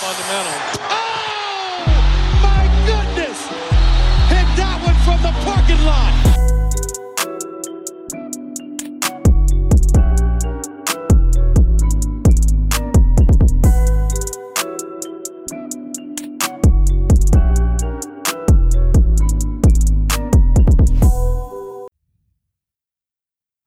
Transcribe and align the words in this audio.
fundamental. 0.00 0.52
Oh, 0.88 1.60
my 2.40 2.64
goodness! 2.88 3.38
Hit 4.32 4.48
that 4.56 4.80
one 4.82 4.96
from 5.04 5.20
the 5.20 5.32
parking 5.44 5.84
lot. 5.84 6.30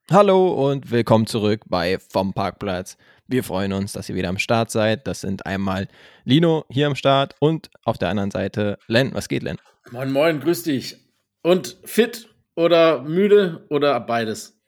Hallo 0.10 0.70
und 0.70 0.90
willkommen 0.92 1.28
zurück 1.28 1.62
bei 1.70 1.98
Vom 1.98 2.34
Parkplatz. 2.34 2.98
Wir 3.28 3.44
freuen 3.44 3.74
uns, 3.74 3.94
dass 3.94 4.10
ihr 4.10 4.16
wieder 4.16 4.30
am 4.30 4.38
Start 4.38 4.70
seid. 4.70 5.08
Das 5.08 5.22
sind 5.22 5.46
einmal 5.46 5.88
Lino 6.26 6.66
hier 6.70 6.88
am 6.88 6.96
Start 6.96 7.36
und 7.40 7.70
auf 7.84 7.98
der 7.98 8.10
anderen 8.10 8.32
Seite 8.32 8.78
Len. 8.88 9.14
Was 9.14 9.30
geht, 9.30 9.44
Len? 9.44 9.58
Moin, 9.92 10.12
moin, 10.12 10.40
grüß 10.40 10.64
dich. 10.64 10.98
Und 11.42 11.78
fit 11.84 12.30
oder 12.56 13.02
müde 13.04 13.66
oder 13.70 14.00
beides? 14.00 14.60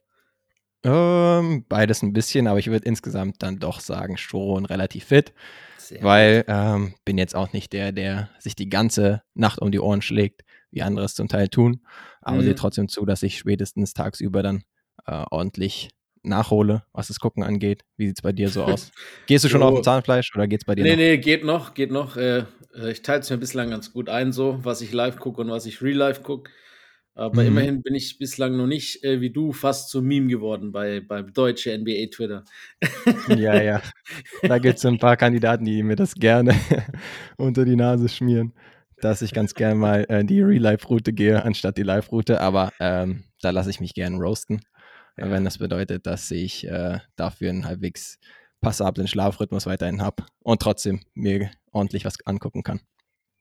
Ähm, 0.84 1.66
beides 1.68 2.04
ein 2.04 2.14
bisschen, 2.14 2.48
aber 2.48 2.59
ich 2.59 2.68
würde 2.68 2.86
insgesamt 2.86 3.41
dann 3.41 3.59
doch 3.59 3.80
sagen, 3.80 4.18
schon 4.18 4.66
relativ 4.66 5.06
fit, 5.06 5.34
Sehr 5.78 6.03
weil 6.03 6.45
ähm, 6.48 6.94
bin 7.06 7.17
jetzt 7.17 7.36
auch 7.36 7.53
nicht 7.53 7.73
der, 7.73 7.92
der 7.92 8.30
sich 8.40 8.56
die 8.56 8.70
ganze 8.70 9.23
Nacht 9.34 9.59
um 9.59 9.72
die 9.72 9.80
Ohren 9.80 10.03
schlägt, 10.03 10.44
wie 10.70 10.84
andere 10.84 11.06
es 11.06 11.16
zum 11.16 11.28
Teil 11.28 11.48
tun. 11.50 11.81
Aber 12.22 12.38
Mhm. 12.38 12.44
sehe 12.44 12.56
trotzdem 12.56 12.88
zu, 12.88 13.06
dass 13.06 13.23
ich 13.23 13.40
spätestens 13.40 13.94
tagsüber 13.94 14.44
dann 14.44 14.64
äh, 15.08 15.23
ordentlich 15.31 15.90
nachhole, 16.26 16.84
was 16.94 17.08
das 17.08 17.20
Gucken 17.20 17.44
angeht. 17.44 17.84
Wie 17.98 18.08
sieht 18.08 18.18
es 18.18 18.22
bei 18.22 18.32
dir 18.34 18.50
so 18.50 18.64
aus? 18.64 18.92
Gehst 19.28 19.46
du 19.46 19.50
schon 19.50 19.62
Jo. 19.62 19.68
auf 19.70 19.74
dem 19.76 19.84
Zahnfleisch 19.84 20.32
oder 20.36 20.48
geht 20.48 20.62
es 20.62 20.66
bei 20.66 20.76
dir 20.76 20.84
Nee, 20.84 20.96
noch? 20.96 20.98
nee, 20.98 21.18
geht 21.18 21.44
noch, 21.46 21.74
geht 21.74 21.92
noch. 21.92 22.18
Äh, 22.18 22.46
äh, 22.76 22.92
ich 22.92 23.02
teile 23.02 23.22
es 23.22 23.30
mir 23.30 23.38
bislang 23.38 23.70
ganz 23.70 23.94
gut 23.94 24.10
ein, 24.10 24.32
so, 24.34 24.60
was 24.64 24.82
ich 24.82 24.92
live 24.92 25.18
gucke 25.18 25.42
und 25.42 25.50
was 25.50 25.66
ich 25.66 25.82
real 25.82 25.95
live 25.98 26.23
gucke. 26.23 26.52
Aber 27.14 27.44
Mhm. 27.44 27.48
immerhin 27.48 27.82
bin 27.82 27.95
ich 27.95 28.17
bislang 28.20 28.58
noch 28.58 28.67
nicht, 28.67 29.04
äh, 29.04 29.22
wie 29.22 29.30
du, 29.32 29.54
fast 29.54 29.90
zum 29.90 30.06
Meme 30.06 30.28
geworden 30.28 30.72
bei, 30.73 31.00
beim 31.00 31.32
deutschen 31.34 31.82
NBA-Twitter. 31.82 32.44
Ja, 33.28 33.60
ja. 33.62 33.82
Da 34.42 34.60
gibt 34.60 34.78
es 34.78 34.86
ein 34.86 35.00
paar 35.00 35.17
Kandidaten, 35.17 35.66
die 35.66 35.84
mir 35.84 35.95
das 35.95 36.16
gerne 36.16 36.54
unter 37.38 37.66
die 37.66 37.76
Nase 37.76 38.10
schmieren, 38.10 38.54
dass 39.02 39.22
ich 39.22 39.34
ganz 39.34 39.54
gern 39.56 39.78
mal 39.78 40.06
äh, 40.10 40.23
die 40.26 40.42
Real-Life-Route 40.42 41.14
gehe, 41.14 41.44
anstatt 41.44 41.78
die 41.78 41.84
Live-Route. 41.84 42.42
Aber 42.42 42.72
ähm, 42.80 43.23
da 43.42 43.50
lasse 43.52 43.70
ich 43.70 43.80
mich 43.80 43.94
gern 43.94 44.16
roasten, 44.22 44.62
Ja. 45.17 45.30
wenn 45.31 45.45
das 45.45 45.58
bedeutet, 45.59 46.05
dass 46.08 46.30
ich 46.31 46.67
äh, 46.67 46.99
dafür 47.16 47.49
einen 47.49 47.66
halbwegs 47.66 48.19
passablen 48.61 49.08
Schlafrhythmus 49.08 49.66
weiterhin 49.66 50.02
habe 50.02 50.25
und 50.44 50.61
trotzdem 50.61 51.02
mir 51.13 51.52
ordentlich 51.71 52.03
was 52.05 52.17
angucken 52.25 52.63
kann. 52.63 52.81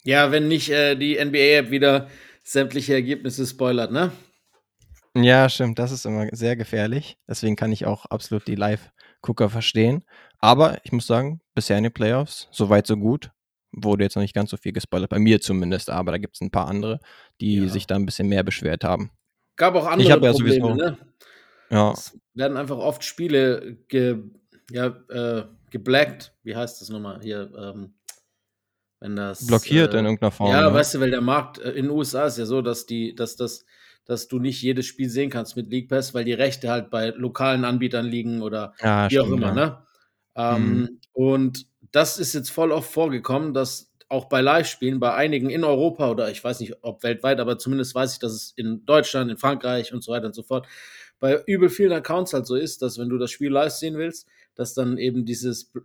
Ja, 0.05 0.31
wenn 0.31 0.49
nicht 0.49 0.71
äh, 0.71 0.97
die 0.97 1.17
NBA-App 1.23 1.71
wieder 1.71 2.09
sämtliche 2.43 2.93
Ergebnisse 2.95 3.47
spoilert, 3.47 3.91
ne? 3.91 4.13
Ja, 5.17 5.49
stimmt, 5.49 5.79
das 5.79 5.93
ist 5.93 6.05
immer 6.07 6.29
sehr 6.33 6.57
gefährlich. 6.57 7.17
Deswegen 7.29 7.57
kann 7.57 7.73
ich 7.73 7.87
auch 7.87 8.05
absolut 8.07 8.47
die 8.49 8.57
Live-Gucker 8.57 9.49
verstehen. 9.49 10.05
Aber 10.41 10.79
ich 10.85 10.93
muss 10.93 11.07
sagen, 11.07 11.41
bisher 11.55 11.79
in 11.79 11.85
den 11.85 11.93
Playoffs, 11.93 12.49
so 12.51 12.69
weit, 12.69 12.87
so 12.87 12.97
gut. 12.97 13.31
Wurde 13.73 14.05
jetzt 14.05 14.15
noch 14.17 14.23
nicht 14.23 14.35
ganz 14.35 14.51
so 14.51 14.57
viel 14.57 14.73
gespoilert, 14.73 15.11
bei 15.11 15.19
mir 15.19 15.41
zumindest, 15.41 15.89
aber 15.91 16.13
da 16.13 16.19
gibt 16.19 16.37
es 16.37 16.41
ein 16.41 16.51
paar 16.51 16.69
andere, 16.69 17.01
die 17.41 17.57
Ja. 17.57 17.69
sich 17.69 17.87
da 17.87 17.95
ein 17.97 18.07
bisschen 18.07 18.29
mehr 18.29 18.43
beschwert 18.45 18.85
haben. 18.85 19.11
Gab 19.57 19.75
auch 19.77 19.85
Ich 19.87 19.91
andere 19.93 20.13
habe 20.13 20.27
ja 20.27 20.33
Probleme, 20.33 20.55
sowieso- 20.67 20.75
ne? 20.75 20.99
Ja, 21.71 21.93
Es 21.93 22.19
werden 22.35 22.57
einfach 22.57 22.79
oft 22.79 23.05
Spiele 23.05 23.79
ge, 23.89 24.19
ja, 24.71 24.87
äh, 25.09 25.45
geblackt. 25.71 26.35
Wie 26.43 26.57
heißt 26.57 26.81
das 26.81 26.89
nochmal 26.89 27.21
hier? 27.23 27.51
Ähm, 27.57 27.95
wenn 29.01 29.17
das 29.17 29.47
blockiert 29.47 29.93
äh, 29.95 29.99
in 29.99 30.05
irgendeiner 30.07 30.31
Form. 30.31 30.51
Ja, 30.51 30.69
ne? 30.69 30.75
weißt 30.75 30.95
du, 30.95 31.01
weil 31.01 31.11
der 31.11 31.21
Markt 31.21 31.59
äh, 31.59 31.71
in 31.71 31.87
den 31.87 31.91
USA 31.91 32.25
ist 32.27 32.39
ja 32.39 32.47
so, 32.47 32.63
dass 32.63 32.87
die, 32.87 33.15
dass 33.15 33.37
das, 33.37 33.67
dass 34.05 34.29
du 34.29 34.39
nicht 34.39 34.63
jedes 34.63 34.87
Spiel 34.87 35.11
sehen 35.11 35.31
kannst 35.31 35.57
mit 35.57 35.71
League 35.71 35.89
Pass, 35.89 36.15
weil 36.15 36.25
die 36.25 36.33
Rechte 36.33 36.71
halt 36.71 36.91
bei 36.91 37.09
lokalen 37.09 37.65
Anbietern 37.65 38.07
liegen 38.07 38.41
oder 38.41 38.73
ja, 38.81 39.11
wie 39.11 39.21
auch 39.21 39.27
stimmt, 39.27 39.43
immer, 39.43 39.49
ja. 39.49 39.55
ne? 39.55 39.79
Ähm, 40.37 41.01
Und 41.13 41.67
das 41.93 42.19
ist 42.19 42.35
jetzt 42.35 42.51
voll 42.51 42.73
oft 42.73 42.91
vorgekommen, 42.91 43.55
dass 43.55 43.93
auch 44.09 44.27
bei 44.27 44.41
Live-Spielen, 44.41 45.01
bei 45.01 45.15
einigen 45.15 45.51
in 45.51 45.65
Europa 45.65 46.11
oder 46.11 46.31
ich 46.31 46.43
weiß 46.43 46.61
nicht, 46.61 46.75
ob 46.83 47.03
weltweit, 47.03 47.41
aber 47.41 47.59
zumindest 47.59 47.95
weiß 47.95 48.15
ich, 48.15 48.19
dass 48.19 48.33
es 48.33 48.53
in 48.57 48.85
Deutschland, 48.85 49.31
in 49.31 49.37
Frankreich 49.39 49.93
und 49.93 50.03
so 50.03 50.13
weiter 50.13 50.27
und 50.27 50.35
so 50.35 50.43
fort, 50.43 50.67
bei 51.21 51.43
übel 51.47 51.69
vielen 51.71 51.93
Accounts 51.93 52.33
halt 52.33 52.47
so 52.47 52.55
ist, 52.57 52.83
dass 52.83 52.99
wenn 52.99 53.09
du 53.09 53.19
das 53.19 53.31
Spiel 53.31 53.51
live 53.51 53.73
sehen 53.73 53.97
willst, 53.97 54.27
dass 54.55 54.75
dann 54.75 54.99
eben 54.99 55.25
dieses 55.25 55.73
bl- 55.73 55.85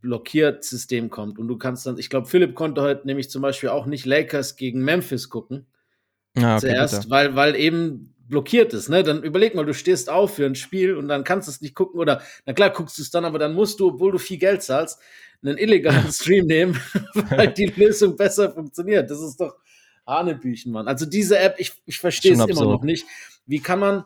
blockiert 0.00 0.64
System 0.64 1.10
kommt 1.10 1.38
und 1.38 1.48
du 1.48 1.56
kannst 1.56 1.86
dann, 1.86 1.98
ich 1.98 2.10
glaube, 2.10 2.26
Philipp 2.26 2.54
konnte 2.54 2.82
heute 2.82 3.06
nämlich 3.06 3.30
zum 3.30 3.42
Beispiel 3.42 3.68
auch 3.68 3.86
nicht 3.86 4.04
Lakers 4.04 4.56
gegen 4.56 4.82
Memphis 4.82 5.28
gucken, 5.28 5.66
Ja, 6.36 6.56
okay, 6.56 6.68
zuerst, 6.68 6.96
bitte. 7.02 7.10
weil, 7.10 7.36
weil 7.36 7.56
eben 7.56 8.14
blockiert 8.28 8.72
ist. 8.72 8.88
Ne? 8.88 9.02
Dann 9.02 9.22
überleg 9.22 9.54
mal, 9.54 9.66
du 9.66 9.74
stehst 9.74 10.08
auf 10.10 10.34
für 10.36 10.46
ein 10.46 10.54
Spiel 10.54 10.96
und 10.96 11.06
dann 11.08 11.22
kannst 11.22 11.46
du 11.48 11.52
es 11.52 11.60
nicht 11.60 11.74
gucken 11.74 12.00
oder, 12.00 12.22
na 12.46 12.52
klar, 12.54 12.70
guckst 12.70 12.98
du 12.98 13.02
es 13.02 13.10
dann, 13.10 13.24
aber 13.24 13.38
dann 13.38 13.52
musst 13.54 13.78
du, 13.78 13.88
obwohl 13.88 14.10
du 14.12 14.18
viel 14.18 14.38
Geld 14.38 14.62
zahlst, 14.62 14.98
einen 15.44 15.58
illegalen 15.58 16.10
Stream 16.12 16.46
nehmen, 16.46 16.80
weil 17.14 17.52
die 17.52 17.66
Lösung 17.66 18.16
besser 18.16 18.50
funktioniert. 18.52 19.10
Das 19.10 19.20
ist 19.20 19.38
doch 19.40 19.56
Hanebüchen, 20.06 20.72
Mann. 20.72 20.88
Also 20.88 21.06
diese 21.06 21.38
App, 21.38 21.56
ich, 21.58 21.72
ich 21.84 21.98
verstehe 21.98 22.32
es 22.32 22.44
immer 22.46 22.64
noch 22.64 22.82
nicht. 22.82 23.06
Wie 23.46 23.60
kann 23.60 23.78
man, 23.78 24.04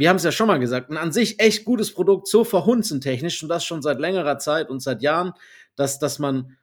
wir 0.00 0.08
haben 0.08 0.16
es 0.16 0.24
ja 0.24 0.32
schon 0.32 0.46
mal 0.48 0.58
gesagt, 0.58 0.90
ein 0.90 0.96
an 0.96 1.12
sich 1.12 1.38
echt 1.40 1.64
gutes 1.64 1.92
Produkt, 1.92 2.26
so 2.26 2.42
verhunzen 2.42 3.00
technisch 3.00 3.42
und 3.42 3.48
das 3.50 3.64
schon 3.64 3.82
seit 3.82 4.00
längerer 4.00 4.38
Zeit 4.38 4.70
und 4.70 4.80
seit 4.80 5.02
Jahren, 5.02 5.34
dass, 5.76 5.98
dass 5.98 6.18
man 6.18 6.56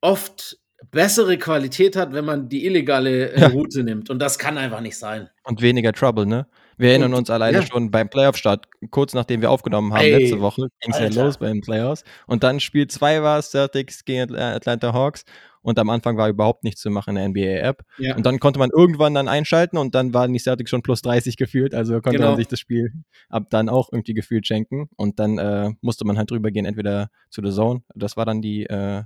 oft 0.00 0.58
bessere 0.90 1.38
Qualität 1.38 1.96
hat, 1.96 2.12
wenn 2.12 2.24
man 2.24 2.48
die 2.48 2.64
illegale 2.66 3.32
äh, 3.32 3.40
Ja. 3.40 3.48
Route 3.48 3.82
nimmt. 3.82 4.10
Und 4.10 4.18
das 4.18 4.38
kann 4.38 4.58
einfach 4.58 4.80
nicht 4.80 4.98
sein. 4.98 5.28
Und 5.44 5.60
weniger 5.60 5.92
Trouble, 5.92 6.26
ne? 6.26 6.46
Wir 6.76 6.90
erinnern 6.90 7.12
uns 7.12 7.28
alleine 7.28 7.58
ja. 7.58 7.66
schon 7.66 7.90
beim 7.90 8.08
Playoff-Start, 8.08 8.66
kurz 8.90 9.12
nachdem 9.12 9.42
wir 9.42 9.50
aufgenommen 9.50 9.92
haben, 9.92 10.00
Ey, 10.02 10.18
letzte 10.18 10.40
Woche, 10.40 10.68
ging 10.80 10.92
es 10.94 10.98
ja 10.98 11.22
los 11.24 11.36
bei 11.36 11.48
den 11.48 11.60
Playoffs. 11.60 12.04
Und 12.26 12.42
dann 12.42 12.58
Spiel 12.60 12.86
2 12.86 13.22
war 13.22 13.38
es 13.38 13.50
Celtics 13.50 14.04
gegen 14.06 14.30
Atl- 14.30 14.38
Atlanta 14.56 14.94
Hawks. 14.94 15.24
Und 15.62 15.78
am 15.78 15.90
Anfang 15.90 16.16
war 16.16 16.28
überhaupt 16.28 16.64
nichts 16.64 16.80
zu 16.80 16.90
machen 16.90 17.16
in 17.16 17.32
der 17.34 17.60
NBA-App. 17.60 17.82
Ja. 17.98 18.16
Und 18.16 18.24
dann 18.24 18.38
konnte 18.40 18.58
man 18.58 18.70
irgendwann 18.70 19.14
dann 19.14 19.28
einschalten 19.28 19.76
und 19.76 19.94
dann 19.94 20.14
waren 20.14 20.32
die 20.32 20.38
Celtics 20.38 20.70
schon 20.70 20.82
plus 20.82 21.02
30 21.02 21.36
gefühlt. 21.36 21.74
Also 21.74 21.94
konnte 22.00 22.18
Genau. 22.18 22.30
man 22.30 22.36
sich 22.36 22.48
das 22.48 22.58
Spiel 22.60 22.92
ab 23.28 23.48
dann 23.50 23.68
auch 23.68 23.90
irgendwie 23.92 24.14
gefühlt 24.14 24.46
schenken. 24.46 24.88
Und 24.96 25.18
dann 25.18 25.38
äh, 25.38 25.70
musste 25.80 26.04
man 26.06 26.16
halt 26.18 26.30
drüber 26.30 26.50
gehen, 26.50 26.64
entweder 26.64 27.10
zu 27.30 27.42
The 27.44 27.50
Zone, 27.52 27.82
das 27.94 28.16
war 28.16 28.24
dann 28.24 28.40
die, 28.40 28.64
äh, 28.66 29.02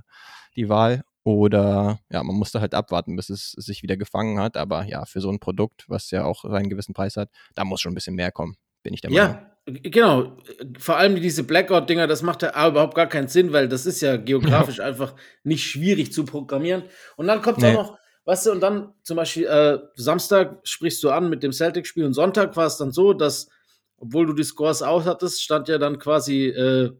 die 0.55 0.69
Wahl. 0.69 1.03
Oder 1.23 1.99
ja, 2.11 2.23
man 2.23 2.35
musste 2.35 2.61
halt 2.61 2.75
abwarten, 2.75 3.15
bis 3.15 3.29
es 3.29 3.51
sich 3.51 3.81
wieder 3.81 3.97
gefangen 3.97 4.39
hat. 4.39 4.57
Aber 4.57 4.85
ja, 4.85 5.05
für 5.05 5.21
so 5.21 5.31
ein 5.31 5.39
Produkt, 5.39 5.85
was 5.87 6.11
ja 6.11 6.23
auch 6.23 6.43
seinen 6.43 6.69
gewissen 6.69 6.93
Preis 6.93 7.17
hat, 7.17 7.29
da 7.55 7.65
muss 7.65 7.81
schon 7.81 7.93
ein 7.93 7.95
bisschen 7.95 8.15
mehr 8.15 8.31
kommen, 8.31 8.57
bin 8.83 8.93
ich 8.93 9.01
der 9.01 9.09
Meinung. 9.11 9.33
Ja, 9.33 9.51
genau. 9.65 10.37
Vor 10.77 10.97
allem 10.97 11.15
diese 11.15 11.43
Blackout-Dinger, 11.43 12.07
das 12.07 12.21
macht 12.21 12.41
ja 12.43 12.49
überhaupt 12.67 12.95
gar 12.95 13.07
keinen 13.07 13.27
Sinn, 13.27 13.51
weil 13.53 13.67
das 13.67 13.85
ist 13.85 14.01
ja 14.01 14.17
geografisch 14.17 14.79
einfach 14.79 15.15
nicht 15.43 15.63
schwierig 15.65 16.13
zu 16.13 16.25
programmieren. 16.25 16.83
Und 17.15 17.27
dann 17.27 17.41
kommt 17.41 17.59
Nee. 17.59 17.69
auch 17.75 17.89
noch, 17.91 17.97
weißt 18.25 18.47
du, 18.47 18.51
und 18.51 18.61
dann 18.61 18.93
zum 19.03 19.17
Beispiel 19.17 19.45
äh, 19.45 19.79
Samstag 19.95 20.59
sprichst 20.63 21.03
du 21.03 21.09
an 21.09 21.29
mit 21.29 21.43
dem 21.43 21.51
Celtic-Spiel 21.51 22.05
und 22.05 22.13
Sonntag 22.13 22.55
war 22.55 22.65
es 22.67 22.77
dann 22.77 22.91
so, 22.91 23.13
dass, 23.13 23.49
obwohl 23.97 24.25
du 24.27 24.33
die 24.33 24.43
Scores 24.43 24.81
aus 24.81 25.05
hattest, 25.05 25.41
stand 25.41 25.67
ja 25.67 25.77
dann 25.77 25.99
quasi 25.99 26.45
äh, 26.47 26.91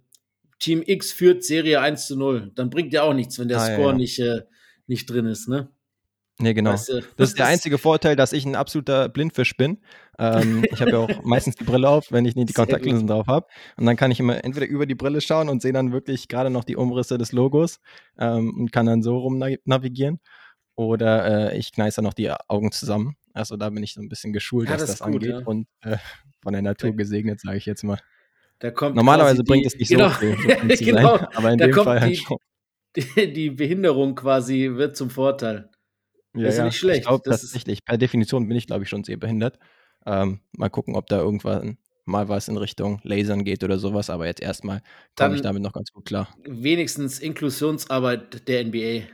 Team 0.60 0.82
X 0.86 1.12
führt 1.12 1.44
Serie 1.44 1.82
1 1.82 2.08
zu 2.08 2.18
0. 2.18 2.52
Dann 2.56 2.70
bringt 2.70 2.94
ja 2.94 3.04
auch 3.04 3.14
nichts, 3.14 3.38
wenn 3.40 3.48
der 3.50 3.60
Ah, 3.60 3.68
ja, 3.70 3.76
Score 3.76 3.90
ja. 3.92 3.96
nicht, 3.98 4.20
äh, 4.20 4.42
nicht 4.88 5.10
drin 5.10 5.26
ist, 5.26 5.48
ne? 5.50 5.70
Nee, 6.38 6.54
genau. 6.54 6.72
Weißt 6.74 6.90
du, 6.90 7.02
Das 7.16 7.30
ist 7.30 7.40
der 7.40 7.46
einzige 7.48 7.78
Vorteil, 7.78 8.18
dass 8.18 8.34
ich 8.34 8.46
ein 8.46 8.56
absoluter 8.56 9.08
Blindfisch 9.08 9.56
bin. 9.56 9.80
Ähm, 10.20 10.66
ich 10.72 10.82
habe 10.82 10.92
ja 10.92 10.98
auch 10.98 11.24
meistens 11.24 11.56
die 11.56 11.64
Brille 11.64 11.88
auf, 11.88 12.12
wenn 12.12 12.26
ich 12.26 12.36
nicht 12.36 12.50
die. 12.50 12.54
Kontaktlinsen 12.54 13.08
drauf 13.08 13.28
habe. 13.28 13.48
Und 13.78 13.86
dann 13.86 13.96
kann 13.96 14.12
ich 14.12 14.20
immer 14.20 14.44
entweder 14.44 14.68
über 14.68 14.86
die 14.86 14.96
Brille 14.96 15.22
schauen 15.22 15.48
und 15.48 15.62
sehe 15.62 15.72
dann 15.72 15.94
wirklich 15.94 16.28
gerade 16.28 16.50
noch 16.50 16.66
die 16.66 16.76
Umrisse 16.76 17.18
des 17.18 17.32
Logos 17.32 17.80
ähm, 18.20 18.54
und 18.58 18.72
kann 18.74 18.86
dann 18.86 19.02
so 19.02 19.18
rum 19.18 19.38
na- 19.38 19.56
navigieren. 19.64 20.20
Oder 20.76 21.52
äh, 21.54 21.58
ich 21.58 21.72
kneiße 21.72 22.02
noch 22.02 22.14
die 22.14 22.30
Augen 22.32 22.72
zusammen. 22.74 23.16
Also 23.34 23.56
da 23.56 23.70
bin 23.70 23.82
ich 23.82 23.94
so 23.94 24.02
ein 24.02 24.10
bisschen 24.10 24.34
geschult, 24.34 24.68
Ja, 24.68 24.74
was 24.76 24.82
das 24.82 24.90
das, 24.98 25.00
gut, 25.00 25.14
angeht. 25.16 25.30
ja. 25.30 25.38
Und 25.46 25.68
äh, 25.84 25.98
von 26.44 26.52
der 26.52 26.62
Natur 26.62 26.92
gesegnet, 26.94 27.40
sage 27.40 27.58
ich 27.58 27.66
jetzt 27.66 27.84
mal. 27.84 28.00
Da 28.60 28.72
kommt 28.72 28.96
Normalerweise 28.96 29.38
quasi 29.38 29.44
bringt 29.44 29.64
die- 29.64 29.68
es 29.68 29.76
nicht 29.78 29.90
genau, 29.90 30.10
so 30.10 30.16
viel, 30.16 30.36
so 30.78 30.86
genau, 30.86 31.18
sein. 31.18 31.28
Aber 31.36 31.52
in 31.52 31.58
dem 31.60 31.74
Fall 31.74 32.02
halt 32.02 32.12
die- 32.12 32.16
schon. 32.18 32.38
die, 32.98 33.34
die 33.34 33.50
Behinderung 33.52 34.16
quasi 34.16 34.70
wird 34.74 34.98
zum 34.98 35.10
Vorteil. 35.10 35.70
Ja, 36.36 36.50
ist 36.50 36.58
ja 36.58 36.66
nicht 36.66 36.78
schlecht. 36.78 37.02
Ich 37.02 37.08
glaube 37.08 37.24
Das 37.26 37.38
ist- 37.44 37.52
tatsächlich, 37.52 37.84
per 37.86 37.98
Definition 37.98 38.48
bin 38.48 38.58
ich, 38.58 38.68
glaube 38.68 38.84
ich, 38.84 38.90
schon 38.90 39.04
sehr 39.04 39.18
behindert. 39.18 39.58
Ähm, 40.06 40.40
mal 40.58 40.70
gucken, 40.70 40.96
ob 40.96 41.08
da 41.08 41.18
irgendwann 41.20 41.78
mal 42.06 42.30
was 42.30 42.48
in 42.48 42.58
Richtung 42.58 43.00
Lasern 43.04 43.44
geht 43.44 43.64
oder 43.64 43.80
sowas, 43.80 44.10
aber 44.12 44.28
jetzt 44.28 44.42
erstmal 44.42 44.82
komme 45.18 45.36
ich 45.36 45.42
damit 45.42 45.64
noch 45.64 45.74
ganz 45.74 45.92
gut 45.92 46.06
klar. 46.06 46.30
Wenigstens 46.44 47.20
Inklusionsarbeit 47.20 48.48
der 48.48 48.62
NBA. 48.66 49.08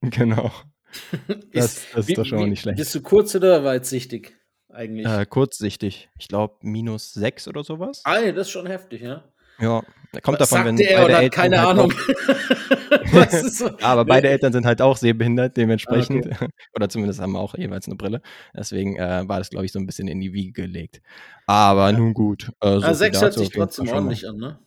Genau. 0.02 0.50
Das, 1.52 1.76
Ist- 1.78 1.86
das 1.94 2.08
ist 2.08 2.18
doch 2.18 2.24
schon 2.26 2.38
mal 2.38 2.44
wie- 2.46 2.50
nicht 2.50 2.60
schlecht. 2.62 2.76
Bist 2.76 2.94
du 2.94 3.00
kurz 3.00 3.34
oder 3.34 3.64
weitsichtig 3.64 4.36
eigentlich? 4.68 5.06
Äh, 5.06 5.24
kurzsichtig. 5.26 6.10
Ich 6.18 6.28
glaube, 6.28 6.56
minus 6.62 7.12
sechs 7.14 7.46
oder 7.48 7.62
sowas. 7.64 8.02
ah, 8.04 8.20
das 8.32 8.48
ist 8.48 8.50
schon 8.50 8.66
heftig, 8.66 9.00
ja. 9.02 9.24
Ja, 9.62 9.82
kommt 10.22 10.40
davon, 10.40 10.58
Sagt 10.58 10.66
wenn 10.66 10.78
er 10.78 11.00
beide 11.02 11.14
Eltern 11.18 11.30
keine 11.30 11.60
halt 11.60 11.68
Ahnung. 11.70 11.92
Was 13.12 13.58
so? 13.58 13.68
ja, 13.68 13.74
aber 13.82 14.04
beide 14.04 14.28
Eltern 14.28 14.52
sind 14.52 14.66
halt 14.66 14.82
auch 14.82 14.96
sehbehindert, 14.96 15.56
dementsprechend. 15.56 16.28
Ah, 16.40 16.46
Oder 16.76 16.88
zumindest 16.88 17.20
haben 17.20 17.32
wir 17.32 17.40
auch 17.40 17.54
jeweils 17.56 17.86
eine 17.86 17.96
Brille. 17.96 18.20
Deswegen 18.54 18.96
äh, 18.96 19.22
war 19.26 19.38
das, 19.38 19.50
glaube 19.50 19.64
ich, 19.64 19.72
so 19.72 19.78
ein 19.78 19.86
bisschen 19.86 20.08
in 20.08 20.20
die 20.20 20.32
Wiege 20.32 20.52
gelegt. 20.52 21.00
Aber 21.46 21.92
nun 21.92 22.12
gut. 22.12 22.50
Äh, 22.60 22.72
so 22.72 22.82
Ah, 22.82 22.86
viel 22.88 22.94
sechs 22.94 23.20
hört 23.20 23.32
dazu 23.32 23.40
sich 23.40 23.50
trotzdem 23.50 23.88
ordentlich 23.88 24.28
an, 24.28 24.36
ne? 24.36 24.58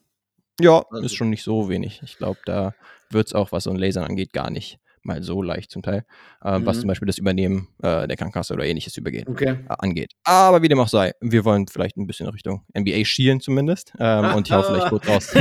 Ja, 0.60 0.84
Also- 0.90 1.06
ist 1.06 1.16
schon 1.16 1.30
nicht 1.30 1.44
so 1.44 1.70
wenig. 1.70 2.02
Ich 2.04 2.18
glaube, 2.18 2.40
da 2.46 2.74
wird 3.12 3.28
es 3.28 3.34
auch, 3.34 3.52
was 3.52 3.66
so 3.66 3.72
ein 3.72 3.76
Lasern 3.78 4.06
angeht, 4.06 4.34
gar 4.34 4.50
nicht 4.50 4.80
mal 5.06 5.22
so 5.24 5.42
leicht 5.42 5.72
zum 5.72 5.82
Teil. 5.84 6.06
Äh, 6.42 6.60
Was 6.64 6.78
Mhm. 6.78 6.82
zum 6.82 6.88
Beispiel 6.90 7.06
das 7.06 7.18
Übernehmen 7.18 7.68
äh, 7.82 8.08
der 8.08 8.18
Krankenkasse 8.18 8.54
oder 8.54 8.66
ähnliches 8.66 8.98
übergeht. 8.98 9.28
Okay. 9.30 9.60
angeht. 9.68 10.12
Aber 10.24 10.62
wie 10.62 10.68
dem 10.68 10.80
auch 10.80 10.88
sei, 10.88 11.14
wir 11.22 11.46
wollen 11.46 11.68
vielleicht 11.68 11.98
ein 11.98 12.08
bisschen 12.08 12.28
Richtung 12.28 12.64
NBA 12.78 13.06
schielen 13.06 13.40
zumindest. 13.40 13.94
Ähm, 14.00 14.34
und 14.36 14.48
ich 14.48 14.54
hau 14.54 14.62
vielleicht 14.64 14.88
kurz 14.90 15.08
raus. 15.10 15.34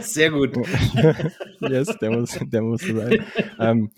Sehr 0.00 0.30
gut. 0.30 0.56
yes, 1.60 1.96
der 2.00 2.10
muss, 2.10 2.38
der 2.40 2.62
muss 2.62 2.80
so 2.82 2.96
sein. 2.96 3.24
ähm, 3.58 3.90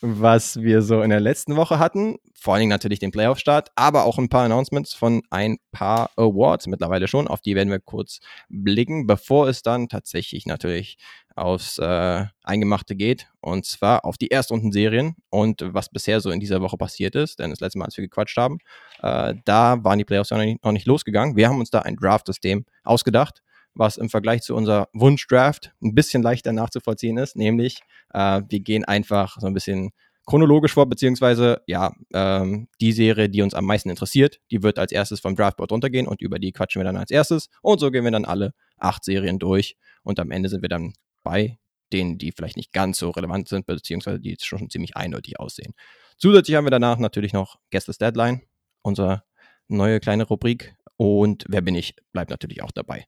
was 0.00 0.60
wir 0.60 0.82
so 0.82 1.02
in 1.02 1.10
der 1.10 1.20
letzten 1.20 1.56
Woche 1.56 1.78
hatten, 1.78 2.16
vor 2.34 2.54
allen 2.54 2.60
Dingen 2.60 2.70
natürlich 2.70 2.98
den 2.98 3.10
Playoff-Start, 3.10 3.70
aber 3.76 4.04
auch 4.04 4.18
ein 4.18 4.28
paar 4.28 4.44
Announcements 4.44 4.94
von 4.94 5.22
ein 5.30 5.58
paar 5.72 6.10
Awards 6.16 6.66
mittlerweile 6.66 7.08
schon, 7.08 7.28
auf 7.28 7.40
die 7.40 7.54
werden 7.54 7.70
wir 7.70 7.80
kurz 7.80 8.20
blicken, 8.48 9.06
bevor 9.06 9.48
es 9.48 9.62
dann 9.62 9.88
tatsächlich 9.88 10.46
natürlich 10.46 10.98
aufs 11.34 11.78
äh, 11.78 12.24
Eingemachte 12.42 12.96
geht. 12.96 13.28
Und 13.40 13.66
zwar 13.66 14.04
auf 14.04 14.16
die 14.16 14.28
Erstrundenserien 14.28 15.16
und 15.30 15.62
was 15.66 15.90
bisher 15.90 16.20
so 16.20 16.30
in 16.30 16.40
dieser 16.40 16.62
Woche 16.62 16.76
passiert 16.76 17.14
ist, 17.14 17.38
denn 17.38 17.50
das 17.50 17.60
letzte 17.60 17.78
Mal, 17.78 17.84
als 17.84 17.96
wir 17.96 18.04
gequatscht 18.04 18.36
haben, 18.36 18.58
äh, 19.02 19.34
da 19.44 19.82
waren 19.84 19.98
die 19.98 20.04
Playoffs 20.04 20.30
noch 20.30 20.38
nicht, 20.38 20.64
noch 20.64 20.72
nicht 20.72 20.86
losgegangen. 20.86 21.36
Wir 21.36 21.48
haben 21.48 21.60
uns 21.60 21.70
da 21.70 21.80
ein 21.80 21.96
Draft-System 21.96 22.64
ausgedacht, 22.84 23.42
was 23.76 23.96
im 23.96 24.08
Vergleich 24.08 24.42
zu 24.42 24.54
unser 24.54 24.88
Wunschdraft 24.92 25.72
ein 25.82 25.94
bisschen 25.94 26.22
leichter 26.22 26.52
nachzuvollziehen 26.52 27.18
ist, 27.18 27.36
nämlich 27.36 27.80
äh, 28.12 28.42
wir 28.48 28.60
gehen 28.60 28.84
einfach 28.84 29.36
so 29.38 29.46
ein 29.46 29.54
bisschen 29.54 29.90
chronologisch 30.26 30.72
vor, 30.74 30.86
beziehungsweise 30.86 31.62
ja, 31.66 31.92
ähm, 32.12 32.68
die 32.80 32.92
Serie, 32.92 33.28
die 33.28 33.42
uns 33.42 33.54
am 33.54 33.64
meisten 33.64 33.90
interessiert, 33.90 34.40
die 34.50 34.62
wird 34.62 34.78
als 34.78 34.92
erstes 34.92 35.20
vom 35.20 35.36
Draftboard 35.36 35.70
runtergehen 35.70 36.08
und 36.08 36.20
über 36.20 36.38
die 36.38 36.52
quatschen 36.52 36.80
wir 36.80 36.84
dann 36.84 36.96
als 36.96 37.10
erstes 37.10 37.48
und 37.62 37.78
so 37.78 37.90
gehen 37.90 38.04
wir 38.04 38.10
dann 38.10 38.24
alle 38.24 38.52
acht 38.78 39.04
Serien 39.04 39.38
durch 39.38 39.76
und 40.02 40.18
am 40.18 40.30
Ende 40.30 40.48
sind 40.48 40.62
wir 40.62 40.68
dann 40.68 40.94
bei 41.22 41.58
denen, 41.92 42.18
die 42.18 42.32
vielleicht 42.32 42.56
nicht 42.56 42.72
ganz 42.72 42.98
so 42.98 43.10
relevant 43.10 43.48
sind, 43.48 43.66
beziehungsweise 43.66 44.18
die 44.18 44.30
jetzt 44.30 44.46
schon 44.46 44.68
ziemlich 44.70 44.96
eindeutig 44.96 45.38
aussehen. 45.38 45.74
Zusätzlich 46.16 46.56
haben 46.56 46.66
wir 46.66 46.70
danach 46.70 46.98
natürlich 46.98 47.32
noch 47.32 47.56
Guestless 47.70 47.98
Deadline, 47.98 48.42
unsere 48.82 49.22
neue 49.68 50.00
kleine 50.00 50.24
Rubrik 50.24 50.74
und 50.96 51.44
Wer 51.48 51.60
bin 51.60 51.74
ich, 51.74 51.94
bleibt 52.12 52.30
natürlich 52.30 52.62
auch 52.62 52.72
dabei. 52.72 53.06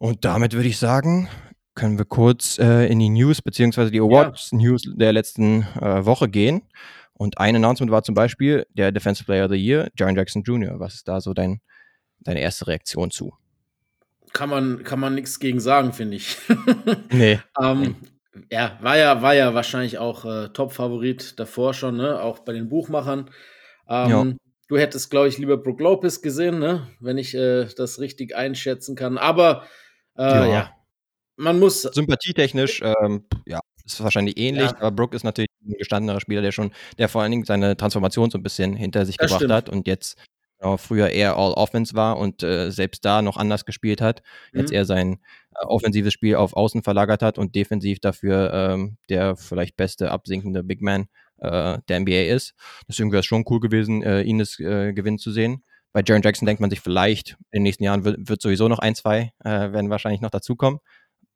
Und 0.00 0.24
damit 0.24 0.54
würde 0.54 0.68
ich 0.68 0.78
sagen, 0.78 1.28
können 1.74 1.98
wir 1.98 2.06
kurz 2.06 2.58
äh, 2.58 2.86
in 2.86 2.98
die 3.00 3.10
News 3.10 3.42
beziehungsweise 3.42 3.90
die 3.90 4.00
Awards-News 4.00 4.94
der 4.96 5.12
letzten 5.12 5.64
äh, 5.78 6.06
Woche 6.06 6.30
gehen. 6.30 6.62
Und 7.12 7.36
ein 7.36 7.54
Announcement 7.54 7.92
war 7.92 8.02
zum 8.02 8.14
Beispiel 8.14 8.66
der 8.70 8.92
Defensive 8.92 9.26
Player 9.26 9.44
of 9.44 9.50
the 9.50 9.58
Year, 9.58 9.90
Jaron 9.98 10.16
Jackson 10.16 10.42
Jr. 10.42 10.80
Was 10.80 10.94
ist 10.94 11.06
da 11.06 11.20
so 11.20 11.34
dein, 11.34 11.60
deine 12.20 12.40
erste 12.40 12.66
Reaktion 12.66 13.10
zu? 13.10 13.34
Kann 14.32 14.48
man, 14.48 14.84
kann 14.84 15.00
man 15.00 15.14
nichts 15.14 15.38
gegen 15.38 15.60
sagen, 15.60 15.92
finde 15.92 16.16
ich. 16.16 16.38
Nee. 17.12 17.38
ähm, 17.60 17.96
ja, 18.50 18.78
war 18.80 18.96
ja, 18.96 19.20
war 19.20 19.34
ja 19.34 19.52
wahrscheinlich 19.52 19.98
auch 19.98 20.24
äh, 20.24 20.48
Top-Favorit 20.48 21.38
davor 21.38 21.74
schon, 21.74 21.98
ne? 21.98 22.22
Auch 22.22 22.38
bei 22.38 22.54
den 22.54 22.70
Buchmachern. 22.70 23.30
Ähm, 23.86 24.10
Ja. 24.10 24.26
Du 24.68 24.78
hättest, 24.78 25.10
glaube 25.10 25.28
ich, 25.28 25.36
lieber 25.36 25.58
Brook 25.58 25.80
Lopez 25.80 26.22
gesehen, 26.22 26.58
ne? 26.58 26.88
Wenn 27.00 27.18
ich 27.18 27.34
äh, 27.34 27.66
das 27.76 27.98
richtig 27.98 28.34
einschätzen 28.34 28.96
kann. 28.96 29.18
Aber 29.18 29.66
äh, 30.18 30.22
Ja. 30.22 30.46
ja. 30.46 30.70
man 31.36 31.58
muss. 31.58 31.82
Sympathietechnisch, 31.82 32.82
ähm, 32.82 33.24
ja, 33.46 33.60
ist 33.84 34.02
wahrscheinlich 34.02 34.36
ähnlich, 34.38 34.70
Ja. 34.70 34.76
aber 34.78 34.90
Brooke 34.92 35.16
ist 35.16 35.24
natürlich 35.24 35.48
ein 35.66 35.74
gestandenerer 35.78 36.20
Spieler, 36.20 36.42
der 36.42 36.52
schon, 36.52 36.72
der 36.98 37.08
vor 37.08 37.22
allen 37.22 37.30
Dingen 37.32 37.44
seine 37.44 37.76
Transformation 37.76 38.30
so 38.30 38.38
ein 38.38 38.42
bisschen 38.42 38.74
hinter 38.76 39.06
sich 39.06 39.16
Das 39.16 39.26
gebracht 39.28 39.40
stimmt. 39.40 39.52
hat 39.54 39.68
und 39.68 39.86
jetzt 39.86 40.18
genau, 40.58 40.76
früher 40.76 41.08
eher 41.08 41.36
All 41.36 41.52
Offense 41.54 41.94
war 41.94 42.18
und 42.18 42.42
äh, 42.42 42.70
selbst 42.70 43.04
da 43.06 43.22
noch 43.22 43.36
anders 43.38 43.64
gespielt 43.64 44.00
hat. 44.02 44.22
Jetzt 44.52 44.68
Mhm. 44.70 44.74
eher 44.76 44.84
sein 44.84 45.12
äh, 45.58 45.64
offensives 45.64 46.12
Spiel 46.12 46.36
auf 46.36 46.52
Außen 46.54 46.82
verlagert 46.82 47.22
hat 47.22 47.38
und 47.38 47.54
defensiv 47.54 47.98
dafür 48.00 48.52
ähm, 48.52 48.98
der 49.08 49.36
vielleicht 49.36 49.76
beste 49.76 50.10
absinkende 50.10 50.62
Big 50.62 50.82
Man 50.82 51.06
äh, 51.38 51.78
der 51.88 52.00
NBA 52.00 52.24
ist. 52.34 52.52
Deswegen 52.86 53.10
wäre 53.12 53.20
es 53.20 53.26
schon 53.26 53.44
cool 53.48 53.60
gewesen, 53.60 54.02
äh, 54.02 54.20
ihn 54.22 54.38
das 54.38 54.60
äh, 54.60 54.92
Gewinn 54.92 55.18
zu 55.18 55.30
sehen. 55.32 55.64
Bei 55.92 56.02
Jaron 56.06 56.22
Jackson 56.22 56.46
denkt 56.46 56.60
man 56.60 56.70
sich 56.70 56.80
vielleicht, 56.80 57.36
in 57.50 57.58
den 57.58 57.62
nächsten 57.64 57.84
Jahren 57.84 58.04
wird, 58.04 58.28
wird 58.28 58.40
sowieso 58.40 58.68
noch 58.68 58.78
ein, 58.78 58.94
zwei, 58.94 59.32
äh, 59.44 59.72
werden 59.72 59.90
wahrscheinlich 59.90 60.20
noch 60.20 60.30
dazukommen 60.30 60.80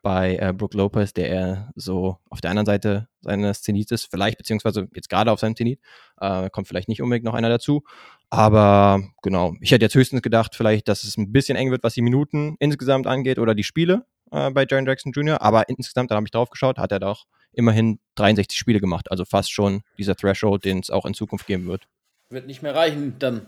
bei 0.04 0.36
äh, 0.36 0.52
Brook 0.52 0.74
Lopez, 0.74 1.14
der 1.14 1.28
eher 1.30 1.70
so 1.74 2.18
auf 2.28 2.40
der 2.42 2.50
anderen 2.50 2.66
Seite 2.66 3.08
seines 3.22 3.62
Zenits 3.62 3.90
ist, 3.90 4.08
vielleicht, 4.10 4.36
beziehungsweise 4.36 4.86
jetzt 4.94 5.08
gerade 5.08 5.32
auf 5.32 5.40
seinem 5.40 5.56
Zenit, 5.56 5.80
äh, 6.20 6.50
kommt 6.50 6.68
vielleicht 6.68 6.88
nicht 6.88 7.02
unbedingt 7.02 7.24
noch 7.24 7.34
einer 7.34 7.48
dazu. 7.48 7.82
Aber 8.30 9.02
genau, 9.22 9.54
ich 9.60 9.72
hätte 9.72 9.86
jetzt 9.86 9.94
höchstens 9.94 10.22
gedacht, 10.22 10.54
vielleicht, 10.54 10.88
dass 10.88 11.02
es 11.02 11.16
ein 11.16 11.32
bisschen 11.32 11.56
eng 11.56 11.70
wird, 11.70 11.82
was 11.82 11.94
die 11.94 12.02
Minuten 12.02 12.54
insgesamt 12.60 13.06
angeht 13.06 13.38
oder 13.38 13.54
die 13.54 13.64
Spiele 13.64 14.04
äh, 14.30 14.50
bei 14.50 14.66
Jaron 14.68 14.86
Jackson 14.86 15.10
Jr. 15.10 15.40
Aber 15.40 15.68
insgesamt, 15.70 16.10
da 16.10 16.16
habe 16.16 16.26
ich 16.26 16.32
drauf 16.32 16.50
geschaut, 16.50 16.78
hat 16.78 16.92
er 16.92 17.00
doch 17.00 17.24
immerhin 17.52 17.98
63 18.16 18.58
Spiele 18.58 18.80
gemacht. 18.80 19.10
Also 19.10 19.24
fast 19.24 19.52
schon 19.52 19.80
dieser 19.96 20.14
Threshold, 20.14 20.66
den 20.66 20.80
es 20.80 20.90
auch 20.90 21.06
in 21.06 21.14
Zukunft 21.14 21.46
geben 21.46 21.66
wird. 21.66 21.88
Wird 22.28 22.46
nicht 22.46 22.62
mehr 22.62 22.74
reichen 22.74 23.18
dann. 23.18 23.46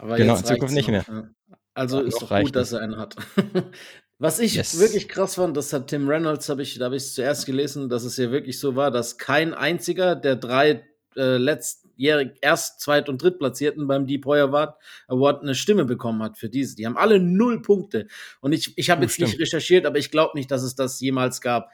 Aber 0.00 0.16
Genau, 0.16 0.36
in 0.36 0.44
Zukunft 0.44 0.74
nicht 0.74 0.88
noch. 0.88 1.06
Ja. 1.08 1.28
Also 1.74 2.00
Ja, 2.00 2.06
ist 2.08 2.20
doch 2.22 2.30
gut, 2.40 2.56
dass 2.56 2.72
er 2.72 2.80
einen 2.80 2.96
hat. 2.98 3.16
Was 4.18 4.38
ich 4.38 4.54
Yes. 4.54 4.78
wirklich 4.78 5.08
krass 5.08 5.36
fand, 5.36 5.56
das 5.56 5.72
hat 5.72 5.88
Tim 5.88 6.06
Reynolds, 6.08 6.48
hab 6.50 6.58
ich, 6.58 6.78
da 6.78 6.86
habe 6.86 6.96
ich 6.96 7.04
es 7.04 7.14
zuerst 7.14 7.46
gelesen, 7.46 7.88
dass 7.88 8.04
es 8.04 8.16
ja 8.18 8.30
wirklich 8.30 8.58
so 8.60 8.76
war, 8.76 8.90
dass 8.90 9.16
kein 9.16 9.54
einziger 9.54 10.14
der 10.14 10.36
drei 10.36 10.84
äh, 11.16 11.38
letztjährig 11.38 12.32
Erst-, 12.42 12.80
Zweit- 12.80 13.08
und 13.08 13.22
Drittplatzierten 13.22 13.86
beim 13.86 14.06
Deep 14.06 14.26
Hoyer 14.26 14.48
Award, 14.48 14.76
Award 15.08 15.42
eine 15.42 15.54
Stimme 15.54 15.84
bekommen 15.86 16.22
hat 16.22 16.36
für 16.38 16.48
diese. 16.50 16.76
Die 16.76 16.86
haben 16.86 16.98
alle 16.98 17.18
null 17.18 17.62
Punkte. 17.62 18.06
Und 18.40 18.52
ich, 18.52 18.76
ich 18.76 18.90
habe 18.90 19.00
Oh, 19.00 19.04
jetzt 19.04 19.18
nicht 19.18 19.30
stimmt. 19.30 19.42
recherchiert, 19.42 19.86
aber 19.86 19.98
ich 19.98 20.10
glaube 20.10 20.36
nicht, 20.36 20.50
dass 20.50 20.62
es 20.62 20.74
das 20.74 21.00
jemals 21.00 21.40
gab. 21.40 21.70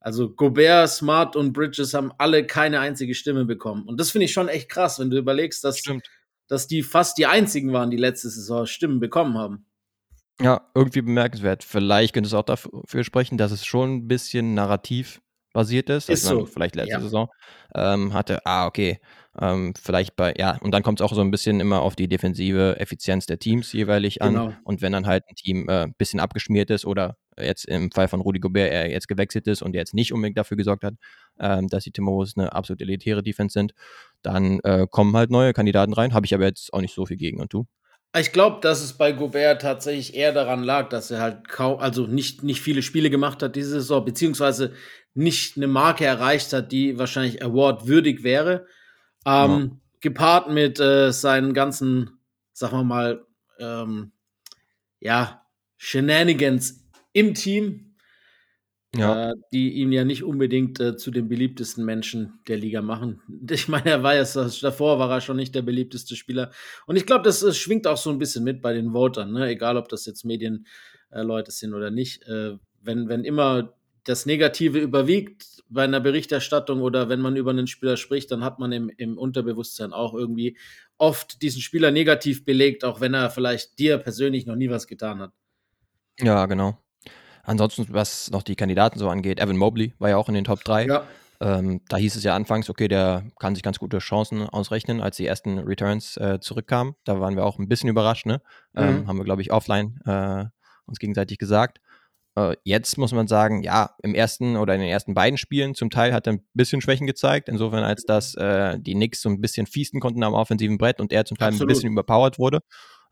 Also 0.00 0.30
Gobert, 0.30 0.88
Smart 0.88 1.36
und 1.36 1.52
Bridges 1.52 1.94
haben 1.94 2.10
alle 2.18 2.44
keine 2.46 2.80
einzige 2.80 3.14
Stimme 3.14 3.44
bekommen. 3.44 3.84
Und 3.86 4.00
das 4.00 4.10
finde 4.10 4.24
ich 4.24 4.32
schon 4.32 4.48
echt 4.48 4.68
krass, 4.68 4.98
wenn 4.98 5.10
du 5.10 5.18
überlegst, 5.18 5.62
dass 5.62 5.78
Stimmt. 5.78 6.08
Dass 6.52 6.66
die 6.66 6.82
fast 6.82 7.16
die 7.16 7.24
einzigen 7.24 7.72
waren, 7.72 7.90
die 7.90 7.96
letzte 7.96 8.28
Saison 8.28 8.66
Stimmen 8.66 9.00
bekommen 9.00 9.38
haben. 9.38 9.64
Ja, 10.38 10.70
irgendwie 10.74 11.00
bemerkenswert. 11.00 11.64
Vielleicht 11.64 12.12
könnte 12.12 12.26
es 12.26 12.34
auch 12.34 12.44
dafür 12.44 13.04
sprechen, 13.04 13.38
dass 13.38 13.52
es 13.52 13.64
schon 13.64 13.94
ein 13.94 14.08
bisschen 14.08 14.52
narrativ 14.52 15.22
basiert 15.54 15.88
ist. 15.88 16.10
Ist 16.10 16.26
man 16.26 16.40
so, 16.40 16.46
vielleicht 16.46 16.76
letzte 16.76 16.92
ja. 16.92 17.00
Saison 17.00 17.28
ähm, 17.74 18.12
hatte, 18.12 18.44
ah, 18.44 18.66
okay, 18.66 19.00
ähm, 19.40 19.72
vielleicht 19.80 20.14
bei, 20.14 20.34
ja, 20.36 20.58
und 20.60 20.72
dann 20.72 20.82
kommt 20.82 21.00
es 21.00 21.04
auch 21.04 21.14
so 21.14 21.22
ein 21.22 21.30
bisschen 21.30 21.58
immer 21.60 21.80
auf 21.80 21.96
die 21.96 22.06
defensive 22.08 22.78
Effizienz 22.78 23.24
der 23.24 23.38
Teams 23.38 23.72
jeweilig 23.72 24.20
an. 24.20 24.34
Genau. 24.34 24.52
Und 24.64 24.82
wenn 24.82 24.92
dann 24.92 25.06
halt 25.06 25.24
ein 25.28 25.36
Team 25.36 25.68
äh, 25.70 25.84
ein 25.84 25.94
bisschen 25.94 26.20
abgeschmiert 26.20 26.68
ist 26.68 26.84
oder 26.84 27.16
jetzt 27.38 27.64
im 27.66 27.90
Fall 27.90 28.08
von 28.08 28.20
Rudy 28.20 28.40
Gobert 28.40 28.70
er 28.70 28.90
jetzt 28.90 29.08
gewechselt 29.08 29.46
ist 29.46 29.62
und 29.62 29.74
jetzt 29.74 29.94
nicht 29.94 30.12
unbedingt 30.12 30.36
dafür 30.36 30.58
gesorgt 30.58 30.84
hat, 30.84 30.94
ähm, 31.40 31.68
dass 31.68 31.84
die 31.84 31.92
Timberwolves 31.92 32.36
eine 32.36 32.52
absolut 32.52 32.82
elitäre 32.82 33.22
Defense 33.22 33.54
sind, 33.54 33.72
dann 34.22 34.60
äh, 34.60 34.86
kommen 34.90 35.16
halt 35.16 35.30
neue 35.30 35.52
Kandidaten 35.52 35.92
rein. 35.92 36.14
Habe 36.14 36.26
ich 36.26 36.34
aber 36.34 36.44
jetzt 36.44 36.72
auch 36.72 36.80
nicht 36.80 36.94
so 36.94 37.06
viel 37.06 37.16
gegen. 37.16 37.40
Und 37.40 37.52
du? 37.52 37.66
Ich 38.16 38.32
glaube, 38.32 38.60
dass 38.60 38.82
es 38.82 38.92
bei 38.92 39.12
Gobert 39.12 39.62
tatsächlich 39.62 40.14
eher 40.14 40.32
daran 40.32 40.62
lag, 40.62 40.90
dass 40.90 41.10
er 41.10 41.20
halt 41.20 41.48
kaum, 41.48 41.78
also 41.78 42.06
nicht, 42.06 42.42
nicht 42.42 42.60
viele 42.60 42.82
Spiele 42.82 43.08
gemacht 43.08 43.42
hat 43.42 43.56
diese 43.56 43.70
Saison, 43.70 44.04
beziehungsweise 44.04 44.74
nicht 45.14 45.56
eine 45.56 45.66
Marke 45.66 46.04
erreicht 46.04 46.52
hat, 46.52 46.72
die 46.72 46.98
wahrscheinlich 46.98 47.42
Award 47.42 47.86
würdig 47.86 48.22
wäre. 48.22 48.66
Ähm, 49.24 49.80
Gepaart 50.00 50.50
mit 50.50 50.80
äh, 50.80 51.12
seinen 51.12 51.54
ganzen, 51.54 52.18
sagen 52.52 52.76
wir 52.76 52.84
mal, 52.84 53.26
ähm, 53.58 54.12
ja, 55.00 55.46
Shenanigans 55.76 56.84
im 57.12 57.34
Team, 57.34 57.91
Ja, 58.94 59.30
äh, 59.30 59.34
die 59.52 59.72
ihn 59.72 59.90
ja 59.90 60.04
nicht 60.04 60.22
unbedingt 60.22 60.78
äh, 60.78 60.96
zu 60.96 61.10
den 61.10 61.28
beliebtesten 61.28 61.84
Menschen 61.84 62.40
der 62.46 62.58
Liga 62.58 62.82
machen. 62.82 63.22
Ich 63.50 63.68
meine, 63.68 63.90
er 63.90 64.02
war 64.02 64.14
ja 64.14 64.24
davor 64.60 64.98
war 64.98 65.10
er 65.10 65.20
schon 65.20 65.36
nicht 65.36 65.54
der 65.54 65.62
beliebteste 65.62 66.14
Spieler. 66.14 66.50
Und 66.86 66.96
ich 66.96 67.06
glaube, 67.06 67.24
das, 67.24 67.40
das 67.40 67.56
schwingt 67.56 67.86
auch 67.86 67.96
so 67.96 68.10
ein 68.10 68.18
bisschen 68.18 68.44
mit 68.44 68.60
bei 68.60 68.74
den 68.74 68.92
Votern, 68.92 69.32
ne? 69.32 69.48
egal 69.48 69.76
ob 69.76 69.88
das 69.88 70.04
jetzt 70.04 70.24
Medienleute 70.24 71.48
äh, 71.48 71.52
sind 71.52 71.72
oder 71.72 71.90
nicht. 71.90 72.22
Äh, 72.28 72.58
wenn, 72.82 73.08
wenn 73.08 73.24
immer 73.24 73.74
das 74.04 74.26
Negative 74.26 74.78
überwiegt 74.78 75.62
bei 75.68 75.84
einer 75.84 76.00
Berichterstattung 76.00 76.82
oder 76.82 77.08
wenn 77.08 77.20
man 77.20 77.36
über 77.36 77.50
einen 77.50 77.66
Spieler 77.66 77.96
spricht, 77.96 78.30
dann 78.30 78.44
hat 78.44 78.58
man 78.58 78.72
im, 78.72 78.90
im 78.96 79.16
Unterbewusstsein 79.16 79.92
auch 79.92 80.14
irgendwie 80.14 80.58
oft 80.98 81.40
diesen 81.40 81.62
Spieler 81.62 81.90
negativ 81.90 82.44
belegt, 82.44 82.84
auch 82.84 83.00
wenn 83.00 83.14
er 83.14 83.30
vielleicht 83.30 83.78
dir 83.78 83.98
persönlich 83.98 84.44
noch 84.44 84.56
nie 84.56 84.70
was 84.70 84.86
getan 84.86 85.20
hat. 85.20 85.32
ja, 86.20 86.44
genau. 86.46 86.81
Ansonsten, 87.44 87.86
was 87.90 88.30
noch 88.30 88.42
die 88.42 88.54
Kandidaten 88.56 88.98
so 88.98 89.08
angeht, 89.08 89.40
Evan 89.40 89.56
Mobley 89.56 89.94
war 89.98 90.10
ja 90.10 90.16
auch 90.16 90.28
in 90.28 90.34
den 90.34 90.44
Top 90.44 90.62
3. 90.64 90.86
Ja, 90.86 91.02
Ähm, 91.40 91.80
da 91.88 91.96
hieß 91.96 92.14
es 92.14 92.22
ja 92.22 92.36
anfangs, 92.36 92.70
okay, 92.70 92.86
der 92.86 93.24
kann 93.40 93.56
sich 93.56 93.64
ganz 93.64 93.80
gute 93.80 93.98
Chancen 93.98 94.48
ausrechnen, 94.48 95.00
als 95.00 95.16
die 95.16 95.26
ersten 95.26 95.58
Returns 95.58 96.16
äh, 96.16 96.38
zurückkamen. 96.40 96.94
Da 97.02 97.18
waren 97.20 97.34
wir 97.34 97.44
auch 97.44 97.58
ein 97.58 97.66
bisschen 97.68 97.88
überrascht, 97.90 98.26
ne? 98.26 98.40
Ähm, 98.76 99.00
Mhm. 99.00 99.08
haben 99.08 99.16
wir, 99.18 99.24
glaube 99.24 99.42
ich, 99.42 99.50
offline 99.50 99.98
äh, 100.06 100.44
uns 100.86 100.98
gegenseitig 101.00 101.38
gesagt. 101.38 101.78
äh, 102.36 102.56
jetzt 102.64 102.96
muss 102.96 103.12
man 103.12 103.26
sagen, 103.28 103.62
ja, 103.62 103.90
im 104.02 104.14
ersten 104.14 104.56
oder 104.56 104.74
in 104.74 104.80
den 104.80 104.88
ersten 104.88 105.12
beiden 105.14 105.36
Spielen 105.36 105.74
zum 105.74 105.90
Teil 105.90 106.14
hat 106.14 106.26
er 106.28 106.34
ein 106.34 106.46
bisschen 106.54 106.80
Schwächen 106.80 107.06
gezeigt, 107.06 107.48
insofern 107.48 107.84
als 107.84 108.04
dass 108.04 108.34
äh, 108.36 108.78
die 108.78 108.94
Knicks 108.94 109.20
so 109.20 109.28
ein 109.28 109.40
bisschen 109.40 109.66
fiesten 109.66 110.00
konnten 110.00 110.22
am 110.22 110.32
offensiven 110.34 110.78
Brett 110.78 110.98
und 111.00 111.12
er 111.12 111.24
zum 111.26 111.36
Teil 111.36 111.48
Absolut. 111.48 111.64
ein 111.64 111.74
bisschen 111.74 111.92
überpowered 111.92 112.38
wurde. 112.38 112.60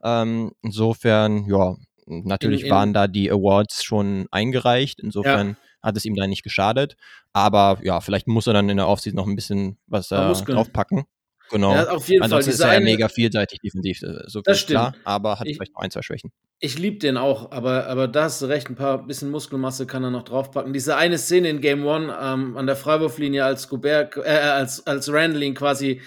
Ähm, 0.02 0.52
insofern, 0.62 1.44
ja, 1.46 1.74
natürlich 2.10 2.64
in, 2.64 2.70
waren 2.70 2.92
da 2.92 3.06
die 3.06 3.30
Awards 3.30 3.84
schon 3.84 4.26
eingereicht, 4.30 5.00
insofern 5.00 5.48
ja. 5.48 5.56
hat 5.82 5.96
es 5.96 6.04
ihm 6.04 6.14
da 6.14 6.26
nicht 6.26 6.42
geschadet, 6.42 6.96
aber 7.32 7.78
ja, 7.82 8.00
vielleicht 8.00 8.26
muss 8.26 8.46
er 8.46 8.52
dann 8.52 8.68
in 8.68 8.76
der 8.76 8.88
Offseason 8.88 9.16
noch 9.16 9.26
ein 9.26 9.36
bisschen 9.36 9.78
was 9.86 10.10
äh, 10.10 10.16
draufpacken. 10.16 11.04
Genau. 11.50 11.74
Ja, 11.74 11.90
auf 11.90 12.08
jeden 12.08 12.22
Ansonsten 12.22 12.52
Fall. 12.52 12.54
ist 12.54 12.60
er 12.60 12.74
ja 12.74 12.80
mega 12.80 13.08
vielseitig 13.08 13.58
defensiv, 13.60 14.02
äh, 14.02 14.22
so 14.26 14.40
das 14.40 14.60
stimmt. 14.60 14.78
klar, 14.78 14.94
aber 15.04 15.40
hat 15.40 15.48
ich, 15.48 15.56
vielleicht 15.56 15.74
noch 15.74 15.82
ein, 15.82 15.90
zwei 15.90 16.02
Schwächen. 16.02 16.30
Ich 16.60 16.78
liebe 16.78 16.98
den 16.98 17.16
auch, 17.16 17.50
aber, 17.50 17.86
aber 17.86 18.06
da 18.06 18.24
hast 18.24 18.40
du 18.40 18.46
recht, 18.46 18.68
ein 18.70 18.76
paar 18.76 19.04
bisschen 19.04 19.30
Muskelmasse 19.30 19.86
kann 19.86 20.04
er 20.04 20.10
noch 20.10 20.22
draufpacken. 20.22 20.72
Diese 20.72 20.96
eine 20.96 21.18
Szene 21.18 21.48
in 21.48 21.60
Game 21.60 21.84
One 21.84 22.16
ähm, 22.20 22.56
an 22.56 22.66
der 22.66 22.76
Freiwurflinie, 22.76 23.44
als 23.44 23.68
Gobert, 23.68 24.16
äh, 24.16 24.20
als, 24.20 24.86
als 24.86 25.12
Randall 25.12 25.42
ihn 25.42 25.54
quasi 25.54 26.00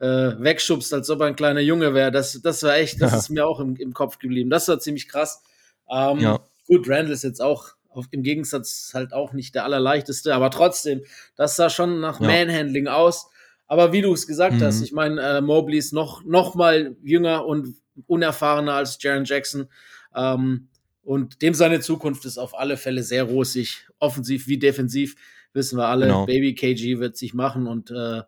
äh, 0.00 0.06
wegschubst, 0.38 0.92
als 0.92 1.08
ob 1.10 1.20
er 1.20 1.26
ein 1.26 1.36
kleiner 1.36 1.60
Junge 1.60 1.94
wäre, 1.94 2.10
das, 2.10 2.40
das 2.42 2.62
war 2.62 2.76
echt, 2.76 3.00
das 3.00 3.12
ja. 3.12 3.18
ist 3.18 3.30
mir 3.30 3.46
auch 3.46 3.60
im, 3.60 3.76
im 3.76 3.92
Kopf 3.94 4.18
geblieben. 4.18 4.50
Das 4.50 4.68
war 4.68 4.78
ziemlich 4.78 5.08
krass. 5.08 5.42
Ähm, 5.90 6.18
ja. 6.20 6.40
Gut, 6.66 6.88
Randall 6.88 7.12
ist 7.12 7.24
jetzt 7.24 7.42
auch 7.42 7.74
auf, 7.88 8.06
im 8.10 8.22
Gegensatz 8.22 8.92
halt 8.94 9.12
auch 9.12 9.32
nicht 9.32 9.54
der 9.54 9.64
allerleichteste, 9.64 10.34
aber 10.34 10.50
trotzdem, 10.50 11.02
das 11.36 11.56
sah 11.56 11.70
schon 11.70 12.00
nach 12.00 12.20
ja. 12.20 12.26
Manhandling 12.26 12.86
aus. 12.86 13.28
Aber 13.66 13.92
wie 13.92 14.00
du 14.00 14.12
es 14.12 14.26
gesagt 14.26 14.56
mhm. 14.56 14.62
hast, 14.62 14.82
ich 14.82 14.92
meine, 14.92 15.20
äh, 15.20 15.40
Mobley 15.40 15.78
ist 15.78 15.92
noch, 15.92 16.24
noch 16.24 16.54
mal 16.54 16.96
jünger 17.02 17.46
und 17.46 17.76
unerfahrener 18.06 18.74
als 18.74 18.98
Jaron 19.00 19.24
Jackson. 19.24 19.68
Ähm, 20.14 20.68
und 21.02 21.42
dem 21.42 21.54
seine 21.54 21.80
Zukunft 21.80 22.24
ist 22.24 22.38
auf 22.38 22.58
alle 22.58 22.76
Fälle 22.76 23.02
sehr 23.02 23.24
rosig. 23.24 23.88
Offensiv 23.98 24.46
wie 24.46 24.58
defensiv 24.58 25.16
wissen 25.52 25.78
wir 25.78 25.86
alle. 25.86 26.06
Genau. 26.06 26.26
Baby 26.26 26.54
KG 26.54 26.98
wird 26.98 27.16
sich 27.16 27.34
machen 27.34 27.66
und 27.66 27.90
äh, 27.90 28.22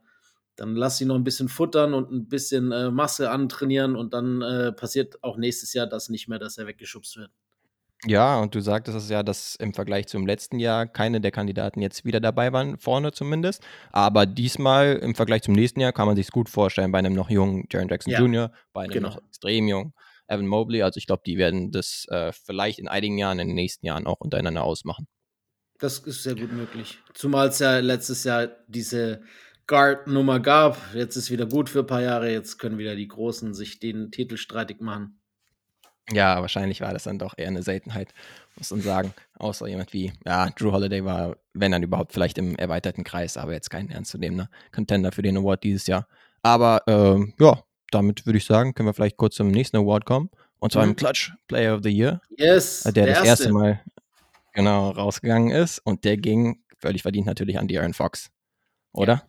dann 0.56 0.76
lass 0.76 0.98
sie 0.98 1.06
noch 1.06 1.14
ein 1.14 1.24
bisschen 1.24 1.48
futtern 1.48 1.94
und 1.94 2.10
ein 2.10 2.28
bisschen 2.28 2.72
äh, 2.72 2.90
Masse 2.90 3.30
antrainieren 3.30 3.96
und 3.96 4.14
dann 4.14 4.42
äh, 4.42 4.72
passiert 4.72 5.22
auch 5.22 5.36
nächstes 5.36 5.72
Jahr 5.72 5.86
das 5.86 6.08
nicht 6.08 6.28
mehr, 6.28 6.38
dass 6.38 6.58
er 6.58 6.66
weggeschubst 6.66 7.16
wird. 7.16 7.30
Ja, 8.04 8.40
und 8.40 8.54
du 8.54 8.60
sagtest 8.60 8.96
es 8.96 9.08
ja, 9.08 9.22
dass 9.22 9.54
im 9.54 9.74
Vergleich 9.74 10.08
zum 10.08 10.26
letzten 10.26 10.58
Jahr 10.58 10.86
keine 10.86 11.20
der 11.20 11.30
Kandidaten 11.30 11.80
jetzt 11.80 12.04
wieder 12.04 12.18
dabei 12.18 12.52
waren, 12.52 12.76
vorne 12.78 13.12
zumindest. 13.12 13.62
Aber 13.92 14.26
diesmal 14.26 14.96
im 14.96 15.14
Vergleich 15.14 15.42
zum 15.42 15.54
nächsten 15.54 15.80
Jahr 15.80 15.92
kann 15.92 16.06
man 16.06 16.16
sich 16.16 16.30
gut 16.30 16.48
vorstellen 16.48 16.90
bei 16.90 16.98
einem 16.98 17.14
noch 17.14 17.30
jungen 17.30 17.66
Jaron 17.70 17.88
Jackson 17.88 18.12
ja, 18.12 18.18
Jr., 18.18 18.52
bei 18.72 18.82
einem 18.82 18.92
genau. 18.92 19.08
noch 19.10 19.22
extrem 19.22 19.68
jungen 19.68 19.94
Evan 20.26 20.48
Mobley. 20.48 20.82
Also 20.82 20.98
ich 20.98 21.06
glaube, 21.06 21.22
die 21.24 21.38
werden 21.38 21.70
das 21.70 22.06
äh, 22.08 22.32
vielleicht 22.32 22.80
in 22.80 22.88
einigen 22.88 23.18
Jahren, 23.18 23.38
in 23.38 23.48
den 23.48 23.54
nächsten 23.54 23.86
Jahren 23.86 24.06
auch 24.06 24.20
untereinander 24.20 24.64
ausmachen. 24.64 25.06
Das 25.78 25.98
ist 26.00 26.24
sehr 26.24 26.34
gut 26.34 26.52
möglich. 26.52 26.98
Zumal 27.14 27.48
es 27.48 27.58
ja 27.60 27.78
letztes 27.78 28.24
Jahr 28.24 28.48
diese 28.66 29.22
Guard-Nummer 29.66 30.40
gab. 30.40 30.78
Jetzt 30.94 31.16
ist 31.16 31.30
wieder 31.30 31.46
gut 31.46 31.68
für 31.68 31.80
ein 31.80 31.86
paar 31.86 32.02
Jahre. 32.02 32.30
Jetzt 32.30 32.58
können 32.58 32.78
wieder 32.78 32.96
die 32.96 33.08
Großen 33.08 33.54
sich 33.54 33.78
den 33.78 34.10
Titel 34.10 34.36
streitig 34.36 34.80
machen. 34.80 35.21
Ja, 36.10 36.40
wahrscheinlich 36.40 36.80
war 36.80 36.92
das 36.92 37.04
dann 37.04 37.18
doch 37.18 37.34
eher 37.36 37.46
eine 37.46 37.62
Seltenheit, 37.62 38.12
muss 38.56 38.70
man 38.70 38.80
sagen. 38.80 39.14
Außer 39.38 39.68
jemand 39.68 39.92
wie, 39.92 40.12
ja, 40.26 40.50
Drew 40.50 40.72
Holiday 40.72 41.04
war, 41.04 41.36
wenn 41.54 41.72
dann 41.72 41.82
überhaupt, 41.82 42.12
vielleicht 42.12 42.38
im 42.38 42.56
erweiterten 42.56 43.04
Kreis, 43.04 43.36
aber 43.36 43.52
jetzt 43.52 43.70
kein 43.70 43.88
ernstzunehmender 43.88 44.48
Contender 44.72 45.12
für 45.12 45.22
den 45.22 45.36
Award 45.36 45.62
dieses 45.64 45.86
Jahr. 45.86 46.08
Aber 46.42 46.82
ähm, 46.88 47.34
ja, 47.38 47.62
damit 47.90 48.26
würde 48.26 48.38
ich 48.38 48.44
sagen, 48.44 48.74
können 48.74 48.88
wir 48.88 48.94
vielleicht 48.94 49.16
kurz 49.16 49.36
zum 49.36 49.48
nächsten 49.48 49.76
Award 49.76 50.04
kommen. 50.04 50.30
Und 50.58 50.72
zwar 50.72 50.84
mhm. 50.84 50.90
im 50.90 50.96
Clutch 50.96 51.32
Player 51.46 51.76
of 51.76 51.82
the 51.82 51.90
Year. 51.90 52.20
Yes. 52.36 52.82
Der, 52.82 52.92
der 52.92 53.06
das 53.06 53.16
erste. 53.18 53.28
erste 53.28 53.52
Mal 53.52 53.80
genau 54.52 54.90
rausgegangen 54.90 55.50
ist. 55.50 55.78
Und 55.80 56.04
der 56.04 56.16
ging 56.16 56.62
völlig 56.78 57.02
verdient 57.02 57.26
natürlich 57.26 57.58
an 57.58 57.68
die 57.68 57.78
Aaron 57.78 57.94
Fox. 57.94 58.30
Oder? 58.92 59.22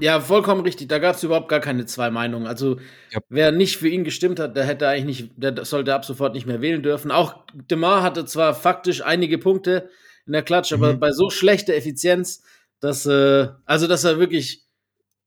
Ja, 0.00 0.20
vollkommen 0.20 0.62
richtig. 0.62 0.88
Da 0.88 0.98
gab 0.98 1.14
es 1.14 1.22
überhaupt 1.22 1.48
gar 1.48 1.60
keine 1.60 1.86
zwei 1.86 2.10
Meinungen. 2.10 2.46
Also, 2.46 2.78
ja. 3.10 3.20
wer 3.28 3.52
nicht 3.52 3.76
für 3.76 3.88
ihn 3.88 4.02
gestimmt 4.02 4.40
hat, 4.40 4.56
der 4.56 4.64
hätte 4.64 4.88
eigentlich 4.88 5.20
nicht, 5.20 5.32
der 5.36 5.64
sollte 5.64 5.94
ab 5.94 6.04
sofort 6.04 6.34
nicht 6.34 6.46
mehr 6.46 6.60
wählen 6.60 6.82
dürfen. 6.82 7.12
Auch 7.12 7.44
DeMar 7.52 8.02
hatte 8.02 8.24
zwar 8.24 8.54
faktisch 8.54 9.02
einige 9.02 9.38
Punkte 9.38 9.88
in 10.26 10.32
der 10.32 10.42
Klatsch, 10.42 10.72
mhm. 10.72 10.82
aber 10.82 10.94
bei 10.94 11.12
so 11.12 11.30
schlechter 11.30 11.74
Effizienz, 11.74 12.42
dass, 12.80 13.06
äh, 13.06 13.48
also, 13.66 13.86
dass 13.86 14.02
er 14.02 14.18
wirklich, 14.18 14.64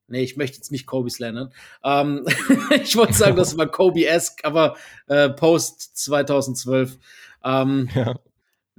nee, 0.07 0.23
ich 0.23 0.35
möchte 0.35 0.57
jetzt 0.57 0.71
nicht 0.71 0.85
Kobe 0.85 1.09
slandern. 1.09 1.53
Ähm, 1.85 2.25
ich 2.83 2.97
wollte 2.97 3.13
sagen, 3.13 3.37
das 3.37 3.57
war 3.57 3.67
Kobe-esque, 3.71 4.43
aber 4.43 4.75
äh, 5.07 5.29
Post 5.29 5.97
2012. 5.97 6.97
Ähm, 7.45 7.89
ja. 7.95 8.15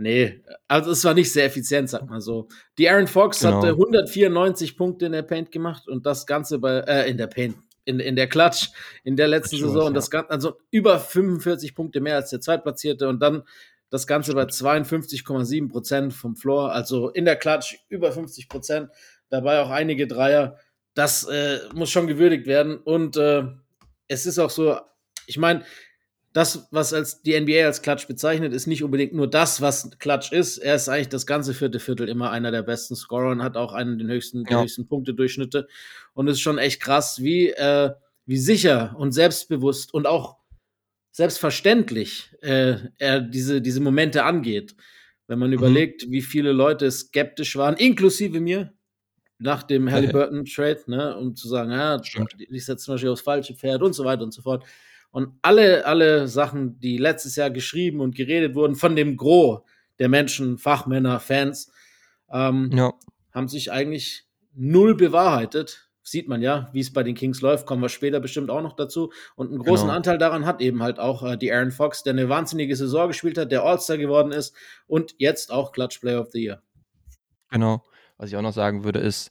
Nee, 0.01 0.45
also 0.69 0.93
es 0.93 1.05
war 1.05 1.13
nicht 1.13 1.33
sehr 1.33 1.45
effizient, 1.45 1.91
sag 1.91 2.09
mal 2.09 2.21
so. 2.21 2.47
Die 2.79 2.89
Aaron 2.89 3.09
Fox 3.09 3.41
genau. 3.41 3.57
hatte 3.57 3.71
194 3.71 4.77
Punkte 4.77 5.07
in 5.07 5.13
der 5.13 5.23
Paint 5.23 5.51
gemacht 5.51 5.89
und 5.89 6.07
das 6.07 6.25
Ganze 6.25 6.61
bei, 6.61 6.79
äh, 6.79 7.11
in 7.11 7.17
der 7.17 7.27
Paint, 7.27 7.57
in, 7.85 7.99
in 7.99 8.15
der 8.15 8.29
Klatsch 8.29 8.69
in 9.03 9.17
der 9.17 9.27
letzten 9.27 9.57
Saison. 9.57 9.77
Was, 9.77 9.87
und 9.89 9.95
das 9.95 10.11
Ganze, 10.11 10.31
also 10.31 10.57
über 10.71 11.01
45 11.01 11.75
Punkte 11.75 12.01
mehr 12.01 12.15
als 12.15 12.31
der 12.31 12.41
Zweitplatzierte 12.41 13.09
und 13.09 13.21
dann 13.21 13.43
das 13.91 14.07
Ganze 14.07 14.35
bei 14.35 14.45
52,7 14.45 15.69
Prozent 15.69 16.15
vom 16.15 16.37
Floor, 16.37 16.71
also 16.71 17.09
in 17.09 17.25
der 17.25 17.35
Klatsch 17.35 17.79
über 17.89 18.13
50 18.13 18.49
Prozent, 18.49 18.91
dabei 19.31 19.61
auch 19.61 19.71
einige 19.71 20.07
Dreier. 20.07 20.59
Das 20.95 21.25
äh, 21.25 21.59
muss 21.75 21.91
schon 21.91 22.07
gewürdigt 22.07 22.47
werden 22.47 22.77
und 22.77 23.17
äh, 23.17 23.43
es 24.07 24.27
ist 24.27 24.39
auch 24.39 24.51
so, 24.51 24.79
ich 25.27 25.39
meine, 25.39 25.65
das, 26.33 26.69
was 26.71 26.93
als 26.93 27.23
die 27.23 27.39
NBA 27.39 27.65
als 27.65 27.83
Klatsch 27.83 28.07
bezeichnet, 28.07 28.53
ist 28.53 28.67
nicht 28.67 28.85
unbedingt 28.85 29.15
nur 29.15 29.29
das, 29.29 29.61
was 29.61 29.91
Klatsch 29.99 30.33
ist. 30.33 30.59
Er 30.59 30.75
ist 30.75 30.89
eigentlich 30.89 31.09
das 31.09 31.27
ganze 31.27 31.55
vierte 31.55 31.81
Viertel 31.81 32.09
immer 32.09 32.31
einer 32.31 32.51
der 32.51 32.63
besten 32.63 32.97
Scorer 32.97 33.31
und 33.31 33.43
hat 33.43 33.57
auch 33.57 33.73
einen 33.73 33.99
der 33.99 34.09
höchsten, 34.09 34.45
ja. 34.49 34.63
höchsten 34.63 34.87
Punktedurchschnitte. 34.87 35.69
Und 36.15 36.29
es 36.29 36.35
ist 36.35 36.41
schon 36.41 36.59
echt 36.59 36.81
krass, 36.81 37.23
wie, 37.23 37.51
äh, 37.51 37.93
wie 38.27 38.37
sicher 38.37 38.95
und 38.99 39.13
selbstbewusst 39.13 39.95
und 39.95 40.07
auch 40.07 40.37
selbstverständlich 41.13 42.31
äh, 42.43 42.77
er 42.99 43.21
diese, 43.21 43.61
diese 43.61 43.81
Momente 43.81 44.25
angeht. 44.25 44.77
Wenn 45.27 45.39
man 45.39 45.49
mhm. 45.51 45.55
überlegt, 45.55 46.11
wie 46.11 46.23
viele 46.23 46.53
Leute 46.53 46.91
skeptisch 46.91 47.57
waren, 47.57 47.77
inklusive 47.77 48.41
mir, 48.41 48.73
nach 49.39 49.63
dem 49.63 49.91
Halliburton-Trade, 49.91 50.83
ne, 50.87 51.17
um 51.17 51.35
zu 51.35 51.49
sagen, 51.49 51.71
ja, 51.71 52.03
Stimmt. 52.03 52.35
ich 52.39 52.65
setze 52.65 52.85
zum 52.85 52.95
Beispiel 52.95 53.11
aufs 53.11 53.23
falsche 53.23 53.55
Pferd 53.55 53.83
und 53.83 53.95
so 53.95 54.05
weiter 54.05 54.23
und 54.23 54.33
so 54.33 54.43
fort. 54.43 54.65
Und 55.11 55.39
alle, 55.43 55.87
alle 55.87 56.29
Sachen, 56.29 56.79
die 56.81 56.99
letztes 56.99 57.37
Jahr 57.37 57.51
geschrieben 57.51 58.01
und 58.01 58.15
geredet 58.15 58.55
wurden 58.55 58.77
von 58.77 58.95
dem 58.95 59.17
Gros 59.17 59.61
der 59.99 60.09
Menschen, 60.09 60.59
Fachmänner, 60.59 61.19
Fans, 61.21 61.73
ähm, 62.31 62.71
ja. 62.73 62.93
haben 63.33 63.49
sich 63.49 63.73
eigentlich 63.73 64.27
null 64.55 64.95
bewahrheitet. 64.95 65.91
Sieht 66.03 66.29
man 66.29 66.41
ja, 66.41 66.71
wie 66.73 66.81
es 66.81 66.93
bei 66.93 67.03
den 67.03 67.15
Kings 67.15 67.43
läuft, 67.43 67.67
kommen 67.67 67.83
wir 67.83 67.91
später 67.91 68.21
bestimmt 68.21 68.49
auch 68.49 68.63
noch 68.63 68.75
dazu. 68.75 69.13
Und 69.35 69.49
einen 69.51 69.59
großen 69.59 69.87
genau. 69.87 69.97
Anteil 69.97 70.19
daran 70.19 70.47
hat 70.47 70.61
eben 70.63 70.83
halt 70.83 70.99
auch 70.99 71.23
äh, 71.23 71.37
die 71.37 71.53
Aaron 71.53 71.71
Fox, 71.71 72.03
der 72.03 72.15
eine 72.15 72.29
wahnsinnige 72.29 72.77
Saison 72.77 73.09
gespielt 73.09 73.37
hat, 73.37 73.53
der 73.53 73.63
All-Star 73.63 73.99
geworden 73.99 74.33
ist 74.33 74.55
und 74.87 75.15
jetzt 75.19 75.51
auch 75.51 75.73
Clutch 75.73 76.01
Player 76.01 76.21
of 76.21 76.31
the 76.31 76.43
Year. 76.43 76.63
Genau. 77.51 77.85
Was 78.17 78.31
ich 78.31 78.37
auch 78.37 78.43
noch 78.43 78.55
sagen 78.55 78.85
würde, 78.85 79.01
ist, 79.01 79.31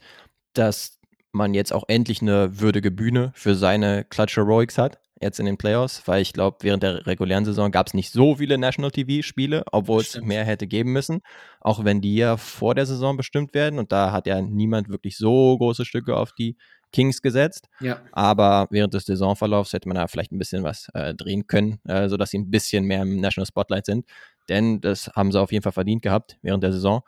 dass 0.53 0.99
man 1.31 1.53
jetzt 1.53 1.73
auch 1.73 1.85
endlich 1.87 2.21
eine 2.21 2.59
würdige 2.59 2.91
Bühne 2.91 3.31
für 3.35 3.55
seine 3.55 4.03
Clutch 4.03 4.37
Heroics 4.37 4.77
hat 4.77 4.99
jetzt 5.21 5.39
in 5.39 5.45
den 5.45 5.57
Playoffs, 5.57 6.03
weil 6.05 6.21
ich 6.21 6.33
glaube, 6.33 6.57
während 6.61 6.83
der 6.83 7.05
regulären 7.05 7.45
Saison 7.45 7.71
gab 7.71 7.87
es 7.87 7.93
nicht 7.93 8.11
so 8.11 8.35
viele 8.35 8.57
National 8.57 8.91
TV-Spiele, 8.91 9.63
obwohl 9.71 10.01
es 10.01 10.19
mehr 10.21 10.43
hätte 10.45 10.67
geben 10.67 10.93
müssen, 10.93 11.21
auch 11.59 11.83
wenn 11.83 12.01
die 12.01 12.15
ja 12.15 12.37
vor 12.37 12.75
der 12.75 12.85
Saison 12.85 13.17
bestimmt 13.17 13.53
werden 13.53 13.79
und 13.79 13.91
da 13.91 14.11
hat 14.11 14.27
ja 14.27 14.41
niemand 14.41 14.89
wirklich 14.89 15.17
so 15.17 15.57
große 15.57 15.85
Stücke 15.85 16.15
auf 16.15 16.33
die 16.33 16.55
Kings 16.93 17.21
gesetzt. 17.21 17.67
Ja. 17.79 18.01
Aber 18.11 18.67
während 18.69 18.93
des 18.93 19.05
Saisonverlaufs 19.05 19.73
hätte 19.73 19.87
man 19.87 19.95
da 19.95 20.07
vielleicht 20.07 20.31
ein 20.31 20.39
bisschen 20.39 20.63
was 20.63 20.87
äh, 20.93 21.13
drehen 21.13 21.47
können, 21.47 21.79
äh, 21.85 22.07
sodass 22.09 22.31
sie 22.31 22.39
ein 22.39 22.49
bisschen 22.49 22.85
mehr 22.85 23.01
im 23.01 23.19
National 23.19 23.45
Spotlight 23.45 23.85
sind. 23.85 24.05
Denn 24.49 24.79
das 24.79 25.09
haben 25.15 25.31
sie 25.31 25.39
auf 25.39 25.51
jeden 25.51 25.63
Fall 25.63 25.73
verdient 25.73 26.01
gehabt 26.01 26.37
während 26.41 26.63
der 26.63 26.71
Saison. 26.71 27.01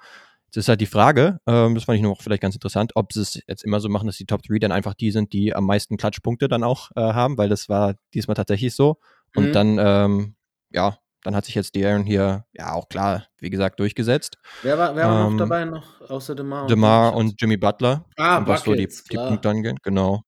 Jetzt 0.50 0.58
ist 0.58 0.68
halt 0.68 0.82
die 0.82 0.88
Frage, 0.88 1.40
ähm, 1.46 1.76
das 1.76 1.84
fand 1.84 1.98
ich 1.98 2.02
noch 2.02 2.24
vielleicht 2.24 2.42
ganz 2.42 2.56
interessant, 2.56 2.94
ob 2.96 3.14
sie 3.14 3.22
es 3.22 3.40
jetzt 3.48 3.64
immer 3.64 3.80
so 3.80 3.88
machen, 3.88 4.08
dass 4.08 4.18
die 4.18 4.26
Top 4.26 4.42
3 4.42 4.58
dann 4.58 4.72
einfach 4.72 4.96
die 4.96 5.12
sind, 5.12 5.32
die 5.32 5.54
am 5.54 5.68
meisten 5.68 5.96
Klatschpunkte 5.96 6.48
dann 6.48 6.64
auch 6.64 6.90
äh, 6.96 7.02
haben, 7.02 7.38
weil 7.38 7.50
das 7.50 7.70
war 7.70 7.94
diesmal 8.16 8.34
tatsächlich 8.34 8.74
so. 8.74 8.98
Und 9.36 9.50
mhm. 9.50 9.54
dann, 9.54 9.78
ähm, 9.80 10.36
ja, 10.72 10.98
dann 11.22 11.36
hat 11.36 11.46
sich 11.46 11.54
jetzt 11.54 11.76
De'Aaron 11.76 12.04
hier 12.04 12.46
ja 12.54 12.74
auch 12.74 12.90
klar, 12.90 13.28
wie 13.38 13.52
gesagt, 13.52 13.80
durchgesetzt. 13.80 14.40
Wer 14.64 14.80
war, 14.80 14.96
wer 14.96 15.08
war 15.08 15.28
ähm, 15.28 15.34
noch 15.34 15.38
dabei 15.38 15.66
noch, 15.66 16.02
außer 16.10 16.34
DeMar? 16.34 16.64
Und 16.64 16.72
DeMar 16.72 17.16
und 17.16 17.40
Jimmy 17.40 17.58
Butler. 17.58 18.06
Ah, 18.18 18.42
was 18.48 18.64
so 18.64 18.74
die, 18.74 18.88
die 18.88 19.18
Punkte 19.18 19.52
angeht, 19.52 19.84
genau. 19.84 20.24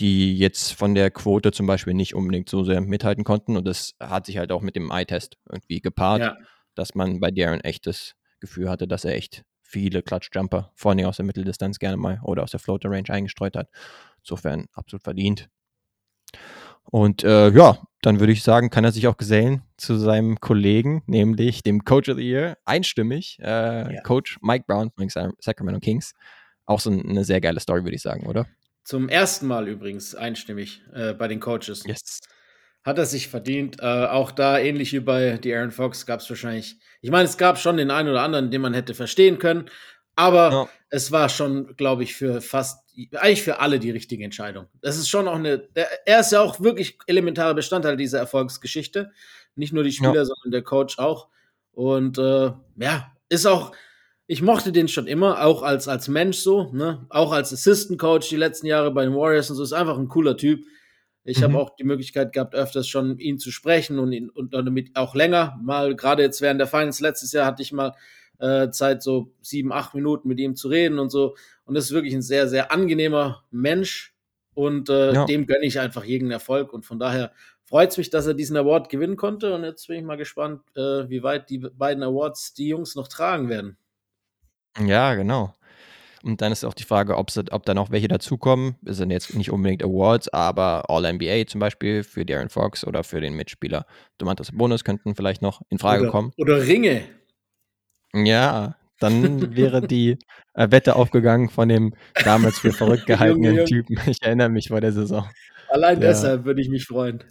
Die 0.00 0.36
jetzt 0.36 0.72
von 0.72 0.96
der 0.96 1.12
Quote 1.12 1.52
zum 1.52 1.68
Beispiel 1.68 1.94
nicht 1.94 2.16
unbedingt 2.16 2.48
so 2.48 2.64
sehr 2.64 2.80
mithalten 2.80 3.22
konnten. 3.22 3.56
Und 3.56 3.68
das 3.68 3.92
hat 4.00 4.26
sich 4.26 4.38
halt 4.38 4.50
auch 4.50 4.62
mit 4.62 4.74
dem 4.74 4.90
Eye-Test 4.90 5.36
irgendwie 5.48 5.80
gepaart, 5.80 6.20
ja. 6.22 6.36
dass 6.74 6.96
man 6.96 7.20
bei 7.20 7.28
De'Aaron 7.28 7.60
echtes 7.60 8.14
Gefühl 8.40 8.68
hatte, 8.68 8.88
dass 8.88 9.04
er 9.04 9.14
echt 9.14 9.44
viele 9.70 10.02
Klatschjumper, 10.02 10.72
vor 10.74 10.90
allem 10.90 11.06
aus 11.06 11.16
der 11.16 11.24
Mitteldistanz 11.24 11.78
gerne 11.78 11.96
mal 11.96 12.20
oder 12.22 12.42
aus 12.42 12.50
der 12.50 12.60
Floater 12.60 12.90
Range 12.90 13.08
eingestreut 13.08 13.56
hat. 13.56 13.68
Insofern 14.22 14.66
absolut 14.72 15.02
verdient. 15.02 15.48
Und 16.84 17.22
äh, 17.22 17.50
ja, 17.50 17.78
dann 18.02 18.18
würde 18.18 18.32
ich 18.32 18.42
sagen, 18.42 18.70
kann 18.70 18.84
er 18.84 18.92
sich 18.92 19.06
auch 19.06 19.16
gesellen 19.16 19.62
zu 19.76 19.96
seinem 19.96 20.40
Kollegen, 20.40 21.02
nämlich 21.06 21.62
dem 21.62 21.84
Coach 21.84 22.08
of 22.08 22.16
the 22.16 22.28
Year, 22.28 22.58
einstimmig, 22.64 23.38
äh, 23.40 23.94
ja. 23.94 24.02
Coach 24.02 24.38
Mike 24.42 24.64
Brown 24.66 24.90
von 24.90 25.06
den 25.06 25.32
Sacramento 25.38 25.80
Kings. 25.80 26.14
Auch 26.66 26.80
so 26.80 26.90
eine 26.90 27.24
sehr 27.24 27.40
geile 27.40 27.60
Story, 27.60 27.84
würde 27.84 27.96
ich 27.96 28.02
sagen, 28.02 28.26
oder? 28.26 28.46
Zum 28.84 29.08
ersten 29.08 29.46
Mal 29.46 29.68
übrigens 29.68 30.14
einstimmig 30.14 30.82
äh, 30.92 31.12
bei 31.12 31.28
den 31.28 31.38
Coaches. 31.38 31.84
Yes. 31.86 32.20
Hat 32.82 32.98
er 32.98 33.06
sich 33.06 33.28
verdient. 33.28 33.78
Äh, 33.80 34.06
auch 34.06 34.30
da, 34.30 34.58
ähnlich 34.58 34.92
wie 34.92 35.00
bei 35.00 35.38
die 35.38 35.54
Aaron 35.54 35.70
Fox, 35.70 36.06
gab 36.06 36.20
es 36.20 36.30
wahrscheinlich. 36.30 36.76
Ich 37.02 37.10
meine, 37.10 37.28
es 37.28 37.36
gab 37.36 37.58
schon 37.58 37.76
den 37.76 37.90
einen 37.90 38.08
oder 38.08 38.22
anderen, 38.22 38.50
den 38.50 38.60
man 38.60 38.74
hätte 38.74 38.94
verstehen 38.94 39.38
können. 39.38 39.66
Aber 40.16 40.50
ja. 40.50 40.68
es 40.90 41.12
war 41.12 41.28
schon, 41.28 41.76
glaube 41.76 42.02
ich, 42.02 42.14
für 42.14 42.40
fast, 42.40 42.84
eigentlich 43.14 43.42
für 43.42 43.60
alle 43.60 43.78
die 43.78 43.90
richtige 43.90 44.24
Entscheidung. 44.24 44.66
Das 44.82 44.96
ist 44.96 45.08
schon 45.08 45.28
auch 45.28 45.36
eine, 45.36 45.58
der, 45.58 45.88
er 46.06 46.20
ist 46.20 46.32
ja 46.32 46.40
auch 46.40 46.60
wirklich 46.60 46.98
elementarer 47.06 47.54
Bestandteil 47.54 47.96
dieser 47.96 48.18
Erfolgsgeschichte. 48.18 49.12
Nicht 49.54 49.72
nur 49.72 49.82
die 49.82 49.92
Spieler, 49.92 50.14
ja. 50.14 50.24
sondern 50.24 50.50
der 50.50 50.62
Coach 50.62 50.98
auch. 50.98 51.28
Und 51.72 52.18
äh, 52.18 52.52
ja, 52.76 53.12
ist 53.28 53.46
auch, 53.46 53.72
ich 54.26 54.42
mochte 54.42 54.72
den 54.72 54.88
schon 54.88 55.06
immer, 55.06 55.44
auch 55.44 55.62
als, 55.62 55.88
als 55.88 56.08
Mensch 56.08 56.38
so, 56.38 56.70
ne? 56.72 57.06
Auch 57.08 57.32
als 57.32 57.52
Assistant 57.52 57.98
Coach 57.98 58.28
die 58.28 58.36
letzten 58.36 58.66
Jahre 58.66 58.90
bei 58.90 59.04
den 59.04 59.14
Warriors 59.14 59.50
und 59.50 59.56
so, 59.56 59.62
ist 59.62 59.72
einfach 59.72 59.98
ein 59.98 60.08
cooler 60.08 60.36
Typ. 60.36 60.64
Ich 61.30 61.40
mhm. 61.40 61.44
habe 61.44 61.58
auch 61.58 61.76
die 61.76 61.84
Möglichkeit 61.84 62.32
gehabt, 62.32 62.54
öfters 62.54 62.88
schon 62.88 63.18
ihn 63.18 63.38
zu 63.38 63.50
sprechen 63.50 63.98
und 63.98 64.12
ihn 64.12 64.28
und 64.28 64.52
damit 64.52 64.96
auch 64.96 65.14
länger. 65.14 65.58
Mal 65.62 65.96
gerade 65.96 66.22
jetzt 66.22 66.40
während 66.40 66.60
der 66.60 66.66
Finals 66.66 67.00
letztes 67.00 67.32
Jahr 67.32 67.46
hatte 67.46 67.62
ich 67.62 67.72
mal 67.72 67.94
äh, 68.40 68.70
Zeit, 68.70 69.02
so 69.02 69.32
sieben, 69.40 69.72
acht 69.72 69.94
Minuten 69.94 70.28
mit 70.28 70.40
ihm 70.40 70.56
zu 70.56 70.68
reden 70.68 70.98
und 70.98 71.10
so. 71.10 71.36
Und 71.64 71.74
das 71.74 71.84
ist 71.84 71.92
wirklich 71.92 72.14
ein 72.14 72.22
sehr, 72.22 72.48
sehr 72.48 72.72
angenehmer 72.72 73.44
Mensch. 73.50 74.14
Und 74.54 74.88
äh, 74.88 75.14
ja. 75.14 75.24
dem 75.26 75.46
gönne 75.46 75.64
ich 75.64 75.78
einfach 75.78 76.04
jeden 76.04 76.30
Erfolg. 76.30 76.72
Und 76.72 76.84
von 76.84 76.98
daher 76.98 77.32
freut 77.64 77.90
es 77.90 77.98
mich, 77.98 78.10
dass 78.10 78.26
er 78.26 78.34
diesen 78.34 78.56
Award 78.56 78.88
gewinnen 78.88 79.16
konnte. 79.16 79.54
Und 79.54 79.64
jetzt 79.64 79.86
bin 79.86 79.98
ich 79.98 80.04
mal 80.04 80.16
gespannt, 80.16 80.62
äh, 80.74 81.08
wie 81.08 81.22
weit 81.22 81.50
die 81.50 81.58
beiden 81.58 82.02
Awards 82.02 82.54
die 82.54 82.68
Jungs 82.68 82.96
noch 82.96 83.08
tragen 83.08 83.48
werden. 83.48 83.76
Ja, 84.78 85.14
genau. 85.14 85.54
Und 86.22 86.42
dann 86.42 86.52
ist 86.52 86.64
auch 86.64 86.74
die 86.74 86.84
Frage, 86.84 87.16
ob 87.16 87.30
da 87.64 87.74
noch 87.74 87.90
welche 87.90 88.08
dazukommen. 88.08 88.76
Es 88.84 88.98
sind 88.98 89.10
jetzt 89.10 89.34
nicht 89.34 89.50
unbedingt 89.50 89.82
Awards, 89.82 90.28
aber 90.28 90.84
All-NBA 90.88 91.46
zum 91.46 91.60
Beispiel 91.60 92.02
für 92.02 92.26
Darren 92.26 92.50
Fox 92.50 92.86
oder 92.86 93.04
für 93.04 93.20
den 93.20 93.34
Mitspieler 93.34 93.86
Domantas 94.18 94.52
Bonus 94.52 94.84
könnten 94.84 95.14
vielleicht 95.14 95.40
noch 95.40 95.62
in 95.70 95.78
Frage 95.78 96.02
oder, 96.02 96.10
kommen. 96.10 96.32
Oder 96.36 96.66
Ringe. 96.66 97.02
Ja, 98.12 98.76
dann 98.98 99.56
wäre 99.56 99.86
die 99.86 100.18
äh, 100.54 100.70
Wette 100.70 100.96
aufgegangen 100.96 101.48
von 101.48 101.68
dem 101.68 101.94
damals 102.24 102.58
für 102.58 102.72
verrückt 102.72 103.06
gehaltenen 103.06 103.64
Typen. 103.64 103.98
Ich 104.06 104.22
erinnere 104.22 104.50
mich 104.50 104.68
vor 104.68 104.80
der 104.80 104.92
Saison. 104.92 105.26
Allein 105.70 106.00
der, 106.00 106.10
deshalb 106.10 106.44
würde 106.44 106.60
ich 106.60 106.68
mich 106.68 106.84
freuen. 106.84 107.24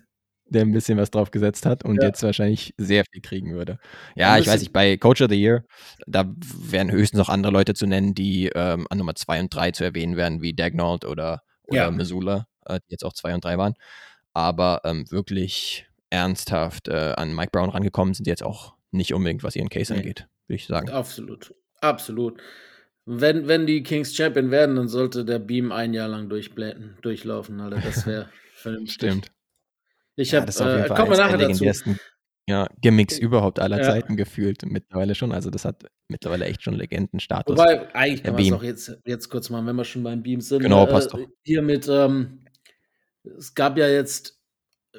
Der 0.49 0.63
ein 0.63 0.71
bisschen 0.71 0.97
was 0.97 1.11
drauf 1.11 1.31
gesetzt 1.31 1.65
hat 1.65 1.85
und 1.85 2.01
ja. 2.01 2.07
jetzt 2.07 2.23
wahrscheinlich 2.23 2.73
sehr 2.77 3.03
viel 3.11 3.21
kriegen 3.21 3.53
würde. 3.53 3.79
Ja, 4.15 4.37
ich 4.37 4.47
weiß 4.47 4.61
nicht, 4.61 4.73
bei 4.73 4.97
Coach 4.97 5.21
of 5.21 5.29
the 5.29 5.39
Year, 5.39 5.63
da 6.07 6.25
wären 6.39 6.91
höchstens 6.91 7.19
noch 7.19 7.29
andere 7.29 7.51
Leute 7.51 7.73
zu 7.73 7.85
nennen, 7.85 8.15
die 8.15 8.49
ähm, 8.55 8.87
an 8.89 8.97
Nummer 8.97 9.15
2 9.15 9.41
und 9.41 9.53
3 9.53 9.71
zu 9.71 9.83
erwähnen 9.83 10.17
wären, 10.17 10.41
wie 10.41 10.53
Dagnault 10.53 11.05
oder, 11.05 11.43
oder 11.67 11.83
ja. 11.83 11.91
Missoula, 11.91 12.47
äh, 12.65 12.79
die 12.87 12.93
jetzt 12.93 13.05
auch 13.05 13.13
2 13.13 13.35
und 13.35 13.45
3 13.45 13.57
waren. 13.57 13.73
Aber 14.33 14.81
ähm, 14.83 15.09
wirklich 15.11 15.87
ernsthaft 16.09 16.87
äh, 16.87 17.13
an 17.15 17.35
Mike 17.35 17.51
Brown 17.51 17.69
rangekommen 17.69 18.13
sind 18.13 18.25
jetzt 18.25 18.43
auch 18.43 18.73
nicht 18.91 19.13
unbedingt, 19.13 19.43
was 19.43 19.55
ihren 19.55 19.69
Case 19.69 19.93
nee. 19.93 19.99
angeht 19.99 20.27
würde 20.49 20.55
ich 20.55 20.65
sagen. 20.65 20.89
Absolut. 20.89 21.53
Absolut. 21.79 22.41
Wenn, 23.05 23.47
wenn 23.47 23.65
die 23.65 23.83
Kings 23.83 24.15
Champion 24.15 24.51
werden, 24.51 24.75
dann 24.75 24.87
sollte 24.87 25.23
der 25.23 25.39
Beam 25.39 25.71
ein 25.71 25.93
Jahr 25.93 26.09
lang 26.09 26.29
durchblenden, 26.29 26.97
durchlaufen, 27.01 27.59
Alter. 27.61 27.79
Das 27.81 28.05
wäre 28.05 28.29
vernünftig. 28.55 28.93
Stimmt. 28.93 29.31
Ich 30.19 30.33
habe, 30.33 30.51
ja, 30.51 30.85
äh, 30.85 30.87
kommen 30.89 31.11
wir 31.11 31.17
nachher 31.17 31.37
dazu. 31.37 31.65
Ja, 32.47 32.67
Gimmicks 32.81 33.19
überhaupt 33.19 33.59
aller 33.59 33.77
ja. 33.77 33.83
Zeiten 33.83 34.17
gefühlt 34.17 34.63
mittlerweile 34.65 35.13
schon. 35.13 35.31
Also 35.31 35.51
das 35.51 35.65
hat 35.65 35.85
mittlerweile 36.07 36.45
echt 36.45 36.63
schon 36.63 36.73
Legendenstatus. 36.73 37.55
Wobei, 37.55 37.93
eigentlich 37.93 38.23
kann 38.23 38.33
man 38.33 38.43
es 38.43 38.51
auch 38.51 38.63
jetzt, 38.63 38.97
jetzt 39.05 39.29
kurz 39.29 39.51
machen, 39.51 39.67
wenn 39.67 39.75
wir 39.75 39.85
schon 39.85 40.01
beim 40.01 40.23
Beam 40.23 40.41
sind. 40.41 40.63
Genau, 40.63 40.87
passt 40.87 41.13
äh, 41.13 41.17
doch. 41.17 41.27
Hier 41.43 41.61
mit, 41.61 41.87
ähm, 41.87 42.39
es 43.37 43.53
gab 43.53 43.77
ja 43.77 43.87
jetzt 43.87 44.39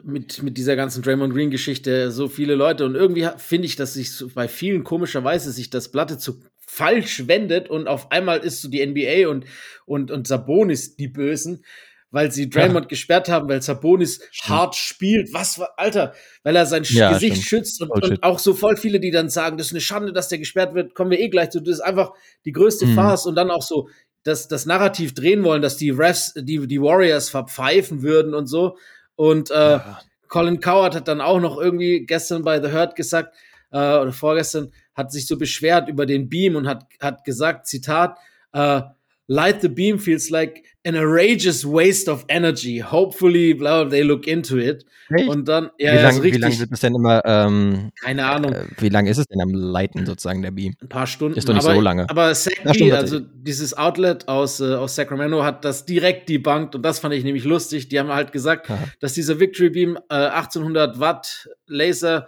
mit, 0.04 0.44
mit 0.44 0.56
dieser 0.56 0.76
ganzen 0.76 1.02
Draymond 1.02 1.34
Green 1.34 1.50
Geschichte 1.50 2.12
so 2.12 2.28
viele 2.28 2.54
Leute 2.54 2.84
und 2.84 2.94
irgendwie 2.94 3.28
finde 3.38 3.66
ich, 3.66 3.74
dass 3.74 3.94
sich 3.94 4.10
bei 4.32 4.46
vielen 4.46 4.84
komischerweise 4.84 5.50
sich 5.50 5.70
das 5.70 5.90
Blatte 5.90 6.18
zu 6.18 6.40
falsch 6.56 7.26
wendet 7.26 7.68
und 7.68 7.88
auf 7.88 8.12
einmal 8.12 8.38
ist 8.38 8.62
so 8.62 8.68
die 8.70 8.86
NBA 8.86 9.28
und, 9.28 9.44
und, 9.86 10.12
und 10.12 10.28
Sabonis 10.28 10.94
die 10.94 11.08
Bösen, 11.08 11.64
weil 12.10 12.32
sie 12.32 12.50
Draymond 12.50 12.86
ja. 12.86 12.88
gesperrt 12.88 13.28
haben, 13.28 13.48
weil 13.48 13.62
Sabonis 13.62 14.20
stimmt. 14.30 14.48
hart 14.48 14.74
spielt. 14.76 15.32
Was 15.32 15.58
war, 15.58 15.70
Alter, 15.76 16.12
weil 16.42 16.56
er 16.56 16.66
sein 16.66 16.82
ja, 16.84 17.12
Gesicht 17.12 17.36
stimmt. 17.36 17.46
schützt 17.46 17.82
und, 17.82 17.90
und, 17.90 18.22
auch 18.22 18.38
so 18.38 18.54
voll 18.54 18.76
viele, 18.76 19.00
die 19.00 19.10
dann 19.10 19.28
sagen, 19.28 19.56
das 19.56 19.68
ist 19.68 19.72
eine 19.72 19.80
Schande, 19.80 20.12
dass 20.12 20.28
der 20.28 20.38
gesperrt 20.38 20.74
wird, 20.74 20.94
kommen 20.94 21.10
wir 21.10 21.20
eh 21.20 21.28
gleich 21.28 21.50
zu. 21.50 21.60
Das 21.60 21.76
ist 21.76 21.80
einfach 21.80 22.12
die 22.44 22.52
größte 22.52 22.86
mhm. 22.86 22.94
Farce 22.94 23.26
und 23.26 23.36
dann 23.36 23.50
auch 23.50 23.62
so 23.62 23.88
das, 24.24 24.48
das 24.48 24.66
Narrativ 24.66 25.14
drehen 25.14 25.44
wollen, 25.44 25.62
dass 25.62 25.76
die 25.76 25.90
Refs, 25.90 26.34
die, 26.36 26.66
die 26.66 26.80
Warriors 26.80 27.30
verpfeifen 27.30 28.02
würden 28.02 28.34
und 28.34 28.46
so. 28.46 28.76
Und 29.14 29.50
äh, 29.50 29.54
ja. 29.54 30.00
Colin 30.28 30.60
Coward 30.60 30.94
hat 30.94 31.08
dann 31.08 31.20
auch 31.20 31.40
noch 31.40 31.58
irgendwie 31.58 32.06
gestern 32.06 32.42
bei 32.42 32.60
The 32.60 32.72
Hurt 32.72 32.96
gesagt, 32.96 33.34
äh, 33.70 33.76
oder 33.76 34.12
vorgestern, 34.12 34.72
hat 34.94 35.12
sich 35.12 35.26
so 35.26 35.38
beschwert 35.38 35.88
über 35.88 36.06
den 36.06 36.28
Beam 36.28 36.56
und 36.56 36.66
hat, 36.66 36.86
hat 37.00 37.24
gesagt, 37.24 37.66
Zitat, 37.66 38.18
äh, 38.52 38.82
Light 39.30 39.62
the 39.62 39.68
beam 39.68 39.96
feels 39.96 40.28
like 40.28 40.64
an 40.84 40.96
outrageous 40.96 41.64
waste 41.64 42.08
of 42.08 42.24
energy. 42.28 42.80
Hopefully, 42.80 43.52
blah, 43.52 43.84
they 43.84 44.02
look 44.02 44.26
into 44.26 44.58
it. 44.58 44.84
Echt? 45.08 45.28
Und 45.28 45.46
dann, 45.46 45.70
ja, 45.78 45.92
wie 45.92 45.96
lange 45.96 46.28
ja, 46.28 46.38
lang 46.38 46.58
wird 46.58 46.72
es 46.72 46.80
denn 46.80 46.94
immer, 46.96 47.22
ähm, 47.24 47.92
keine 48.02 48.26
Ahnung. 48.26 48.52
Äh, 48.52 48.64
wie 48.78 48.88
lange 48.88 49.08
ist 49.08 49.18
es 49.18 49.26
denn 49.26 49.40
am 49.40 49.50
Leiten 49.54 50.04
sozusagen, 50.04 50.42
der 50.42 50.50
Beam? 50.50 50.74
Ein 50.82 50.88
paar 50.88 51.06
Stunden. 51.06 51.38
Ist 51.38 51.48
doch 51.48 51.54
nicht 51.54 51.64
aber, 51.64 51.76
so 51.76 51.80
lange. 51.80 52.10
Aber 52.10 52.34
Sacramento, 52.34 52.96
also 52.96 53.20
dieses 53.20 53.78
Outlet 53.78 54.26
aus, 54.26 54.58
äh, 54.58 54.74
aus 54.74 54.96
Sacramento 54.96 55.44
hat 55.44 55.64
das 55.64 55.86
direkt 55.86 56.28
debunked 56.28 56.74
und 56.74 56.82
das 56.82 56.98
fand 56.98 57.14
ich 57.14 57.22
nämlich 57.22 57.44
lustig. 57.44 57.88
Die 57.88 58.00
haben 58.00 58.08
halt 58.08 58.32
gesagt, 58.32 58.68
Aha. 58.68 58.82
dass 58.98 59.12
dieser 59.12 59.38
Victory 59.38 59.70
Beam 59.70 59.96
äh, 60.08 60.14
1800 60.14 60.98
Watt 60.98 61.48
Laser, 61.68 62.26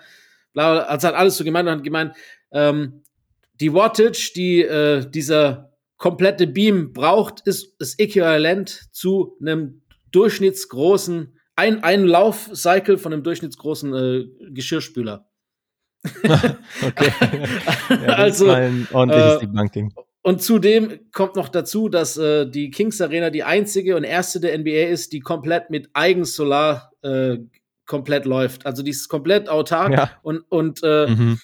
bla, 0.53 0.83
also 0.83 1.09
hat 1.09 1.17
alles 1.17 1.37
so 1.37 1.43
gemeint 1.43 1.69
und 1.69 1.79
hat 1.79 1.83
gemeint, 1.83 2.15
ähm, 2.53 3.03
die 3.59 3.75
Wattage, 3.75 4.33
die 4.37 4.63
äh, 4.63 5.05
dieser 5.11 5.72
komplette 6.03 6.49
Beam 6.49 6.93
braucht, 6.93 7.47
ist, 7.47 7.81
ist 7.81 8.01
äquivalent 8.01 8.89
zu 8.91 9.37
einem 9.41 9.83
durchschnittsgroßen, 10.11 11.39
ein, 11.55 11.85
ein 11.85 12.05
Laufcycle 12.05 12.99
von 12.99 13.13
einem 13.13 13.23
durchschnittsgroßen 13.23 13.95
äh, 13.95 14.25
Geschirrspüler. 14.51 15.29
okay. 16.85 17.13
ja, 17.89 18.15
also, 18.15 18.51
ein 18.51 18.89
ordentliches 18.93 19.37
äh, 19.37 19.39
Debunking. 19.47 19.95
Und 20.23 20.43
zudem 20.43 20.99
kommt 21.13 21.37
noch 21.37 21.49
dazu, 21.49 21.89
dass 21.89 22.17
äh, 22.17 22.51
die 22.51 22.73
Kings 22.73 23.01
Arena 23.01 23.31
die 23.31 23.45
einzige 23.45 23.95
und 23.95 24.03
erste 24.03 24.41
der 24.41 24.59
NBA 24.59 24.89
ist, 24.89 25.13
die 25.13 25.21
komplett 25.21 25.71
mit 25.71 25.89
Eigensolar 25.93 26.91
äh, 27.03 27.39
komplett 27.87 28.25
läuft. 28.25 28.67
Also 28.67 28.83
die 28.83 28.91
ist 28.91 29.09
komplett 29.09 29.49
autark 29.49 29.93
ja. 29.93 30.11
und, 30.23 30.41
und 30.49 30.81
äh, 30.83 31.07
mhm 31.07 31.39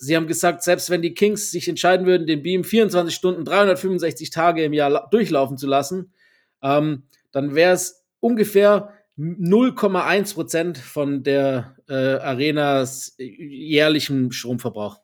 sie 0.00 0.16
haben 0.16 0.26
gesagt, 0.26 0.62
selbst 0.62 0.90
wenn 0.90 1.02
die 1.02 1.14
Kings 1.14 1.50
sich 1.50 1.68
entscheiden 1.68 2.06
würden, 2.06 2.26
den 2.26 2.42
Beam 2.42 2.64
24 2.64 3.14
Stunden, 3.14 3.44
365 3.44 4.30
Tage 4.30 4.64
im 4.64 4.72
Jahr 4.72 5.08
durchlaufen 5.10 5.58
zu 5.58 5.66
lassen, 5.66 6.12
ähm, 6.62 7.04
dann 7.32 7.54
wäre 7.54 7.72
es 7.72 8.04
ungefähr 8.20 8.94
0,1 9.18 10.34
Prozent 10.34 10.78
von 10.78 11.22
der 11.22 11.76
äh, 11.88 11.94
Arenas 11.94 13.14
jährlichen 13.18 14.32
Stromverbrauch. 14.32 15.00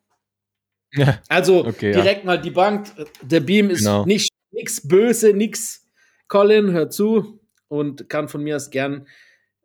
Ja, 0.94 1.20
also 1.28 1.66
okay, 1.66 1.92
direkt 1.92 2.20
ja. 2.20 2.26
mal 2.26 2.40
die 2.40 2.50
Bank. 2.50 2.88
Der 3.20 3.40
Beam 3.40 3.68
ist 3.68 3.80
genau. 3.80 4.06
nicht 4.06 4.30
nichts 4.50 4.86
böse, 4.86 5.34
nichts. 5.34 5.86
Colin, 6.28 6.72
hör 6.72 6.90
zu 6.90 7.40
und 7.68 8.08
kann 8.08 8.28
von 8.28 8.42
mir 8.42 8.56
aus 8.56 8.70
gern 8.70 9.06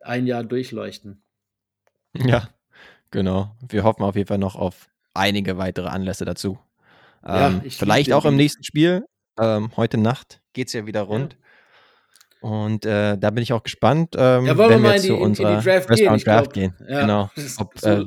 ein 0.00 0.26
Jahr 0.26 0.44
durchleuchten. 0.44 1.22
Ja, 2.14 2.50
genau. 3.10 3.56
Wir 3.66 3.82
hoffen 3.82 4.02
auf 4.02 4.14
jeden 4.14 4.28
Fall 4.28 4.38
noch 4.38 4.54
auf 4.54 4.91
einige 5.14 5.58
weitere 5.58 5.88
Anlässe 5.88 6.24
dazu. 6.24 6.58
Ähm, 7.24 7.60
ja, 7.64 7.70
vielleicht 7.70 8.12
auch 8.12 8.24
im 8.24 8.36
nächsten 8.36 8.64
Spiel. 8.64 9.04
Ähm, 9.40 9.70
heute 9.76 9.98
Nacht 9.98 10.40
geht 10.52 10.68
es 10.68 10.72
ja 10.72 10.86
wieder 10.86 11.02
rund. 11.02 11.34
Ja. 11.34 12.48
Und 12.48 12.84
äh, 12.86 13.16
da 13.16 13.30
bin 13.30 13.42
ich 13.42 13.52
auch 13.52 13.62
gespannt, 13.62 14.16
ähm, 14.16 14.46
ja, 14.46 14.58
wenn 14.58 14.70
wir, 14.70 14.82
wir 14.82 14.94
jetzt 14.94 15.06
zu 15.06 15.16
unserer 15.16 15.58
in 15.58 15.64
Draft, 15.64 15.88
gehen, 15.90 16.18
Draft 16.18 16.52
gehen. 16.52 16.74
Genau. 16.80 17.30
Ob, 17.58 17.78
so 17.78 17.88
äh, 17.88 18.06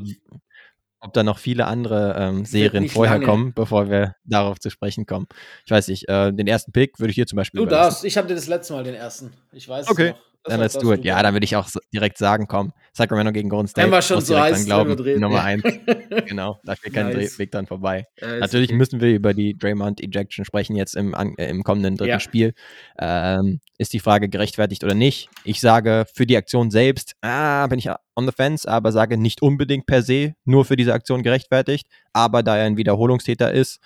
ob 1.05 1.13
da 1.13 1.23
noch 1.23 1.37
viele 1.37 1.67
andere 1.67 2.15
ähm, 2.17 2.45
Serien 2.45 2.89
vorher 2.89 3.15
lange. 3.15 3.25
kommen, 3.25 3.53
bevor 3.53 3.89
wir 3.89 4.15
darauf 4.25 4.59
zu 4.59 4.69
sprechen 4.69 5.05
kommen. 5.05 5.27
Ich 5.63 5.71
weiß 5.71 5.87
nicht, 5.87 6.09
äh, 6.09 6.33
den 6.33 6.47
ersten 6.47 6.71
Pick 6.71 6.99
würde 6.99 7.11
ich 7.11 7.15
hier 7.15 7.27
zum 7.27 7.37
Beispiel. 7.37 7.61
Du 7.61 7.67
darfst, 7.67 8.03
ich 8.03 8.17
habe 8.17 8.27
dir 8.27 8.35
das 8.35 8.47
letzte 8.47 8.73
Mal 8.73 8.83
den 8.83 8.95
ersten. 8.95 9.31
Ich 9.51 9.69
weiß 9.69 9.87
okay. 9.87 10.15
Dann 10.47 10.59
let's 10.59 10.77
do 10.77 10.93
it. 10.93 11.03
Ja, 11.03 11.21
dann 11.21 11.33
würde 11.33 11.43
ich 11.43 11.55
auch 11.55 11.67
direkt 11.93 12.17
sagen, 12.17 12.47
komm, 12.47 12.73
Sacramento 12.93 13.31
gegen 13.31 13.49
Golden 13.49 13.67
State. 13.67 13.85
Wenn 13.85 13.91
wir 13.93 14.01
schon 14.01 14.21
so 14.21 14.39
heiß 14.39 14.65
glauben, 14.65 14.93
reden, 14.93 15.21
Nummer 15.21 15.43
eins. 15.43 15.63
genau, 16.27 16.59
da 16.63 16.75
führt 16.75 16.93
kein 16.93 17.09
Nice. 17.09 17.39
Weg 17.39 17.51
dann 17.51 17.67
vorbei. 17.67 18.05
Ja, 18.21 18.37
Natürlich 18.37 18.69
okay. 18.69 18.77
müssen 18.77 19.01
wir 19.01 19.09
über 19.13 19.33
die 19.33 19.57
Draymond 19.57 20.01
Ejection 20.01 20.45
sprechen 20.45 20.75
jetzt 20.75 20.95
im, 20.95 21.13
äh, 21.13 21.49
im 21.49 21.63
kommenden 21.63 21.97
dritten 21.97 22.09
Ja. 22.09 22.19
Spiel. 22.19 22.53
Ähm, 22.99 23.59
ist 23.77 23.93
die 23.93 23.99
Frage 23.99 24.29
gerechtfertigt 24.29 24.83
oder 24.83 24.93
nicht? 24.93 25.29
Ich 25.43 25.59
sage 25.59 26.05
für 26.13 26.25
die 26.25 26.37
Aktion 26.37 26.71
selbst, 26.71 27.15
ah, 27.21 27.67
bin 27.67 27.79
ich 27.79 27.89
on 28.15 28.25
the 28.25 28.31
fence, 28.31 28.65
aber 28.65 28.91
sage 28.91 29.17
nicht 29.17 29.41
unbedingt 29.41 29.85
per 29.85 30.01
se 30.01 30.35
nur 30.45 30.63
für 30.65 30.75
diese 30.75 30.93
Aktion 30.93 31.23
gerechtfertigt. 31.23 31.87
Aber 32.13 32.43
da 32.43 32.57
er 32.57 32.65
ein 32.65 32.77
Wiederholungstäter 32.77 33.51
ist 33.51 33.79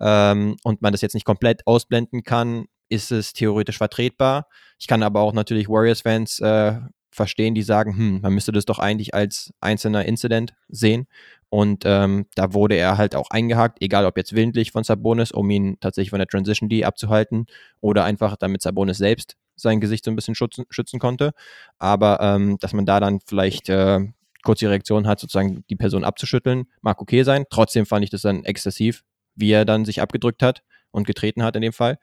ähm, 0.00 0.56
und 0.64 0.82
man 0.82 0.92
das 0.92 1.00
jetzt 1.00 1.14
nicht 1.14 1.24
komplett 1.24 1.66
ausblenden 1.66 2.24
kann, 2.24 2.66
ist 2.88 3.12
es 3.12 3.32
theoretisch 3.32 3.78
vertretbar. 3.78 4.48
Ich 4.78 4.86
kann 4.86 5.02
aber 5.02 5.20
auch 5.20 5.32
natürlich 5.32 5.68
Warriors-Fans 5.68 6.40
äh, 6.40 6.80
verstehen, 7.10 7.54
die 7.54 7.62
sagen, 7.62 7.96
hm, 7.96 8.20
man 8.20 8.32
müsste 8.32 8.52
das 8.52 8.64
doch 8.64 8.78
eigentlich 8.78 9.14
als 9.14 9.52
einzelner 9.60 10.04
Incident 10.04 10.54
sehen. 10.68 11.06
Und 11.48 11.84
ähm, 11.86 12.26
da 12.34 12.52
wurde 12.52 12.74
er 12.74 12.98
halt 12.98 13.14
auch 13.14 13.30
eingehakt, 13.30 13.78
egal 13.80 14.06
ob 14.06 14.16
jetzt 14.16 14.34
willentlich 14.34 14.72
von 14.72 14.82
Sabonis, 14.82 15.30
um 15.30 15.48
ihn 15.50 15.78
tatsächlich 15.80 16.10
von 16.10 16.18
der 16.18 16.26
Transition 16.26 16.68
D 16.68 16.84
abzuhalten 16.84 17.46
oder 17.80 18.04
einfach 18.04 18.36
damit 18.36 18.62
Sabonis 18.62 18.98
selbst 18.98 19.36
sein 19.56 19.80
Gesicht 19.80 20.04
so 20.04 20.10
ein 20.10 20.16
bisschen 20.16 20.34
schützen, 20.34 20.64
schützen 20.70 20.98
konnte. 20.98 21.32
Aber 21.78 22.18
ähm, 22.20 22.58
dass 22.60 22.72
man 22.72 22.86
da 22.86 22.98
dann 22.98 23.20
vielleicht 23.24 23.68
äh, 23.68 24.00
kurz 24.42 24.58
die 24.58 24.66
Reaktion 24.66 25.06
hat, 25.06 25.20
sozusagen 25.20 25.64
die 25.70 25.76
Person 25.76 26.02
abzuschütteln, 26.04 26.64
mag 26.80 27.00
okay 27.00 27.22
sein. 27.22 27.44
Trotzdem 27.50 27.86
fand 27.86 28.04
ich 28.04 28.10
das 28.10 28.22
dann 28.22 28.44
exzessiv, 28.44 29.04
wie 29.36 29.52
er 29.52 29.64
dann 29.64 29.84
sich 29.84 30.02
abgedrückt 30.02 30.42
hat 30.42 30.62
und 30.90 31.06
getreten 31.06 31.42
hat 31.42 31.54
in 31.54 31.62
dem 31.62 31.72
Fall. 31.72 31.98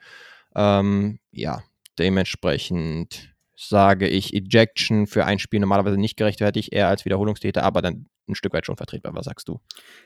Ähm, 0.55 1.19
ja, 1.31 1.63
dementsprechend 1.99 3.33
sage 3.55 4.07
ich 4.07 4.33
Ejection 4.33 5.07
für 5.07 5.25
ein 5.25 5.39
Spiel 5.39 5.59
normalerweise 5.59 5.97
nicht 5.97 6.17
gerechtfertigt, 6.17 6.73
eher 6.73 6.87
als 6.87 7.05
Wiederholungstäter, 7.05 7.63
aber 7.63 7.81
dann 7.81 8.07
ein 8.27 8.35
Stück 8.35 8.53
weit 8.53 8.65
schon 8.65 8.77
vertretbar. 8.77 9.13
Was 9.13 9.25
sagst 9.25 9.47
du? 9.47 9.59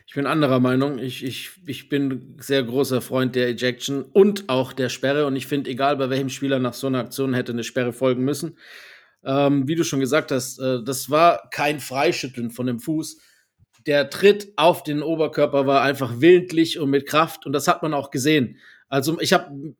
Ich 0.05 0.13
bin 0.13 0.25
anderer 0.25 0.59
Meinung. 0.59 0.99
Ich, 0.99 1.23
ich, 1.23 1.51
ich 1.65 1.89
bin 1.89 2.37
sehr 2.39 2.63
großer 2.63 3.01
Freund 3.01 3.35
der 3.35 3.47
Ejection 3.47 4.03
und 4.03 4.49
auch 4.49 4.73
der 4.73 4.89
Sperre. 4.89 5.25
Und 5.25 5.35
ich 5.35 5.47
finde, 5.47 5.69
egal 5.69 5.97
bei 5.97 6.09
welchem 6.09 6.29
Spieler 6.29 6.59
nach 6.59 6.73
so 6.73 6.87
einer 6.87 6.99
Aktion 6.99 7.33
hätte 7.33 7.53
eine 7.53 7.63
Sperre 7.63 7.93
folgen 7.93 8.23
müssen. 8.23 8.57
Ähm, 9.23 9.67
wie 9.67 9.75
du 9.75 9.83
schon 9.83 9.99
gesagt 9.99 10.31
hast, 10.31 10.59
äh, 10.59 10.83
das 10.83 11.09
war 11.09 11.49
kein 11.51 11.79
Freischütteln 11.79 12.51
von 12.51 12.67
dem 12.67 12.79
Fuß. 12.79 13.19
Der 13.85 14.09
Tritt 14.09 14.53
auf 14.55 14.83
den 14.83 15.01
Oberkörper 15.01 15.67
war 15.67 15.81
einfach 15.81 16.19
willentlich 16.19 16.79
und 16.79 16.89
mit 16.89 17.07
Kraft. 17.07 17.45
Und 17.45 17.53
das 17.53 17.67
hat 17.67 17.83
man 17.83 17.93
auch 17.93 18.11
gesehen. 18.11 18.57
Also 18.87 19.19
ich 19.19 19.33
habe, 19.33 19.75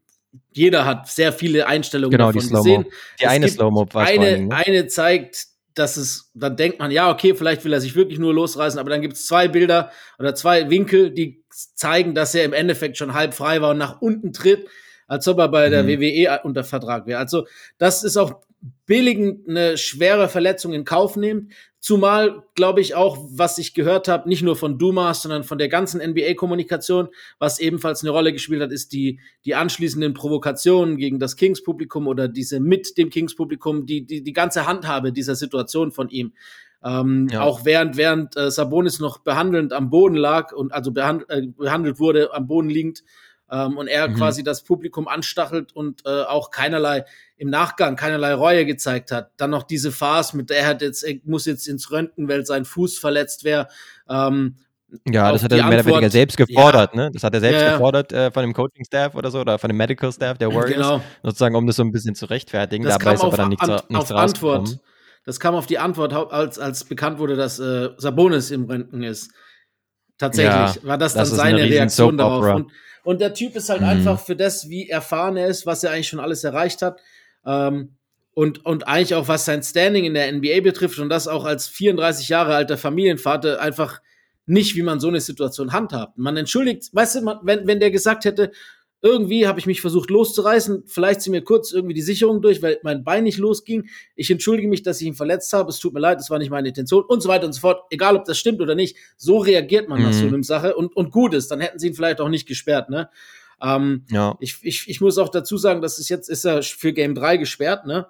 jeder 0.52 0.86
hat 0.86 1.08
sehr 1.10 1.32
viele 1.34 1.68
Einstellungen 1.68 2.12
Genau, 2.12 2.32
die 2.32 2.40
davon 2.40 2.50
Slow-Mo. 2.50 2.64
gesehen. 2.64 2.86
Die 3.20 3.24
Es 3.24 3.30
eine 3.30 3.46
gibt 3.46 3.58
Slow-Mo 3.58 3.88
war 3.92 4.06
eine, 4.06 4.36
Dingen, 4.36 4.48
ne? 4.50 4.56
eine 4.56 4.88
zeigt, 4.88 5.48
dass 5.74 5.98
es, 5.98 6.32
dann 6.34 6.56
denkt 6.56 6.80
man, 6.80 6.90
ja, 6.92 7.12
okay, 7.12 7.36
vielleicht 7.36 7.66
will 7.66 7.74
er 7.74 7.82
sich 7.82 7.96
wirklich 7.96 8.18
nur 8.20 8.34
losreißen, 8.34 8.80
aber 8.80 8.90
dann 8.90 9.02
gibt 9.02 9.16
es 9.16 9.26
zwei 9.28 9.48
Bilder 9.48 9.92
oder 10.20 10.34
zwei 10.34 10.70
Winkel, 10.70 11.12
die 11.12 11.44
zeigen, 11.50 12.16
dass 12.16 12.34
er 12.34 12.46
im 12.46 12.54
Endeffekt 12.54 12.98
schon 12.98 13.14
halb 13.14 13.34
frei 13.34 13.62
war 13.62 13.72
und 13.72 13.78
nach 13.78 14.02
unten 14.02 14.32
tritt, 14.32 14.68
als 15.08 15.28
ob 15.28 15.38
er 15.40 15.50
bei 15.50 15.70
der 15.70 15.84
Mhm. 15.84 16.00
WWE 16.00 16.40
unter 16.44 16.64
Vertrag 16.64 17.06
wäre. 17.08 17.20
Also, 17.20 17.46
das 17.78 18.04
ist 18.04 18.18
auch 18.18 18.42
billigend 18.86 19.48
eine 19.48 19.78
schwere 19.78 20.30
Verletzung 20.30 20.74
in 20.74 20.86
Kauf 20.86 21.16
nimmt. 21.16 21.54
Zumal, 21.80 22.44
glaube 22.56 22.82
ich, 22.82 22.96
auch, 22.96 23.18
was 23.32 23.60
ich 23.60 23.76
gehört 23.76 24.08
habe, 24.08 24.28
nicht 24.28 24.42
nur 24.42 24.56
von 24.56 24.80
Dumas, 24.80 25.22
sondern 25.22 25.44
von 25.44 25.60
der 25.60 25.70
ganzen 25.70 26.02
NBA-Kommunikation, 26.02 27.10
was 27.38 27.60
ebenfalls 27.60 28.02
eine 28.02 28.10
Rolle 28.10 28.34
gespielt 28.34 28.62
hat, 28.62 28.72
ist 28.72 28.92
die, 28.92 29.20
die 29.46 29.54
anschließenden 29.54 30.16
Provokationen 30.16 30.98
gegen 30.98 31.20
das 31.20 31.36
Kings-Publikum 31.36 32.08
oder 32.08 32.28
diese 32.28 32.60
mit 32.60 32.98
dem 32.98 33.12
Kings-Publikum, 33.12 33.86
die, 33.86 34.06
die, 34.06 34.24
die 34.24 34.34
ganze 34.34 34.66
Handhabe 34.66 35.14
dieser 35.14 35.36
Situation 35.36 35.92
von 35.92 36.10
ihm. 36.10 36.34
Ähm, 36.84 37.28
Ja. 37.32 37.42
Auch 37.42 37.66
während, 37.66 37.98
während 37.98 38.36
äh, 38.38 38.52
Sabonis 38.52 39.00
noch 39.00 39.20
behandelnd 39.20 39.74
am 39.74 39.90
Boden 39.90 40.16
lag 40.16 40.54
und 40.54 40.74
also 40.74 40.92
behand, 40.92 41.30
äh, 41.30 41.48
behandelt 41.48 42.00
wurde, 42.00 42.34
am 42.34 42.48
Boden 42.48 42.70
liegend, 42.70 43.04
ähm, 43.52 43.78
und 43.78 43.88
er 43.88 44.08
Mhm. 44.08 44.16
quasi 44.16 44.44
das 44.44 44.64
Publikum 44.64 45.08
anstachelt 45.08 45.74
und 45.76 46.02
äh, 46.06 46.24
auch 46.24 46.52
keinerlei 46.52 47.06
im 47.38 47.50
Nachgang 47.50 47.96
keinerlei 47.96 48.34
Reue 48.34 48.66
gezeigt 48.66 49.12
hat. 49.12 49.32
Dann 49.38 49.50
noch 49.52 49.64
diese 49.64 49.92
Farce 49.92 50.34
mit 50.34 50.50
der 50.50 50.60
er 50.60 50.68
hat 50.68 50.82
jetzt 50.82 51.04
er 51.04 51.16
muss 51.26 51.46
jetzt 51.46 51.68
ins 51.68 51.92
Röntgen, 51.92 52.28
weil 52.30 52.46
sein 52.46 52.66
Fuß 52.66 52.98
verletzt 52.98 53.44
wäre. 53.44 53.68
Ähm, 54.10 54.56
Ja, 55.08 55.32
das 55.32 55.44
hat 55.44 55.52
er 55.52 55.58
mehr 55.66 55.80
oder 55.80 55.86
weniger 55.86 56.10
selbst 56.10 56.38
gefordert, 56.38 56.96
ne? 56.96 57.10
Das 57.12 57.24
hat 57.24 57.34
er 57.34 57.40
selbst 57.42 57.60
Ja, 57.62 57.68
ja. 57.68 57.72
gefordert 57.74 58.14
äh, 58.14 58.32
von 58.32 58.44
dem 58.44 58.54
Coaching-Staff 58.54 59.16
oder 59.16 59.30
so 59.32 59.42
oder 59.42 59.58
von 59.60 59.70
dem 59.70 59.78
Medical-Staff 59.78 60.38
der 60.38 60.50
Warriors, 60.50 60.72
genau. 60.76 61.02
sozusagen, 61.24 61.56
um 61.56 61.68
das 61.68 61.76
so 61.76 61.84
ein 61.84 61.92
bisschen 61.92 62.16
zu 62.16 62.28
rechtfertigen. 62.28 62.86
Das 62.86 62.94
Dabei 62.94 63.04
kam 63.04 63.14
ist 63.16 63.20
aber 63.22 63.30
auf, 63.30 63.36
dann 63.36 63.50
nichts, 63.50 63.68
An- 63.70 63.82
nichts 63.90 64.12
auf 64.12 64.18
Antwort. 64.18 64.80
Das 65.26 65.40
kam 65.40 65.56
auf 65.56 65.66
die 65.66 65.80
Antwort, 65.80 66.14
als, 66.14 66.60
als 66.60 66.84
bekannt 66.86 67.18
wurde, 67.20 67.36
dass 67.36 67.60
äh, 67.60 67.90
Sabonis 67.98 68.52
im 68.52 68.66
Röntgen 68.66 69.04
ist. 69.04 69.32
Tatsächlich 70.18 70.76
Ja, 70.76 70.84
war 70.84 70.98
das 70.98 71.14
dann 71.14 71.22
das 71.24 71.32
seine 71.32 71.64
Reaktion 71.64 72.18
darauf. 72.18 72.56
Und, 72.56 72.72
und 73.06 73.22
der 73.22 73.34
Typ 73.34 73.56
ist 73.56 73.70
halt 73.70 73.82
Mhm. 73.82 73.88
einfach 73.88 74.20
für 74.20 74.36
das, 74.36 74.68
wie 74.70 74.90
erfahren 74.90 75.38
er 75.38 75.48
ist, 75.48 75.66
was 75.66 75.84
er 75.84 75.92
eigentlich 75.92 76.10
schon 76.10 76.20
alles 76.20 76.44
erreicht 76.44 76.82
hat. 76.82 77.00
Ähm, 77.46 77.96
und, 78.34 78.66
und 78.66 78.86
eigentlich 78.88 79.16
auch, 79.16 79.30
was 79.30 79.46
sein 79.46 79.64
Standing 79.64 80.04
in 80.04 80.14
der 80.14 80.30
NBA 80.30 80.60
betrifft 80.62 81.00
und 81.00 81.08
das 81.08 81.28
auch 81.30 81.46
als 81.46 81.68
34 81.70 82.28
Jahre 82.28 82.54
alter 82.54 82.78
Familienvater 82.78 83.62
einfach 83.62 84.02
nicht, 84.46 84.76
wie 84.76 84.82
man 84.84 85.00
so 85.00 85.08
eine 85.08 85.22
Situation 85.22 85.72
handhabt. 85.72 86.18
Man 86.18 86.36
entschuldigt, 86.36 86.94
weißt 86.94 87.16
du, 87.16 87.22
man, 87.22 87.40
wenn, 87.44 87.66
wenn 87.66 87.80
der 87.80 87.92
gesagt 87.92 88.26
hätte, 88.26 88.52
irgendwie 89.06 89.48
habe 89.48 89.60
ich 89.60 89.68
mich 89.68 89.80
versucht 89.82 90.10
loszureißen, 90.10 90.84
vielleicht 90.88 91.22
sind 91.22 91.32
mir 91.32 91.44
kurz 91.44 91.72
irgendwie 91.72 91.94
die 91.94 92.02
Sicherung 92.02 92.42
durch, 92.42 92.62
weil 92.62 92.80
mein 92.84 93.04
Bein 93.04 93.24
nicht 93.24 93.38
losging. 93.38 93.88
Ich 94.16 94.32
entschuldige 94.32 94.68
mich, 94.68 94.82
dass 94.84 95.00
ich 95.00 95.08
ihn 95.08 95.14
verletzt 95.14 95.54
habe. 95.54 95.70
Es 95.70 95.80
tut 95.80 95.94
mir 95.94 96.00
leid, 96.00 96.20
das 96.20 96.30
war 96.30 96.40
nicht 96.40 96.50
meine 96.50 96.68
Intention 96.70 97.04
und 97.04 97.22
so 97.22 97.30
weiter 97.30 97.46
und 97.46 97.54
so 97.54 97.62
fort. 97.62 97.84
Egal, 97.92 98.16
ob 98.18 98.26
das 98.26 98.38
stimmt 98.40 98.60
oder 98.62 98.74
nicht. 98.76 98.98
So 99.16 99.38
reagiert 99.38 99.88
man 99.88 100.02
nach 100.02 100.10
Mhm. 100.10 100.14
so 100.14 100.28
einer 100.28 100.44
Sache 100.44 100.76
und, 100.76 100.96
und 100.96 101.12
gut 101.12 101.34
ist. 101.36 101.50
Dann 101.52 101.62
hätten 101.62 101.78
sie 101.80 101.88
ihn 101.88 101.94
vielleicht 101.94 102.20
auch 102.20 102.30
nicht 102.30 102.48
gesperrt, 102.48 102.90
ne? 102.90 103.10
Ähm, 103.62 104.04
Ja. 104.10 104.36
ich, 104.42 104.58
ich, 104.64 104.90
ich 104.90 105.00
muss 105.00 105.18
auch 105.18 105.30
dazu 105.30 105.58
sagen, 105.58 105.82
dass 105.82 106.00
es 106.00 106.10
jetzt 106.10 106.28
ist 106.30 106.44
er 106.44 106.62
für 106.64 106.92
Game 106.92 107.16
3 107.16 107.38
gesperrt, 107.38 107.86
ne? 107.86 108.08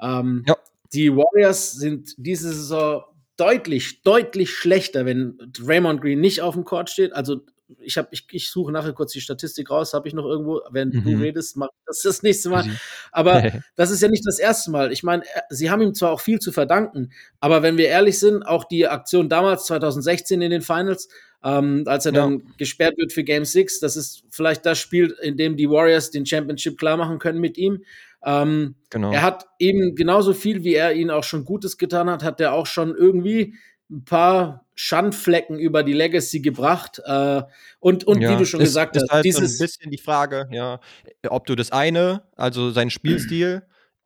Ähm, 0.00 0.44
Ja. 0.46 0.56
Die 0.92 1.10
Warriors 1.16 1.72
sind 1.72 2.14
diese 2.18 2.52
Saison 2.52 3.04
deutlich, 3.38 4.02
deutlich 4.02 4.50
schlechter, 4.50 5.06
wenn 5.06 5.38
Raymond 5.64 6.02
Green 6.02 6.20
nicht 6.20 6.42
auf 6.42 6.54
dem 6.54 6.64
Court 6.64 6.90
steht. 6.90 7.14
Also 7.14 7.40
ich 7.80 7.98
habe, 7.98 8.08
ich, 8.10 8.26
ich 8.30 8.50
suche 8.50 8.72
nachher 8.72 8.92
kurz 8.92 9.12
die 9.12 9.20
Statistik 9.20 9.70
raus, 9.70 9.94
habe 9.94 10.08
ich 10.08 10.14
noch 10.14 10.24
irgendwo, 10.26 10.60
wenn 10.70 10.90
du 10.90 10.98
Mhm. 10.98 11.20
redest, 11.22 11.56
mach 11.56 11.68
ich 11.68 11.84
das 11.86 12.02
das 12.02 12.22
nächste 12.22 12.48
Mal. 12.50 12.64
Aber 13.10 13.42
das 13.76 13.90
ist 13.90 14.02
ja 14.02 14.08
nicht 14.08 14.26
das 14.26 14.38
erste 14.38 14.70
Mal. 14.70 14.92
Ich 14.92 15.02
meine, 15.02 15.22
er- 15.34 15.44
sie 15.50 15.70
haben 15.70 15.82
ihm 15.82 15.94
zwar 15.94 16.10
auch 16.12 16.20
viel 16.20 16.38
zu 16.38 16.52
verdanken, 16.52 17.12
aber 17.40 17.62
wenn 17.62 17.76
wir 17.78 17.88
ehrlich 17.88 18.18
sind, 18.18 18.42
auch 18.42 18.64
die 18.64 18.86
Aktion 18.86 19.28
damals, 19.28 19.66
2016 19.66 20.40
in 20.42 20.50
den 20.50 20.62
Finals, 20.62 21.08
ähm, 21.44 21.82
als 21.86 22.06
er 22.06 22.12
Ja. 22.14 22.20
dann 22.22 22.42
gesperrt 22.56 22.96
wird 22.98 23.12
für 23.12 23.24
Game 23.24 23.44
6, 23.44 23.80
das 23.80 23.96
ist 23.96 24.22
vielleicht 24.30 24.64
das 24.64 24.78
Spiel, 24.78 25.14
in 25.22 25.36
dem 25.36 25.56
die 25.56 25.68
Warriors 25.68 26.10
den 26.10 26.24
Championship 26.26 26.78
klar 26.78 26.96
machen 26.96 27.18
können 27.18 27.40
mit 27.40 27.58
ihm. 27.58 27.84
Ähm, 28.24 28.76
Genau. 28.90 29.10
er 29.10 29.22
hat 29.22 29.46
eben 29.58 29.96
genauso 29.96 30.32
viel, 30.34 30.62
wie 30.62 30.74
er 30.74 30.92
ihnen 30.92 31.10
auch 31.10 31.24
schon 31.24 31.44
Gutes 31.44 31.76
getan 31.78 32.08
hat, 32.08 32.22
hat 32.22 32.40
er 32.40 32.52
auch 32.52 32.66
schon 32.66 32.94
irgendwie 32.94 33.54
ein 33.92 34.04
paar 34.04 34.64
Schandflecken 34.74 35.58
über 35.58 35.82
die 35.82 35.92
Legacy 35.92 36.40
gebracht. 36.40 37.00
Äh, 37.04 37.42
und 37.78 38.04
und 38.04 38.20
wie 38.20 38.36
du 38.36 38.44
schon 38.44 38.60
ist, 38.60 38.70
gesagt 38.70 38.96
ist 38.96 39.02
hast, 39.02 39.12
halt 39.12 39.24
dieses 39.24 39.58
so 39.58 39.62
ein 39.62 39.66
bisschen 39.66 39.90
die 39.90 39.98
Frage, 39.98 40.48
ja, 40.50 40.80
ob 41.28 41.46
du 41.46 41.54
das 41.54 41.70
eine, 41.70 42.22
also 42.36 42.70
sein 42.70 42.90
Spielstil 42.90 43.62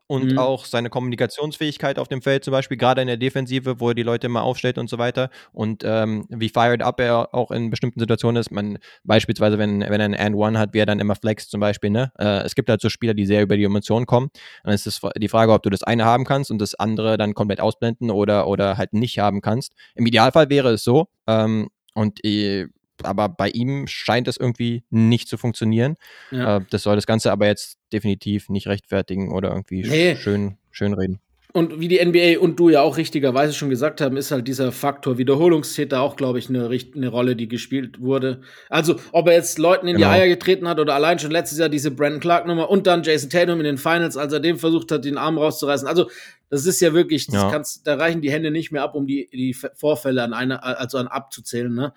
und 0.09 0.33
Mhm. 0.33 0.39
auch 0.39 0.65
seine 0.65 0.91
Kommunikationsfähigkeit 0.91 1.99
auf 1.99 2.09
dem 2.09 2.23
Feld 2.23 2.45
zum 2.45 2.53
Beispiel, 2.53 2.77
gerade 2.77 3.01
in 3.03 3.09
der 3.09 3.17
Defensive, 3.17 3.81
wo 3.81 3.89
er 3.91 3.95
die 3.95 4.03
Leute 4.03 4.27
immer 4.27 4.43
aufstellt 4.43 4.79
und 4.79 4.89
so 4.89 4.99
weiter 4.99 5.31
und 5.53 5.83
ähm, 5.85 6.27
wie 6.29 6.49
fired 6.49 6.83
up 6.83 7.01
er 7.01 7.35
auch 7.35 7.51
in 7.51 7.71
bestimmten 7.71 8.01
Situationen 8.01 8.41
ist. 8.41 8.51
Man 8.51 8.79
beispielsweise, 9.05 9.59
wenn, 9.59 9.81
wenn 9.81 10.01
er 10.01 10.05
einen 10.05 10.15
And 10.15 10.37
One 10.37 10.59
hat, 10.59 10.75
wie 10.75 10.79
er 10.79 10.87
dann 10.87 11.01
immer 11.01 11.17
flext 11.17 11.51
zum 11.51 11.61
Beispiel. 11.61 11.91
Ne? 11.91 12.13
Äh, 12.19 12.45
es 12.45 12.55
gibt 12.55 12.69
halt 12.69 12.81
so 12.81 12.89
Spieler, 12.89 13.15
die 13.15 13.27
sehr 13.27 13.43
über 13.43 13.57
die 13.57 13.65
Emotionen 13.65 14.07
kommen. 14.07 14.31
Dann 14.65 14.75
ist 14.75 14.87
es 14.87 15.01
die 15.19 15.29
Frage, 15.29 15.53
ob 15.53 15.63
du 15.63 15.71
das 15.71 15.83
eine 15.83 16.05
haben 16.05 16.25
kannst 16.25 16.51
und 16.51 16.59
das 16.61 16.75
andere 16.75 17.17
dann 17.17 17.35
komplett 17.35 17.61
ausblenden 17.61 18.11
oder 18.11 18.47
oder 18.49 18.77
halt 18.79 18.93
nicht 18.93 19.19
haben 19.19 19.41
kannst. 19.41 19.73
Im 19.95 20.07
Idealfall 20.07 20.51
wäre 20.51 20.71
es 20.73 20.85
so. 20.85 21.09
Ähm, 21.27 21.69
und 21.95 22.25
äh, 22.25 22.67
aber 23.03 23.29
bei 23.29 23.49
ihm 23.49 23.87
scheint 23.87 24.29
es 24.29 24.37
irgendwie 24.37 24.83
nicht 24.91 25.29
zu 25.29 25.37
funktionieren. 25.37 25.97
Ja. 26.31 26.59
Äh, 26.59 26.61
das 26.71 26.83
soll 26.83 26.97
das 26.97 27.07
Ganze 27.07 27.33
aber 27.33 27.47
jetzt 27.47 27.79
definitiv 27.93 28.49
nicht 28.49 28.67
rechtfertigen 28.69 29.33
oder 29.33 29.51
irgendwie 29.51 29.83
Nee. 29.83 30.17
schön, 30.17 30.57
schön 30.71 30.95
reden. 30.95 31.21
Und 31.53 31.81
wie 31.81 31.89
die 31.89 32.05
NBA 32.05 32.39
und 32.39 32.61
du 32.61 32.69
ja 32.69 32.83
auch 32.83 32.99
richtigerweise 32.99 33.55
schon 33.55 33.71
gesagt 33.71 34.03
haben, 34.03 34.19
ist 34.19 34.31
halt 34.31 34.47
dieser 34.47 34.73
Faktor 34.73 35.17
Wiederholungstäter 35.17 36.03
auch, 36.03 36.17
glaube 36.17 36.39
ich, 36.39 36.51
eine, 36.51 36.69
eine 36.95 37.09
Rolle, 37.09 37.35
die 37.35 37.49
gespielt 37.49 37.99
wurde. 37.99 38.43
Also, 38.69 38.97
ob 39.13 39.27
er 39.29 39.33
jetzt 39.35 39.57
Leuten 39.59 39.89
in 39.89 39.97
Genau. 39.97 40.09
die 40.09 40.13
Eier 40.21 40.29
getreten 40.29 40.69
hat 40.69 40.79
oder 40.81 40.95
allein 40.95 41.19
schon 41.19 41.31
letztes 41.31 41.59
Jahr 41.59 41.71
diese 41.71 41.91
Brandon 41.93 42.21
Clark-Nummer 42.21 42.69
und 42.69 42.87
dann 42.87 43.05
Jason 43.05 43.31
Tatum 43.31 43.59
in 43.61 43.65
den 43.65 43.79
Finals, 43.79 44.19
als 44.19 44.35
er 44.35 44.41
dem 44.41 44.59
versucht 44.59 44.93
hat, 44.93 45.07
den 45.07 45.17
Arm 45.17 45.39
rauszureißen. 45.39 45.89
Also, 45.89 46.11
das 46.51 46.67
ist 46.67 46.79
ja 46.83 46.93
wirklich, 46.93 47.27
das 47.27 47.35
Ja. 47.35 47.63
da 47.85 47.95
reichen 47.95 48.21
die 48.21 48.31
Hände 48.31 48.51
nicht 48.51 48.71
mehr 48.71 48.83
ab, 48.83 48.95
um 48.95 49.07
die, 49.07 49.27
die 49.33 49.55
Vorfälle 49.55 50.23
an 50.25 50.35
einer, 50.35 50.63
also 50.63 50.99
an 50.99 51.07
abzuzählen, 51.07 51.73
ne? 51.75 51.95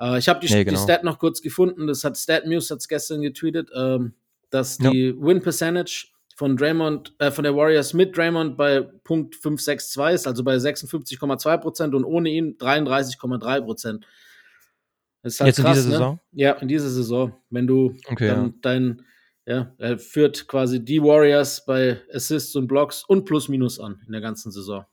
Äh, 0.00 0.18
ich 0.18 0.28
habe 0.28 0.40
die, 0.40 0.52
Nee, 0.52 0.60
die 0.60 0.70
genau. 0.70 0.82
Stat 0.82 1.04
noch 1.04 1.18
kurz 1.18 1.42
gefunden, 1.42 1.86
das 1.86 2.04
hat 2.04 2.16
Stat 2.16 2.46
News 2.46 2.70
hat's 2.70 2.88
gestern 2.88 3.20
getweetet, 3.20 3.70
ähm, 3.74 4.14
dass 4.50 4.78
die 4.78 5.14
Win 5.16 5.40
Percentage 5.40 6.08
von 6.34 6.56
Draymond, 6.56 7.14
äh, 7.18 7.30
von 7.30 7.44
der 7.44 7.54
Warriors 7.54 7.92
mit 7.92 8.16
Draymond 8.16 8.56
bei 8.56 8.80
Punkt 8.80 9.36
562 9.36 10.14
ist, 10.14 10.26
also 10.26 10.42
bei 10.42 10.56
56,2 10.56 11.58
Prozent 11.58 11.94
und 11.94 12.04
ohne 12.04 12.30
ihn 12.30 12.56
33,3 12.56 13.60
Prozent. 13.60 14.06
Halt 15.22 15.34
Jetzt 15.38 15.38
krass, 15.38 15.58
in 15.58 15.64
dieser 15.74 15.74
ne? 15.74 15.92
Saison? 15.92 16.20
Ja, 16.32 16.52
in 16.52 16.68
dieser 16.68 16.88
Saison. 16.88 17.34
Wenn 17.50 17.66
du 17.66 17.94
okay, 18.08 18.28
dann 18.28 18.46
ja. 18.46 18.52
dein, 18.62 19.02
ja, 19.44 19.74
er 19.76 19.98
führt 19.98 20.48
quasi 20.48 20.82
die 20.82 21.02
Warriors 21.02 21.66
bei 21.66 22.00
Assists 22.10 22.56
und 22.56 22.68
Blocks 22.68 23.04
und 23.04 23.26
Plus-Minus 23.26 23.78
an 23.78 24.00
in 24.06 24.12
der 24.12 24.22
ganzen 24.22 24.50
Saison. 24.50 24.86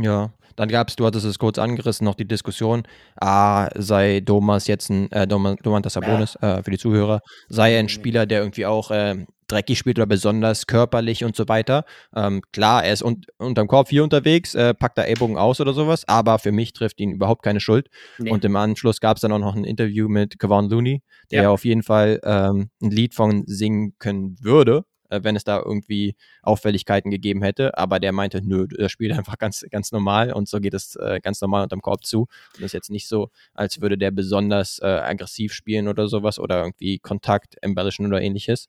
Ja, 0.00 0.30
dann 0.56 0.68
gab 0.68 0.88
es, 0.88 0.96
du 0.96 1.06
hattest 1.06 1.26
es 1.26 1.38
kurz 1.38 1.58
angerissen, 1.58 2.04
noch 2.04 2.14
die 2.14 2.26
Diskussion, 2.26 2.84
ah, 3.20 3.68
sei 3.74 4.20
Domas 4.20 4.66
jetzt 4.66 4.90
ein, 4.90 5.10
äh, 5.12 5.26
Domantas 5.26 5.92
Sabonis, 5.92 6.36
äh, 6.36 6.62
für 6.62 6.70
die 6.70 6.78
Zuhörer, 6.78 7.20
sei 7.48 7.78
ein 7.78 7.88
Spieler, 7.88 8.26
der 8.26 8.40
irgendwie 8.40 8.66
auch 8.66 8.90
äh, 8.90 9.26
dreckig 9.48 9.78
spielt 9.78 9.98
oder 9.98 10.06
besonders 10.06 10.66
körperlich 10.66 11.24
und 11.24 11.36
so 11.36 11.48
weiter. 11.48 11.84
Ähm, 12.14 12.42
klar, 12.52 12.84
er 12.84 12.92
ist 12.92 13.02
un 13.02 13.22
unterm 13.38 13.68
Korb 13.68 13.88
hier 13.88 14.02
unterwegs, 14.02 14.54
äh, 14.54 14.74
packt 14.74 14.98
da 14.98 15.02
Ellbogen 15.02 15.36
aus 15.36 15.60
oder 15.60 15.72
sowas, 15.72 16.04
aber 16.08 16.38
für 16.38 16.52
mich 16.52 16.72
trifft 16.72 17.00
ihn 17.00 17.12
überhaupt 17.12 17.42
keine 17.42 17.60
Schuld. 17.60 17.88
Nee. 18.18 18.30
Und 18.30 18.44
im 18.44 18.56
Anschluss 18.56 19.00
gab 19.00 19.18
es 19.18 19.20
dann 19.20 19.32
auch 19.32 19.38
noch 19.38 19.54
ein 19.54 19.64
Interview 19.64 20.08
mit 20.08 20.38
Kevon 20.38 20.68
Looney, 20.68 21.02
der 21.30 21.44
ja. 21.44 21.50
auf 21.50 21.64
jeden 21.64 21.82
Fall 21.82 22.20
ähm, 22.24 22.70
ein 22.82 22.90
Lied 22.90 23.14
von 23.14 23.44
singen 23.46 23.94
können 23.98 24.36
würde, 24.40 24.84
äh, 25.10 25.20
wenn 25.22 25.36
es 25.36 25.44
da 25.44 25.58
irgendwie 25.58 26.16
Auffälligkeiten 26.42 27.10
gegeben 27.10 27.42
hätte. 27.42 27.76
Aber 27.78 28.00
der 28.00 28.12
meinte, 28.12 28.42
nö, 28.42 28.66
er 28.76 28.88
spielt 28.88 29.12
einfach 29.12 29.38
ganz, 29.38 29.64
ganz 29.70 29.92
normal 29.92 30.32
und 30.32 30.48
so 30.48 30.60
geht 30.60 30.74
es 30.74 30.96
äh, 30.96 31.20
ganz 31.22 31.40
normal 31.40 31.64
unterm 31.64 31.82
Korb 31.82 32.04
zu. 32.04 32.20
Und 32.20 32.28
das 32.54 32.66
ist 32.66 32.72
jetzt 32.72 32.90
nicht 32.90 33.08
so, 33.08 33.30
als 33.54 33.80
würde 33.80 33.98
der 33.98 34.10
besonders 34.10 34.78
äh, 34.80 34.86
aggressiv 34.86 35.52
spielen 35.52 35.88
oder 35.88 36.08
sowas 36.08 36.38
oder 36.38 36.60
irgendwie 36.60 36.98
Kontakt 36.98 37.56
embellischen 37.62 38.06
oder 38.06 38.20
ähnliches. 38.20 38.68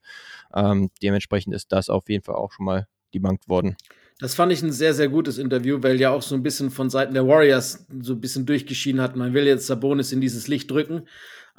Ähm, 0.54 0.89
dementsprechend 1.02 1.54
ist 1.54 1.71
das 1.71 1.89
auf 1.89 2.10
jeden 2.10 2.23
Fall 2.23 2.36
auch 2.36 2.52
schon 2.52 2.65
mal 2.65 2.88
debunked 3.13 3.47
worden. 3.47 3.78
Das 4.19 4.34
fand 4.34 4.52
ich 4.52 4.63
ein 4.63 4.71
sehr, 4.71 4.95
sehr 4.95 5.10
gutes 5.10 5.38
Interview, 5.38 5.78
weil 5.84 6.00
ja 6.00 6.10
auch 6.10 6.23
so 6.23 6.34
ein 6.34 6.41
bisschen 6.41 6.71
von 6.71 6.89
Seiten 6.89 7.13
der 7.13 7.28
Warriors 7.28 7.86
so 8.02 8.13
ein 8.13 8.21
bisschen 8.21 8.47
durchgeschieden 8.47 9.00
hat. 9.00 9.15
Man 9.15 9.34
will 9.34 9.45
jetzt 9.45 9.67
Sabonis 9.67 10.12
in 10.12 10.21
dieses 10.21 10.47
Licht 10.47 10.71
drücken. 10.71 11.04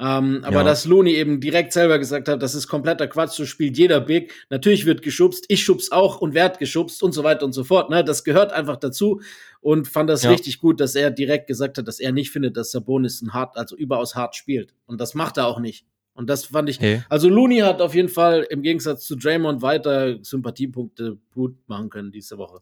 Ähm, 0.01 0.43
aber 0.45 0.59
ja. 0.59 0.65
dass 0.65 0.85
Looney 0.85 1.15
eben 1.15 1.41
direkt 1.41 1.73
selber 1.73 1.99
gesagt 1.99 2.29
hat, 2.29 2.41
das 2.41 2.55
ist 2.55 2.69
kompletter 2.69 3.09
Quatsch, 3.09 3.33
so 3.33 3.45
spielt 3.45 3.77
jeder 3.77 4.01
Big. 4.01 4.33
Natürlich 4.49 4.87
wird 4.87 5.03
geschubst, 5.03 5.45
ich 5.49 5.65
schubs 5.65 5.91
auch 5.91 6.21
und 6.21 6.35
werd 6.35 6.61
geschubst 6.61 7.03
und 7.03 7.13
so 7.13 7.25
weiter 7.25 7.45
und 7.45 7.53
so 7.53 7.65
fort. 7.65 7.91
Ne? 7.91 8.05
Das 8.05 8.23
gehört 8.23 8.53
einfach 8.53 8.77
dazu 8.77 9.21
und 9.61 9.89
fand 9.89 10.09
das 10.09 10.23
ja. 10.23 10.31
richtig 10.31 10.61
gut, 10.61 10.81
dass 10.81 10.95
er 10.95 11.11
direkt 11.11 11.49
gesagt 11.49 11.79
hat, 11.79 11.89
dass 11.89 11.99
er 11.99 12.13
nicht 12.13 12.31
findet, 12.31 12.57
dass 12.57 12.71
Sabonis 12.71 13.23
ein 13.23 13.35
hart, 13.35 13.57
also 13.57 13.77
überaus 13.77 14.15
hart 14.15 14.37
spielt. 14.37 14.73
Und 14.87 15.01
das 15.01 15.15
macht 15.15 15.37
er 15.37 15.49
auch 15.49 15.59
nicht. 15.59 15.85
Und 16.15 16.31
das 16.31 16.47
fand 16.47 16.69
ich. 16.69 16.81
Hey. 16.81 17.03
Also 17.09 17.29
Looney 17.29 17.59
hat 17.59 17.81
auf 17.81 17.95
jeden 17.95 18.09
Fall 18.09 18.47
im 18.51 18.63
Gegensatz 18.63 19.05
zu 19.05 19.17
Draymond 19.17 19.63
weiter 19.63 20.19
Sympathiepunkte 20.23 21.19
gut 21.33 21.57
machen 21.67 21.91
können 21.91 22.13
diese 22.13 22.39
Woche. 22.39 22.61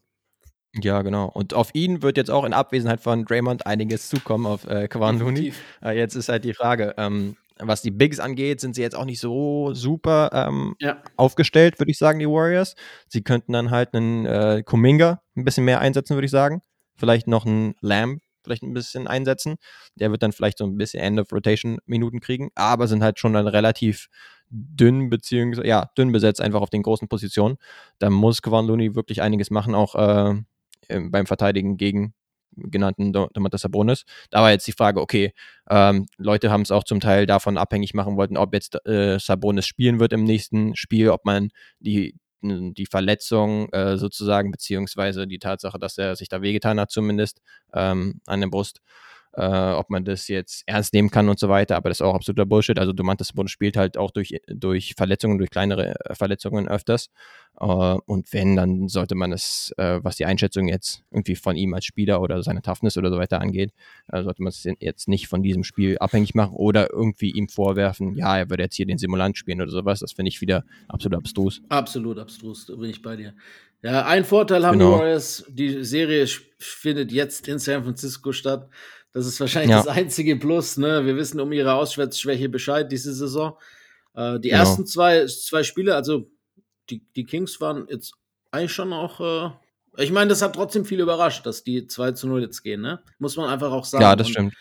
Ja, 0.73 1.01
genau. 1.01 1.25
Und 1.27 1.53
auf 1.53 1.73
ihn 1.73 2.01
wird 2.01 2.17
jetzt 2.17 2.29
auch 2.29 2.43
in 2.43 2.53
Abwesenheit 2.53 3.01
von 3.01 3.25
Draymond 3.25 3.65
einiges 3.65 4.09
zukommen, 4.09 4.45
auf 4.45 4.67
äh, 4.67 4.87
Kwan 4.87 5.19
Looney. 5.19 5.53
Äh, 5.83 5.97
jetzt 5.97 6.15
ist 6.15 6.29
halt 6.29 6.43
die 6.43 6.53
Frage, 6.53 6.93
ähm, 6.97 7.35
was 7.59 7.81
die 7.81 7.91
Bigs 7.91 8.19
angeht, 8.19 8.59
sind 8.59 8.75
sie 8.75 8.81
jetzt 8.81 8.95
auch 8.95 9.05
nicht 9.05 9.19
so 9.19 9.73
super 9.73 10.29
ähm, 10.33 10.75
ja. 10.79 11.01
aufgestellt, 11.15 11.79
würde 11.79 11.91
ich 11.91 11.97
sagen, 11.97 12.19
die 12.19 12.27
Warriors. 12.27 12.75
Sie 13.07 13.23
könnten 13.23 13.53
dann 13.53 13.71
halt 13.71 13.93
einen 13.93 14.25
äh, 14.25 14.63
Kuminga 14.63 15.21
ein 15.35 15.43
bisschen 15.43 15.65
mehr 15.65 15.79
einsetzen, 15.79 16.15
würde 16.15 16.25
ich 16.25 16.31
sagen. 16.31 16.61
Vielleicht 16.95 17.27
noch 17.27 17.45
einen 17.45 17.75
Lamb 17.81 18.21
vielleicht 18.47 18.63
ein 18.63 18.73
bisschen 18.73 19.07
einsetzen. 19.07 19.55
Der 19.95 20.09
wird 20.09 20.23
dann 20.23 20.31
vielleicht 20.31 20.57
so 20.57 20.65
ein 20.65 20.77
bisschen 20.77 21.01
End 21.01 21.19
of 21.19 21.31
Rotation 21.31 21.79
Minuten 21.85 22.21
kriegen, 22.21 22.49
aber 22.55 22.87
sind 22.87 23.03
halt 23.03 23.19
schon 23.19 23.33
dann 23.33 23.47
relativ 23.47 24.07
dünn 24.49 25.09
beziehungsweise 25.09 25.67
ja 25.67 25.89
dünn 25.97 26.13
besetzt 26.13 26.39
einfach 26.39 26.61
auf 26.61 26.69
den 26.69 26.81
großen 26.81 27.09
Positionen. 27.09 27.57
Da 27.99 28.09
muss 28.09 28.41
Kwan 28.41 28.65
Looney 28.65 28.95
wirklich 28.95 29.21
einiges 29.21 29.51
machen, 29.51 29.75
auch 29.75 29.95
äh, 29.95 30.41
beim 30.87 31.25
Verteidigen 31.25 31.77
gegen 31.77 32.13
genannten 32.57 33.13
Domantas 33.13 33.61
Sabonis. 33.61 34.03
Da 34.29 34.41
war 34.41 34.51
jetzt 34.51 34.67
die 34.67 34.73
Frage, 34.73 35.01
okay, 35.01 35.33
ähm, 35.69 36.07
Leute 36.17 36.49
haben 36.51 36.61
es 36.61 36.71
auch 36.71 36.83
zum 36.83 36.99
Teil 36.99 37.25
davon 37.25 37.57
abhängig 37.57 37.93
machen 37.93 38.17
wollten, 38.17 38.37
ob 38.37 38.53
jetzt 38.53 38.83
äh, 38.87 39.19
Sabonis 39.19 39.67
spielen 39.67 39.99
wird 39.99 40.13
im 40.13 40.23
nächsten 40.23 40.75
Spiel, 40.75 41.09
ob 41.09 41.25
man 41.25 41.49
die, 41.79 42.15
die 42.41 42.85
Verletzung 42.85 43.69
äh, 43.73 43.97
sozusagen, 43.97 44.51
beziehungsweise 44.51 45.27
die 45.27 45.39
Tatsache, 45.39 45.79
dass 45.79 45.97
er 45.97 46.15
sich 46.15 46.29
da 46.29 46.41
wehgetan 46.41 46.79
hat 46.79 46.91
zumindest 46.91 47.41
ähm, 47.73 48.21
an 48.25 48.41
der 48.41 48.47
Brust, 48.47 48.81
äh, 49.37 49.71
ob 49.73 49.89
man 49.89 50.03
das 50.03 50.27
jetzt 50.27 50.63
ernst 50.65 50.93
nehmen 50.93 51.11
kann 51.11 51.29
und 51.29 51.39
so 51.39 51.47
weiter, 51.47 51.75
aber 51.75 51.89
das 51.89 51.99
ist 51.99 52.01
auch 52.01 52.15
absoluter 52.15 52.45
Bullshit. 52.45 52.79
Also 52.79 52.91
Domantas 52.91 53.27
Sabonis 53.27 53.51
spielt 53.51 53.77
halt 53.77 53.97
auch 53.97 54.09
durch, 54.09 54.35
durch 54.47 54.95
Verletzungen, 54.97 55.37
durch 55.37 55.51
kleinere 55.51 55.93
äh, 56.05 56.15
Verletzungen 56.15 56.67
öfters. 56.67 57.09
Uh, 57.59 57.97
und 58.05 58.31
wenn, 58.33 58.55
dann 58.55 58.87
sollte 58.87 59.15
man 59.15 59.31
es, 59.31 59.73
uh, 59.79 59.99
was 60.03 60.15
die 60.15 60.25
Einschätzung 60.25 60.67
jetzt 60.67 61.03
irgendwie 61.09 61.35
von 61.35 61.55
ihm 61.55 61.73
als 61.73 61.85
Spieler 61.85 62.21
oder 62.21 62.43
seine 62.43 62.61
Toughness 62.61 62.97
oder 62.97 63.09
so 63.09 63.17
weiter 63.17 63.41
angeht, 63.41 63.73
uh, 64.13 64.21
sollte 64.21 64.43
man 64.43 64.49
es 64.49 64.67
jetzt 64.79 65.07
nicht 65.07 65.27
von 65.27 65.41
diesem 65.41 65.63
Spiel 65.63 65.97
abhängig 65.97 66.35
machen 66.35 66.53
oder 66.53 66.91
irgendwie 66.91 67.31
ihm 67.31 67.47
vorwerfen, 67.47 68.15
ja, 68.15 68.37
er 68.37 68.51
würde 68.51 68.61
jetzt 68.61 68.75
hier 68.75 68.85
den 68.85 68.99
Simulant 68.99 69.39
spielen 69.39 69.59
oder 69.59 69.71
sowas. 69.71 70.01
Das 70.01 70.13
finde 70.13 70.29
ich 70.29 70.39
wieder 70.39 70.65
absolut 70.87 71.17
abstrus. 71.17 71.61
Absolut 71.69 72.19
abstrus, 72.19 72.67
da 72.67 72.75
bin 72.75 72.91
ich 72.91 73.01
bei 73.01 73.15
dir. 73.15 73.33
Ja, 73.83 74.05
ein 74.05 74.25
Vorteil 74.25 74.65
haben 74.65 74.79
genau. 74.79 74.95
die 74.95 74.99
Warriors, 74.99 75.45
die 75.49 75.83
Serie 75.83 76.27
findet 76.57 77.11
jetzt 77.11 77.47
in 77.47 77.59
San 77.59 77.83
Francisco 77.83 78.31
statt. 78.31 78.69
Das 79.13 79.25
ist 79.25 79.39
wahrscheinlich 79.39 79.71
ja. 79.71 79.77
das 79.77 79.87
einzige 79.87 80.35
Plus. 80.35 80.77
Ne? 80.77 81.05
Wir 81.05 81.15
wissen 81.15 81.39
um 81.39 81.51
ihre 81.51 81.73
Auswärtsschwäche 81.73 82.49
Bescheid 82.49 82.91
diese 82.91 83.13
Saison. 83.13 83.57
Äh, 84.13 84.39
die 84.39 84.49
genau. 84.49 84.61
ersten 84.61 84.85
zwei, 84.85 85.25
zwei 85.25 85.63
Spiele, 85.63 85.95
also 85.95 86.29
die, 86.89 87.03
die 87.15 87.25
Kings 87.25 87.59
waren 87.61 87.87
jetzt 87.89 88.13
eigentlich 88.51 88.73
schon 88.73 88.93
auch. 88.93 89.19
Äh, 89.19 90.03
ich 90.03 90.11
meine, 90.11 90.29
das 90.29 90.41
hat 90.41 90.53
trotzdem 90.53 90.85
viel 90.85 90.99
überrascht, 90.99 91.45
dass 91.45 91.63
die 91.63 91.87
2 91.87 92.11
zu 92.11 92.27
0 92.27 92.41
jetzt 92.41 92.61
gehen, 92.61 92.81
ne? 92.81 92.99
Muss 93.17 93.35
man 93.35 93.49
einfach 93.49 93.71
auch 93.71 93.85
sagen. 93.85 94.03
Ja, 94.03 94.15
das 94.15 94.29
stimmt. 94.29 94.53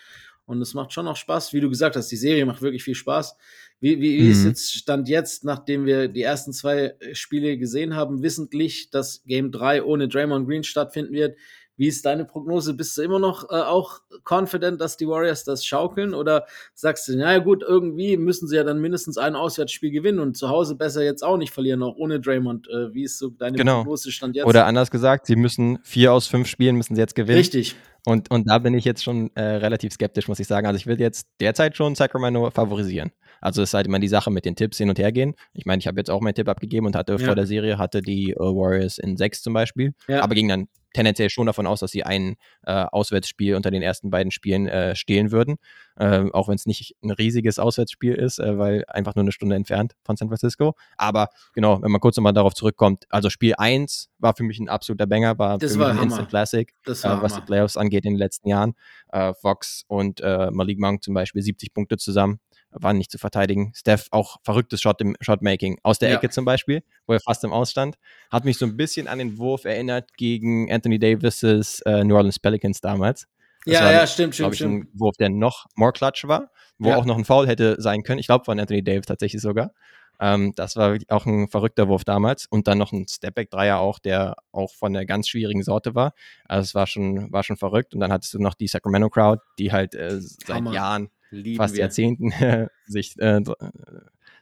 Und 0.47 0.63
es 0.63 0.75
macht 0.75 0.93
schon 0.93 1.09
auch 1.09 1.17
Spaß, 1.17 1.53
wie 1.53 1.61
du 1.61 1.69
gesagt 1.69 1.97
hast, 1.97 2.09
die 2.09 2.17
Serie 2.17 2.47
macht 2.47 2.63
wirklich 2.63 2.85
viel 2.85 2.95
Spaß. 2.95 3.37
Wie, 3.81 4.01
wie, 4.01 4.19
wie 4.19 4.23
mhm. 4.23 4.31
ist 4.31 4.45
jetzt 4.45 4.75
Stand 4.75 5.09
jetzt, 5.09 5.45
nachdem 5.45 5.85
wir 5.85 6.09
die 6.09 6.23
ersten 6.23 6.53
zwei 6.53 6.95
Spiele 7.13 7.59
gesehen 7.59 7.97
haben, 7.97 8.23
wissentlich, 8.23 8.91
dass 8.91 9.25
Game 9.25 9.51
3 9.51 9.83
ohne 9.83 10.09
Draymond 10.09 10.47
Green 10.47 10.65
stattfinden 10.65 11.13
wird? 11.13 11.37
Wie 11.77 11.89
ist 11.89 12.07
deine 12.07 12.25
Prognose? 12.25 12.75
Bist 12.75 12.97
du 12.97 13.03
immer 13.03 13.19
noch 13.19 13.51
äh, 13.51 13.55
auch 13.55 14.01
confident, 14.25 14.81
dass 14.81 14.97
die 14.97 15.07
Warriors 15.07 15.45
das 15.45 15.65
schaukeln? 15.65 16.15
Oder 16.15 16.47
sagst 16.75 17.09
du, 17.09 17.17
naja 17.17 17.39
gut, 17.39 17.63
irgendwie 17.67 18.17
müssen 18.17 18.49
sie 18.49 18.57
ja 18.57 18.65
dann 18.65 18.81
mindestens 18.81 19.19
ein 19.19 19.35
Auswärtsspiel 19.35 19.91
gewinnen 19.91 20.19
und 20.19 20.37
zu 20.37 20.49
Hause 20.49 20.75
besser 20.75 21.03
jetzt 21.03 21.23
auch 21.23 21.37
nicht 21.37 21.53
verlieren, 21.53 21.83
auch 21.83 21.97
ohne 21.97 22.21
Draymond. 22.21 22.69
Äh, 22.69 22.95
wie 22.95 23.05
ist 23.05 23.19
so 23.19 23.29
deine 23.29 23.57
genau. 23.57 23.79
Prognose 23.79 24.11
Stand 24.11 24.37
jetzt? 24.37 24.47
Oder 24.47 24.67
anders 24.67 24.91
gesagt, 24.91 25.27
sie 25.27 25.37
müssen 25.37 25.79
vier 25.83 26.13
aus 26.13 26.27
fünf 26.27 26.49
Spielen 26.49 26.77
müssen 26.77 26.95
sie 26.95 27.01
jetzt 27.01 27.15
gewinnen. 27.15 27.39
Richtig. 27.39 27.77
Und, 28.07 28.31
und 28.31 28.49
da 28.49 28.61
bin 28.61 28.73
ich 28.75 28.85
jetzt 28.85 29.03
schon 29.03 29.31
äh, 29.35 29.43
relativ 29.43 29.93
skeptisch, 29.93 30.29
muss 30.29 30.39
ich 30.39 30.47
sagen. 30.47 30.67
Also 30.67 30.77
ich 30.79 30.87
will 30.87 31.01
jetzt 31.01 31.27
derzeit 31.41 31.77
schon 31.77 31.97
Sacramento 31.97 32.51
favorisieren. 32.51 33.11
Also 33.41 33.63
es 33.63 33.71
ist 33.71 33.75
halt 33.75 33.87
immer 33.87 33.99
die 33.99 34.09
Sache 34.09 34.31
mit 34.31 34.45
den 34.45 34.55
Tipps 34.55 34.79
hin 34.79 34.89
und 34.89 34.99
her 34.99 35.13
gehen. 35.13 35.35
Ich 35.53 35.67
meine, 35.67 35.81
ich 35.81 35.87
habe 35.87 35.99
jetzt 35.99 36.11
auch 36.11 36.21
meinen 36.21 36.35
Tipp 36.35 36.49
abgegeben 36.49 36.87
und 36.87 36.97
hatte 36.97 37.13
ja. 37.13 37.19
vor 37.19 37.35
der 37.35 37.47
Serie 37.47 37.79
hatte 37.79 38.03
die 38.03 38.35
uh, 38.39 38.57
Warriors 38.57 38.99
in 38.99 39.17
sechs 39.17 39.43
zum 39.43 39.53
Beispiel, 39.55 39.93
ja. 40.09 40.23
aber 40.23 40.35
ging 40.35 40.49
dann 40.49 40.69
tendenziell 40.97 41.29
schon 41.29 41.47
davon 41.47 41.67
aus, 41.67 41.81
dass 41.81 41.91
sie 41.91 42.05
ein 42.05 42.37
äh, 42.65 42.73
Auswärtsspiel 42.73 43.55
unter 43.55 43.71
den 43.71 43.83
ersten 43.83 44.11
beiden 44.11 44.31
Spielen 44.33 44.67
äh, 44.67 44.97
stehlen 44.97 45.31
würden. 45.31 45.57
Äh, 45.97 46.31
auch 46.33 46.49
wenn 46.49 46.55
es 46.55 46.65
nicht 46.65 46.97
ein 47.03 47.11
riesiges 47.11 47.59
Auswärtsspiel 47.59 48.15
ist, 48.15 48.39
äh, 48.39 48.59
weil 48.59 48.85
einfach 48.89 49.15
nur 49.15 49.25
eine 49.25 49.33
Stunde 49.33 49.57
entfernt 49.57 49.95
von 50.05 50.17
San 50.17 50.29
Francisco. 50.29 50.75
Aber 50.97 51.29
genau, 51.55 51.83
wenn 51.83 51.91
man 51.91 52.01
kurz 52.01 52.17
nochmal 52.17 52.33
darauf 52.33 52.55
zurückkommt, 52.55 53.05
also 53.11 53.29
Spiel 53.29 53.55
1 53.57 54.09
war 54.19 54.35
für 54.35 54.43
mich 54.43 54.59
ein 54.59 54.69
absoluter 54.69 55.07
Banger, 55.07 55.39
war 55.39 55.59
das 55.59 55.75
für 55.75 55.81
war 55.81 55.89
mich 55.89 55.93
ein 55.93 55.99
Hammer. 55.99 56.07
Instant 56.07 56.29
Classic, 56.31 56.71
äh, 56.71 56.91
was 56.91 57.05
Hammer. 57.05 57.29
die 57.29 57.41
Playoffs 57.43 57.77
angeht 57.77 58.05
in 58.07 58.15
den 58.15 58.19
letzten 58.19 58.49
Jahren. 58.49 58.75
Äh, 59.13 59.35
Fox 59.35 59.85
und 59.89 60.21
Malik 60.21 60.79
Monk 60.79 61.03
zum 61.03 61.15
Beispiel 61.15 61.43
70 61.43 61.73
Punkte 61.75 61.99
zusammen 61.99 62.41
waren 62.81 62.99
nicht 62.99 63.11
zu 63.11 63.19
verteidigen. 63.19 63.73
Steph 63.75 64.09
auch 64.11 64.39
verrücktes 64.43 64.81
Shot 64.81 65.01
im 65.01 65.17
Shotmaking. 65.21 65.79
Aus 65.83 65.99
der 65.99 66.11
ja. 66.11 66.17
Ecke 66.17 66.31
zum 66.31 66.45
Beispiel, 66.45 66.83
wo 67.07 67.13
er 67.13 67.21
fast 67.21 67.45
im 67.45 67.53
Ausstand. 67.53 67.97
Hat 68.31 68.45
mich 68.45 68.59
so 68.59 68.67
ein 68.67 68.77
bisschen 68.77 69.09
an 69.09 69.19
den 69.19 69.39
Wurf 69.39 69.65
erinnert 69.65 70.15
gegen 70.17 70.71
Anthony 70.71 70.99
Davis' 70.99 71.81
äh, 71.85 72.05
New 72.05 72.15
Orleans 72.15 72.39
Pelicans 72.39 72.81
damals. 72.81 73.27
Das 73.65 73.75
ja, 73.75 73.85
war, 73.85 73.93
ja, 73.93 74.07
stimmt, 74.07 74.35
stimmt, 74.35 74.53
ich, 74.53 74.59
stimmt. 74.59 74.85
Ein 74.85 74.89
Wurf, 74.95 75.17
der 75.17 75.29
noch 75.29 75.67
more 75.75 75.93
clutch 75.93 76.27
war, 76.29 76.51
wo 76.79 76.91
ja. 76.91 76.97
auch 76.97 77.05
noch 77.05 77.19
ein 77.19 77.25
Foul 77.25 77.49
hätte 77.49 77.77
sein 77.81 78.03
können. 78.03 78.21
Ich 78.21 78.27
glaube, 78.27 78.45
von 78.45 78.61
Anthony 78.61 78.83
Davis 78.85 79.07
tatsächlich 79.07 79.43
sogar. 79.43 79.73
Ähm, 80.21 80.53
das 80.57 80.77
war 80.77 80.97
auch 81.09 81.27
ein 81.27 81.49
verrückter 81.49 81.89
Wurf 81.89 82.05
damals. 82.05 82.47
Und 82.47 82.69
dann 82.69 82.79
noch 82.79 82.93
ein 82.93 83.07
Stepback-Dreier 83.09 83.79
auch, 83.79 83.99
der 83.99 84.37
auch 84.53 84.73
von 84.75 84.93
der 84.93 85.05
ganz 85.05 85.29
schwierigen 85.29 85.63
Sorte 85.63 85.95
war. 85.95 86.13
Also 86.47 86.65
es 86.65 86.75
war 86.75 86.87
schon, 86.87 87.33
war 87.33 87.43
schon 87.43 87.57
verrückt. 87.57 87.95
Und 87.95 88.01
dann 88.01 88.13
hattest 88.13 88.35
du 88.35 88.39
noch 88.39 88.55
die 88.55 88.69
Sacramento 88.69 89.11
Crowd, 89.11 89.43
die 89.59 89.73
halt 89.73 89.95
äh, 89.95 90.21
seit 90.21 90.57
Hammer. 90.57 90.73
Jahren 90.73 91.09
Lieben 91.31 91.57
fast 91.57 91.75
wir. 91.75 91.81
Jahrzehnten 91.81 92.33
sich 92.87 93.19
äh, 93.19 93.41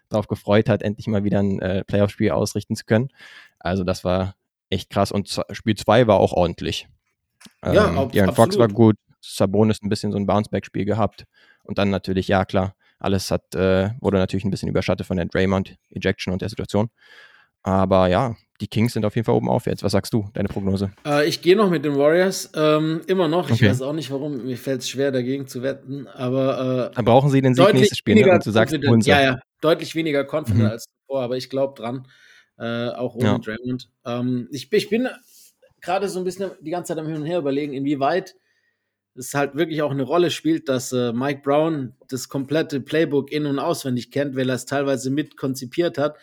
darauf 0.08 0.28
gefreut 0.28 0.68
hat, 0.68 0.82
endlich 0.82 1.06
mal 1.06 1.24
wieder 1.24 1.40
ein 1.40 1.60
äh, 1.60 1.84
Playoff-Spiel 1.84 2.30
ausrichten 2.30 2.76
zu 2.76 2.84
können. 2.84 3.08
Also 3.58 3.84
das 3.84 4.04
war 4.04 4.34
echt 4.70 4.90
krass. 4.90 5.12
Und 5.12 5.40
Spiel 5.52 5.76
2 5.76 6.06
war 6.06 6.18
auch 6.18 6.32
ordentlich. 6.32 6.88
Ja, 7.64 7.88
ähm, 7.88 8.10
Darren 8.10 8.34
Fox 8.34 8.58
war 8.58 8.68
gut, 8.68 8.96
Sabonis 9.20 9.82
ein 9.82 9.88
bisschen 9.88 10.12
so 10.12 10.18
ein 10.18 10.26
Bounceback-Spiel 10.26 10.84
gehabt. 10.84 11.24
Und 11.62 11.78
dann 11.78 11.90
natürlich, 11.90 12.28
ja 12.28 12.44
klar, 12.44 12.74
alles 12.98 13.30
hat, 13.30 13.54
äh, 13.54 13.90
wurde 14.00 14.18
natürlich 14.18 14.44
ein 14.44 14.50
bisschen 14.50 14.68
überschattet 14.68 15.06
von 15.06 15.16
der 15.16 15.26
Draymond-Ejection 15.26 16.32
und 16.32 16.42
der 16.42 16.48
Situation. 16.48 16.90
Aber 17.64 18.08
ja, 18.08 18.36
die 18.60 18.68
Kings 18.68 18.92
sind 18.92 19.04
auf 19.04 19.16
jeden 19.16 19.24
Fall 19.24 19.34
oben 19.34 19.48
auf 19.48 19.66
jetzt. 19.66 19.82
Was 19.82 19.92
sagst 19.92 20.12
du, 20.12 20.28
deine 20.34 20.48
Prognose? 20.48 20.92
Äh, 21.04 21.26
ich 21.26 21.42
gehe 21.42 21.56
noch 21.56 21.70
mit 21.70 21.84
den 21.84 21.96
Warriors. 21.96 22.52
Ähm, 22.54 23.00
immer 23.06 23.26
noch. 23.26 23.48
Ich 23.48 23.56
okay. 23.56 23.70
weiß 23.70 23.82
auch 23.82 23.94
nicht, 23.94 24.10
warum. 24.10 24.44
Mir 24.44 24.56
fällt 24.56 24.82
es 24.82 24.88
schwer, 24.88 25.10
dagegen 25.10 25.48
zu 25.48 25.62
wetten. 25.62 26.06
Aber 26.06 26.90
äh, 26.90 26.94
dann 26.94 27.04
brauchen 27.04 27.30
sie 27.30 27.40
den 27.40 27.54
Sieg 27.54 27.72
nächstes 27.74 27.98
Spiel. 27.98 28.14
Ne? 28.14 28.30
Und 28.30 28.46
du 28.46 28.50
sagst, 28.50 28.76
ja, 29.06 29.20
ja, 29.20 29.40
deutlich 29.60 29.94
weniger 29.94 30.24
confident 30.24 30.64
mhm. 30.64 30.70
als 30.70 30.84
zuvor, 30.84 31.22
aber 31.22 31.36
ich 31.36 31.50
glaube 31.50 31.74
dran. 31.80 32.06
Äh, 32.56 32.90
auch 32.90 33.16
ohne 33.16 33.24
ja. 33.24 33.38
Draymond. 33.38 33.88
Ähm, 34.04 34.48
ich, 34.52 34.72
ich 34.72 34.88
bin 34.88 35.08
gerade 35.80 36.08
so 36.08 36.20
ein 36.20 36.24
bisschen 36.24 36.52
die 36.60 36.70
ganze 36.70 36.88
Zeit 36.94 36.98
am 36.98 37.06
Hin 37.06 37.16
und 37.16 37.26
Her 37.26 37.38
überlegen, 37.38 37.72
inwieweit 37.72 38.36
es 39.16 39.34
halt 39.34 39.56
wirklich 39.56 39.82
auch 39.82 39.90
eine 39.90 40.02
Rolle 40.02 40.30
spielt, 40.30 40.68
dass 40.68 40.92
äh, 40.92 41.12
Mike 41.12 41.40
Brown 41.42 41.94
das 42.08 42.28
komplette 42.28 42.80
Playbook 42.80 43.32
in- 43.32 43.46
und 43.46 43.58
auswendig 43.58 44.10
kennt, 44.10 44.36
weil 44.36 44.48
er 44.48 44.56
es 44.56 44.66
teilweise 44.66 45.10
mit 45.10 45.36
konzipiert 45.36 45.98
hat 45.98 46.16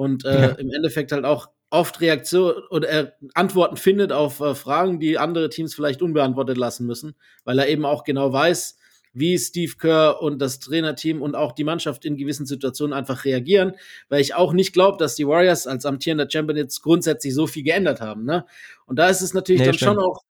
und 0.00 0.24
äh, 0.24 0.40
ja. 0.40 0.48
im 0.52 0.70
Endeffekt 0.72 1.12
halt 1.12 1.26
auch 1.26 1.50
oft 1.68 2.00
Reaktion 2.00 2.54
oder 2.70 2.88
äh, 2.88 3.10
Antworten 3.34 3.76
findet 3.76 4.12
auf 4.12 4.40
äh, 4.40 4.54
Fragen, 4.54 4.98
die 4.98 5.18
andere 5.18 5.50
Teams 5.50 5.74
vielleicht 5.74 6.00
unbeantwortet 6.00 6.56
lassen 6.56 6.86
müssen, 6.86 7.14
weil 7.44 7.58
er 7.58 7.68
eben 7.68 7.84
auch 7.84 8.02
genau 8.02 8.32
weiß, 8.32 8.78
wie 9.12 9.38
Steve 9.38 9.74
Kerr 9.78 10.22
und 10.22 10.38
das 10.40 10.58
Trainerteam 10.58 11.20
und 11.20 11.34
auch 11.34 11.52
die 11.52 11.64
Mannschaft 11.64 12.06
in 12.06 12.16
gewissen 12.16 12.46
Situationen 12.46 12.94
einfach 12.94 13.26
reagieren, 13.26 13.74
weil 14.08 14.22
ich 14.22 14.34
auch 14.34 14.54
nicht 14.54 14.72
glaube, 14.72 14.96
dass 14.96 15.16
die 15.16 15.26
Warriors 15.26 15.66
als 15.66 15.84
amtierender 15.84 16.30
Champion 16.30 16.56
jetzt 16.56 16.80
grundsätzlich 16.80 17.34
so 17.34 17.46
viel 17.46 17.62
geändert 17.62 18.00
haben. 18.00 18.24
Ne? 18.24 18.46
Und 18.86 18.98
da 18.98 19.08
ist 19.08 19.20
es 19.20 19.34
natürlich 19.34 19.60
nee, 19.60 19.66
dann 19.66 19.74
stimmt. 19.74 19.96
schon 19.96 19.98
auch 19.98 20.22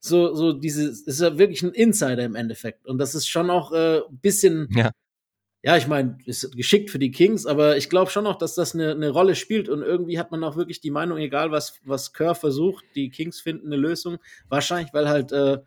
so, 0.00 0.34
so 0.34 0.52
diese, 0.52 0.88
ist 0.88 1.20
ja 1.22 1.38
wirklich 1.38 1.62
ein 1.62 1.72
Insider 1.72 2.24
im 2.24 2.34
Endeffekt. 2.34 2.86
Und 2.86 2.98
das 2.98 3.14
ist 3.14 3.26
schon 3.26 3.48
auch 3.48 3.72
ein 3.72 3.78
äh, 3.78 4.00
bisschen, 4.10 4.68
ja, 4.70 4.90
ja 5.64 5.76
ich 5.76 5.86
meine, 5.86 6.18
ist 6.26 6.54
geschickt 6.54 6.90
für 6.90 6.98
die 6.98 7.10
Kings, 7.10 7.46
aber 7.46 7.76
ich 7.76 7.88
glaube 7.88 8.10
schon 8.10 8.26
auch, 8.26 8.36
dass 8.36 8.54
das 8.54 8.74
eine, 8.74 8.90
eine 8.90 9.10
Rolle 9.10 9.34
spielt. 9.34 9.68
Und 9.68 9.82
irgendwie 9.82 10.18
hat 10.18 10.30
man 10.30 10.44
auch 10.44 10.56
wirklich 10.56 10.80
die 10.80 10.90
Meinung, 10.90 11.18
egal 11.18 11.50
was, 11.50 11.80
was 11.84 12.12
Kerr 12.12 12.34
versucht, 12.34 12.84
die 12.94 13.08
Kings 13.08 13.40
finden 13.40 13.68
eine 13.68 13.76
Lösung. 13.76 14.18
Wahrscheinlich, 14.48 14.92
weil 14.92 15.08
halt 15.08 15.32
äh, 15.32 15.58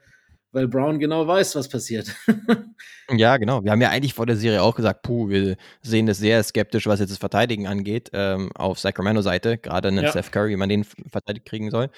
weil 0.51 0.67
Brown 0.67 0.99
genau 0.99 1.27
weiß, 1.27 1.55
was 1.55 1.67
passiert. 1.67 2.15
ja, 3.15 3.37
genau. 3.37 3.63
Wir 3.63 3.71
haben 3.71 3.81
ja 3.81 3.89
eigentlich 3.89 4.13
vor 4.13 4.25
der 4.25 4.37
Serie 4.37 4.63
auch 4.63 4.75
gesagt, 4.75 5.01
puh, 5.01 5.29
wir 5.29 5.57
sehen 5.81 6.05
das 6.05 6.19
sehr 6.19 6.41
skeptisch, 6.43 6.87
was 6.87 6.99
jetzt 6.99 7.11
das 7.11 7.17
Verteidigen 7.17 7.67
angeht, 7.67 8.09
ähm, 8.13 8.49
auf 8.55 8.79
Sacramento-Seite, 8.79 9.57
gerade 9.57 9.89
einen 9.89 10.03
ja. 10.03 10.09
Steph 10.09 10.31
Curry, 10.31 10.51
wie 10.51 10.55
man 10.55 10.69
den 10.69 10.83
verteidigt 10.83 11.45
kriegen 11.45 11.69
soll. 11.69 11.89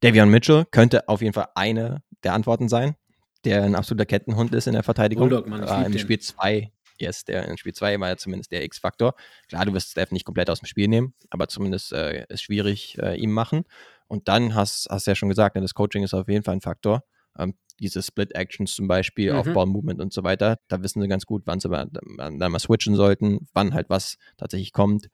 Davion 0.00 0.28
Mitchell 0.28 0.64
könnte 0.70 1.08
auf 1.08 1.22
jeden 1.22 1.32
Fall 1.32 1.48
eine 1.54 2.02
der 2.24 2.34
Antworten 2.34 2.68
sein, 2.68 2.96
der 3.44 3.62
ein 3.62 3.74
absoluter 3.74 4.04
Kettenhund 4.04 4.54
ist 4.54 4.66
in 4.66 4.72
der 4.72 4.82
Verteidigung. 4.82 5.28
Bulldog, 5.28 5.46
Mann, 5.46 5.62
äh, 5.62 5.86
Im 5.86 5.96
Spiel 5.98 6.18
2, 6.18 6.70
yes, 7.00 7.24
der 7.24 7.46
in 7.48 7.58
Spiel 7.58 7.74
2 7.74 7.98
war 8.00 8.08
ja 8.08 8.16
zumindest 8.16 8.52
der 8.52 8.64
X-Faktor. 8.64 9.14
Klar, 9.48 9.64
du 9.66 9.72
wirst 9.72 9.90
Steph 9.90 10.12
nicht 10.12 10.24
komplett 10.24 10.50
aus 10.50 10.60
dem 10.60 10.66
Spiel 10.66 10.88
nehmen, 10.88 11.14
aber 11.30 11.48
zumindest 11.48 11.92
äh, 11.92 12.24
ist 12.28 12.42
schwierig 12.42 12.98
äh, 12.98 13.16
ihm 13.16 13.32
machen. 13.32 13.64
Und 14.08 14.28
dann 14.28 14.54
hast 14.54 14.88
du 14.88 15.10
ja 15.10 15.14
schon 15.14 15.28
gesagt, 15.28 15.56
ne, 15.56 15.62
das 15.62 15.74
Coaching 15.74 16.02
ist 16.02 16.14
auf 16.14 16.28
jeden 16.28 16.44
Fall 16.44 16.54
ein 16.54 16.60
Faktor. 16.60 17.02
Ähm, 17.38 17.54
diese 17.80 18.02
Split-Actions 18.02 18.74
zum 18.74 18.88
Beispiel, 18.88 19.32
mhm. 19.32 19.38
Aufbau-Movement 19.38 20.00
und 20.00 20.12
so 20.12 20.24
weiter. 20.24 20.58
Da 20.68 20.82
wissen 20.82 21.02
sie 21.02 21.08
ganz 21.08 21.26
gut, 21.26 21.42
wann 21.44 21.60
sie 21.60 21.68
mal, 21.68 21.88
dann 21.90 22.38
mal 22.38 22.58
switchen 22.58 22.94
sollten, 22.94 23.46
wann 23.52 23.74
halt 23.74 23.90
was 23.90 24.16
tatsächlich 24.36 24.72
kommt. 24.72 25.08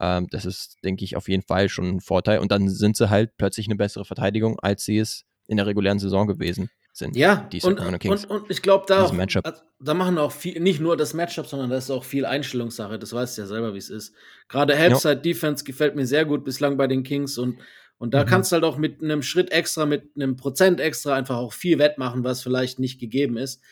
Ähm, 0.00 0.26
das 0.30 0.44
ist, 0.44 0.76
denke 0.84 1.04
ich, 1.04 1.16
auf 1.16 1.28
jeden 1.28 1.42
Fall 1.42 1.68
schon 1.68 1.96
ein 1.96 2.00
Vorteil. 2.00 2.38
Und 2.38 2.50
dann 2.52 2.68
sind 2.68 2.96
sie 2.96 3.10
halt 3.10 3.36
plötzlich 3.36 3.66
eine 3.66 3.76
bessere 3.76 4.04
Verteidigung, 4.04 4.58
als 4.60 4.84
sie 4.84 4.98
es 4.98 5.24
in 5.46 5.56
der 5.56 5.66
regulären 5.66 5.98
Saison 5.98 6.26
gewesen 6.26 6.70
sind. 6.96 7.16
Ja, 7.16 7.48
die 7.52 7.60
und, 7.62 7.78
und, 7.78 8.30
und, 8.30 8.50
ich 8.50 8.62
glaube, 8.62 8.84
da, 8.88 9.06
also, 9.06 9.62
da 9.80 9.94
machen 9.94 10.18
auch 10.18 10.32
viel, 10.32 10.60
nicht 10.60 10.80
nur 10.80 10.96
das 10.96 11.12
Matchup, 11.14 11.46
sondern 11.46 11.70
das 11.70 11.84
ist 11.84 11.90
auch 11.90 12.04
viel 12.04 12.24
Einstellungssache. 12.24 12.98
Das 12.98 13.12
weißt 13.12 13.36
du 13.36 13.42
ja 13.42 13.46
selber, 13.46 13.74
wie 13.74 13.78
es 13.78 13.90
ist. 13.90 14.14
Gerade 14.48 14.78
Halbside-Defense 14.78 15.64
gefällt 15.64 15.94
mir 15.94 16.06
sehr 16.06 16.24
gut 16.24 16.44
bislang 16.44 16.76
bei 16.76 16.86
den 16.86 17.02
Kings 17.02 17.38
und 17.38 17.58
und 17.98 18.12
da 18.12 18.24
mhm. 18.24 18.28
kannst 18.28 18.52
du 18.52 18.54
halt 18.54 18.64
auch 18.64 18.76
mit 18.76 19.02
einem 19.02 19.22
Schritt 19.22 19.50
extra, 19.52 19.86
mit 19.86 20.10
einem 20.16 20.36
Prozent 20.36 20.80
extra 20.80 21.14
einfach 21.14 21.36
auch 21.36 21.52
viel 21.52 21.78
wettmachen, 21.78 22.24
was 22.24 22.42
vielleicht 22.42 22.78
nicht 22.78 23.00
gegeben 23.00 23.38
ist. 23.38 23.62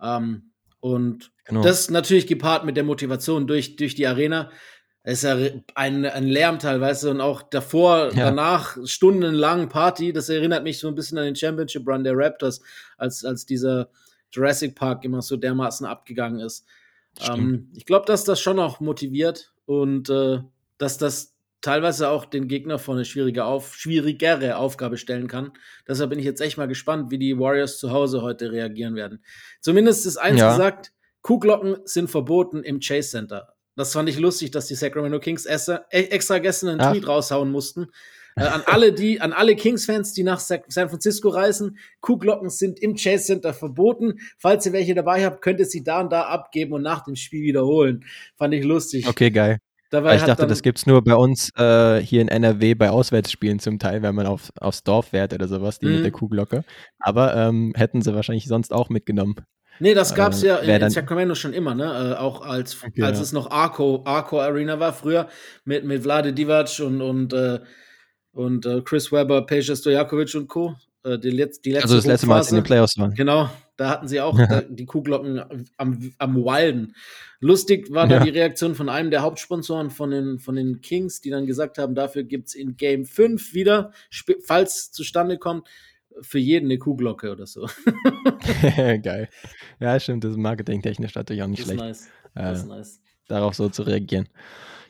Ähm, 0.00 0.52
und 0.80 1.32
genau. 1.44 1.62
das 1.62 1.90
natürlich 1.90 2.26
gepaart 2.26 2.64
mit 2.64 2.76
der 2.76 2.84
Motivation 2.84 3.46
durch, 3.46 3.76
durch 3.76 3.94
die 3.94 4.06
Arena. 4.06 4.50
Es 5.06 5.22
ist 5.22 5.24
ja 5.24 5.36
ein, 5.74 6.06
ein 6.06 6.26
Lärm 6.26 6.58
teilweise 6.58 7.10
und 7.10 7.20
auch 7.20 7.42
davor, 7.42 8.10
ja. 8.14 8.24
danach 8.24 8.78
stundenlang 8.86 9.68
Party. 9.68 10.14
Das 10.14 10.30
erinnert 10.30 10.64
mich 10.64 10.78
so 10.78 10.88
ein 10.88 10.94
bisschen 10.94 11.18
an 11.18 11.26
den 11.26 11.36
Championship 11.36 11.86
Run 11.86 12.04
der 12.04 12.16
Raptors, 12.16 12.62
als, 12.96 13.22
als 13.22 13.44
dieser 13.44 13.90
Jurassic 14.32 14.74
Park 14.74 15.04
immer 15.04 15.20
so 15.20 15.36
dermaßen 15.36 15.86
abgegangen 15.86 16.40
ist. 16.40 16.66
Ähm, 17.20 17.70
ich 17.74 17.84
glaube, 17.84 18.06
dass 18.06 18.24
das 18.24 18.40
schon 18.40 18.58
auch 18.58 18.80
motiviert 18.80 19.52
und 19.66 20.08
äh, 20.08 20.40
dass 20.78 20.96
das 20.96 21.34
teilweise 21.60 22.08
auch 22.08 22.24
den 22.24 22.48
Gegner 22.48 22.78
vor 22.78 22.94
eine 22.94 23.04
schwierige 23.04 23.44
auf, 23.44 23.74
schwierigere 23.74 24.56
Aufgabe 24.56 24.96
stellen 24.96 25.28
kann. 25.28 25.52
Deshalb 25.86 26.10
bin 26.10 26.18
ich 26.18 26.24
jetzt 26.24 26.40
echt 26.40 26.56
mal 26.56 26.66
gespannt, 26.66 27.10
wie 27.10 27.18
die 27.18 27.38
Warriors 27.38 27.78
zu 27.78 27.90
Hause 27.90 28.22
heute 28.22 28.52
reagieren 28.52 28.94
werden. 28.94 29.22
Zumindest 29.60 30.06
ist 30.06 30.16
eins 30.16 30.40
ja. 30.40 30.50
gesagt, 30.50 30.92
Kuhglocken 31.22 31.76
sind 31.84 32.10
verboten 32.10 32.62
im 32.62 32.80
Chase 32.80 33.10
Center. 33.10 33.53
Das 33.76 33.92
fand 33.92 34.08
ich 34.08 34.18
lustig, 34.18 34.50
dass 34.50 34.66
die 34.66 34.74
Sacramento 34.74 35.18
Kings 35.18 35.46
e-, 35.46 35.78
extra 35.90 36.38
gestern 36.38 36.70
einen 36.70 36.80
Ach. 36.80 36.92
Tweet 36.92 37.08
raushauen 37.08 37.50
mussten. 37.50 37.88
Äh, 38.36 38.44
an 38.44 38.62
alle, 38.66 38.92
die, 38.92 39.20
an 39.20 39.32
alle 39.32 39.54
Kings-Fans, 39.54 40.12
die 40.12 40.24
nach 40.24 40.40
San 40.40 40.88
Francisco 40.88 41.28
reisen, 41.28 41.78
Kuhglocken 42.00 42.50
sind 42.50 42.80
im 42.80 42.96
Chase 42.96 43.24
Center 43.24 43.54
verboten. 43.54 44.14
Falls 44.38 44.66
ihr 44.66 44.72
welche 44.72 44.94
dabei 44.94 45.24
habt, 45.24 45.40
könnt 45.40 45.60
ihr 45.60 45.66
sie 45.66 45.84
da 45.84 46.00
und 46.00 46.12
da 46.12 46.22
abgeben 46.22 46.72
und 46.72 46.82
nach 46.82 47.04
dem 47.04 47.16
Spiel 47.16 47.42
wiederholen. 47.42 48.04
Fand 48.36 48.54
ich 48.54 48.64
lustig. 48.64 49.06
Okay, 49.08 49.30
geil. 49.30 49.58
Dabei 49.90 50.16
ich 50.16 50.22
dachte, 50.22 50.48
das 50.48 50.62
gibt 50.62 50.78
es 50.78 50.86
nur 50.86 51.04
bei 51.04 51.14
uns 51.14 51.50
äh, 51.56 52.00
hier 52.00 52.20
in 52.20 52.26
NRW 52.26 52.74
bei 52.74 52.90
Auswärtsspielen 52.90 53.60
zum 53.60 53.78
Teil, 53.78 54.02
wenn 54.02 54.16
man 54.16 54.26
auf, 54.26 54.50
aufs 54.58 54.82
Dorf 54.82 55.08
fährt 55.08 55.32
oder 55.32 55.46
sowas, 55.46 55.78
die 55.78 55.86
mhm. 55.86 55.94
mit 55.94 56.04
der 56.04 56.10
Kuhglocke. 56.10 56.64
Aber 56.98 57.36
ähm, 57.36 57.72
hätten 57.76 58.02
sie 58.02 58.12
wahrscheinlich 58.12 58.48
sonst 58.48 58.72
auch 58.72 58.88
mitgenommen. 58.88 59.36
Nee, 59.80 59.94
das 59.94 60.14
gab 60.14 60.32
es 60.32 60.42
ja 60.42 60.58
in, 60.58 60.82
in, 60.82 60.90
Sacramento 60.90 61.34
schon 61.34 61.52
immer, 61.52 61.74
ne? 61.74 62.14
Äh, 62.14 62.18
auch 62.18 62.42
als, 62.42 62.76
okay, 62.82 63.02
als 63.02 63.18
ja. 63.18 63.22
es 63.22 63.32
noch 63.32 63.50
Arco, 63.50 64.02
Arco 64.04 64.40
Arena 64.40 64.78
war 64.78 64.92
früher 64.92 65.28
mit, 65.64 65.84
mit 65.84 66.02
Vlade 66.02 66.32
Divac 66.32 66.80
und, 66.80 67.00
und, 67.00 67.32
äh, 67.32 67.60
und 68.32 68.66
äh, 68.66 68.82
Chris 68.82 69.10
Webber, 69.10 69.46
Peja 69.46 69.74
Stojakovic 69.74 70.34
und 70.34 70.48
Co. 70.48 70.74
Äh, 71.04 71.18
die, 71.18 71.30
Letz-, 71.30 71.60
die 71.60 71.72
letzte 71.72 71.84
also 71.84 71.96
das 71.96 72.06
letzte 72.06 72.26
Mal, 72.26 72.38
als 72.38 72.50
in 72.50 72.56
den 72.56 72.64
Playoffs 72.64 72.98
waren. 72.98 73.14
Genau, 73.14 73.50
da 73.76 73.90
hatten 73.90 74.08
sie 74.08 74.20
auch 74.20 74.38
da, 74.48 74.62
die 74.62 74.86
Kuhglocken 74.86 75.42
am, 75.76 76.12
am 76.18 76.36
Wilden. 76.36 76.94
Lustig 77.40 77.92
war 77.92 78.08
ja. 78.08 78.18
da 78.18 78.24
die 78.24 78.30
Reaktion 78.30 78.74
von 78.74 78.88
einem 78.88 79.10
der 79.10 79.22
Hauptsponsoren 79.22 79.90
von 79.90 80.10
den, 80.10 80.38
von 80.38 80.54
den 80.54 80.80
Kings, 80.80 81.20
die 81.20 81.30
dann 81.30 81.46
gesagt 81.46 81.78
haben, 81.78 81.94
dafür 81.94 82.22
gibt 82.22 82.48
es 82.48 82.54
in 82.54 82.76
Game 82.76 83.04
5 83.04 83.52
wieder, 83.52 83.92
falls 84.44 84.76
es 84.76 84.92
zustande 84.92 85.36
kommt, 85.38 85.68
für 86.22 86.38
jeden 86.38 86.66
eine 86.66 86.78
Kuhglocke 86.78 87.30
oder 87.30 87.46
so. 87.46 87.68
Geil. 89.02 89.28
Ja, 89.80 89.98
stimmt, 89.98 90.24
das 90.24 90.32
ist 90.32 90.36
marketingtechnisch 90.36 91.14
natürlich 91.14 91.42
auch 91.42 91.48
nicht 91.48 91.60
das 91.60 91.66
schlecht. 91.66 91.80
Nice. 91.80 92.08
Das 92.34 92.58
ist 92.60 92.66
nice. 92.66 93.00
Darauf 93.28 93.54
so 93.54 93.68
zu 93.68 93.82
reagieren. 93.82 94.28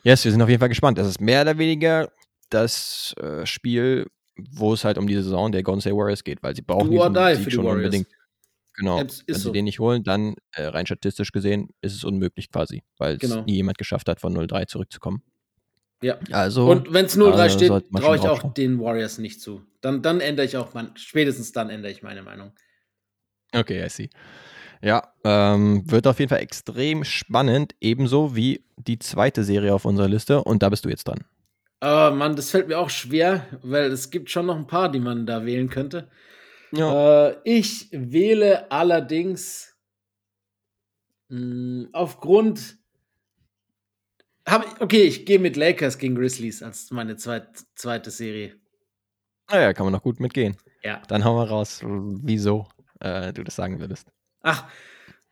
Yes, 0.03 0.23
wir 0.25 0.31
sind 0.31 0.41
auf 0.41 0.49
jeden 0.49 0.59
Fall 0.59 0.69
gespannt. 0.69 0.97
Das 0.97 1.07
ist 1.07 1.19
mehr 1.19 1.41
oder 1.41 1.57
weniger 1.57 2.11
das 2.49 3.15
äh, 3.19 3.45
Spiel, 3.45 4.07
wo 4.37 4.73
es 4.73 4.83
halt 4.83 4.97
um 4.97 5.07
die 5.07 5.15
Saison 5.15 5.51
der 5.51 5.63
Golden 5.63 5.81
State 5.81 5.95
Warriors 5.95 6.23
geht, 6.23 6.43
weil 6.43 6.55
sie 6.55 6.61
brauchen 6.61 6.91
diesen 6.91 7.13
Sieg 7.43 7.53
schon 7.53 7.65
Warriors. 7.65 7.85
unbedingt. 7.85 8.07
Genau. 8.77 8.99
Wenn 8.99 9.09
so. 9.09 9.23
sie 9.33 9.51
den 9.51 9.65
nicht 9.65 9.79
holen, 9.79 10.03
dann 10.03 10.35
äh, 10.51 10.63
rein 10.65 10.85
statistisch 10.85 11.31
gesehen 11.31 11.69
ist 11.81 11.95
es 11.95 12.03
unmöglich 12.03 12.51
quasi, 12.51 12.83
weil 12.97 13.17
genau. 13.17 13.39
es 13.39 13.45
nie 13.45 13.55
jemand 13.55 13.77
geschafft 13.77 14.09
hat, 14.09 14.19
von 14.19 14.35
0-3 14.35 14.67
zurückzukommen. 14.67 15.23
Ja. 16.05 16.19
Also, 16.31 16.69
Und 16.69 16.93
wenn 16.93 17.05
es 17.05 17.17
0-3 17.17 17.45
äh, 17.45 17.49
steht, 17.49 17.69
traue 17.97 18.17
ich 18.17 18.21
auch 18.21 18.53
den 18.53 18.79
Warriors 18.79 19.17
nicht 19.17 19.41
zu. 19.41 19.63
Dann, 19.81 20.03
dann 20.03 20.21
ändere 20.21 20.45
ich 20.45 20.55
auch, 20.55 20.75
mein, 20.75 20.91
spätestens 20.93 21.51
dann 21.51 21.71
ändere 21.71 21.91
ich 21.91 22.03
meine 22.03 22.21
Meinung. 22.21 22.51
Okay, 23.51 23.83
I 23.83 23.89
see. 23.89 24.09
Ja, 24.83 25.15
ähm, 25.23 25.89
wird 25.89 26.05
auf 26.05 26.19
jeden 26.19 26.29
Fall 26.29 26.41
extrem 26.41 27.03
spannend, 27.03 27.73
ebenso 27.81 28.35
wie 28.35 28.63
die 28.77 28.99
zweite 28.99 29.43
Serie 29.43 29.73
auf 29.73 29.85
unserer 29.85 30.07
Liste. 30.07 30.43
Und 30.43 30.61
da 30.61 30.69
bist 30.69 30.85
du 30.85 30.89
jetzt 30.89 31.07
dran. 31.07 31.23
Oh 31.81 32.11
Mann, 32.13 32.35
das 32.35 32.51
fällt 32.51 32.67
mir 32.67 32.77
auch 32.77 32.91
schwer, 32.91 33.47
weil 33.63 33.91
es 33.91 34.11
gibt 34.11 34.29
schon 34.29 34.45
noch 34.45 34.57
ein 34.57 34.67
paar, 34.67 34.91
die 34.91 34.99
man 34.99 35.25
da 35.25 35.43
wählen 35.43 35.71
könnte. 35.71 36.11
Ja. 36.71 37.29
Äh, 37.29 37.37
ich 37.45 37.87
wähle 37.91 38.71
allerdings 38.71 39.75
mh, 41.29 41.39
hm, 41.39 41.89
aufgrund. 41.93 42.77
Hab, 44.47 44.79
okay, 44.81 45.03
ich 45.03 45.25
gehe 45.25 45.39
mit 45.39 45.55
Lakers 45.55 45.97
gegen 45.97 46.15
Grizzlies 46.15 46.61
als 46.61 46.91
meine 46.91 47.17
zweit, 47.17 47.47
zweite 47.75 48.11
Serie. 48.11 48.55
Naja, 49.49 49.69
ah 49.69 49.73
kann 49.73 49.85
man 49.85 49.93
noch 49.93 50.03
gut 50.03 50.19
mitgehen. 50.19 50.55
Ja. 50.83 51.01
Dann 51.07 51.23
hauen 51.23 51.37
wir 51.37 51.49
raus, 51.49 51.81
wieso 51.83 52.67
äh, 52.99 53.33
du 53.33 53.43
das 53.43 53.55
sagen 53.55 53.79
würdest. 53.79 54.11
Ach, 54.41 54.69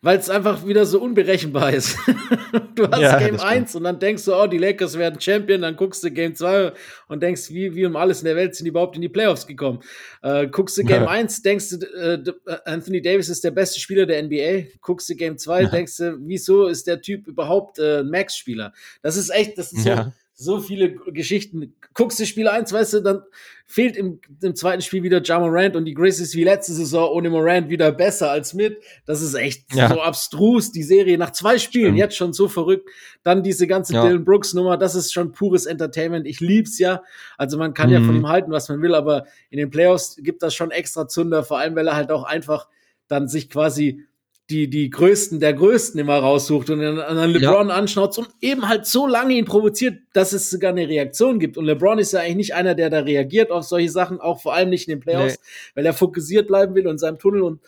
weil 0.04 0.20
es 0.20 0.30
einfach 0.30 0.68
wieder 0.68 0.86
so 0.86 1.02
unberechenbar 1.02 1.74
ist. 1.74 1.98
du 2.76 2.88
hast 2.92 3.00
ja, 3.00 3.18
Game 3.18 3.40
1 3.40 3.74
und 3.76 3.86
dann 3.86 4.00
denkst 4.00 4.26
du, 4.26 4.36
oh, 4.36 4.48
die 4.48 4.58
Lakers 4.58 4.98
werden 4.98 5.20
Champion, 5.20 5.62
dann 5.62 5.78
guckst 5.78 6.04
du 6.04 6.12
Game 6.12 6.36
2 6.36 6.74
und 7.08 7.24
denkst, 7.24 7.50
wie, 7.52 7.74
wie 7.74 7.86
um 7.86 7.96
alles 7.96 8.20
in 8.20 8.26
der 8.26 8.36
Welt 8.36 8.54
sind 8.54 8.66
die 8.66 8.70
überhaupt 8.70 8.98
in 8.98 9.02
die 9.02 9.08
Playoffs 9.08 9.48
gekommen. 9.48 9.80
Äh, 10.22 10.48
guckst 10.48 10.78
du 10.78 10.84
Game 10.84 11.04
ja. 11.04 11.08
1, 11.08 11.42
denkst 11.42 11.70
du, 11.70 11.86
äh, 11.96 12.34
Anthony 12.66 13.02
Davis 13.02 13.30
ist 13.30 13.46
der 13.46 13.52
beste 13.52 13.80
Spieler 13.80 14.06
der 14.06 14.22
NBA. 14.22 14.68
Guckst 14.82 15.10
du 15.10 15.16
Game 15.16 15.38
2, 15.38 15.62
ja. 15.62 15.70
denkst 15.70 15.96
du, 15.96 16.18
wieso 16.20 16.68
ist 16.68 16.86
der 16.86 17.02
Typ 17.02 17.26
überhaupt 17.26 17.80
äh, 17.80 18.04
Max-Spieler? 18.04 18.74
Das 19.02 19.16
ist 19.16 19.30
echt, 19.30 19.58
das 19.58 19.72
ist 19.72 19.84
so, 19.84 20.12
so 20.36 20.60
viele 20.60 20.96
Geschichten. 20.96 21.76
Guckst 21.94 22.20
du 22.20 22.26
Spiel 22.26 22.48
1, 22.48 22.74
weißt 22.74 22.94
du, 22.94 23.00
dann 23.02 23.22
fehlt 23.68 23.96
im, 23.96 24.20
im 24.42 24.56
zweiten 24.56 24.82
Spiel 24.82 25.04
wieder 25.04 25.22
Ja 25.24 25.40
Morant 25.40 25.76
und 25.76 25.86
die 25.86 25.94
Grizzlies 25.94 26.36
wie 26.36 26.44
letzte 26.44 26.74
Saison 26.74 27.12
ohne 27.12 27.30
Morant 27.30 27.70
wieder 27.70 27.92
besser 27.92 28.32
als 28.32 28.54
mit. 28.54 28.82
Das 29.06 29.22
ist 29.22 29.36
echt 29.36 29.74
ja. 29.76 29.90
so 29.90 30.02
abstrus, 30.02 30.72
die 30.72 30.84
Serie 30.84 31.18
nach 31.18 31.32
zwei 31.32 31.60
Spielen, 31.60 31.86
Stimmt. 31.86 31.98
jetzt 32.00 32.18
schon 32.18 32.34
so 32.34 32.48
verrückt. 32.48 32.90
Dann 33.22 33.44
diese 33.44 33.68
ganze 33.68 33.94
ja. 33.94 34.04
Dylan 34.04 34.26
Brooks 34.26 34.54
Nummer, 34.54 34.76
das 34.78 34.96
ist 34.96 35.14
schon 35.14 35.32
pures 35.34 35.68
Entertainment. 35.68 36.26
Ich 36.26 36.40
lieb's 36.40 36.80
ja. 36.80 37.04
Also 37.38 37.58
man 37.58 37.74
kann 37.74 37.90
mhm. 37.90 37.94
ja 37.94 38.02
von 38.02 38.16
ihm 38.16 38.28
halten, 38.28 38.52
was 38.52 38.70
man 38.70 38.82
will, 38.82 38.96
aber 38.96 39.26
in 39.52 39.60
den 39.60 39.70
Playoffs 39.70 40.18
gibt 40.20 40.42
das 40.42 40.56
schon 40.56 40.72
extra 40.72 41.08
Zunder, 41.08 41.44
vor 41.44 41.60
allem 41.60 41.76
weil 41.76 41.88
er 41.88 41.96
halt 41.96 42.12
auch 42.12 42.24
einfach 42.24 42.68
dann 43.08 43.28
sich 43.28 43.50
quasi 43.50 44.04
die, 44.50 44.70
die 44.70 44.90
Größten 44.90 45.40
der 45.40 45.54
Größten 45.54 46.00
immer 46.00 46.18
raussucht 46.18 46.70
und 46.70 46.80
dann, 46.80 46.98
dann 46.98 47.30
LeBron 47.32 47.70
ja. 47.70 47.76
anschaut 47.76 48.18
und 48.18 48.30
eben 48.42 48.68
halt 48.68 48.86
so 48.86 49.08
lange 49.08 49.36
ihn 49.36 49.46
provoziert, 49.46 50.00
dass 50.14 50.34
es 50.34 50.50
sogar 50.50 50.72
eine 50.72 50.88
Reaktion 50.88 51.40
gibt. 51.40 51.58
Und 51.58 51.66
LeBron 51.66 51.98
ist 51.98 52.12
ja 52.12 52.20
eigentlich 52.20 52.36
nicht 52.36 52.56
einer, 52.56 52.76
der 52.76 52.90
da 52.90 53.00
reagiert 53.00 53.52
auf 53.52 53.64
solche 53.64 53.90
Sachen, 53.90 54.20
auch 54.20 54.42
vor 54.42 54.54
allem 54.54 54.70
nicht 54.70 54.88
in 54.88 54.96
den 54.96 55.00
Playoffs, 55.00 55.40
nee. 55.40 55.72
weil 55.76 55.86
er 55.86 55.94
fokussiert 55.94 56.48
bleiben 56.48 56.76
will 56.76 56.88
in 56.88 56.98
seinem 56.98 57.20
Tunnel 57.20 57.42
und 57.42 57.62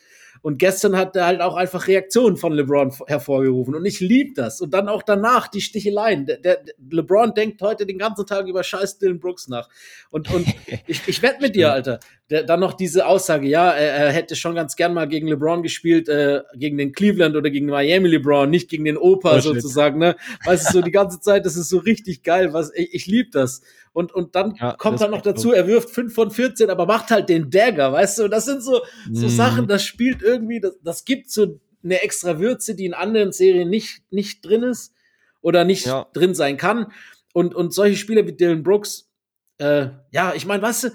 und 0.45 0.59
gestern 0.59 0.95
hat 0.95 1.15
er 1.15 1.25
halt 1.25 1.41
auch 1.41 1.55
einfach 1.55 1.87
Reaktionen 1.87 2.37
von 2.37 2.53
LeBron 2.53 2.93
hervorgerufen. 3.07 3.73
Und 3.73 3.83
ich 3.83 3.99
liebe 3.99 4.35
das. 4.35 4.61
Und 4.61 4.75
dann 4.75 4.87
auch 4.89 5.01
danach 5.01 5.47
die 5.47 5.59
Sticheleien. 5.59 6.27
Der, 6.27 6.37
der, 6.37 6.63
LeBron 6.91 7.33
denkt 7.33 7.63
heute 7.63 7.87
den 7.87 7.97
ganzen 7.97 8.27
Tag 8.27 8.45
über 8.45 8.63
scheiß 8.63 8.99
Dylan 8.99 9.19
Brooks 9.19 9.47
nach. 9.47 9.67
Und, 10.11 10.31
und 10.31 10.45
ich, 10.85 11.01
ich 11.07 11.23
wette 11.23 11.41
mit 11.41 11.55
dir, 11.55 11.73
Alter. 11.73 11.99
Der, 12.31 12.41
dann 12.41 12.59
noch 12.59 12.73
diese 12.73 13.05
Aussage, 13.05 13.47
ja, 13.47 13.69
er, 13.71 14.07
er, 14.07 14.11
hätte 14.11 14.35
schon 14.35 14.55
ganz 14.55 14.75
gern 14.75 14.95
mal 14.95 15.07
gegen 15.07 15.27
LeBron 15.27 15.61
gespielt, 15.61 16.09
äh, 16.09 16.41
gegen 16.55 16.75
den 16.75 16.91
Cleveland 16.91 17.35
oder 17.35 17.51
gegen 17.51 17.67
Miami 17.67 18.07
LeBron, 18.07 18.49
nicht 18.49 18.67
gegen 18.67 18.83
den 18.85 18.97
Opa 18.97 19.37
oh, 19.37 19.39
sozusagen. 19.39 19.99
Ne? 19.99 20.15
Weißt 20.43 20.69
du, 20.69 20.73
so 20.73 20.81
die 20.81 20.91
ganze 20.91 21.19
Zeit, 21.19 21.45
das 21.45 21.55
ist 21.55 21.69
so 21.69 21.77
richtig 21.77 22.23
geil. 22.23 22.51
Was, 22.51 22.71
ich, 22.73 22.95
ich 22.95 23.05
liebe 23.05 23.29
das. 23.31 23.61
Und, 23.93 24.11
und 24.11 24.35
dann 24.35 24.55
ja, 24.59 24.73
kommt 24.73 25.01
dann 25.01 25.11
noch 25.11 25.21
dazu, 25.21 25.51
er 25.53 25.67
wirft 25.67 25.91
5 25.91 26.13
von 26.13 26.31
14, 26.31 26.69
aber 26.71 26.87
macht 26.87 27.11
halt 27.11 27.29
den 27.29 27.51
Dagger, 27.51 27.93
weißt 27.93 28.19
du? 28.19 28.27
Das 28.27 28.45
sind 28.45 28.63
so, 28.63 28.81
so 29.11 29.27
mm. 29.27 29.29
Sachen, 29.29 29.67
das 29.67 29.83
spielt 29.83 30.23
irgendwie, 30.23 30.59
das, 30.59 30.73
das 30.83 31.05
gibt 31.05 31.29
so 31.29 31.59
eine 31.83 32.01
extra 32.01 32.39
Würze, 32.39 32.75
die 32.75 32.85
in 32.85 32.93
anderen 32.93 33.31
Serien 33.31 33.69
nicht, 33.69 34.01
nicht 34.09 34.43
drin 34.43 34.63
ist 34.63 34.93
oder 35.41 35.63
nicht 35.63 35.85
ja. 35.85 36.07
drin 36.13 36.33
sein 36.33 36.57
kann. 36.57 36.91
Und, 37.33 37.53
und 37.53 37.73
solche 37.73 37.97
Spieler 37.97 38.25
wie 38.25 38.33
Dylan 38.33 38.63
Brooks, 38.63 39.11
äh, 39.59 39.89
ja, 40.11 40.33
ich 40.35 40.45
meine, 40.45 40.63
weißt 40.63 40.85
du, 40.85 40.89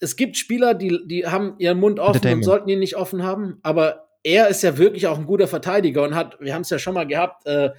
es 0.00 0.16
gibt 0.16 0.36
Spieler, 0.36 0.74
die, 0.74 1.06
die 1.06 1.26
haben 1.26 1.54
ihren 1.58 1.78
Mund 1.78 2.00
offen 2.00 2.32
und 2.32 2.42
sollten 2.42 2.68
ihn 2.68 2.78
nicht 2.78 2.96
offen 2.96 3.22
haben, 3.22 3.58
aber 3.62 4.08
er 4.22 4.48
ist 4.48 4.62
ja 4.62 4.76
wirklich 4.76 5.06
auch 5.06 5.18
ein 5.18 5.26
guter 5.26 5.46
Verteidiger 5.46 6.02
und 6.02 6.14
hat, 6.14 6.38
wir 6.40 6.54
haben 6.54 6.62
es 6.62 6.70
ja 6.70 6.78
schon 6.78 6.94
mal 6.94 7.06
gehabt, 7.06 7.46
äh, 7.46 7.70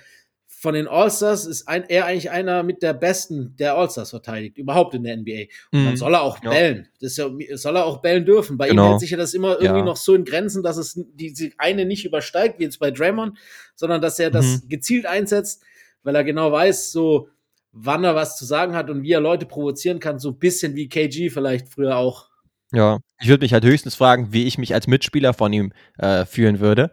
von 0.62 0.76
den 0.76 0.88
All-Stars 0.88 1.48
ist 1.48 1.68
ein, 1.68 1.86
er 1.90 2.06
eigentlich 2.06 2.30
einer 2.30 2.62
mit 2.62 2.84
der 2.84 2.94
besten, 2.94 3.56
der 3.58 3.76
All-Stars 3.76 4.12
verteidigt, 4.12 4.60
überhaupt 4.60 4.94
in 4.94 5.04
der 5.04 5.18
NBA. 5.18 5.46
Und 5.72 5.86
dann 5.86 5.94
mhm. 5.94 5.98
soll 5.98 6.14
er 6.14 6.22
auch 6.22 6.44
ja. 6.44 6.52
bellen. 6.52 6.88
Das 7.00 7.18
ja, 7.18 7.32
soll 7.56 7.78
er 7.78 7.86
auch 7.86 8.04
bellen 8.04 8.26
dürfen. 8.26 8.60
Bei 8.60 8.68
genau. 8.68 8.84
ihm 8.84 8.90
hält 8.90 9.00
sich 9.00 9.10
ja 9.10 9.18
das 9.18 9.34
immer 9.34 9.54
irgendwie 9.54 9.80
ja. 9.80 9.86
noch 9.86 9.98
so 9.98 10.14
in 10.14 10.24
Grenzen, 10.24 10.62
dass 10.62 10.78
es 10.78 11.00
diese 11.16 11.50
eine 11.58 11.86
nicht 11.86 12.06
übersteigt, 12.06 12.60
wie 12.60 12.64
jetzt 12.66 12.78
bei 12.78 12.92
Draymond, 12.92 13.40
sondern 13.74 14.02
dass 14.02 14.20
er 14.20 14.30
das 14.30 14.46
mhm. 14.46 14.70
gezielt 14.70 15.08
einsetzt, 15.08 15.64
weil 16.04 16.16
er 16.16 16.24
genau 16.24 16.52
weiß, 16.52 16.92
so 16.92 17.30
wann 17.72 18.04
er 18.04 18.16
was 18.16 18.38
zu 18.38 18.46
sagen 18.46 18.76
hat 18.76 18.90
und 18.90 19.04
wie 19.04 19.12
er 19.12 19.22
Leute 19.22 19.46
provozieren 19.46 20.00
kann, 20.00 20.20
so 20.20 20.30
ein 20.30 20.40
bisschen 20.40 20.76
wie 20.76 20.90
KG 20.90 21.30
vielleicht 21.30 21.70
früher 21.70 21.98
auch. 21.98 22.30
Ja, 22.74 23.00
ich 23.20 23.28
würde 23.28 23.44
mich 23.44 23.54
halt 23.54 23.66
höchstens 23.66 23.96
fragen, 23.96 24.32
wie 24.32 24.46
ich 24.46 24.58
mich 24.58 24.74
als 24.74 24.88
Mitspieler 24.88 25.34
von 25.34 25.52
ihm 25.52 25.74
äh, 25.98 26.26
fühlen 26.26 26.60
würde. 26.60 26.92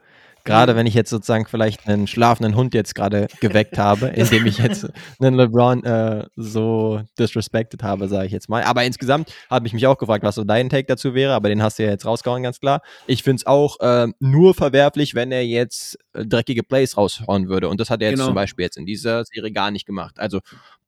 Gerade 0.48 0.76
wenn 0.76 0.86
ich 0.86 0.94
jetzt 0.94 1.10
sozusagen 1.10 1.46
vielleicht 1.46 1.86
einen 1.88 2.06
schlafenden 2.06 2.56
Hund 2.56 2.74
jetzt 2.74 2.94
gerade 2.94 3.28
geweckt 3.40 3.78
habe, 3.78 4.06
indem 4.14 4.46
ich 4.46 4.58
jetzt 4.58 4.88
einen 5.20 5.34
LeBron 5.34 5.84
äh, 5.84 6.26
so 6.36 7.02
disrespected 7.18 7.82
habe, 7.82 8.08
sage 8.08 8.26
ich 8.26 8.32
jetzt 8.32 8.48
mal. 8.48 8.62
Aber 8.62 8.84
insgesamt 8.84 9.32
habe 9.50 9.66
ich 9.66 9.72
mich 9.72 9.86
auch 9.86 9.98
gefragt, 9.98 10.24
was 10.24 10.34
so 10.34 10.44
dein 10.44 10.68
Take 10.68 10.86
dazu 10.86 11.14
wäre, 11.14 11.34
aber 11.34 11.48
den 11.48 11.62
hast 11.62 11.78
du 11.78 11.84
ja 11.84 11.90
jetzt 11.90 12.06
rausgehauen, 12.06 12.42
ganz 12.42 12.60
klar. 12.60 12.80
Ich 13.06 13.22
finde 13.22 13.36
es 13.36 13.46
auch 13.46 13.78
äh, 13.80 14.08
nur 14.20 14.54
verwerflich, 14.54 15.14
wenn 15.14 15.32
er 15.32 15.44
jetzt 15.44 15.98
äh, 16.14 16.24
dreckige 16.24 16.62
Plays 16.62 16.96
raushauen 16.96 17.48
würde. 17.48 17.68
Und 17.68 17.80
das 17.80 17.90
hat 17.90 18.02
er 18.02 18.10
jetzt 18.10 18.18
genau. 18.18 18.28
zum 18.28 18.34
Beispiel 18.34 18.64
jetzt 18.64 18.76
in 18.76 18.86
dieser 18.86 19.24
Serie 19.24 19.52
gar 19.52 19.70
nicht 19.70 19.86
gemacht. 19.86 20.18
Also 20.18 20.40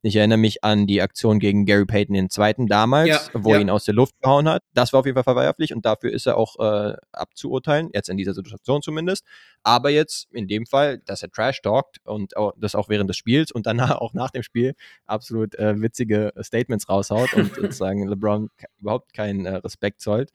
ich 0.03 0.15
erinnere 0.15 0.39
mich 0.39 0.63
an 0.63 0.87
die 0.87 1.01
Aktion 1.01 1.39
gegen 1.39 1.65
Gary 1.65 1.85
Payton 1.85 2.13
den 2.15 2.29
zweiten 2.29 2.67
damals, 2.67 3.07
ja, 3.07 3.19
wo 3.33 3.49
ja. 3.49 3.55
er 3.55 3.61
ihn 3.61 3.69
aus 3.69 3.85
der 3.85 3.93
Luft 3.93 4.19
gehauen 4.21 4.49
hat. 4.49 4.63
Das 4.73 4.93
war 4.93 5.01
auf 5.01 5.05
jeden 5.05 5.15
Fall 5.15 5.23
verwerflich 5.23 5.73
und 5.73 5.85
dafür 5.85 6.11
ist 6.11 6.25
er 6.25 6.37
auch 6.37 6.57
äh, 6.59 6.95
abzuurteilen, 7.11 7.89
jetzt 7.93 8.09
in 8.09 8.17
dieser 8.17 8.33
Situation 8.33 8.81
zumindest. 8.81 9.25
Aber 9.63 9.89
jetzt 9.91 10.27
in 10.31 10.47
dem 10.47 10.65
Fall, 10.65 10.99
dass 10.99 11.21
er 11.21 11.29
Trash 11.29 11.61
talkt 11.61 11.99
und 12.03 12.35
auch, 12.35 12.53
das 12.57 12.73
auch 12.73 12.89
während 12.89 13.09
des 13.09 13.17
Spiels 13.17 13.51
und 13.51 13.65
danach 13.67 13.91
auch 14.01 14.13
nach 14.13 14.31
dem 14.31 14.43
Spiel 14.43 14.73
absolut 15.05 15.55
äh, 15.55 15.79
witzige 15.79 16.33
Statements 16.41 16.89
raushaut 16.89 17.33
und 17.33 17.53
sozusagen 17.55 18.07
LeBron 18.07 18.49
überhaupt 18.79 19.13
keinen 19.13 19.45
äh, 19.45 19.55
Respekt 19.55 20.01
zollt. 20.01 20.31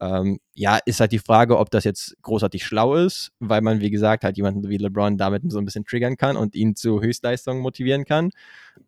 Ähm, 0.00 0.38
ja, 0.54 0.78
ist 0.84 1.00
halt 1.00 1.12
die 1.12 1.18
Frage, 1.18 1.58
ob 1.58 1.70
das 1.70 1.84
jetzt 1.84 2.16
großartig 2.22 2.64
schlau 2.64 2.96
ist, 2.96 3.30
weil 3.38 3.60
man, 3.60 3.80
wie 3.80 3.90
gesagt, 3.90 4.24
halt 4.24 4.36
jemanden 4.36 4.68
wie 4.68 4.76
LeBron 4.76 5.16
damit 5.16 5.42
so 5.50 5.58
ein 5.58 5.64
bisschen 5.64 5.84
triggern 5.84 6.16
kann 6.16 6.36
und 6.36 6.54
ihn 6.54 6.74
zu 6.74 7.00
Höchstleistungen 7.00 7.62
motivieren 7.62 8.04
kann. 8.04 8.30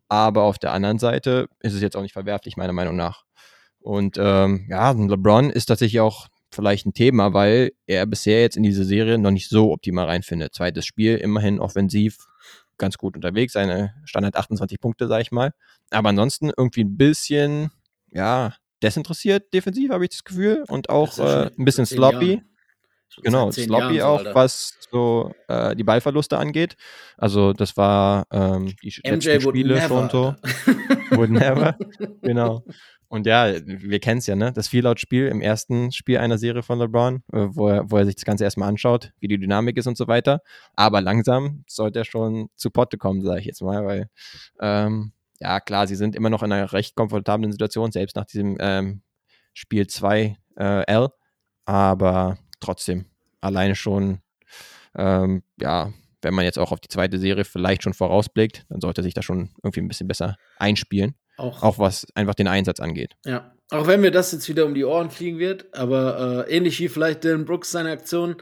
Aber 0.09 0.43
auf 0.43 0.59
der 0.59 0.73
anderen 0.73 0.99
Seite 0.99 1.47
ist 1.61 1.73
es 1.73 1.81
jetzt 1.81 1.95
auch 1.95 2.01
nicht 2.01 2.13
verwerflich, 2.13 2.57
meiner 2.57 2.73
Meinung 2.73 2.95
nach. 2.95 3.23
Und 3.79 4.17
ähm, 4.19 4.67
ja, 4.69 4.91
LeBron 4.91 5.49
ist 5.49 5.67
tatsächlich 5.67 6.01
auch 6.01 6.27
vielleicht 6.51 6.85
ein 6.85 6.93
Thema, 6.93 7.33
weil 7.33 7.71
er 7.85 8.05
bisher 8.05 8.41
jetzt 8.41 8.57
in 8.57 8.63
diese 8.63 8.83
Serie 8.83 9.17
noch 9.17 9.31
nicht 9.31 9.49
so 9.49 9.71
optimal 9.71 10.05
reinfindet. 10.05 10.53
Zweites 10.53 10.85
Spiel, 10.85 11.17
immerhin 11.17 11.59
offensiv 11.59 12.25
ganz 12.77 12.97
gut 12.97 13.15
unterwegs, 13.15 13.53
seine 13.53 13.93
Standard 14.05 14.35
28 14.35 14.79
Punkte, 14.79 15.07
sag 15.07 15.21
ich 15.21 15.31
mal. 15.31 15.51
Aber 15.89 16.09
ansonsten 16.09 16.51
irgendwie 16.55 16.83
ein 16.83 16.97
bisschen, 16.97 17.71
ja, 18.11 18.53
desinteressiert 18.83 19.53
defensiv, 19.53 19.91
habe 19.91 20.05
ich 20.05 20.11
das 20.11 20.23
Gefühl. 20.23 20.63
Und 20.67 20.89
auch 20.89 21.17
äh, 21.17 21.49
ein 21.57 21.65
bisschen 21.65 21.85
sloppy. 21.85 22.41
Genau, 23.23 23.49
sloppy 23.51 24.01
auch, 24.01 24.19
Alter. 24.19 24.35
was 24.35 24.77
so 24.91 25.31
äh, 25.47 25.75
die 25.75 25.83
Ballverluste 25.83 26.37
angeht. 26.37 26.75
Also 27.17 27.53
das 27.53 27.75
war 27.75 28.25
ähm, 28.31 28.75
die 28.83 28.93
MJ 29.03 29.09
letzten 29.09 29.41
Spiele 29.41 29.81
schon 29.81 30.09
so. 30.09 30.35
would 31.11 31.31
never. 31.31 31.75
genau. 32.21 32.63
Und 33.09 33.25
ja, 33.25 33.53
wir 33.65 33.99
kennen 33.99 34.17
es 34.17 34.27
ja, 34.27 34.35
ne? 34.35 34.51
Das 34.51 34.67
Viellaut-Spiel 34.67 35.27
im 35.27 35.39
ersten 35.41 35.91
Spiel 35.93 36.17
einer 36.17 36.37
Serie 36.37 36.61
von 36.61 36.79
LeBron, 36.79 37.23
äh, 37.31 37.47
wo, 37.51 37.69
er, 37.69 37.89
wo 37.89 37.97
er 37.97 38.05
sich 38.05 38.15
das 38.15 38.25
Ganze 38.25 38.43
erstmal 38.43 38.67
anschaut, 38.67 39.13
wie 39.19 39.29
die 39.29 39.39
Dynamik 39.39 39.77
ist 39.77 39.87
und 39.87 39.97
so 39.97 40.07
weiter. 40.07 40.41
Aber 40.75 40.99
langsam 40.99 41.63
sollte 41.67 41.99
er 41.99 42.05
schon 42.05 42.49
zu 42.55 42.69
Potte 42.69 42.97
kommen, 42.97 43.21
sage 43.21 43.39
ich 43.39 43.45
jetzt 43.45 43.61
mal, 43.61 43.85
weil 43.85 44.09
ähm, 44.59 45.13
ja, 45.39 45.59
klar, 45.59 45.87
sie 45.87 45.95
sind 45.95 46.15
immer 46.15 46.29
noch 46.29 46.43
in 46.43 46.51
einer 46.51 46.71
recht 46.73 46.95
komfortablen 46.95 47.51
Situation, 47.51 47.91
selbst 47.91 48.15
nach 48.15 48.25
diesem 48.25 48.57
ähm, 48.59 49.01
Spiel 49.53 49.87
2 49.87 50.37
äh, 50.57 50.83
L. 50.87 51.09
Aber 51.65 52.37
trotzdem, 52.59 53.05
alleine 53.41 53.75
schon, 53.75 54.19
ähm, 54.95 55.43
ja, 55.59 55.93
wenn 56.21 56.33
man 56.33 56.45
jetzt 56.45 56.57
auch 56.57 56.71
auf 56.71 56.79
die 56.79 56.89
zweite 56.89 57.19
Serie 57.19 57.45
vielleicht 57.45 57.83
schon 57.83 57.93
vorausblickt, 57.93 58.65
dann 58.69 58.81
sollte 58.81 59.03
sich 59.03 59.13
da 59.13 59.21
schon 59.21 59.49
irgendwie 59.63 59.81
ein 59.81 59.87
bisschen 59.87 60.07
besser 60.07 60.37
einspielen. 60.57 61.15
Auch, 61.37 61.61
auch 61.61 61.77
was 61.77 62.07
einfach 62.15 62.33
den 62.33 62.47
Einsatz 62.47 62.79
angeht. 62.79 63.15
Ja, 63.23 63.53
auch 63.69 63.85
wenn 63.85 64.01
mir 64.01 64.11
das 64.11 64.31
jetzt 64.31 64.49
wieder 64.49 64.65
um 64.65 64.73
die 64.73 64.85
Ohren 64.85 65.11
fliegen 65.11 65.37
wird, 65.37 65.65
aber 65.75 66.45
äh, 66.47 66.55
ähnlich 66.55 66.79
wie 66.79 66.89
vielleicht 66.89 67.23
Dylan 67.23 67.45
Brooks 67.45 67.71
seine 67.71 67.91
Aktion, 67.91 68.37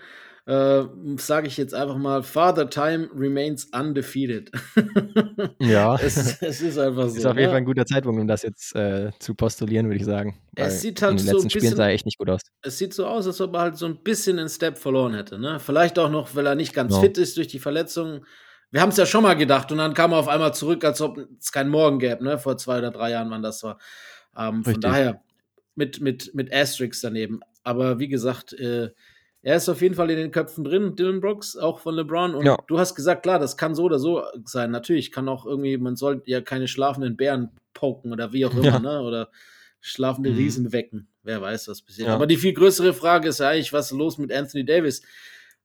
äh, 0.47 0.83
sage 1.17 1.47
ich 1.47 1.57
jetzt 1.57 1.73
einfach 1.73 1.97
mal, 1.97 2.21
Father 2.21 2.69
Time 2.69 3.09
remains 3.15 3.65
undefeated. 3.65 4.51
ja. 5.59 5.95
Es, 5.95 6.39
es, 6.41 6.61
ist 6.61 6.77
einfach 6.77 7.09
so. 7.09 7.17
Ist 7.17 7.25
auf 7.25 7.35
jeden 7.35 7.45
ne? 7.45 7.49
Fall 7.49 7.57
ein 7.57 7.65
guter 7.65 7.85
Zeitpunkt, 7.85 8.21
um 8.21 8.27
das 8.27 8.43
jetzt 8.43 8.75
äh, 8.75 9.11
zu 9.19 9.33
postulieren, 9.33 9.87
würde 9.87 9.97
ich 9.97 10.05
sagen. 10.05 10.39
Es 10.55 10.81
sieht 10.81 11.01
halt 11.01 11.13
in 11.13 11.17
den 11.17 11.25
letzten 11.25 11.39
so 11.39 11.43
bisschen, 11.45 11.61
Spielen 11.61 11.75
sah 11.75 11.87
er 11.87 11.93
echt 11.93 12.05
nicht 12.05 12.19
gut 12.19 12.29
aus. 12.29 12.41
Es 12.61 12.77
sieht 12.77 12.93
so 12.93 13.07
aus, 13.07 13.25
als 13.25 13.41
ob 13.41 13.55
er 13.55 13.61
halt 13.61 13.77
so 13.77 13.87
ein 13.87 14.03
bisschen 14.03 14.37
einen 14.37 14.49
Step 14.49 14.77
verloren 14.77 15.15
hätte. 15.15 15.39
Ne? 15.39 15.59
Vielleicht 15.59 15.97
auch 15.97 16.11
noch, 16.11 16.35
weil 16.35 16.45
er 16.45 16.55
nicht 16.55 16.73
ganz 16.73 16.93
no. 16.93 17.01
fit 17.01 17.17
ist 17.17 17.37
durch 17.37 17.47
die 17.47 17.59
Verletzungen. 17.59 18.23
Wir 18.69 18.81
haben 18.81 18.89
es 18.89 18.97
ja 18.97 19.07
schon 19.07 19.23
mal 19.23 19.35
gedacht 19.35 19.71
und 19.71 19.79
dann 19.79 19.95
kam 19.95 20.11
er 20.11 20.19
auf 20.19 20.27
einmal 20.27 20.53
zurück, 20.53 20.83
als 20.83 21.01
ob 21.01 21.17
es 21.39 21.51
keinen 21.51 21.69
Morgen 21.69 21.97
gäbe, 21.97 22.23
ne? 22.23 22.37
vor 22.37 22.57
zwei 22.57 22.77
oder 22.77 22.91
drei 22.91 23.11
Jahren, 23.11 23.31
wann 23.31 23.41
das 23.41 23.63
war. 23.63 23.79
Ähm, 24.37 24.63
von 24.63 24.79
daher 24.79 25.21
mit, 25.73 26.01
mit, 26.01 26.35
mit 26.35 26.53
Asterix 26.53 27.01
daneben. 27.01 27.39
Aber 27.63 27.97
wie 27.97 28.07
gesagt, 28.07 28.53
äh, 28.53 28.91
er 29.45 29.57
ist 29.57 29.69
auf 29.69 29.79
jeden 29.83 29.93
Fall 29.93 30.09
in 30.09 30.17
den 30.17 30.31
Köpfen 30.31 30.63
drin, 30.63 30.95
Dylan 30.95 31.21
Brooks, 31.21 31.55
auch 31.55 31.77
von 31.77 31.93
LeBron. 31.93 32.33
Und 32.33 32.47
ja. 32.47 32.57
du 32.65 32.79
hast 32.79 32.95
gesagt, 32.95 33.21
klar, 33.21 33.37
das 33.37 33.57
kann 33.57 33.75
so 33.75 33.83
oder 33.83 33.99
so 33.99 34.23
sein. 34.43 34.71
Natürlich 34.71 35.11
kann 35.11 35.29
auch 35.29 35.45
irgendwie, 35.45 35.77
man 35.77 35.95
soll 35.95 36.23
ja 36.25 36.41
keine 36.41 36.67
schlafenden 36.67 37.15
Bären 37.15 37.51
poken 37.75 38.11
oder 38.11 38.33
wie 38.33 38.47
auch 38.47 38.55
immer, 38.55 38.63
ja. 38.63 38.79
ne? 38.79 39.01
Oder 39.01 39.29
schlafende 39.81 40.31
mhm. 40.31 40.37
Riesen 40.37 40.73
wecken. 40.73 41.09
Wer 41.21 41.43
weiß, 41.43 41.67
was 41.67 41.83
passiert. 41.83 42.07
Ja. 42.07 42.15
Aber 42.15 42.25
die 42.25 42.37
viel 42.37 42.53
größere 42.53 42.95
Frage 42.95 43.29
ist 43.29 43.39
eigentlich, 43.39 43.71
was 43.71 43.91
ist 43.91 43.97
los 43.99 44.17
mit 44.17 44.33
Anthony 44.33 44.65
Davis? 44.65 45.03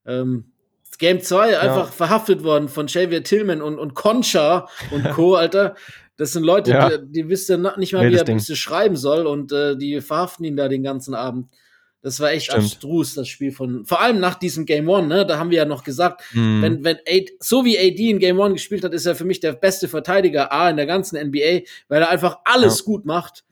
Ähm, 0.05 0.53
Game 0.99 1.22
2 1.22 1.59
einfach 1.59 1.91
verhaftet 1.91 2.45
worden 2.45 2.68
von 2.68 2.85
Xavier 2.85 3.24
Tillman 3.24 3.62
und, 3.62 3.78
und 3.78 3.95
Concha 3.95 4.68
und 4.91 5.09
Co., 5.12 5.35
Alter. 5.37 5.74
Das 6.18 6.35
sind 6.35 6.45
Leute, 6.45 7.01
die, 7.07 7.22
die 7.22 7.28
wissen 7.31 7.66
nicht 7.78 7.95
mal, 7.95 8.11
wie 8.11 8.14
er 8.14 8.57
schreiben 8.57 8.97
soll 8.97 9.26
und 9.26 9.53
äh, 9.53 9.74
die 9.78 10.03
verhaften 10.03 10.45
ihn 10.45 10.59
da 10.59 10.68
den 10.68 10.83
ganzen 10.83 11.14
Abend. 11.14 11.49
Das 12.03 12.18
war 12.18 12.30
echt 12.32 12.46
Stimmt. 12.46 12.64
abstrus, 12.64 13.14
das 13.14 13.28
Spiel 13.28 13.53
von, 13.53 13.84
vor 13.84 14.01
allem 14.01 14.20
nach 14.20 14.34
diesem 14.36 14.64
Game 14.64 14.88
One, 14.88 15.07
ne? 15.07 15.26
Da 15.26 15.38
haben 15.38 15.51
wir 15.51 15.59
ja 15.59 15.64
noch 15.66 15.84
gesagt, 15.84 16.22
Mhm. 16.32 16.62
wenn, 16.62 16.84
wenn 16.84 16.96
AD, 17.07 17.32
so 17.40 17.64
wie 17.64 17.78
AD 17.78 18.09
in 18.11 18.18
Game 18.18 18.38
One 18.38 18.55
gespielt 18.55 18.84
hat, 18.84 18.94
ist 18.94 19.05
er 19.05 19.14
für 19.14 19.24
mich 19.26 19.40
der 19.40 19.53
beste 19.53 19.86
Verteidiger 19.86 20.51
A 20.51 20.70
in 20.70 20.76
der 20.78 20.86
ganzen 20.86 21.16
NBA, 21.16 21.61
weil 21.88 22.01
er 22.03 22.09
einfach 22.09 22.38
alles 22.44 22.78
Ja. 22.80 22.84
gut 22.86 23.05
macht. 23.05 23.44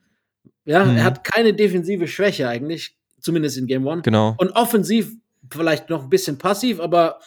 Ja, 0.65 0.83
Mhm. 0.83 0.97
er 0.97 1.03
hat 1.03 1.23
keine 1.23 1.53
defensive 1.53 2.07
Schwäche 2.07 2.47
eigentlich, 2.47 2.95
zumindest 3.19 3.57
in 3.57 3.67
Game 3.67 3.85
One. 3.85 4.01
Genau. 4.01 4.35
Und 4.39 4.49
offensiv 4.51 5.11
vielleicht 5.51 5.89
noch 5.91 6.03
ein 6.03 6.09
bisschen 6.09 6.37
passiv, 6.39 6.79
aber 6.79 7.19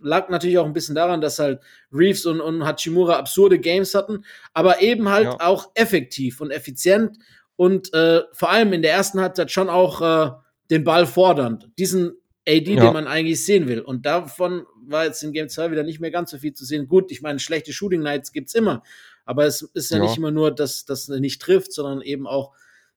lag 0.00 0.28
natürlich 0.28 0.58
auch 0.58 0.64
ein 0.66 0.72
bisschen 0.72 0.94
daran, 0.94 1.20
dass 1.20 1.40
halt 1.40 1.60
Reeves 1.92 2.24
und, 2.24 2.40
und 2.40 2.64
Hachimura 2.64 3.16
absurde 3.16 3.58
Games 3.58 3.96
hatten, 3.96 4.24
aber 4.54 4.80
eben 4.80 5.08
halt 5.08 5.24
Ja. 5.24 5.36
auch 5.40 5.70
effektiv 5.74 6.40
und 6.40 6.52
effizient 6.52 7.18
und 7.56 7.92
äh, 7.94 8.22
vor 8.32 8.50
allem 8.50 8.72
in 8.72 8.82
der 8.82 8.92
ersten 8.92 9.20
Halbzeit 9.20 9.50
schon 9.50 9.68
auch 9.68 10.00
äh, 10.00 10.30
den 10.70 10.84
Ball 10.84 11.06
fordernd. 11.06 11.70
Diesen 11.78 12.12
AD, 12.48 12.74
Ja. 12.74 12.84
den 12.84 12.92
man 12.92 13.06
eigentlich 13.06 13.44
sehen 13.44 13.68
will. 13.68 13.80
Und 13.80 14.06
davon 14.06 14.64
war 14.86 15.04
jetzt 15.04 15.22
in 15.22 15.32
Game 15.32 15.48
2 15.48 15.70
wieder 15.70 15.82
nicht 15.82 16.00
mehr 16.00 16.10
ganz 16.10 16.30
so 16.30 16.38
viel 16.38 16.52
zu 16.54 16.64
sehen. 16.64 16.88
Gut, 16.88 17.10
ich 17.10 17.20
meine, 17.22 17.38
schlechte 17.38 17.72
Shooting 17.72 18.00
Nights 18.02 18.32
gibt's 18.32 18.54
immer, 18.54 18.82
aber 19.26 19.44
es 19.46 19.62
ist 19.62 19.90
ja, 19.90 19.98
Ja. 19.98 20.04
nicht 20.04 20.16
immer 20.16 20.30
nur, 20.30 20.50
dass 20.50 20.84
das 20.86 21.08
nicht 21.08 21.42
trifft, 21.42 21.72
sondern 21.72 22.00
eben 22.02 22.26
auch 22.26 22.52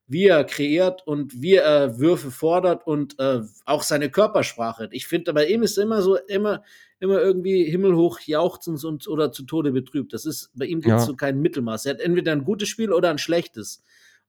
wie 0.08 0.26
er 0.26 0.44
kreiert 0.44 1.06
und 1.06 1.40
wie 1.40 1.54
er 1.54 1.98
Würfe 1.98 2.30
fordert 2.30 2.86
und 2.86 3.18
äh, 3.18 3.40
auch 3.64 3.82
seine 3.82 4.10
Körpersprache. 4.10 4.88
Ich 4.92 5.06
finde, 5.06 5.32
bei 5.32 5.46
ihm 5.46 5.62
ist 5.62 5.78
er 5.78 5.84
immer 5.84 6.02
so, 6.02 6.16
immer, 6.16 6.62
immer 7.00 7.20
irgendwie 7.20 7.64
himmelhoch 7.64 8.20
jauchzend 8.20 8.84
und 8.84 9.06
oder 9.08 9.32
zu 9.32 9.44
Tode 9.44 9.72
betrübt. 9.72 10.12
Das 10.12 10.26
ist, 10.26 10.50
bei 10.54 10.66
ihm 10.66 10.80
gibt 10.80 10.94
es 10.96 11.02
Ja. 11.02 11.06
so 11.06 11.14
kein 11.16 11.40
Mittelmaß. 11.40 11.86
Er 11.86 11.94
hat 11.94 12.00
entweder 12.00 12.32
ein 12.32 12.44
gutes 12.44 12.68
Spiel 12.68 12.92
oder 12.92 13.10
ein 13.10 13.18
schlechtes. 13.18 13.82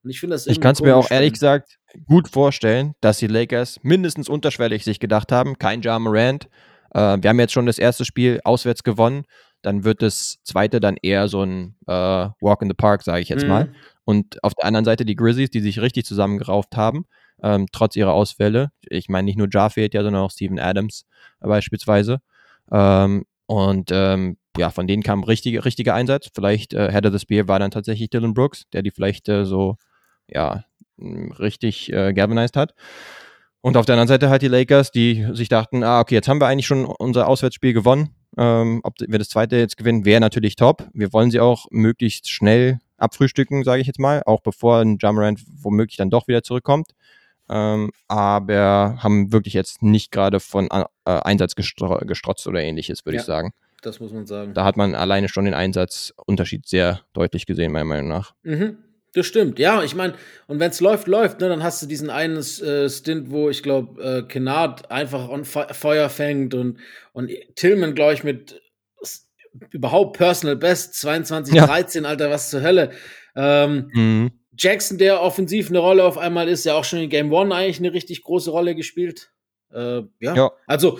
Und 0.04 0.10
ich 0.10 0.20
finde 0.20 0.34
das 0.34 0.46
Ich 0.46 0.60
kann 0.60 0.72
es 0.72 0.82
mir 0.82 0.96
auch 0.96 1.10
ehrlich 1.10 1.32
gesagt 1.32 1.78
gut 2.06 2.28
vorstellen, 2.28 2.94
dass 3.00 3.18
die 3.18 3.26
Lakers 3.26 3.80
mindestens 3.82 4.28
unterschwellig 4.28 4.84
sich 4.84 5.00
gedacht 5.00 5.32
haben, 5.32 5.58
kein 5.58 5.80
Ja 5.80 5.98
Morant. 5.98 6.48
Äh, 6.92 7.18
wir 7.20 7.30
haben 7.30 7.40
jetzt 7.40 7.52
schon 7.52 7.66
das 7.66 7.78
erste 7.78 8.04
Spiel 8.04 8.40
auswärts 8.44 8.82
gewonnen. 8.82 9.24
Dann 9.62 9.84
wird 9.84 10.02
das 10.02 10.36
zweite 10.44 10.78
dann 10.78 10.96
eher 11.00 11.28
so 11.28 11.42
ein 11.42 11.76
äh, 11.86 11.92
Walk 11.92 12.60
in 12.60 12.68
the 12.68 12.74
Park, 12.74 13.02
sage 13.02 13.22
ich 13.22 13.30
jetzt 13.30 13.44
Mhm. 13.44 13.48
mal. 13.48 13.72
Und 14.04 14.42
auf 14.44 14.54
der 14.54 14.66
anderen 14.66 14.84
Seite 14.84 15.06
die 15.06 15.16
Grizzlies, 15.16 15.50
die 15.50 15.60
sich 15.60 15.80
richtig 15.80 16.04
zusammengerauft 16.04 16.76
haben, 16.76 17.06
ähm, 17.42 17.66
trotz 17.72 17.96
ihrer 17.96 18.12
Ausfälle. 18.12 18.70
Ich 18.82 19.08
meine, 19.08 19.24
nicht 19.24 19.38
nur 19.38 19.48
Ja 19.50 19.70
fehlt 19.70 19.94
ja, 19.94 20.02
sondern 20.02 20.22
auch 20.22 20.30
Steven 20.30 20.58
Adams 20.58 21.06
äh, 21.40 21.48
beispielsweise. 21.48 22.18
Ähm, 22.70 23.24
und 23.46 23.90
ähm, 23.90 24.36
ja, 24.58 24.70
von 24.70 24.86
denen 24.86 25.02
kam 25.02 25.24
richtige, 25.24 25.64
richtiger 25.64 25.94
Einsatz. 25.94 26.28
Vielleicht 26.34 26.74
äh, 26.74 26.92
Head 26.92 27.06
of 27.06 27.12
the 27.12 27.18
Spear 27.18 27.48
war 27.48 27.58
dann 27.58 27.70
tatsächlich 27.70 28.10
Dylan 28.10 28.34
Brooks, 28.34 28.64
der 28.72 28.82
die 28.82 28.90
vielleicht 28.90 29.28
äh, 29.28 29.46
so 29.46 29.76
ja, 30.28 30.64
mh, 30.96 31.36
richtig 31.36 31.92
äh, 31.92 32.12
galvanized 32.12 32.56
hat. 32.56 32.74
Und 33.60 33.76
auf 33.78 33.86
der 33.86 33.94
anderen 33.94 34.08
Seite 34.08 34.28
halt 34.28 34.42
die 34.42 34.48
Lakers, 34.48 34.90
die 34.90 35.26
sich 35.32 35.48
dachten, 35.48 35.82
ah, 35.82 36.00
okay, 36.00 36.14
jetzt 36.14 36.28
haben 36.28 36.40
wir 36.40 36.46
eigentlich 36.46 36.66
schon 36.66 36.84
unser 36.84 37.28
Auswärtsspiel 37.28 37.72
gewonnen. 37.72 38.10
Ähm, 38.36 38.80
ob 38.82 38.94
wir 39.00 39.18
das 39.18 39.28
zweite 39.30 39.56
jetzt 39.56 39.76
gewinnen, 39.76 40.04
wäre 40.04 40.20
natürlich 40.20 40.56
top. 40.56 40.86
Wir 40.92 41.12
wollen 41.12 41.30
sie 41.30 41.40
auch 41.40 41.66
möglichst 41.70 42.28
schnell 42.30 42.78
abfrühstücken, 42.98 43.64
sage 43.64 43.80
ich 43.80 43.86
jetzt 43.86 43.98
mal, 44.00 44.22
auch 44.26 44.40
bevor 44.40 44.80
ein 44.80 44.98
Jammerant 45.00 45.40
womöglich 45.62 45.96
dann 45.96 46.10
doch 46.10 46.28
wieder 46.28 46.42
zurückkommt. 46.42 46.90
Ähm, 47.48 47.90
aber 48.08 48.96
haben 48.98 49.32
wirklich 49.32 49.54
jetzt 49.54 49.82
nicht 49.82 50.10
gerade 50.10 50.40
von 50.40 50.68
äh, 50.70 50.84
Einsatz 51.04 51.54
gestro 51.54 51.98
gestrotzt 51.98 52.46
oder 52.46 52.62
ähnliches, 52.62 53.04
würde 53.04 53.16
Ja. 53.16 53.20
ich 53.22 53.26
sagen. 53.26 53.52
Das 53.82 54.00
muss 54.00 54.12
man 54.12 54.26
sagen. 54.26 54.54
Da 54.54 54.64
hat 54.64 54.76
man 54.78 54.94
alleine 54.94 55.28
schon 55.28 55.44
den 55.44 55.52
Einsatzunterschied 55.54 56.66
sehr 56.66 57.00
deutlich 57.12 57.44
gesehen, 57.46 57.70
meiner 57.72 57.84
Meinung 57.84 58.08
nach. 58.08 58.34
Mhm. 58.42 58.78
Das 59.14 59.26
stimmt, 59.26 59.58
ja. 59.60 59.82
Ich 59.84 59.94
meine, 59.94 60.14
und 60.48 60.58
wenn 60.60 60.70
es 60.70 60.80
läuft, 60.80 61.06
läuft, 61.06 61.40
ne, 61.40 61.48
dann 61.48 61.62
hast 61.62 61.80
du 61.80 61.86
diesen 61.86 62.10
einen 62.10 62.38
äh, 62.38 62.88
Stint, 62.90 63.30
wo 63.30 63.48
ich 63.48 63.62
glaube, 63.62 64.02
äh, 64.02 64.22
Kennard 64.22 64.90
einfach 64.90 65.28
on 65.28 65.44
Fe 65.44 65.66
Feuer 65.72 66.08
fängt 66.08 66.52
und, 66.54 66.78
und 67.12 67.30
Tillman, 67.54 67.94
glaube 67.94 68.14
ich, 68.14 68.24
mit 68.24 68.60
überhaupt 69.70 70.16
Personal 70.16 70.56
Best 70.56 70.94
22, 71.00 71.54
Ja. 71.54 71.66
13, 71.66 72.06
Alter, 72.06 72.30
was 72.30 72.50
zur 72.50 72.62
Hölle. 72.62 72.90
Ähm, 73.36 73.90
Mhm. 73.92 74.30
Jackson, 74.56 74.98
der 74.98 75.20
offensiv 75.20 75.68
eine 75.68 75.78
Rolle 75.80 76.04
auf 76.04 76.16
einmal 76.18 76.48
ist, 76.48 76.64
ja 76.64 76.74
auch 76.74 76.84
schon 76.84 77.00
in 77.00 77.10
Game 77.10 77.32
One 77.32 77.52
eigentlich 77.54 77.78
eine 77.78 77.92
richtig 77.92 78.22
große 78.22 78.50
Rolle 78.50 78.74
gespielt. 78.76 79.30
Äh, 79.72 80.02
ja. 80.20 80.34
Ja. 80.34 80.50
Also, 80.66 80.98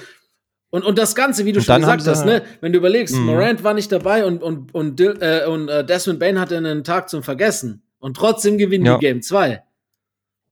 und, 0.71 0.85
und 0.85 0.99
das 0.99 1.15
Ganze, 1.15 1.45
wie 1.45 1.53
du 1.53 1.59
Und 1.61 1.65
schon 1.65 1.81
gesagt 1.81 2.05
hast, 2.07 2.25
ne, 2.27 2.43
wenn 2.61 2.73
du 2.73 2.79
überlegst, 2.79 3.15
Mhm. 3.15 3.27
Morant 3.27 3.63
war 3.63 3.75
nicht 3.75 3.93
dabei 3.93 4.25
und, 4.25 4.43
und, 4.43 4.75
und, 4.75 5.01
äh, 5.01 5.45
und 5.47 5.69
äh, 5.69 5.85
Desmond 5.85 6.19
Bain 6.19 6.41
hatte 6.41 6.57
einen 6.57 6.83
Tag 6.83 7.09
zum 7.09 7.23
Vergessen. 7.23 7.83
Und 8.05 8.19
trotzdem 8.19 8.59
gewinnen 8.59 8.85
Ja. 8.85 8.99
die 8.99 9.07
Game 9.07 9.23
2. 9.23 9.63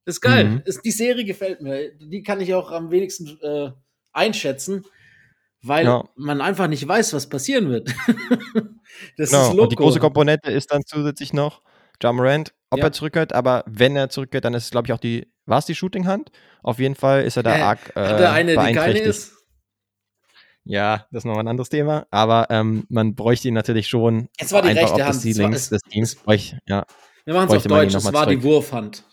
Ist 0.06 0.22
geil. 0.22 0.44
Mhm. 0.46 0.62
Ist, 0.64 0.82
die 0.86 0.90
Serie 0.90 1.22
gefällt 1.26 1.60
mir. 1.60 1.92
Die 1.98 2.22
kann 2.22 2.40
ich 2.40 2.54
auch 2.54 2.70
am 2.72 2.90
wenigsten 2.90 3.38
äh, 3.42 3.72
einschätzen, 4.14 4.86
weil 5.60 5.84
Ja. 5.84 6.04
man 6.16 6.40
einfach 6.40 6.66
nicht 6.66 6.88
weiß, 6.88 7.12
was 7.12 7.28
passieren 7.28 7.68
wird. 7.68 7.88
das 9.18 9.30
Genau. 9.30 9.42
ist 9.42 9.50
Loco. 9.50 9.62
Und 9.64 9.72
die 9.72 9.76
große 9.76 10.00
Komponente 10.00 10.50
ist 10.50 10.72
dann 10.72 10.80
zusätzlich 10.86 11.34
noch 11.34 11.60
Ja 12.02 12.10
Morant, 12.14 12.54
ob 12.70 12.78
Ja. 12.78 12.86
er 12.86 12.92
zurückkehrt, 12.92 13.34
aber 13.34 13.64
wenn 13.66 13.96
er 13.96 14.08
zurückkehrt, 14.08 14.46
dann 14.46 14.54
ist 14.54 14.64
es, 14.64 14.70
glaube 14.70 14.86
ich, 14.86 14.94
auch 14.94 14.98
die, 14.98 15.30
war 15.44 15.58
es 15.58 15.66
die 15.66 15.74
Shooting-Hand? 15.74 16.30
Auf 16.62 16.78
jeden 16.78 16.94
Fall 16.94 17.22
ist 17.24 17.36
er 17.36 17.42
da 17.42 17.54
Äh, 17.58 17.60
arg 17.60 17.92
äh, 17.94 18.00
Hat 18.00 18.18
der 18.18 18.32
eine, 18.32 18.52
die 18.52 18.72
keine 18.72 18.98
ist? 18.98 19.34
Ja, 20.64 21.06
das 21.10 21.20
ist 21.20 21.24
noch 21.26 21.36
ein 21.36 21.48
anderes 21.48 21.68
Thema, 21.68 22.06
aber 22.10 22.46
ähm, 22.48 22.86
man 22.88 23.14
bräuchte 23.14 23.48
ihn 23.48 23.54
natürlich 23.54 23.88
schon 23.88 24.28
Es 24.38 24.52
war 24.52 24.62
die 24.62 24.68
rechte 24.68 25.04
Hand. 25.04 25.20
Ceilings 25.20 25.56
es- 25.56 25.68
des 25.68 25.82
Teams. 25.82 26.14
Bräuch, 26.14 26.54
ja, 26.66 26.86
Wir 27.24 27.34
machen 27.34 27.48
es 27.50 27.56
auf 27.56 27.62
Deutsch. 27.66 27.94
Es 27.94 28.12
war 28.12 28.26
die 28.26 28.34
zurück. 28.34 28.44
Wurfhand. 28.44 29.04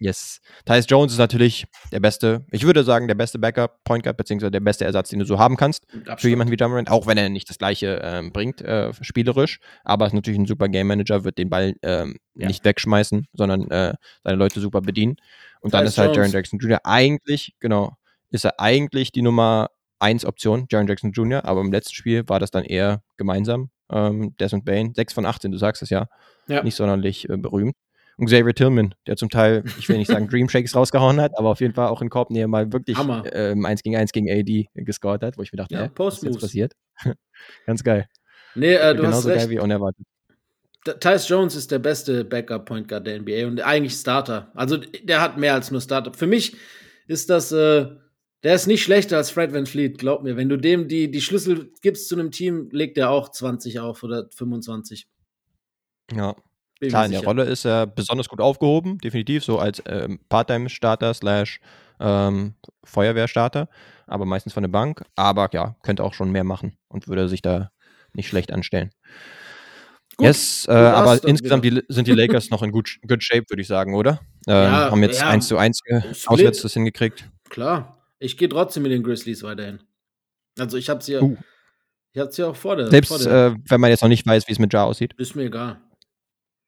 yes. 0.00 0.40
Tyus 0.66 0.86
Jones 0.88 1.12
ist 1.12 1.18
natürlich 1.18 1.64
der 1.92 2.00
beste, 2.00 2.44
ich 2.50 2.64
würde 2.64 2.82
sagen, 2.84 3.06
der 3.08 3.14
beste 3.14 3.38
Backup, 3.38 3.82
Point 3.84 4.02
Guard, 4.04 4.16
beziehungsweise 4.16 4.50
der 4.50 4.60
beste 4.60 4.84
Ersatz, 4.84 5.10
den 5.10 5.20
du 5.20 5.24
so 5.24 5.38
haben 5.38 5.56
kannst. 5.56 5.84
Mit 5.94 6.20
für 6.20 6.28
jemanden 6.28 6.52
wie 6.52 6.58
Jammerant, 6.58 6.90
auch 6.90 7.06
wenn 7.06 7.18
er 7.18 7.28
nicht 7.28 7.48
das 7.48 7.58
gleiche 7.58 8.00
ähm, 8.02 8.32
bringt, 8.32 8.60
äh, 8.62 8.92
spielerisch, 9.00 9.60
aber 9.84 10.06
ist 10.06 10.12
natürlich 10.12 10.40
ein 10.40 10.46
super 10.46 10.68
Game 10.68 10.88
Manager, 10.88 11.24
wird 11.24 11.38
den 11.38 11.50
Ball 11.50 11.74
ähm, 11.82 12.16
Ja. 12.34 12.48
nicht 12.48 12.64
wegschmeißen, 12.64 13.26
sondern 13.32 13.70
äh, 13.70 13.94
seine 14.24 14.36
Leute 14.36 14.60
super 14.60 14.80
bedienen. 14.80 15.16
Und 15.60 15.72
dann 15.74 15.82
Tyus 15.82 15.92
ist 15.92 15.98
halt 15.98 16.08
Jones. 16.08 16.16
Jaren 16.16 16.32
Jackson 16.32 16.58
Jr. 16.58 16.80
eigentlich, 16.84 17.54
genau, 17.60 17.92
ist 18.30 18.44
er 18.44 18.58
eigentlich 18.58 19.12
die 19.12 19.22
Nummer 19.22 19.68
1 20.00 20.24
Option, 20.24 20.66
Jaren 20.70 20.88
Jackson 20.88 21.12
Jr., 21.12 21.44
aber 21.44 21.60
im 21.60 21.70
letzten 21.70 21.94
Spiel 21.94 22.28
war 22.28 22.40
das 22.40 22.50
dann 22.50 22.64
eher 22.64 23.02
gemeinsam. 23.16 23.70
Ähm, 23.92 24.34
Desmond 24.40 24.64
Bain, 24.64 24.94
6 24.94 25.12
von 25.12 25.26
18, 25.26 25.50
du 25.52 25.58
sagst 25.58 25.82
es 25.82 25.90
ja, 25.90 26.08
Ja. 26.48 26.62
nicht 26.62 26.74
sonderlich 26.76 27.28
äh, 27.28 27.36
berühmt. 27.36 27.74
Und 28.18 28.26
Xavier 28.26 28.54
Tillman, 28.54 28.94
der 29.06 29.16
zum 29.16 29.30
Teil, 29.30 29.64
ich 29.78 29.88
will 29.88 29.96
nicht 29.96 30.08
sagen 30.10 30.28
Dream 30.30 30.48
Shakes 30.48 30.76
rausgehauen 30.76 31.20
hat, 31.20 31.32
aber 31.38 31.48
auf 31.50 31.60
jeden 31.60 31.72
Fall 31.74 31.88
auch 31.88 32.02
in 32.02 32.10
Korbnähe 32.10 32.46
mal 32.46 32.72
wirklich 32.72 32.98
ähm, 33.32 33.64
1 33.64 33.82
gegen 33.82 33.96
1 33.96 34.12
gegen 34.12 34.30
AD 34.30 34.68
gescored 34.74 35.22
hat, 35.22 35.38
wo 35.38 35.42
ich 35.42 35.52
mir 35.52 35.56
dachte, 35.56 35.74
Ja, 35.74 35.82
hä, 35.84 35.90
was 35.96 36.16
ist 36.16 36.24
jetzt 36.24 36.40
passiert? 36.40 36.72
Ganz 37.66 37.82
geil. 37.82 38.06
Nee, 38.54 38.74
äh, 38.74 38.94
du 38.94 39.02
hast 39.02 39.08
Genauso 39.10 39.28
recht. 39.28 39.40
geil 39.40 39.50
wie 39.50 39.58
unerwartet. 39.58 40.04
Tyus 41.00 41.28
Jones 41.28 41.54
ist 41.54 41.70
der 41.70 41.78
beste 41.78 42.24
Backup 42.24 42.66
Point 42.66 42.88
Guard 42.88 43.06
der 43.06 43.20
NBA 43.20 43.46
und 43.46 43.60
eigentlich 43.60 43.94
Starter. 43.94 44.50
Also 44.54 44.78
der 44.78 45.20
hat 45.20 45.38
mehr 45.38 45.54
als 45.54 45.70
nur 45.70 45.80
Starter. 45.80 46.12
Für 46.12 46.26
mich 46.26 46.56
ist 47.06 47.30
das, 47.30 47.52
äh, 47.52 47.86
der 48.42 48.54
ist 48.54 48.66
nicht 48.66 48.82
schlechter 48.82 49.16
als 49.16 49.30
Fred 49.30 49.52
Van 49.52 49.66
Fleet, 49.66 49.98
glaub 49.98 50.22
mir. 50.22 50.36
Wenn 50.36 50.48
du 50.48 50.56
dem 50.56 50.88
die, 50.88 51.10
die 51.10 51.20
Schlüssel 51.20 51.72
gibst 51.82 52.08
zu 52.08 52.16
einem 52.16 52.30
Team, 52.30 52.68
legt 52.72 52.98
er 52.98 53.10
auch 53.10 53.28
20 53.30 53.80
auf 53.80 54.02
oder 54.02 54.28
25. 54.36 55.06
Ja. 56.12 56.34
Bin 56.80 56.88
Klar, 56.88 57.06
in 57.06 57.12
der. 57.12 57.22
Rolle 57.24 57.44
ist 57.44 57.64
er 57.64 57.86
besonders 57.86 58.28
gut 58.28 58.40
aufgehoben, 58.40 58.98
definitiv, 58.98 59.44
so 59.44 59.58
als 59.58 59.80
ähm, 59.86 60.18
Part-Time-Starter 60.28 61.14
slash 61.14 61.60
ähm, 62.00 62.54
Feuerwehrstarter, 62.82 63.68
aber 64.08 64.24
meistens 64.24 64.52
von 64.52 64.64
der 64.64 64.70
Bank. 64.70 65.04
Aber 65.14 65.48
ja, 65.52 65.76
könnte 65.84 66.02
auch 66.02 66.12
schon 66.14 66.32
mehr 66.32 66.42
machen 66.42 66.76
und 66.88 67.06
würde 67.06 67.28
sich 67.28 67.40
da 67.42 67.70
nicht 68.14 68.26
schlecht 68.28 68.52
anstellen. 68.52 68.90
Gut, 70.16 70.26
yes, 70.26 70.66
äh, 70.68 70.72
aber 70.72 71.22
insgesamt 71.26 71.64
die, 71.64 71.82
sind 71.88 72.06
die 72.08 72.12
Lakers 72.12 72.50
noch 72.50 72.62
in 72.62 72.70
gut, 72.72 72.98
good 73.06 73.22
shape, 73.22 73.44
würde 73.48 73.62
ich 73.62 73.68
sagen, 73.68 73.94
oder? 73.94 74.20
Ähm, 74.46 74.54
Ja, 74.64 74.90
haben 74.90 75.02
jetzt 75.02 75.20
ja. 75.20 75.28
1 75.28 75.46
zu 75.48 75.56
1 75.56 75.80
ge- 75.84 76.00
Split. 76.00 76.28
auswärts 76.28 76.62
das 76.62 76.74
hingekriegt. 76.74 77.30
Klar. 77.48 78.01
Ich 78.22 78.36
gehe 78.36 78.48
trotzdem 78.48 78.82
mit 78.84 78.92
den 78.92 79.02
Grizzlies 79.02 79.42
weiterhin. 79.42 79.80
Also 80.58 80.76
ich 80.76 80.88
hab's 80.88 81.06
ja, 81.08 81.20
Uh. 81.20 81.36
ich 82.12 82.20
hab's 82.20 82.36
ja 82.36 82.46
auch 82.46 82.56
vor 82.56 82.76
der. 82.76 82.86
vor 82.86 82.90
Selbst 82.90 83.24
der 83.26 83.46
äh, 83.46 83.54
wenn 83.68 83.80
man 83.80 83.90
jetzt 83.90 84.02
noch 84.02 84.08
nicht 84.08 84.26
weiß, 84.26 84.48
wie 84.48 84.52
es 84.52 84.58
mit 84.58 84.72
Ja 84.72 84.84
aussieht. 84.84 85.14
ist 85.18 85.34
mir 85.34 85.44
egal. 85.44 85.80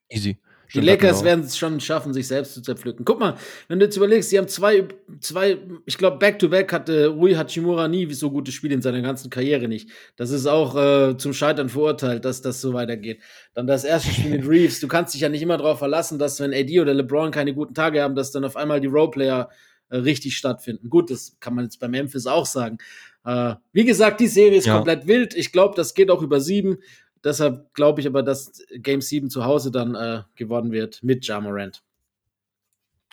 Easy. 0.09 0.39
Die 0.67 0.79
Stimmt, 0.79 0.87
Lakers 0.87 1.23
werden 1.23 1.45
es 1.45 1.59
schon 1.59 1.79
schaffen, 1.79 2.15
sich 2.15 2.27
selbst 2.27 2.55
zu 2.55 2.63
zerpflücken. 2.63 3.05
Guck 3.05 3.21
mal, 3.21 3.37
wenn 3.69 3.79
du 3.79 3.85
jetzt 3.85 3.97
überlegst, 3.97 4.31
sie 4.31 4.39
haben 4.39 4.49
zwei, 4.49 4.89
zwei 5.21 5.59
ich 5.85 5.99
glaube, 5.99 6.17
Back-to-Back 6.19 6.73
hatte 6.73 7.09
Rui 7.09 7.35
Hachimura 7.35 7.87
nie 7.87 8.11
so 8.15 8.31
gute 8.31 8.51
Spiele 8.51 8.75
in 8.75 8.83
seiner 8.83 9.03
ganzen 9.03 9.29
Karriere 9.31 9.69
nicht. 9.69 9.91
Das 10.17 10.31
ist 10.31 10.47
auch 10.47 10.75
äh, 10.75 11.17
zum 11.19 11.35
Scheitern 11.35 11.69
verurteilt, 11.69 12.25
dass 12.25 12.41
das 12.41 12.61
so 12.63 12.73
weitergeht. 12.73 13.21
Dann 13.53 13.67
das 13.67 13.85
erste 13.85 14.11
Spiel 14.11 14.31
mit 14.31 14.49
Reeves. 14.49 14.81
Du 14.81 14.89
kannst 14.89 15.13
dich 15.15 15.21
ja 15.21 15.29
nicht 15.29 15.43
immer 15.43 15.59
darauf 15.59 15.79
verlassen, 15.79 16.19
dass 16.19 16.41
wenn 16.41 16.55
AD 16.55 16.81
oder 16.81 16.95
LeBron 16.95 17.31
keine 17.31 17.55
guten 17.55 17.75
Tage 17.75 18.03
haben, 18.03 18.15
dass 18.17 18.33
dann 18.33 18.45
auf 18.45 18.57
einmal 18.57 18.81
die 18.81 18.89
Roleplayer 18.89 19.51
äh, 19.51 19.55
richtig 19.99 20.37
stattfinden. 20.37 20.89
Gut, 20.91 21.11
das 21.11 21.37
kann 21.41 21.55
man 21.55 21.65
jetzt 21.65 21.79
bei 21.81 21.89
Memphis 21.89 22.27
auch 22.27 22.47
sagen. 22.47 22.79
Äh, 23.25 23.55
wie 23.73 23.85
gesagt, 23.85 24.21
die 24.21 24.27
Serie 24.27 24.59
ist 24.59 24.67
Ja. 24.67 24.77
komplett 24.77 25.07
wild. 25.07 25.35
Ich 25.35 25.53
glaube, 25.53 25.75
das 25.77 25.95
geht 25.95 26.11
auch 26.11 26.23
über 26.23 26.41
sieben. 26.41 26.79
Deshalb 27.23 27.73
glaube 27.75 28.01
ich 28.03 28.07
aber, 28.07 28.23
dass 28.23 28.53
Game 28.75 29.01
7 29.01 29.31
zu 29.31 29.45
Hause 29.45 29.71
dann 29.71 29.95
äh, 29.95 30.23
gewonnen 30.37 30.73
wird 30.73 31.03
mit 31.03 31.27
Jamorant. 31.27 31.83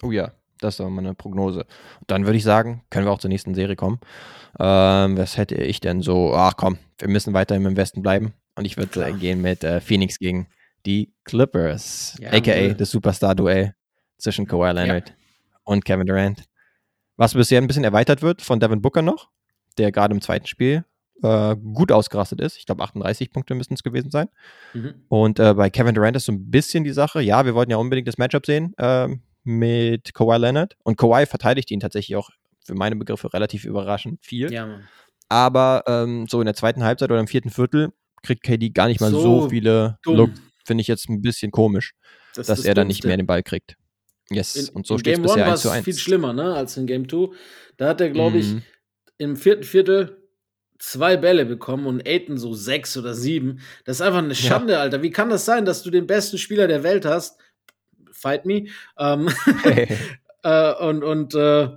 Oh 0.02 0.12
ja, 0.12 0.34
Das 0.60 0.76
ist 0.76 0.82
aber 0.82 0.90
meine 0.90 1.14
Prognose. 1.14 1.66
Dann 2.08 2.26
würde 2.26 2.38
ich 2.38 2.44
sagen, 2.44 2.84
können 2.90 3.06
wir 3.06 3.12
auch 3.12 3.20
zur 3.20 3.30
nächsten 3.30 3.56
Serie 3.56 3.76
kommen. 3.76 4.00
Ähm, 4.60 5.18
was 5.18 5.38
hätte 5.38 5.56
ich 5.56 5.80
denn 5.80 6.02
so? 6.02 6.34
Ach 6.36 6.56
komm, 6.58 6.78
wir 6.98 7.08
müssen 7.08 7.34
weiterhin 7.34 7.66
im 7.66 7.78
Westen 7.78 8.02
bleiben. 8.02 8.34
Und 8.56 8.66
ich 8.66 8.76
würde 8.78 9.06
äh, 9.06 9.14
gehen 9.14 9.42
mit 9.42 9.64
äh, 9.64 9.80
Phoenix 9.80 10.20
gegen 10.20 10.48
die 10.86 11.14
Clippers, 11.24 12.18
Ja, 12.20 12.32
aka 12.34 12.74
das 12.74 12.92
Superstar-Duell 12.92 13.76
zwischen 14.18 14.46
Kawhi 14.46 14.72
Leonard 14.74 15.14
und 15.64 15.86
Kevin 15.86 16.06
Durant. 16.08 16.44
Was 17.22 17.36
bisher 17.36 17.62
ein 17.62 17.68
bisschen 17.68 17.84
erweitert 17.84 18.24
wird 18.24 18.42
von 18.42 18.60
Devin 18.60 18.82
Booker 18.82 19.04
noch, 19.04 19.30
der 19.78 19.92
gerade 19.92 20.12
im 20.12 20.22
zweiten 20.22 20.48
Spiel 20.48 20.86
äh, 21.22 21.56
gut 21.56 21.92
ausgerastet 21.92 22.42
ist. 22.42 22.58
Ich 22.58 22.66
glaube, 22.66 22.82
38 22.82 23.30
Punkte 23.30 23.54
müssten 23.54 23.76
es 23.76 23.84
gewesen 23.84 24.10
sein. 24.10 24.28
Mhm. 24.74 24.96
Und 25.08 25.40
äh, 25.40 25.54
bei 25.54 25.70
Kevin 25.70 25.94
Durant 25.94 26.18
ist 26.18 26.26
so 26.26 26.32
ein 26.32 26.50
bisschen 26.50 26.84
die 26.84 26.94
Sache, 26.94 27.22
ja, 27.22 27.46
wir 27.46 27.54
wollten 27.54 27.70
ja 27.70 27.78
unbedingt 27.78 28.08
das 28.08 28.18
Matchup 28.18 28.48
sehen 28.48 28.74
ähm, 28.80 29.22
mit 29.44 30.16
Kawhi 30.16 30.38
Leonard. 30.38 30.76
Und 30.84 30.98
Kawhi 30.98 31.28
verteidigt 31.28 31.70
ihn 31.70 31.80
tatsächlich 31.80 32.16
auch 32.16 32.32
für 32.66 32.74
meine 32.74 32.96
Begriffe 32.96 33.32
relativ 33.32 33.66
überraschend 33.66 34.26
viel. 34.26 34.52
Ja. 34.52 34.80
Aber 35.30 35.84
ähm, 35.86 36.26
so 36.28 36.42
in 36.42 36.46
der 36.46 36.56
zweiten 36.56 36.84
Halbzeit 36.84 37.12
oder 37.12 37.20
im 37.20 37.28
vierten 37.28 37.52
Viertel 37.52 37.90
kriegt 38.24 38.42
KD 38.42 38.72
gar 38.72 38.88
nicht 38.88 39.00
mal 39.00 39.12
so, 39.12 39.42
So 39.42 39.50
viele. 39.50 40.00
Looks. 40.08 40.42
Finde 40.66 40.82
ich 40.82 40.88
jetzt 40.88 41.08
ein 41.08 41.22
bisschen 41.22 41.52
komisch, 41.52 41.94
Das 42.34 42.48
dass 42.48 42.60
ist 42.60 42.66
er 42.66 42.74
das 42.74 42.82
dann 42.82 42.88
nicht 42.88 43.04
mehr 43.04 43.16
den 43.16 43.28
Ball 43.28 43.44
kriegt. 43.44 43.78
Yes, 44.32 44.56
In, 44.56 44.70
und 44.76 44.88
so 44.88 44.98
steht 44.98 45.14
es 45.14 45.18
Game 45.18 45.24
bisher 45.24 45.36
One 45.38 45.46
war 45.46 45.52
1 45.54 45.62
zu 45.62 45.68
es 45.70 45.74
1. 45.76 45.86
viel 45.86 45.96
schlimmer, 45.96 46.34
ne, 46.34 46.54
als 46.54 46.78
in 46.78 46.88
Game 46.88 47.08
2. 47.10 47.36
Da 47.78 47.90
hat 47.90 48.02
er, 48.02 48.10
glaube 48.10 48.38
ich, 48.38 48.48
Mhm. 48.54 48.62
im 49.18 49.36
vierten 49.36 49.64
Viertel 49.64 50.18
zwei 50.80 51.16
Bälle 51.18 51.46
bekommen 51.46 51.86
und 51.86 52.08
Aiton 52.08 52.38
so 52.38 52.54
sechs 52.54 52.98
oder 52.98 53.14
sieben. 53.14 53.60
Das 53.86 53.98
ist 53.98 54.02
einfach 54.02 54.20
eine 54.20 54.34
Schande, 54.36 54.80
Alter. 54.80 55.04
Wie 55.04 55.12
kann 55.12 55.30
das 55.30 55.46
sein, 55.46 55.64
dass 55.66 55.84
du 55.84 55.92
den 55.92 56.08
besten 56.08 56.38
Spieler 56.40 56.68
der 56.68 56.82
Welt 56.84 57.06
hast? 57.06 57.40
Fight 58.12 58.46
me. 58.46 58.66
Ähm, 58.98 59.30
äh, 60.44 60.74
und 60.76 61.04
und 61.04 61.36
äh, 61.36 61.70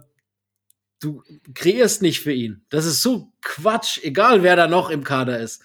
du 1.00 1.22
kreierst 1.54 2.00
nicht 2.02 2.20
für 2.20 2.32
ihn. 2.32 2.64
Das 2.70 2.86
ist 2.86 3.02
so 3.02 3.30
Quatsch, 3.42 3.98
egal 4.02 4.42
wer 4.42 4.56
da 4.56 4.66
noch 4.68 4.88
im 4.90 5.04
Kader 5.04 5.38
ist. 5.38 5.62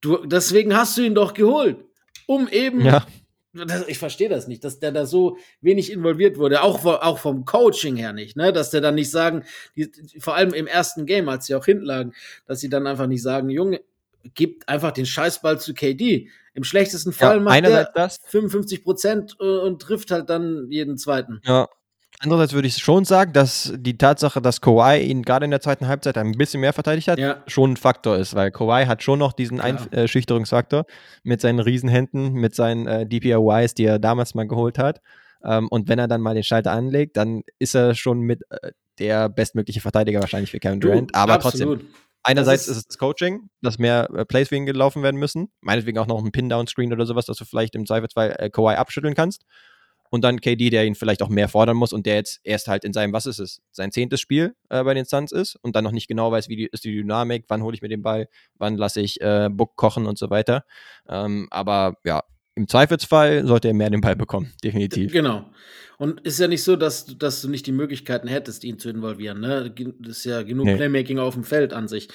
Du, 0.00 0.24
deswegen 0.24 0.74
hast 0.74 0.96
du 0.96 1.02
ihn 1.02 1.14
doch 1.14 1.34
geholt. 1.34 1.76
Um 2.26 2.48
eben 2.48 2.80
ja, 2.80 3.04
ich 3.88 3.98
verstehe 3.98 4.28
das 4.28 4.46
nicht, 4.46 4.64
dass 4.64 4.78
der 4.78 4.92
da 4.92 5.06
so 5.06 5.36
wenig 5.60 5.90
involviert 5.90 6.38
wurde, 6.38 6.62
auch, 6.62 6.84
auch 6.84 7.18
vom 7.18 7.44
Coaching 7.44 7.96
her 7.96 8.12
nicht, 8.12 8.36
ne? 8.36 8.52
Dass 8.52 8.70
der 8.70 8.80
dann 8.80 8.94
nicht 8.94 9.10
sagen, 9.10 9.44
die, 9.76 9.90
vor 10.18 10.36
allem 10.36 10.54
im 10.54 10.66
ersten 10.66 11.06
Game, 11.06 11.28
als 11.28 11.46
sie 11.46 11.54
auch 11.54 11.64
hinten 11.64 11.84
lagen, 11.84 12.12
dass 12.46 12.60
sie 12.60 12.68
dann 12.68 12.86
einfach 12.86 13.06
nicht 13.06 13.22
sagen, 13.22 13.50
Junge, 13.50 13.80
gib 14.34 14.62
einfach 14.68 14.92
den 14.92 15.06
Scheißball 15.06 15.58
zu 15.60 15.74
KD. 15.74 16.28
Im 16.54 16.64
schlechtesten 16.64 17.12
Fall 17.12 17.36
ja 17.36 17.42
macht 17.42 17.64
er 17.64 17.90
das, 17.94 18.20
55 18.26 18.84
Prozent 18.84 19.36
äh, 19.40 19.44
und 19.44 19.80
trifft 19.80 20.10
halt 20.10 20.30
dann 20.30 20.66
jeden 20.70 20.98
zweiten. 20.98 21.40
Ja. 21.44 21.68
Andererseits 22.22 22.52
würde 22.52 22.68
ich 22.68 22.76
schon 22.76 23.04
sagen, 23.06 23.32
dass 23.32 23.72
die 23.76 23.96
Tatsache, 23.96 24.42
dass 24.42 24.60
Kawhi 24.60 24.98
ihn 25.00 25.22
gerade 25.22 25.46
in 25.46 25.50
der 25.50 25.62
zweiten 25.62 25.88
Halbzeit 25.88 26.18
ein 26.18 26.32
bisschen 26.32 26.60
mehr 26.60 26.74
verteidigt 26.74 27.08
hat, 27.08 27.18
Ja. 27.18 27.42
schon 27.46 27.72
ein 27.72 27.76
Faktor 27.78 28.16
ist, 28.18 28.34
weil 28.34 28.50
Kawhi 28.50 28.84
hat 28.86 29.02
schon 29.02 29.18
noch 29.18 29.32
diesen. 29.32 29.58
Einschüchterungsfaktor 29.60 30.84
mit 31.22 31.40
seinen 31.40 31.60
Riesenhänden, 31.60 32.32
mit 32.32 32.54
seinen 32.54 32.86
äh, 32.86 33.06
DPIYs, 33.06 33.74
die 33.74 33.84
er 33.84 33.98
damals 33.98 34.34
mal 34.34 34.46
geholt 34.46 34.78
hat. 34.78 35.00
Ähm, 35.44 35.68
und 35.70 35.88
wenn 35.88 35.98
er 35.98 36.08
dann 36.08 36.20
mal 36.20 36.34
den 36.34 36.44
Schalter 36.44 36.72
anlegt, 36.72 37.16
dann 37.16 37.42
ist 37.58 37.74
er 37.74 37.94
schon 37.94 38.20
mit 38.20 38.42
äh, 38.50 38.72
der 38.98 39.28
bestmögliche 39.30 39.80
Verteidiger 39.80 40.20
wahrscheinlich 40.20 40.50
für 40.50 40.58
Kevin 40.58 40.80
Du, 40.80 40.88
Durant. 40.88 41.14
Aber 41.14 41.40
trotzdem, 41.40 41.70
absolut. 41.70 41.90
einerseits 42.22 42.66
Das 42.66 42.72
ist 42.72 42.76
ist- 42.76 42.82
es 42.82 42.86
das 42.88 42.98
Coaching, 42.98 43.48
dass 43.62 43.78
mehr 43.78 44.10
äh, 44.14 44.26
Plays 44.26 44.52
ihn 44.52 44.66
gelaufen 44.66 45.02
werden 45.02 45.16
müssen. 45.16 45.50
Meinetwegen 45.62 45.96
auch 45.98 46.06
noch 46.06 46.22
ein 46.22 46.32
Pin-Down-Screen 46.32 46.92
oder 46.92 47.06
sowas, 47.06 47.24
dass 47.24 47.38
du 47.38 47.46
vielleicht 47.46 47.74
im 47.74 47.86
Zweifelsfall 47.86 48.36
äh, 48.38 48.50
Kawhi 48.50 48.74
abschütteln 48.74 49.14
kannst. 49.14 49.44
Und 50.10 50.22
dann 50.22 50.40
KD, 50.40 50.70
der 50.70 50.84
ihn 50.84 50.94
vielleicht 50.94 51.22
auch 51.22 51.28
mehr 51.28 51.48
fordern 51.48 51.76
muss 51.76 51.92
und 51.92 52.04
der 52.04 52.16
jetzt 52.16 52.40
erst 52.44 52.68
halt 52.68 52.84
in 52.84 52.92
seinem, 52.92 53.12
was 53.12 53.26
ist 53.26 53.38
es, 53.38 53.62
sein 53.70 53.92
zehntes 53.92 54.20
Spiel 54.20 54.54
äh, 54.68 54.82
bei 54.82 54.92
den 54.92 55.04
Suns 55.04 55.32
ist 55.32 55.56
und 55.62 55.76
dann 55.76 55.84
noch 55.84 55.92
nicht 55.92 56.08
genau 56.08 56.32
weiß, 56.32 56.48
wie 56.48 56.56
die, 56.56 56.66
ist 56.66 56.84
die 56.84 56.92
Dynamik, 56.92 57.44
wann 57.48 57.62
hole 57.62 57.74
ich 57.74 57.82
mir 57.82 57.88
den 57.88 58.02
Ball, 58.02 58.28
wann 58.56 58.76
lasse 58.76 59.00
ich 59.00 59.20
äh, 59.20 59.48
Book 59.50 59.76
kochen 59.76 60.06
und 60.06 60.18
so 60.18 60.28
weiter. 60.28 60.64
Ähm, 61.08 61.46
aber 61.50 61.94
ja, 62.04 62.22
im 62.60 62.68
Zweifelsfall 62.68 63.46
sollte 63.46 63.68
er 63.68 63.74
mehr 63.74 63.90
den 63.90 64.00
Ball 64.00 64.16
bekommen, 64.16 64.52
definitiv. 64.62 65.12
Genau. 65.12 65.50
Und 65.98 66.20
ist 66.22 66.38
ja 66.40 66.48
nicht 66.48 66.62
so, 66.62 66.76
dass, 66.76 67.04
du- 67.06 67.14
dass 67.14 67.42
du 67.42 67.48
nicht 67.48 67.66
die 67.66 67.72
Möglichkeiten 67.72 68.26
hättest, 68.28 68.64
ihn 68.64 68.78
zu 68.78 68.88
involvieren. 68.88 69.40
Ne? 69.40 69.70
Das 69.98 70.18
ist 70.18 70.24
ja 70.24 70.42
genug 70.42 70.66
Nee. 70.66 70.76
Playmaking 70.76 71.18
auf 71.18 71.34
dem 71.34 71.44
Feld 71.44 71.72
an 71.74 71.88
sich. 71.88 72.08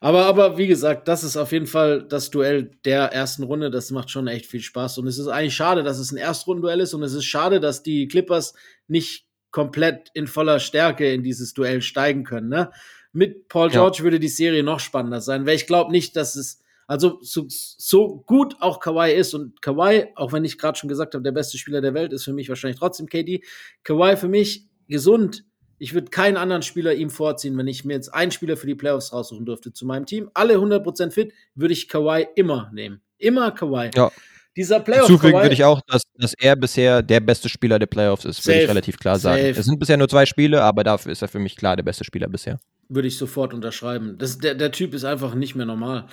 Aber, 0.00 0.24
aber 0.26 0.56
wie 0.58 0.66
gesagt, 0.66 1.08
das 1.08 1.22
ist 1.24 1.36
auf 1.36 1.52
jeden 1.52 1.66
Fall 1.66 2.02
das 2.08 2.30
Duell 2.30 2.70
der 2.84 3.12
ersten 3.12 3.42
Runde. 3.42 3.70
Das 3.70 3.90
macht 3.90 4.10
schon 4.10 4.26
echt 4.26 4.46
viel 4.46 4.60
Spaß. 4.60 4.98
Und 4.98 5.06
es 5.06 5.18
ist 5.18 5.28
eigentlich 5.28 5.54
schade, 5.56 5.82
dass 5.82 5.98
es 5.98 6.12
ein 6.12 6.16
Erstrundenduell 6.18 6.80
ist. 6.80 6.94
Und 6.94 7.02
es 7.02 7.12
ist 7.14 7.24
schade, 7.24 7.60
dass 7.60 7.82
die 7.82 8.06
Clippers 8.08 8.54
nicht 8.88 9.26
komplett 9.50 10.10
in 10.14 10.26
voller 10.26 10.58
Stärke 10.58 11.10
in 11.12 11.22
dieses 11.22 11.52
Duell 11.54 11.80
steigen 11.82 12.24
können. 12.24 12.48
Ne? 12.48 12.70
Mit 13.12 13.48
Paul 13.48 13.68
Ja. 13.68 13.80
George 13.80 14.02
würde 14.02 14.20
die 14.20 14.28
Serie 14.28 14.62
noch 14.62 14.80
spannender 14.80 15.20
sein, 15.22 15.46
weil 15.46 15.56
ich 15.56 15.66
glaube 15.66 15.90
nicht, 15.92 16.14
dass 16.16 16.36
es 16.36 16.60
also 16.86 17.18
so, 17.20 17.46
so 17.48 18.22
gut 18.26 18.56
auch 18.60 18.80
Kawhi 18.80 19.12
ist 19.12 19.34
und 19.34 19.60
Kawhi, 19.60 20.06
auch 20.14 20.32
wenn 20.32 20.44
ich 20.44 20.58
gerade 20.58 20.78
schon 20.78 20.88
gesagt 20.88 21.14
habe, 21.14 21.24
der 21.24 21.32
beste 21.32 21.58
Spieler 21.58 21.80
der 21.80 21.94
Welt 21.94 22.12
ist 22.12 22.24
für 22.24 22.32
mich 22.32 22.48
wahrscheinlich 22.48 22.78
trotzdem 22.78 23.08
KD. 23.08 23.42
Kawhi 23.82 24.16
für 24.16 24.28
mich 24.28 24.66
gesund. 24.88 25.44
Ich 25.78 25.92
würde 25.92 26.10
keinen 26.10 26.36
anderen 26.36 26.62
Spieler 26.62 26.94
ihm 26.94 27.10
vorziehen, 27.10 27.58
wenn 27.58 27.66
ich 27.66 27.84
mir 27.84 27.94
jetzt 27.94 28.14
einen 28.14 28.30
Spieler 28.30 28.56
für 28.56 28.66
die 28.66 28.74
Playoffs 28.74 29.12
raussuchen 29.12 29.44
dürfte 29.44 29.72
zu 29.72 29.84
meinem 29.84 30.06
Team. 30.06 30.30
Alle 30.32 30.54
100% 30.54 31.10
fit, 31.10 31.32
würde 31.54 31.74
ich 31.74 31.88
Kawhi 31.88 32.26
immer 32.34 32.70
nehmen. 32.72 33.02
Immer 33.18 33.50
Kawhi. 33.50 33.90
Ja. 33.94 34.10
Dieser 34.56 34.80
Playoff 34.80 35.06
Zufügen 35.06 35.38
würde 35.38 35.52
ich 35.52 35.64
auch, 35.64 35.82
dass, 35.86 36.02
dass 36.14 36.32
er 36.32 36.56
bisher 36.56 37.02
der 37.02 37.20
beste 37.20 37.50
Spieler 37.50 37.78
der 37.78 37.86
Playoffs 37.86 38.24
ist, 38.24 38.46
würde 38.46 38.56
ich 38.56 38.62
Safe. 38.62 38.70
relativ 38.70 38.96
klar 38.98 39.18
sagen. 39.18 39.42
Safe. 39.42 39.60
Es 39.60 39.66
sind 39.66 39.78
bisher 39.78 39.98
nur 39.98 40.08
zwei 40.08 40.24
Spiele, 40.24 40.62
aber 40.62 40.82
dafür 40.82 41.12
ist 41.12 41.20
er 41.20 41.28
für 41.28 41.38
mich 41.38 41.56
klar 41.56 41.76
der 41.76 41.82
beste 41.82 42.04
Spieler 42.04 42.28
bisher. 42.28 42.58
würde 42.88 43.08
ich 43.08 43.18
sofort 43.18 43.52
unterschreiben. 43.52 44.16
Das, 44.16 44.38
der, 44.38 44.54
der 44.54 44.72
Typ 44.72 44.94
ist 44.94 45.04
einfach 45.04 45.34
nicht 45.34 45.56
mehr 45.56 45.66
normal. 45.66 46.06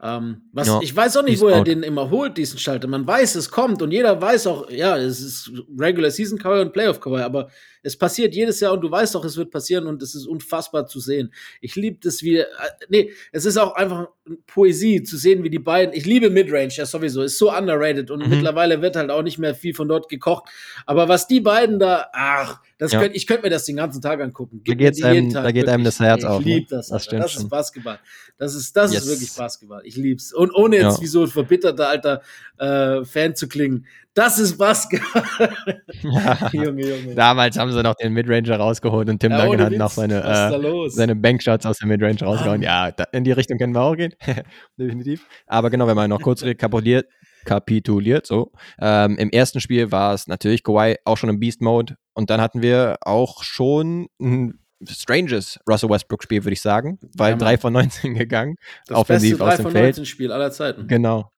Ähm, 0.00 0.42
was, 0.52 0.68
Ja, 0.68 0.80
ich 0.80 0.94
weiß 0.94 1.16
auch 1.16 1.24
nicht, 1.24 1.40
wo 1.40 1.48
er 1.48 1.60
out. 1.60 1.66
den 1.66 1.82
immer 1.82 2.08
holt, 2.10 2.36
diesen 2.36 2.58
Schalter. 2.58 2.86
Man 2.86 3.06
weiß, 3.06 3.34
es 3.34 3.50
kommt 3.50 3.82
und 3.82 3.90
jeder 3.90 4.20
weiß 4.20 4.46
auch, 4.46 4.70
ja, 4.70 4.96
es 4.96 5.20
ist 5.20 5.50
Regular 5.76 6.10
Season 6.10 6.38
Cover 6.38 6.60
und 6.60 6.72
Playoff 6.72 7.00
Cover, 7.00 7.24
aber 7.24 7.48
es 7.82 7.96
passiert 7.96 8.34
jedes 8.34 8.60
Jahr 8.60 8.72
und 8.72 8.80
du 8.80 8.90
weißt 8.90 9.16
auch, 9.16 9.24
es 9.24 9.36
wird 9.36 9.50
passieren 9.50 9.86
und 9.86 10.02
es 10.02 10.14
ist 10.14 10.26
unfassbar 10.26 10.86
zu 10.86 11.00
sehen. 11.00 11.32
Ich 11.60 11.76
liebe 11.76 11.98
das 12.02 12.22
wie, 12.22 12.38
äh, 12.38 12.44
nee, 12.88 13.10
es 13.32 13.44
ist 13.44 13.56
auch 13.56 13.74
einfach 13.74 14.08
Poesie 14.46 15.02
zu 15.02 15.16
sehen, 15.16 15.42
wie 15.42 15.50
die 15.50 15.58
beiden, 15.58 15.94
ich 15.94 16.04
liebe 16.04 16.28
Midrange 16.30 16.68
ja 16.72 16.84
sowieso, 16.86 17.22
ist 17.22 17.38
so 17.38 17.50
underrated 17.56 18.10
und 18.10 18.22
Mhm. 18.24 18.30
mittlerweile 18.30 18.82
wird 18.82 18.96
halt 18.96 19.10
auch 19.10 19.22
nicht 19.22 19.38
mehr 19.38 19.54
viel 19.54 19.74
von 19.74 19.88
dort 19.88 20.08
gekocht. 20.08 20.48
Aber 20.86 21.08
was 21.08 21.26
die 21.26 21.40
beiden 21.40 21.78
da, 21.78 22.08
ach, 22.12 22.60
das 22.76 22.92
Ja. 22.92 23.00
könnt, 23.00 23.16
ich 23.16 23.26
könnte 23.26 23.44
mir 23.44 23.50
das 23.50 23.64
den 23.64 23.76
ganzen 23.76 24.02
Tag 24.02 24.20
angucken. 24.20 24.58
Da 24.58 24.62
Gib 24.64 24.78
mir 24.78 24.84
geht's 24.84 25.02
einem- 25.02 25.32
Tag, 25.32 25.44
da 25.44 25.50
geht 25.52 25.68
einem 25.68 25.84
das 25.84 25.98
Herz 25.98 26.20
ich 26.20 26.26
auf, 26.28 26.44
ne? 26.44 26.54
liebe 26.54 26.66
das, 26.68 26.88
Das 26.88 27.04
stimmt 27.04 27.24
das 27.24 27.36
ist. 27.36 27.48
Basketball. 27.48 27.98
Das 28.36 28.54
ist, 28.54 28.76
das 28.76 28.92
Yes. 28.92 29.04
ist 29.04 29.08
wirklich 29.10 29.32
Basketball. 29.34 29.80
Ich 29.84 29.96
lieb's. 29.96 30.32
Und 30.32 30.52
ohne 30.54 30.76
jetzt 30.76 30.98
Ja. 30.98 31.02
wie 31.02 31.06
so 31.06 31.22
ein 31.22 31.28
verbitterter 31.28 31.88
alter 31.88 32.22
äh, 32.58 33.04
Fan 33.04 33.34
zu 33.34 33.48
klingen, 33.48 33.86
das 34.14 34.38
ist 34.38 34.58
Basketball. 34.58 35.24
Junge, 36.52 36.86
Junge. 36.88 37.14
Damals 37.14 37.56
haben 37.58 37.67
sie 37.72 37.82
noch 37.82 37.94
den 37.94 38.12
Midranger 38.12 38.56
rausgeholt 38.56 39.08
und 39.08 39.20
Tim 39.20 39.32
Ja, 39.32 39.44
Duncan 39.44 39.60
hat 39.66 39.72
noch 39.72 39.90
seine, 39.90 40.22
äh, 40.22 40.88
seine 40.90 41.16
Bankshots 41.16 41.66
aus 41.66 41.78
der 41.78 41.88
Midrange 41.88 42.20
rausgehauen. 42.22 42.62
Ja, 42.62 42.90
da, 42.90 43.04
in 43.12 43.24
die 43.24 43.32
Richtung 43.32 43.58
können 43.58 43.74
wir 43.74 43.82
auch 43.82 43.96
gehen. 43.96 44.14
Definitiv. 44.78 45.26
Aber 45.46 45.70
genau, 45.70 45.86
wenn 45.86 45.96
man 45.96 46.10
noch 46.10 46.20
kurz 46.20 46.42
rekapituliert, 46.42 47.06
kapituliert, 47.44 48.26
so. 48.26 48.52
Ähm, 48.80 49.16
Im 49.16 49.30
ersten 49.30 49.60
Spiel 49.60 49.90
war 49.90 50.12
es 50.14 50.26
natürlich 50.26 50.62
Kawhi 50.62 50.96
auch 51.04 51.16
schon 51.16 51.30
im 51.30 51.40
Beast-Mode 51.40 51.96
und 52.14 52.30
dann 52.30 52.40
hatten 52.40 52.62
wir 52.62 52.96
auch 53.02 53.42
schon 53.42 54.08
ein 54.20 54.58
stranges 54.86 55.58
Russell 55.68 55.90
Westbrook-Spiel, 55.90 56.44
würde 56.44 56.52
ich 56.52 56.60
sagen, 56.60 56.98
weil 57.16 57.30
Ja, 57.30 57.36
Mann. 57.36 57.38
3 57.46 57.58
von 57.58 57.72
19 57.72 58.14
gegangen, 58.14 58.56
das 58.86 58.96
offensiv 58.98 59.38
beste 59.38 59.44
aus 59.44 59.50
3 59.50 59.56
dem 59.56 59.62
von 59.62 59.72
Feld. 59.72 59.84
19 59.96 60.06
Spiel 60.06 60.30
aller 60.32 60.50
Zeiten. 60.52 60.86
Genau. 60.86 61.30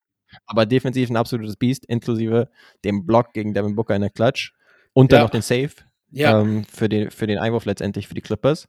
Aber 0.45 0.65
defensiv 0.65 1.09
ein 1.09 1.17
absolutes 1.17 1.55
Biest, 1.57 1.85
inklusive 1.85 2.49
dem 2.85 3.05
Block 3.05 3.33
gegen 3.33 3.53
Devin 3.53 3.75
Booker 3.75 3.95
in 3.95 4.01
der 4.01 4.11
Clutch 4.11 4.53
und 4.93 5.11
dann 5.11 5.19
Ja. 5.19 5.23
noch 5.23 5.29
den 5.31 5.41
Save 5.41 5.71
Ja. 6.11 6.39
ähm, 6.41 6.65
für, 6.65 6.89
den, 6.89 7.11
für 7.11 7.27
den 7.27 7.37
Einwurf 7.39 7.65
letztendlich 7.65 8.07
für 8.07 8.13
die 8.13 8.21
Clippers. 8.21 8.67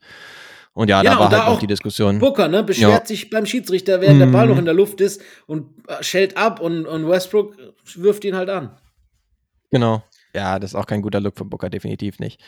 Und 0.74 0.88
ja, 0.88 1.02
Ja, 1.02 1.14
da 1.14 1.18
war 1.20 1.28
da 1.28 1.44
halt 1.44 1.48
auch 1.48 1.58
die 1.60 1.66
Diskussion. 1.66 2.18
Booker, 2.18 2.48
ne, 2.48 2.62
beschwert 2.62 3.02
Ja. 3.02 3.06
sich 3.06 3.28
beim 3.28 3.44
Schiedsrichter, 3.44 4.00
während 4.00 4.20
der 4.20 4.28
Mhm. 4.28 4.32
Ball 4.32 4.46
noch 4.46 4.58
in 4.58 4.64
der 4.64 4.72
Luft 4.74 5.00
ist 5.02 5.20
und 5.46 5.66
äh, 5.88 6.02
schellt 6.02 6.36
ab 6.38 6.60
und, 6.60 6.86
und 6.86 7.08
Westbrook 7.08 7.56
wirft 7.96 8.24
ihn 8.24 8.34
halt 8.36 8.48
an. 8.48 8.78
Genau. 9.70 10.02
Ja, 10.34 10.58
das 10.58 10.70
ist 10.70 10.74
auch 10.74 10.86
kein 10.86 11.02
guter 11.02 11.20
Look 11.20 11.36
für 11.36 11.44
Booker, 11.44 11.68
definitiv 11.68 12.18
nicht. 12.18 12.40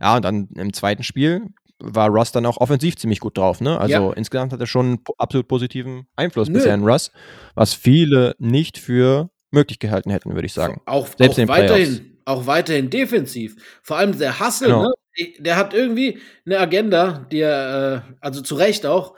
Ja, 0.00 0.14
und 0.16 0.24
dann 0.24 0.48
im 0.54 0.72
zweiten 0.72 1.02
Spiel 1.02 1.42
war 1.80 2.08
Russ 2.08 2.30
dann 2.30 2.46
auch 2.46 2.58
offensiv 2.58 2.94
ziemlich 2.96 3.18
gut 3.18 3.36
drauf, 3.36 3.60
ne? 3.60 3.80
Also 3.80 3.92
Ja. 3.94 4.12
insgesamt 4.12 4.52
hat 4.52 4.60
er 4.60 4.66
schon 4.68 4.86
einen 4.86 4.98
absolut 5.18 5.48
positiven 5.48 6.06
Einfluss 6.14 6.46
Nö. 6.48 6.54
bisher 6.54 6.74
in 6.74 6.84
Russ, 6.84 7.10
was 7.56 7.74
viele 7.74 8.36
nicht 8.38 8.78
für 8.78 9.30
möglich 9.50 9.80
gehalten 9.80 10.10
hätten, 10.10 10.32
würde 10.34 10.46
ich 10.46 10.52
sagen. 10.52 10.80
Auch, 10.86 11.08
Selbst 11.08 11.34
auch 11.34 11.38
in 11.38 11.46
den 11.46 11.52
Playoffs. 11.52 12.00
Auch 12.24 12.46
weiterhin 12.46 12.90
defensiv. 12.90 13.56
Vor 13.82 13.96
allem 13.96 14.16
der 14.18 14.38
Hustle, 14.40 14.68
Genau. 14.68 14.82
ne? 14.84 14.92
Der 15.40 15.56
hat 15.56 15.74
irgendwie 15.74 16.20
eine 16.46 16.58
Agenda, 16.58 17.26
die 17.30 17.40
er, 17.40 18.04
äh, 18.08 18.14
also 18.20 18.40
zu 18.40 18.54
Recht 18.54 18.86
auch. 18.86 19.14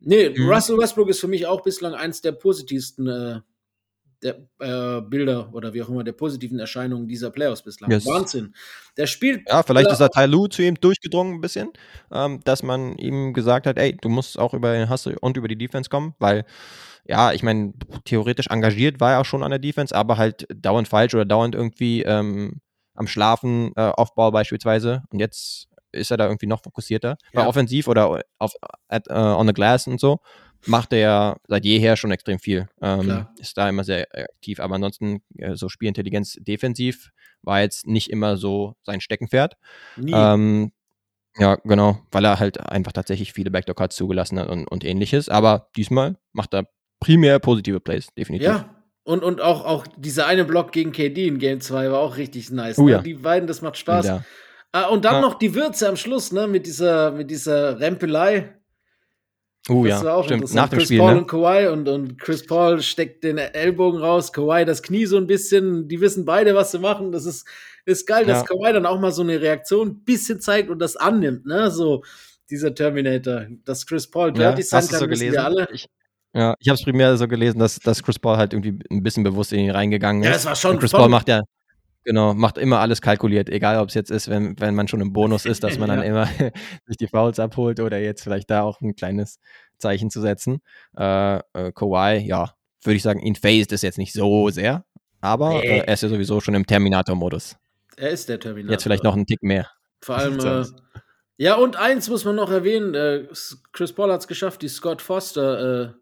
Nee, 0.00 0.30
Mhm. 0.30 0.48
Russell 0.48 0.76
Westbrook 0.78 1.08
ist 1.08 1.20
für 1.20 1.28
mich 1.28 1.46
auch 1.46 1.62
bislang 1.62 1.94
eins 1.94 2.20
der 2.20 2.32
positivsten, 2.32 3.06
äh, 3.06 3.40
der 4.22 4.48
äh, 4.60 5.02
Bilder 5.02 5.50
oder 5.52 5.72
wie 5.74 5.82
auch 5.82 5.88
immer 5.88 6.02
der 6.02 6.12
positiven 6.12 6.58
Erscheinungen 6.58 7.06
dieser 7.06 7.30
Playoffs 7.30 7.62
bislang. 7.62 7.90
Yes. 7.90 8.06
Wahnsinn. 8.06 8.54
Der 8.96 9.06
spielt. 9.06 9.48
Ja, 9.48 9.62
vielleicht 9.62 9.90
ist 9.90 10.00
da 10.00 10.08
Tai 10.08 10.26
Lu 10.26 10.46
zu 10.48 10.62
ihm 10.62 10.74
durchgedrungen 10.80 11.34
ein 11.34 11.40
bisschen, 11.40 11.70
ähm, 12.10 12.40
dass 12.44 12.62
man 12.62 12.96
ihm 12.96 13.32
gesagt 13.34 13.66
hat, 13.66 13.78
ey, 13.78 13.96
du 14.00 14.08
musst 14.08 14.38
auch 14.38 14.54
über 14.54 14.72
den 14.72 14.90
Hustle 14.90 15.16
und 15.20 15.36
über 15.36 15.48
die 15.48 15.58
Defense 15.58 15.90
kommen, 15.90 16.14
weil 16.18 16.44
ja, 17.08 17.32
ich 17.32 17.42
meine, 17.42 17.72
theoretisch 18.04 18.48
engagiert 18.48 19.00
war 19.00 19.12
er 19.12 19.20
auch 19.20 19.24
schon 19.24 19.42
an 19.42 19.50
der 19.50 19.58
Defense, 19.58 19.94
aber 19.94 20.16
halt 20.16 20.46
dauernd 20.54 20.88
falsch 20.88 21.14
oder 21.14 21.24
dauernd 21.24 21.54
irgendwie 21.54 22.02
ähm, 22.02 22.60
am 22.94 23.06
Schlafen, 23.06 23.72
äh, 23.76 23.88
Offball 23.90 24.32
beispielsweise. 24.32 25.02
Und 25.10 25.20
jetzt 25.20 25.68
ist 25.92 26.10
er 26.10 26.16
da 26.16 26.26
irgendwie 26.26 26.46
noch 26.46 26.62
fokussierter. 26.62 27.16
Bei 27.32 27.42
Ja. 27.42 27.46
offensiv 27.48 27.88
oder 27.88 28.22
auf, 28.38 28.54
at, 28.88 29.08
äh, 29.08 29.12
on 29.14 29.46
the 29.46 29.52
glass 29.52 29.86
und 29.86 30.00
so 30.00 30.20
macht 30.66 30.92
er 30.92 30.98
ja 30.98 31.36
seit 31.46 31.64
jeher 31.64 31.96
schon 31.96 32.10
extrem 32.10 32.38
viel. 32.38 32.68
Ähm, 32.82 33.26
ist 33.38 33.56
da 33.56 33.68
immer 33.68 33.84
sehr 33.84 34.06
aktiv, 34.12 34.58
aber 34.58 34.74
ansonsten 34.74 35.22
äh, 35.38 35.54
so 35.54 35.68
Spielintelligenz 35.68 36.36
defensiv 36.40 37.10
war 37.42 37.60
jetzt 37.60 37.86
nicht 37.86 38.10
immer 38.10 38.36
so 38.36 38.74
sein 38.82 39.00
Steckenpferd. 39.00 39.54
Nie. 39.96 40.12
Ähm, 40.12 40.72
ja, 41.38 41.56
genau, 41.64 41.98
weil 42.10 42.24
er 42.24 42.40
halt 42.40 42.58
einfach 42.60 42.92
tatsächlich 42.92 43.32
viele 43.32 43.50
Backdoor-Cuts 43.50 43.94
zugelassen 43.94 44.38
hat 44.40 44.48
und, 44.48 44.66
und 44.66 44.84
ähnliches. 44.84 45.28
Aber 45.28 45.68
diesmal 45.76 46.16
macht 46.32 46.54
er 46.54 46.66
primär 47.00 47.38
positive 47.38 47.80
Plays, 47.80 48.08
definitiv. 48.16 48.46
Ja. 48.48 48.72
Und, 49.04 49.22
und 49.22 49.40
auch, 49.40 49.64
auch 49.64 49.86
dieser 49.96 50.26
eine 50.26 50.44
Block 50.44 50.72
gegen 50.72 50.90
KD 50.92 51.28
in 51.28 51.38
Game 51.38 51.60
2 51.60 51.90
war 51.92 52.00
auch 52.00 52.16
richtig 52.16 52.50
nice. 52.50 52.78
Oh 52.78 52.86
ne? 52.86 52.92
ja. 52.92 53.02
Die 53.02 53.14
beiden, 53.14 53.46
das 53.46 53.62
macht 53.62 53.76
Spaß. 53.76 54.06
Ja. 54.06 54.24
Ah, 54.72 54.86
und 54.88 55.04
dann 55.04 55.14
Ja. 55.16 55.20
noch 55.20 55.34
die 55.34 55.54
Würze 55.54 55.88
am 55.88 55.96
Schluss, 55.96 56.32
ne, 56.32 56.48
mit 56.48 56.66
dieser, 56.66 57.12
mit 57.12 57.30
dieser 57.30 57.78
Rempelei. 57.78 58.52
Oh 59.68 59.84
Das 59.84 60.00
ja, 60.00 60.04
war 60.06 60.16
auch 60.16 60.24
stimmt. 60.24 60.42
interessant. 60.42 60.56
Nach 60.56 60.68
dem 60.68 60.78
Chris 60.78 60.86
Spiel, 60.88 60.98
Paul 60.98 61.12
ne? 61.14 61.18
und 61.20 61.26
Kawhi 61.28 61.66
und, 61.68 61.88
und 61.88 62.20
Chris 62.20 62.46
Paul 62.46 62.82
steckt 62.82 63.24
den 63.24 63.38
Ellbogen 63.38 64.00
raus, 64.00 64.32
Kawhi 64.32 64.64
das 64.64 64.82
Knie 64.82 65.06
so 65.06 65.16
ein 65.16 65.26
bisschen. 65.26 65.88
Die 65.88 66.00
wissen 66.00 66.24
beide, 66.24 66.54
was 66.54 66.72
sie 66.72 66.78
machen. 66.78 67.10
Das 67.12 67.26
ist, 67.26 67.46
ist 67.84 68.06
geil, 68.06 68.26
dass 68.26 68.40
Ja. 68.40 68.44
Kawhi 68.44 68.72
dann 68.72 68.86
auch 68.86 69.00
mal 69.00 69.10
so 69.12 69.22
eine 69.22 69.40
Reaktion 69.40 69.88
ein 69.88 70.04
bisschen 70.04 70.40
zeigt 70.40 70.68
und 70.70 70.78
das 70.80 70.96
annimmt, 70.96 71.46
ne? 71.46 71.70
So 71.70 72.02
dieser 72.50 72.74
Terminator. 72.74 73.46
Dass 73.64 73.86
Chris 73.86 74.08
Paul 74.10 74.28
Ja, 74.36 74.50
dirty 74.50 74.62
sein 74.62 74.78
hast 74.78 74.88
du 74.88 74.92
kann, 74.92 75.00
so 75.00 75.10
wissen 75.10 75.20
gelesen? 75.30 75.34
wir 75.34 75.44
alle. 75.44 75.68
Ich, 75.72 75.86
ja, 76.36 76.54
ich 76.58 76.68
habe 76.68 76.74
es 76.74 76.84
primär 76.84 77.16
so 77.16 77.26
gelesen, 77.26 77.58
dass, 77.58 77.78
dass 77.78 78.02
Chris 78.02 78.18
Paul 78.18 78.36
halt 78.36 78.52
irgendwie 78.52 78.78
ein 78.90 79.02
bisschen 79.02 79.24
bewusst 79.24 79.52
in 79.52 79.60
ihn 79.60 79.70
reingegangen 79.70 80.22
ist. 80.22 80.28
Ja, 80.28 80.34
es 80.36 80.44
war 80.44 80.56
schon 80.56 80.72
Und 80.72 80.80
Chris 80.80 80.92
Paul 80.92 81.08
macht 81.08 81.28
ja, 81.28 81.42
genau, 82.04 82.34
macht 82.34 82.58
immer 82.58 82.80
alles 82.80 83.00
kalkuliert, 83.00 83.48
egal 83.48 83.78
ob 83.78 83.88
es 83.88 83.94
jetzt 83.94 84.10
ist, 84.10 84.28
wenn, 84.28 84.58
wenn 84.60 84.74
man 84.74 84.86
schon 84.86 85.00
im 85.00 85.12
Bonus 85.14 85.46
ist, 85.46 85.64
dass 85.64 85.78
man 85.78 85.88
dann 85.90 86.02
immer 86.02 86.26
sich 86.86 86.98
die 86.98 87.08
Fouls 87.08 87.40
abholt 87.40 87.80
oder 87.80 87.98
jetzt 87.98 88.22
vielleicht 88.22 88.50
da 88.50 88.62
auch 88.62 88.82
ein 88.82 88.94
kleines 88.94 89.40
Zeichen 89.78 90.10
zu 90.10 90.20
setzen. 90.20 90.60
Äh, 90.96 91.36
äh, 91.36 91.72
Kawhi, 91.74 92.18
ja, 92.18 92.52
würde 92.82 92.96
ich 92.96 93.02
sagen, 93.02 93.20
ihn 93.20 93.34
phased 93.34 93.72
es 93.72 93.80
jetzt 93.82 93.98
nicht 93.98 94.12
so 94.12 94.50
sehr, 94.50 94.84
aber 95.22 95.50
Nee. 95.54 95.66
äh, 95.66 95.78
er 95.86 95.94
ist 95.94 96.02
ja 96.02 96.10
sowieso 96.10 96.40
schon 96.40 96.54
im 96.54 96.66
Terminator-Modus. 96.66 97.56
Er 97.96 98.10
ist 98.10 98.28
der 98.28 98.38
Terminator. 98.38 98.72
Jetzt 98.72 98.82
vielleicht 98.82 99.04
noch 99.04 99.14
einen 99.14 99.26
Tick 99.26 99.42
mehr. 99.42 99.70
Vor 100.02 100.16
allem, 100.16 100.38
äh, 100.44 100.64
ja, 101.38 101.54
und 101.54 101.76
eins 101.76 102.10
muss 102.10 102.26
man 102.26 102.36
noch 102.36 102.50
erwähnen: 102.50 102.94
äh, 102.94 103.26
Chris 103.72 103.92
Paul 103.94 104.12
hat 104.12 104.20
es 104.20 104.28
geschafft, 104.28 104.60
die 104.62 104.68
Scott 104.68 105.00
Foster 105.00 105.94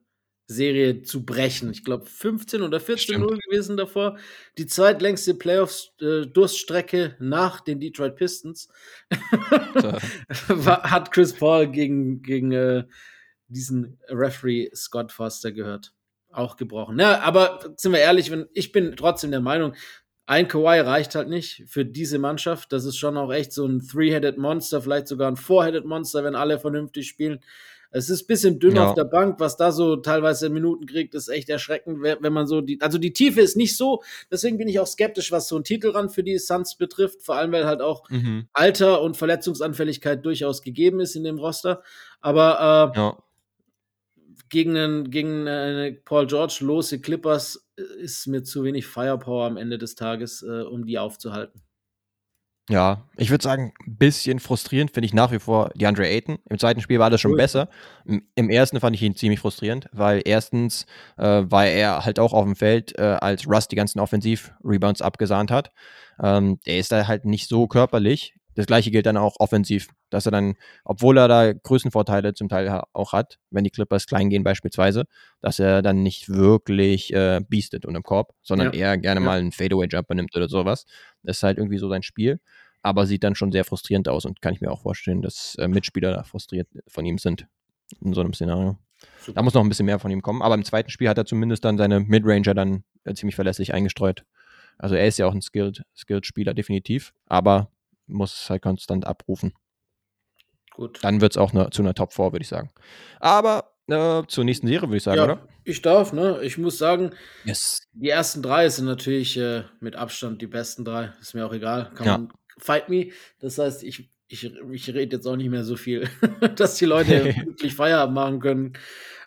Serie 0.47 1.03
zu 1.03 1.24
brechen. 1.24 1.70
Ich 1.70 1.84
glaube, 1.84 2.05
15 2.05 2.62
oder 2.62 2.78
14 2.78 3.18
0 3.20 3.38
gewesen 3.38 3.76
davor. 3.76 4.18
Die 4.59 4.66
zweitlängste 4.66 5.34
Playoffs-Durststrecke 5.34 7.16
nach 7.18 7.61
den 7.61 7.80
Detroit 7.80 8.16
Pistons 8.16 8.68
hat 10.68 11.12
Chris 11.12 11.32
Paul 11.32 11.68
gegen, 11.68 12.22
gegen 12.22 12.53
äh, 12.53 12.84
diesen 13.49 13.99
Referee 14.09 14.70
Scott 14.74 15.12
Foster 15.12 15.53
gehört. 15.53 15.95
Auch 16.30 16.57
gebrochen. 16.57 16.99
Ja, 16.99 17.20
aber 17.20 17.74
sind 17.76 17.92
wir 17.92 18.01
ehrlich, 18.01 18.30
wenn, 18.30 18.47
ich 18.53 18.72
bin 18.72 18.97
trotzdem 18.97 19.30
der 19.30 19.40
Meinung, 19.40 19.74
ein 20.26 20.49
Kawhi 20.49 20.80
reicht 20.80 21.14
halt 21.14 21.28
nicht 21.28 21.64
für 21.66 21.84
diese 21.84 22.18
Mannschaft. 22.18 22.72
Das 22.72 22.84
ist 22.84 22.97
schon 22.97 23.16
auch 23.16 23.32
echt 23.32 23.53
so 23.53 23.66
ein 23.66 23.80
Three-Headed 23.80 24.38
Monster, 24.38 24.80
vielleicht 24.82 25.07
sogar 25.07 25.30
ein 25.30 25.36
Four-Headed 25.36 25.84
Monster, 25.84 26.24
wenn 26.24 26.34
alle 26.34 26.59
vernünftig 26.59 27.09
spielen. 27.09 27.40
Es 27.97 28.11
ist 28.11 28.24
ein 28.24 28.26
bisschen 28.26 28.59
dünn 28.59 28.74
Ja. 28.74 28.88
auf 28.88 28.95
der 28.95 29.05
Bank, 29.05 29.38
was 29.38 29.57
da 29.57 29.70
so 29.70 29.95
teilweise 29.97 30.51
Minuten 30.51 30.84
kriegt, 30.86 31.14
ist 31.14 31.28
echt 31.28 31.49
erschreckend, 31.49 32.03
wenn 32.03 32.32
man 32.32 32.47
so 32.49 32.61
die, 32.61 32.80
also 32.80 32.99
die 32.99 33.12
Tiefe 33.12 33.40
ist 33.40 33.57
nicht 33.57 33.76
so, 33.76 34.03
deswegen 34.32 34.59
bin 34.59 34.66
ich 34.66 34.80
auch 34.80 34.86
skeptisch, 34.88 35.30
was 35.30 35.47
so 35.47 35.57
ein 35.57 35.62
Titelrand 35.62 36.12
für 36.12 36.24
die 36.24 36.36
Suns 36.38 36.76
betrifft, 36.76 37.22
vor 37.22 37.36
allem 37.36 37.53
weil 37.53 37.66
halt 37.66 37.80
auch 37.80 38.11
Mhm. 38.11 38.49
Alter 38.53 39.01
und 39.01 39.16
Verletzungsanfälligkeit 39.16 40.24
durchaus 40.26 40.61
gegeben 40.62 40.99
ist 40.99 41.14
in 41.14 41.22
dem 41.22 41.38
Roster. 41.38 41.82
Aber 42.20 42.92
äh, 42.95 42.99
Ja. 42.99 43.18
gegen, 44.49 44.76
einen, 44.76 45.11
gegen 45.11 45.47
eine 45.47 45.92
Paul 46.05 46.26
George 46.26 46.59
lose 46.62 47.01
Clippers 47.01 47.64
äh, 47.76 47.82
ist 48.03 48.26
mir 48.26 48.42
zu 48.42 48.64
wenig 48.64 48.86
Firepower 48.86 49.47
am 49.47 49.57
Ende 49.57 49.78
des 49.78 49.95
Tages, 49.95 50.42
äh, 50.42 50.62
um 50.62 50.84
die 50.84 50.99
aufzuhalten. 50.99 51.62
Ja, 52.71 53.03
ich 53.19 53.29
würde 53.31 53.45
sagen, 53.45 53.75
ein 53.87 53.97
bisschen 53.99 54.39
frustrierend 54.41 54.91
finde 54.91 55.05
ich 55.07 55.12
nach 55.12 55.31
wie 55.33 55.39
vor 55.39 55.69
DeAndre 55.75 56.07
Ayton. 56.09 56.39
Im 56.49 56.59
zweiten 56.59 56.81
Spiel 56.81 56.99
war 56.99 57.11
das 57.11 57.21
schon 57.21 57.33
Cool. 57.33 57.37
besser. 57.37 57.69
Im, 58.07 58.23
Im 58.37 58.49
ersten 58.49 58.81
fand 58.81 58.97
ich 58.97 59.03
ihn 59.03 59.15
ziemlich 59.17 59.39
frustrierend, 59.41 59.87
weil 59.93 60.23
erstens 60.25 60.87
äh, 61.19 61.43
war 61.45 61.67
er 61.67 62.07
halt 62.07 62.19
auch 62.19 62.33
auf 62.33 62.45
dem 62.45 62.57
Feld, 62.57 62.99
äh, 62.99 63.03
als 63.03 63.47
Russ 63.47 63.69
die 63.69 63.77
ganzen 63.77 64.01
Offensiv-Rebounds 64.01 65.03
abgesahnt 65.03 65.51
hat. 65.51 65.73
Ähm, 66.23 66.59
der 66.65 66.79
ist 66.79 66.91
da 66.91 67.07
halt 67.07 67.27
nicht 67.27 67.49
so 67.51 67.67
körperlich. 67.67 68.35
Das 68.57 68.67
gleiche 68.67 68.93
gilt 68.93 69.05
dann 69.07 69.17
auch 69.17 69.35
offensiv, 69.41 69.89
dass 70.11 70.27
er 70.27 70.33
dann, 70.33 70.55
obwohl 70.85 71.19
er 71.19 71.27
da 71.27 71.53
Größenvorteile 71.53 72.35
zum 72.35 72.49
Teil 72.49 72.83
auch 72.93 73.12
hat, 73.12 73.41
wenn 73.51 73.65
die 73.65 73.71
Clippers 73.71 74.07
klein 74.07 74.31
gehen 74.31 74.45
beispielsweise, 74.45 75.07
dass 75.41 75.59
er 75.59 75.83
dann 75.83 76.05
nicht 76.05 76.29
wirklich 76.29 77.12
äh, 77.12 77.41
beastet 77.49 77.85
und 77.85 77.97
im 77.97 78.05
Korb, 78.05 78.33
sondern 78.43 78.69
Ja. 78.69 78.75
eher 78.93 78.99
gerne 78.99 79.19
Ja. 79.21 79.27
mal 79.27 79.41
einen 79.41 79.51
Fadeaway-Jumper 79.51 80.15
nimmt 80.15 80.37
oder 80.37 80.49
sowas. 80.49 80.87
Ist 81.25 81.43
halt 81.43 81.59
irgendwie 81.59 81.79
so 81.79 81.89
sein 81.89 82.03
Spiel, 82.03 82.41
aber 82.83 83.07
sieht 83.07 83.25
dann 83.25 83.35
schon 83.35 83.53
sehr 83.53 83.64
frustrierend 83.64 84.09
aus 84.09 84.25
und 84.25 84.41
kann 84.41 84.55
ich 84.55 84.61
mir 84.61 84.70
auch 84.70 84.83
vorstellen, 84.83 85.22
dass 85.22 85.55
äh, 85.57 85.68
Mitspieler 85.68 86.12
da 86.12 86.22
frustriert 86.22 86.68
von 86.87 87.05
ihm 87.07 87.18
sind 87.18 87.47
in 88.01 88.14
so 88.14 88.20
einem 88.20 88.35
Szenario. 88.35 88.79
Da 89.35 89.43
muss 89.43 89.55
noch 89.55 89.62
ein 89.62 89.68
bisschen 89.68 89.87
mehr 89.87 89.99
von 89.99 90.11
ihm 90.11 90.22
kommen, 90.22 90.43
aber 90.43 90.55
im 90.55 90.64
zweiten 90.64 90.91
Spiel 90.91 91.09
hat 91.09 91.18
er 91.18 91.27
zumindest 91.27 91.64
dann 91.64 91.79
seine 91.79 92.01
Midranger 92.01 92.55
dann 92.55 92.85
äh, 93.05 93.14
ziemlich 93.14 93.35
verlässlich 93.35 93.75
eingestreut. 93.75 94.25
Also 94.79 94.95
er 94.95 95.07
ist 95.07 95.18
ja 95.18 95.27
auch 95.27 95.35
ein 95.35 95.43
skilled, 95.43 95.83
skilled 95.97 96.27
Spieler 96.27 96.55
definitiv, 96.55 97.12
aber 97.27 97.70
muss 98.07 98.43
es 98.43 98.51
halt 98.51 98.62
konstant 98.62 99.07
abrufen. 99.07 99.55
Gut. 100.72 100.99
Dann 101.03 101.20
wird 101.20 101.33
es 101.33 101.37
auch 101.37 101.53
ne, 101.53 101.70
zu 101.70 101.83
einer 101.83 101.95
Top 101.95 102.12
4, 102.12 102.33
würde 102.33 102.43
ich 102.43 102.49
sagen. 102.49 102.70
Aber 103.20 103.74
äh, 103.89 104.22
zur 104.28 104.45
nächsten 104.45 104.66
Serie, 104.66 104.89
würde 104.89 104.97
ich 104.97 105.03
sagen, 105.03 105.18
ja, 105.18 105.24
oder? 105.24 105.49
ich 105.64 105.82
darf, 105.82 106.12
ne? 106.12 106.41
Ich 106.43 106.59
muss 106.59 106.78
sagen, 106.78 107.11
Yes. 107.45 107.80
die 107.93 108.09
ersten 108.11 108.43
drei 108.43 108.68
sind 108.68 108.87
natürlich 108.87 109.37
äh, 109.37 109.64
mit 109.80 109.97
Abstand 109.97 110.41
die 110.43 110.47
besten 110.47 110.85
drei. 110.85 111.12
Ist 111.20 111.35
mir 111.35 111.47
auch 111.47 111.53
egal. 111.53 111.91
Kann 111.95 112.07
Ja. 112.07 112.18
man 112.18 112.32
fight 112.59 112.89
me. 112.89 113.11
Das 113.41 113.59
heißt, 113.59 113.82
ich, 113.82 114.11
ich, 114.28 114.45
ich 114.72 114.89
rede 114.95 115.16
jetzt 115.16 115.26
auch 115.26 115.37
nicht 115.37 115.51
mehr 115.51 115.64
so 115.64 115.76
viel, 115.76 116.09
dass 116.57 116.76
die 116.76 116.87
Leute 116.87 117.24
wirklich 117.47 117.74
Feierabend 117.74 118.14
machen 118.14 118.41
können. 118.41 118.72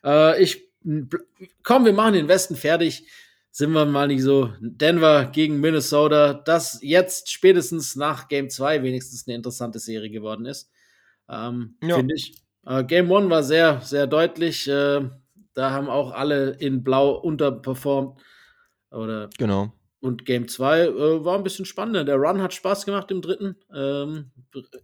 Äh, 0.03 0.41
ich 0.41 0.63
komm, 1.63 1.85
wir 1.85 1.93
machen 1.93 2.13
den 2.13 2.27
Westen 2.27 2.55
fertig. 2.55 3.07
Sind 3.51 3.71
wir 3.71 3.85
mal 3.85 4.07
nicht 4.07 4.21
so. 4.21 4.53
Denver 4.61 5.25
gegen 5.25 5.59
Minnesota, 5.59 6.33
das 6.35 6.79
jetzt 6.83 7.31
spätestens 7.31 7.95
nach 7.95 8.27
Game 8.27 8.49
2 8.51 8.83
wenigstens 8.83 9.27
eine 9.27 9.35
interessante 9.35 9.79
Serie 9.79 10.11
geworden 10.11 10.45
ist. 10.45 10.69
Ähm, 11.27 11.75
Ja. 11.81 11.95
Finde 11.95 12.13
ich. 12.15 12.35
Äh, 12.67 12.83
Game 12.83 13.11
1 13.11 13.29
war 13.29 13.43
sehr, 13.43 13.81
sehr 13.81 14.07
deutlich. 14.07 14.67
Äh, 14.67 15.01
da 15.53 15.71
haben 15.71 15.89
auch 15.89 16.11
alle 16.11 16.51
in 16.59 16.83
Blau 16.83 17.11
unterperformt. 17.15 18.19
Oder 18.91 19.29
Genau. 19.37 19.73
und 20.01 20.25
Game 20.25 20.47
2 20.47 20.81
äh, 20.81 21.25
war 21.25 21.37
ein 21.37 21.43
bisschen 21.43 21.65
spannender. 21.65 22.03
Der 22.05 22.15
Run 22.17 22.41
hat 22.41 22.53
Spaß 22.53 22.85
gemacht 22.85 23.09
im 23.11 23.21
dritten. 23.21 23.55
Ähm, 23.75 24.31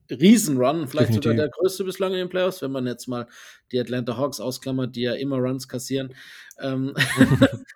Riesenrun, 0.10 0.88
vielleicht 0.88 1.14
sogar 1.14 1.34
Definitiv. 1.34 1.38
der 1.38 1.50
größte 1.50 1.84
bislang 1.84 2.12
in 2.14 2.18
den 2.20 2.30
Playoffs, 2.30 2.62
wenn 2.62 2.72
man 2.72 2.88
jetzt 2.88 3.08
mal 3.08 3.28
die 3.72 3.80
Atlanta 3.80 4.18
Hawks 4.18 4.40
ausklammert, 4.40 4.96
die 4.96 5.02
ja 5.04 5.14
immer 5.14 5.38
Runs 5.38 5.68
kassieren. 5.68 6.14
Ähm, 6.60 6.94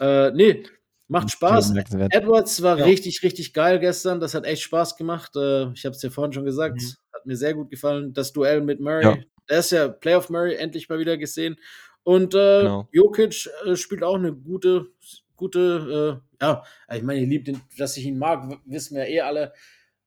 äh, 0.00 0.30
nee, 0.32 0.64
macht 1.08 1.30
Spaß. 1.30 1.74
Edwards 2.10 2.62
war 2.62 2.78
Ja. 2.78 2.84
richtig, 2.84 3.22
richtig 3.22 3.52
geil 3.52 3.78
gestern. 3.78 4.20
Das 4.20 4.34
hat 4.34 4.44
echt 4.46 4.62
Spaß 4.62 4.96
gemacht. 4.96 5.36
Äh, 5.36 5.70
ich 5.72 5.84
habe 5.84 5.94
es 5.94 5.98
dir 5.98 6.10
vorhin 6.10 6.32
schon 6.32 6.44
gesagt. 6.44 6.80
Mhm. 6.80 6.92
Hat 7.24 7.26
mir 7.28 7.36
sehr 7.36 7.54
gut 7.54 7.70
gefallen. 7.70 8.12
Das 8.12 8.34
Duell 8.34 8.60
mit 8.60 8.80
Murray. 8.80 9.02
Ja. 9.02 9.16
Der 9.48 9.58
ist 9.60 9.72
ja 9.72 9.88
Playoff 9.88 10.28
Murray 10.28 10.56
endlich 10.56 10.90
mal 10.90 10.98
wieder 10.98 11.16
gesehen. 11.16 11.56
Und 12.02 12.34
äh, 12.34 12.60
Genau. 12.60 12.86
Jokic 12.92 13.48
äh, 13.64 13.76
spielt 13.76 14.02
auch 14.02 14.16
eine 14.16 14.34
gute, 14.34 14.88
gute, 15.36 16.20
äh, 16.40 16.44
ja, 16.44 16.62
ich 16.94 17.02
meine, 17.02 17.20
ihr 17.20 17.26
liebt 17.26 17.48
ihn, 17.48 17.62
dass 17.78 17.96
ich 17.96 18.04
ihn 18.04 18.18
mag, 18.18 18.58
wissen 18.66 18.94
wir 18.96 19.06
eh 19.06 19.20
alle. 19.22 19.54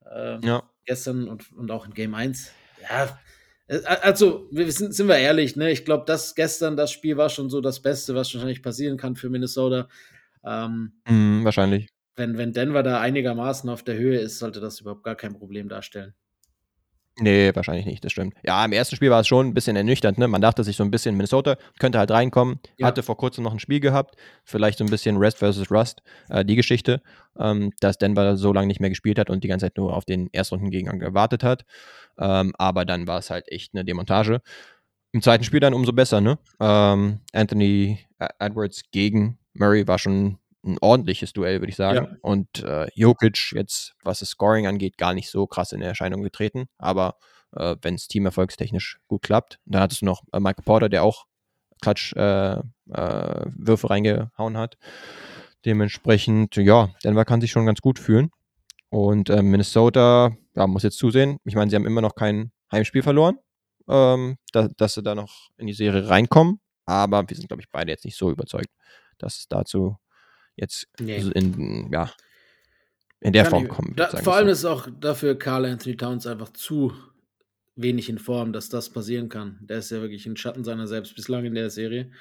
Äh, 0.05 0.37
Ja. 0.45 0.69
Gestern 0.85 1.27
und, 1.27 1.51
und 1.53 1.71
auch 1.71 1.87
in 1.87 1.93
Game 1.95 2.13
1. 2.13 2.51
Ja, 2.87 3.19
äh, 3.67 3.81
also, 3.83 4.47
wir 4.51 4.71
sind, 4.71 4.93
sind 4.93 5.07
wir 5.07 5.17
ehrlich, 5.17 5.55
ne? 5.55 5.71
Ich 5.71 5.85
glaube, 5.85 6.03
das 6.05 6.35
gestern, 6.35 6.77
das 6.77 6.91
Spiel 6.91 7.17
war 7.17 7.29
schon 7.29 7.49
so 7.49 7.59
das 7.61 7.81
Beste, 7.81 8.13
was 8.13 8.31
wahrscheinlich 8.33 8.61
passieren 8.61 8.97
kann 8.97 9.15
für 9.15 9.29
Minnesota. 9.29 9.89
Ähm, 10.45 10.93
Mhm, 11.09 11.43
wahrscheinlich. 11.43 11.89
wenn, 12.15 12.37
wenn 12.37 12.53
Denver 12.53 12.83
da 12.83 13.01
einigermaßen 13.01 13.69
auf 13.69 13.83
der 13.83 13.97
Höhe 13.97 14.19
ist, 14.19 14.39
sollte 14.39 14.59
das 14.59 14.79
überhaupt 14.81 15.03
gar 15.03 15.15
kein 15.15 15.33
Problem 15.33 15.67
darstellen. 15.67 16.13
Nee, 17.19 17.51
wahrscheinlich 17.55 17.85
nicht, 17.85 18.05
das 18.05 18.11
stimmt. 18.11 18.35
Ja, 18.43 18.63
im 18.63 18.71
ersten 18.71 18.95
Spiel 18.95 19.09
war 19.09 19.21
es 19.21 19.27
schon 19.27 19.47
ein 19.47 19.53
bisschen 19.53 19.75
ernüchternd, 19.75 20.19
ne? 20.19 20.27
Man 20.27 20.41
dachte 20.41 20.63
sich 20.63 20.75
so 20.75 20.83
ein 20.83 20.91
bisschen, 20.91 21.15
Minnesota 21.15 21.57
könnte 21.79 21.97
halt 21.97 22.11
reinkommen, 22.11 22.59
ja. 22.77 22.85
hatte 22.85 23.01
vor 23.01 23.17
kurzem 23.17 23.43
noch 23.43 23.53
ein 23.53 23.59
Spiel 23.59 23.79
gehabt, 23.79 24.15
vielleicht 24.43 24.77
so 24.77 24.83
ein 24.83 24.89
bisschen 24.89 25.17
Rest 25.17 25.39
versus 25.39 25.71
Rust, 25.71 26.03
äh, 26.29 26.45
die 26.45 26.55
Geschichte, 26.55 27.01
ähm, 27.39 27.71
dass 27.79 27.97
Denver 27.97 28.37
so 28.37 28.53
lange 28.53 28.67
nicht 28.67 28.79
mehr 28.79 28.91
gespielt 28.91 29.17
hat 29.17 29.31
und 29.31 29.43
die 29.43 29.47
ganze 29.47 29.65
Zeit 29.65 29.77
nur 29.77 29.95
auf 29.95 30.05
den 30.05 30.29
Erstrunden-Gegengang 30.31 30.99
gewartet 30.99 31.43
hat. 31.43 31.65
Ähm, 32.19 32.53
aber 32.57 32.85
dann 32.85 33.07
war 33.07 33.17
es 33.19 33.31
halt 33.31 33.51
echt 33.51 33.73
eine 33.73 33.83
Demontage. 33.83 34.41
Im 35.11 35.21
zweiten 35.23 35.43
Spiel 35.43 35.59
dann 35.59 35.73
umso 35.73 35.93
besser, 35.93 36.21
ne? 36.21 36.37
Ähm, 36.59 37.21
Anthony 37.33 37.99
Edwards 38.39 38.83
gegen 38.91 39.39
Murray 39.53 39.87
war 39.87 39.97
schon 39.97 40.37
ein 40.67 40.77
ordentliches 40.81 41.33
Duell, 41.33 41.61
würde 41.61 41.69
ich 41.69 41.75
sagen. 41.75 42.07
Ja. 42.11 42.17
Und 42.21 42.63
äh, 42.63 42.87
Jokic 42.93 43.51
jetzt, 43.53 43.95
was 44.03 44.19
das 44.19 44.29
Scoring 44.29 44.67
angeht, 44.67 44.97
gar 44.97 45.13
nicht 45.13 45.29
so 45.29 45.47
krass 45.47 45.71
in 45.71 45.81
Erscheinung 45.81 46.21
getreten. 46.23 46.65
Aber 46.77 47.17
äh, 47.55 47.75
wenn 47.81 47.95
es 47.95 48.07
teamerfolgstechnisch 48.07 48.99
gut 49.07 49.23
klappt, 49.23 49.59
dann 49.65 49.81
hattest 49.81 50.01
du 50.01 50.05
noch 50.05 50.23
äh, 50.31 50.39
Michael 50.39 50.63
Porter, 50.63 50.89
der 50.89 51.03
auch 51.03 51.25
Klatsch-Würfe 51.81 52.67
äh, 52.87 53.87
äh, 53.87 53.87
reingehauen 53.87 54.57
hat. 54.57 54.77
Dementsprechend, 55.65 56.55
ja, 56.55 56.89
Denver 57.03 57.25
kann 57.25 57.41
sich 57.41 57.51
schon 57.51 57.65
ganz 57.65 57.81
gut 57.81 57.99
fühlen. 57.99 58.29
Und 58.89 59.29
äh, 59.29 59.41
Minnesota, 59.41 60.35
ja, 60.55 60.67
muss 60.67 60.83
jetzt 60.83 60.97
zusehen. 60.97 61.37
Ich 61.43 61.55
meine, 61.55 61.69
sie 61.69 61.75
haben 61.75 61.85
immer 61.85 62.01
noch 62.01 62.15
kein 62.15 62.51
Heimspiel 62.71 63.03
verloren, 63.03 63.37
ähm, 63.87 64.37
da, 64.53 64.69
dass 64.77 64.93
sie 64.93 65.03
da 65.03 65.13
noch 65.15 65.49
in 65.57 65.67
die 65.67 65.73
Serie 65.73 66.09
reinkommen. 66.09 66.59
Aber 66.85 67.27
wir 67.27 67.35
sind, 67.35 67.49
glaube 67.49 67.61
ich, 67.61 67.69
beide 67.69 67.91
jetzt 67.91 68.05
nicht 68.05 68.17
so 68.17 68.31
überzeugt, 68.31 68.69
dass 69.17 69.39
es 69.39 69.47
dazu 69.49 69.97
jetzt 70.57 70.87
nee. 70.99 71.17
in, 71.33 71.89
ja, 71.93 72.11
in 73.21 73.31
der 73.31 73.43
Kann 73.43 73.51
Form 73.51 73.67
kommen. 73.69 73.93
Da, 73.95 74.09
vor 74.09 74.35
allem 74.35 74.47
so. 74.47 74.51
ist 74.51 74.65
auch 74.65 74.87
dafür 74.99 75.37
Carl 75.39 75.65
Anthony 75.65 75.95
Towns 75.95 76.27
einfach 76.27 76.51
zu 76.51 76.93
wenig 77.75 78.09
in 78.09 78.19
Form, 78.19 78.51
dass 78.51 78.69
das 78.69 78.89
passieren 78.89 79.29
kann. 79.29 79.59
Der 79.61 79.77
ist 79.77 79.91
ja 79.91 80.01
wirklich 80.01 80.25
ein 80.25 80.35
Schatten 80.35 80.63
seiner 80.63 80.87
selbst 80.87 81.15
bislang 81.15 81.45
in 81.45 81.55
der 81.55 81.69
Serie. 81.69 82.11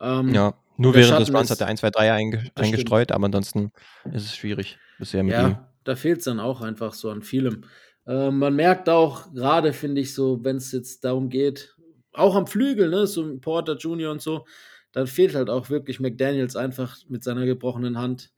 Ähm, 0.00 0.32
ja, 0.32 0.54
nur 0.76 0.94
während 0.94 1.08
Schatten 1.08 1.24
des 1.26 1.34
Runs 1.34 1.50
hat 1.50 1.60
er 1.60 1.66
ein, 1.66 1.76
zwei, 1.76 1.90
drei 1.90 2.12
einge 2.12 2.50
eingestreut, 2.54 3.12
aber 3.12 3.26
ansonsten 3.26 3.72
ist 4.12 4.24
es 4.24 4.36
schwierig 4.36 4.78
bisher 4.98 5.22
mit 5.22 5.34
ja, 5.34 5.48
ihm. 5.48 5.56
da 5.84 5.96
fehlt 5.96 6.18
es 6.18 6.24
dann 6.24 6.40
auch 6.40 6.60
einfach 6.60 6.94
so 6.94 7.10
an 7.10 7.22
vielem. 7.22 7.64
Äh, 8.06 8.30
man 8.30 8.54
merkt 8.54 8.88
auch, 8.88 9.32
gerade 9.32 9.72
finde 9.72 10.00
ich 10.00 10.14
so, 10.14 10.42
wenn 10.44 10.56
es 10.56 10.72
jetzt 10.72 11.04
darum 11.04 11.28
geht, 11.28 11.76
auch 12.12 12.36
am 12.36 12.46
Flügel, 12.46 12.88
ne, 12.90 13.06
so 13.06 13.38
Porter 13.38 13.76
Junior 13.76 14.12
und 14.12 14.22
so, 14.22 14.46
dann 14.94 15.08
fehlt 15.08 15.34
halt 15.34 15.50
auch 15.50 15.70
wirklich 15.70 15.98
McDaniels 15.98 16.54
einfach 16.54 16.96
mit 17.08 17.24
seiner 17.24 17.44
gebrochenen 17.46 17.98
Hand. 17.98 18.32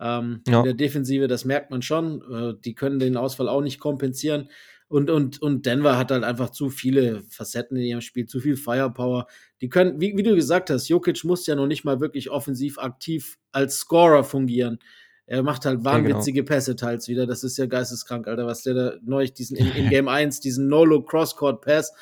Ähm, 0.00 0.40
ja. 0.48 0.60
In 0.60 0.64
der 0.64 0.74
Defensive, 0.74 1.28
das 1.28 1.44
merkt 1.44 1.70
man 1.70 1.82
schon. 1.82 2.22
Äh, 2.32 2.60
die 2.64 2.74
können 2.74 2.98
den 2.98 3.18
Ausfall 3.18 3.48
auch 3.48 3.60
nicht 3.60 3.78
kompensieren. 3.78 4.48
Und, 4.88 5.10
und, 5.10 5.40
und 5.40 5.66
Denver 5.66 5.98
hat 5.98 6.10
halt 6.10 6.24
einfach 6.24 6.50
zu 6.50 6.70
viele 6.70 7.22
Facetten 7.28 7.76
in 7.76 7.84
ihrem 7.84 8.00
Spiel, 8.00 8.26
zu 8.26 8.40
viel 8.40 8.56
Firepower. 8.56 9.26
Die 9.60 9.68
können, 9.68 10.00
wie, 10.00 10.16
wie 10.16 10.22
du 10.22 10.34
gesagt 10.34 10.70
hast, 10.70 10.88
Jokic 10.88 11.24
muss 11.24 11.46
ja 11.46 11.54
noch 11.54 11.66
nicht 11.66 11.84
mal 11.84 12.00
wirklich 12.00 12.30
offensiv 12.30 12.78
aktiv 12.78 13.38
als 13.52 13.76
Scorer 13.76 14.24
fungieren. 14.24 14.78
Er 15.26 15.42
macht 15.42 15.66
halt 15.66 15.84
wahnwitzige 15.84 16.38
ja, 16.38 16.44
genau. 16.44 16.54
Pässe 16.54 16.76
teils 16.76 17.08
wieder. 17.08 17.26
Das 17.26 17.44
ist 17.44 17.58
ja 17.58 17.66
geisteskrank, 17.66 18.26
Alter, 18.26 18.46
was 18.46 18.62
der 18.62 18.74
da 18.74 18.94
neulich 19.02 19.34
diesen 19.34 19.56
in, 19.58 19.66
in 19.72 19.90
Game 19.90 20.08
1, 20.08 20.40
diesen 20.40 20.68
No-Look 20.68 21.08
Crosscourt 21.08 21.60
Pass 21.62 21.92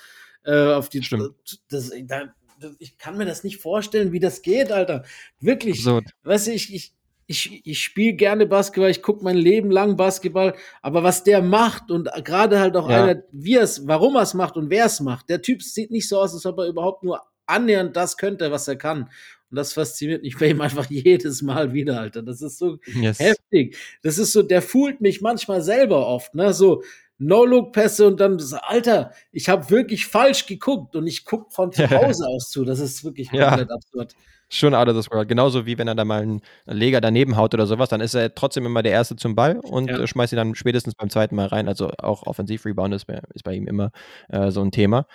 äh, 0.45 0.72
auf 0.72 0.88
die. 0.88 1.03
Stimmt. 1.03 1.34
Das, 1.68 1.91
da, 2.07 2.34
ich 2.78 2.98
kann 2.98 3.16
mir 3.16 3.26
das 3.26 3.44
nicht 3.44 3.58
vorstellen, 3.58 4.12
wie 4.12 4.20
das 4.20 4.42
geht, 4.42 4.72
Alter. 4.72 5.04
Wirklich. 5.40 5.78
Absurd. 5.78 6.11
Weißt 6.24 6.48
du, 6.48 6.52
ich, 6.52 6.74
ich, 6.74 6.92
ich, 7.26 7.64
ich 7.64 7.78
spiele 7.80 8.14
gerne 8.14 8.46
Basketball, 8.46 8.90
ich 8.90 9.02
gucke 9.02 9.22
mein 9.22 9.36
Leben 9.36 9.70
lang 9.70 9.96
Basketball, 9.96 10.54
aber 10.82 11.02
was 11.02 11.22
der 11.22 11.42
macht 11.42 11.90
und 11.90 12.08
gerade 12.24 12.58
halt 12.58 12.76
auch 12.76 12.90
ja. 12.90 13.04
einer, 13.04 13.22
wie 13.30 13.56
es, 13.56 13.86
warum 13.86 14.16
er 14.16 14.22
es 14.22 14.34
macht 14.34 14.56
und 14.56 14.68
wer 14.68 14.86
es 14.86 15.00
macht, 15.00 15.28
der 15.28 15.40
Typ 15.40 15.62
sieht 15.62 15.90
nicht 15.90 16.08
so 16.08 16.20
aus, 16.20 16.34
als 16.34 16.44
ob 16.44 16.58
er 16.58 16.66
überhaupt 16.66 17.04
nur 17.04 17.22
annähernd 17.46 17.96
das 17.96 18.16
könnte, 18.16 18.50
was 18.50 18.66
er 18.68 18.76
kann. 18.76 19.11
Und 19.50 19.56
das 19.56 19.72
fasziniert 19.72 20.22
mich 20.22 20.38
bei 20.38 20.48
ihm 20.48 20.61
einfach 20.61 20.86
jedes 20.90 21.42
Mal 21.42 21.72
wieder, 21.72 22.00
Alter. 22.00 22.22
Das 22.22 22.40
ist 22.42 22.58
so 22.58 22.78
yes. 22.86 23.18
heftig. 23.18 23.76
Das 24.02 24.18
ist 24.18 24.32
so, 24.32 24.42
der 24.42 24.62
fühlt 24.62 25.00
mich 25.00 25.20
manchmal 25.20 25.62
selber 25.62 26.06
oft, 26.06 26.34
ne? 26.34 26.52
So, 26.52 26.82
No-Look-Pässe 27.20 28.06
und 28.06 28.18
dann 28.18 28.40
Alter, 28.62 29.12
ich 29.30 29.48
habe 29.48 29.70
wirklich 29.70 30.06
falsch 30.06 30.46
geguckt 30.46 30.96
und 30.96 31.06
ich 31.06 31.24
gucke 31.24 31.50
von 31.50 31.70
zu 31.70 31.82
Hause 31.90 32.26
aus 32.26 32.50
zu. 32.50 32.64
Das 32.64 32.80
ist 32.80 33.04
wirklich 33.04 33.30
komplett 33.30 33.68
ja. 33.68 33.74
absurd. 33.74 34.14
Schon 34.48 34.74
out 34.74 34.88
of 34.88 34.96
this 34.96 35.10
world. 35.10 35.28
Genauso 35.28 35.64
wie 35.64 35.78
wenn 35.78 35.86
er 35.86 35.94
da 35.94 36.04
mal 36.04 36.22
einen 36.22 36.40
Leger 36.66 37.00
daneben 37.00 37.36
haut 37.36 37.54
oder 37.54 37.68
sowas, 37.68 37.90
dann 37.90 38.00
ist 38.00 38.14
er 38.14 38.34
trotzdem 38.34 38.66
immer 38.66 38.82
der 38.82 38.92
Erste 38.92 39.14
zum 39.14 39.36
Ball 39.36 39.60
und 39.60 39.88
ja. 39.88 40.04
schmeißt 40.04 40.32
ihn 40.32 40.38
dann 40.38 40.54
spätestens 40.56 40.94
beim 40.94 41.08
zweiten 41.08 41.36
Mal 41.36 41.46
rein. 41.46 41.68
Also 41.68 41.90
auch 41.98 42.26
Offensiv-Rebound 42.26 42.92
ist, 42.94 43.06
ist, 43.34 43.44
bei 43.44 43.54
ihm 43.54 43.68
immer 43.68 43.92
äh, 44.28 44.50
so 44.50 44.62
ein 44.62 44.72
Thema. 44.72 45.06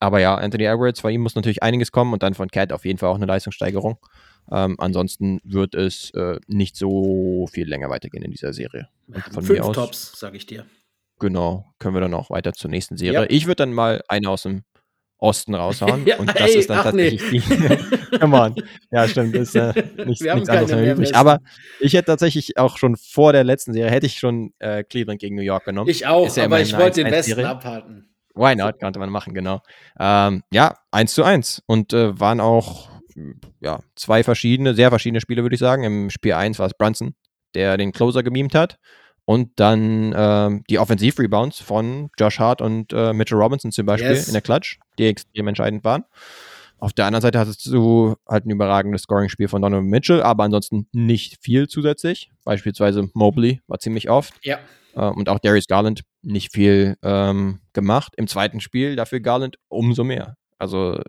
Aber 0.00 0.18
ja, 0.18 0.34
Anthony 0.34 0.64
Edwards, 0.64 1.02
bei 1.02 1.12
ihm 1.12 1.20
muss 1.20 1.36
natürlich 1.36 1.62
einiges 1.62 1.92
kommen 1.92 2.12
und 2.12 2.24
dann 2.24 2.34
von 2.34 2.48
Cat 2.48 2.72
auf 2.72 2.84
jeden 2.84 2.98
Fall 2.98 3.10
auch 3.10 3.14
eine 3.14 3.26
Leistungssteigerung. 3.26 3.98
Ähm, 4.50 4.74
ansonsten 4.78 5.38
wird 5.44 5.76
es 5.76 6.10
äh, 6.14 6.40
nicht 6.48 6.74
so 6.74 7.46
viel 7.52 7.68
länger 7.68 7.88
weitergehen 7.88 8.24
in 8.24 8.32
dieser 8.32 8.52
Serie. 8.52 8.88
Von 9.30 9.44
Fünf 9.44 9.60
mir 9.60 9.64
aus, 9.64 9.76
Tops, 9.76 10.12
sag 10.18 10.34
ich 10.34 10.46
dir. 10.46 10.66
Genau, 11.22 11.72
können 11.78 11.94
wir 11.94 12.00
dann 12.00 12.14
auch 12.14 12.30
weiter 12.30 12.52
zur 12.52 12.68
nächsten 12.68 12.96
Serie. 12.96 13.20
Ja. 13.20 13.26
Ich 13.28 13.46
würde 13.46 13.54
dann 13.54 13.72
mal 13.72 14.02
eine 14.08 14.28
aus 14.28 14.42
dem 14.42 14.64
Osten 15.18 15.54
raushauen. 15.54 16.04
ja, 16.06 16.18
und 16.18 16.28
das 16.28 16.50
ey, 16.50 16.58
ist 16.58 16.68
dann 16.68 16.82
tatsächlich 16.82 17.22
nee. 17.30 17.38
die. 17.38 18.18
Come 18.18 18.36
on. 18.36 18.56
Ja, 18.90 19.06
stimmt. 19.06 19.36
Ist 19.36 19.54
äh, 19.54 19.72
nicht, 20.04 20.20
nichts 20.20 20.48
anderes 20.48 20.72
mehr 20.72 20.94
übrig. 20.94 21.14
Aber 21.14 21.38
ich 21.78 21.92
hätte 21.92 22.06
tatsächlich 22.06 22.58
auch 22.58 22.76
schon 22.76 22.96
vor 22.96 23.32
der 23.32 23.44
letzten 23.44 23.72
Serie, 23.72 23.92
hätte 23.92 24.06
ich 24.06 24.18
schon 24.18 24.52
äh, 24.58 24.82
Cleveland 24.82 25.20
gegen 25.20 25.36
New 25.36 25.42
York 25.42 25.64
genommen. 25.64 25.88
Ich 25.88 26.08
auch, 26.08 26.36
ja 26.36 26.44
aber 26.44 26.60
ich 26.60 26.76
wollte 26.76 27.04
den 27.04 27.12
Westen 27.12 27.44
abhalten. 27.44 28.12
Why 28.34 28.56
not? 28.56 28.80
Konnte 28.80 28.98
man 28.98 29.10
machen, 29.10 29.32
genau. 29.32 29.62
Ähm, 30.00 30.42
ja, 30.52 30.74
1 30.90 31.14
zu 31.14 31.22
1. 31.22 31.62
Und 31.66 31.92
äh, 31.92 32.18
waren 32.18 32.40
auch 32.40 32.90
ja, 33.60 33.78
zwei 33.94 34.24
verschiedene, 34.24 34.74
sehr 34.74 34.88
verschiedene 34.88 35.20
Spiele, 35.20 35.42
würde 35.42 35.54
ich 35.54 35.60
sagen. 35.60 35.84
Im 35.84 36.10
Spiel 36.10 36.32
1 36.32 36.58
war 36.58 36.66
es 36.66 36.74
Brunson, 36.74 37.14
der 37.54 37.76
den 37.76 37.92
Closer 37.92 38.24
gemimt 38.24 38.56
hat. 38.56 38.78
Und 39.24 39.50
dann 39.56 40.12
ähm, 40.16 40.64
die 40.68 40.78
Offensiv-Rebounds 40.78 41.60
von 41.60 42.10
Josh 42.18 42.38
Hart 42.38 42.60
und 42.60 42.92
äh, 42.92 43.12
Mitchell 43.12 43.38
Robinson 43.38 43.70
zum 43.70 43.86
Beispiel 43.86 44.10
yes. 44.10 44.26
in 44.26 44.32
der 44.32 44.42
Clutch, 44.42 44.80
die 44.98 45.06
extrem 45.06 45.48
entscheidend 45.48 45.84
waren. 45.84 46.04
Auf 46.78 46.92
der 46.92 47.06
anderen 47.06 47.22
Seite 47.22 47.38
hattest 47.38 47.64
du 47.66 48.16
halt 48.28 48.44
ein 48.44 48.50
überragendes 48.50 49.02
Scoring-Spiel 49.02 49.46
von 49.46 49.62
Donovan 49.62 49.86
Mitchell, 49.86 50.20
aber 50.20 50.42
ansonsten 50.42 50.88
nicht 50.90 51.38
viel 51.40 51.68
zusätzlich. 51.68 52.32
Beispielsweise 52.44 53.08
Mobley 53.14 53.60
war 53.68 53.78
ziemlich 53.78 54.10
oft. 54.10 54.34
Ja. 54.42 54.58
Äh, 54.94 55.06
und 55.06 55.28
auch 55.28 55.38
Darius 55.38 55.66
Garland 55.68 56.02
nicht 56.22 56.52
viel 56.52 56.96
ähm, 57.02 57.60
gemacht. 57.72 58.14
Im 58.16 58.26
zweiten 58.26 58.60
Spiel 58.60 58.96
dafür 58.96 59.20
Garland 59.20 59.58
umso 59.68 60.02
mehr. 60.02 60.36
Also 60.58 61.00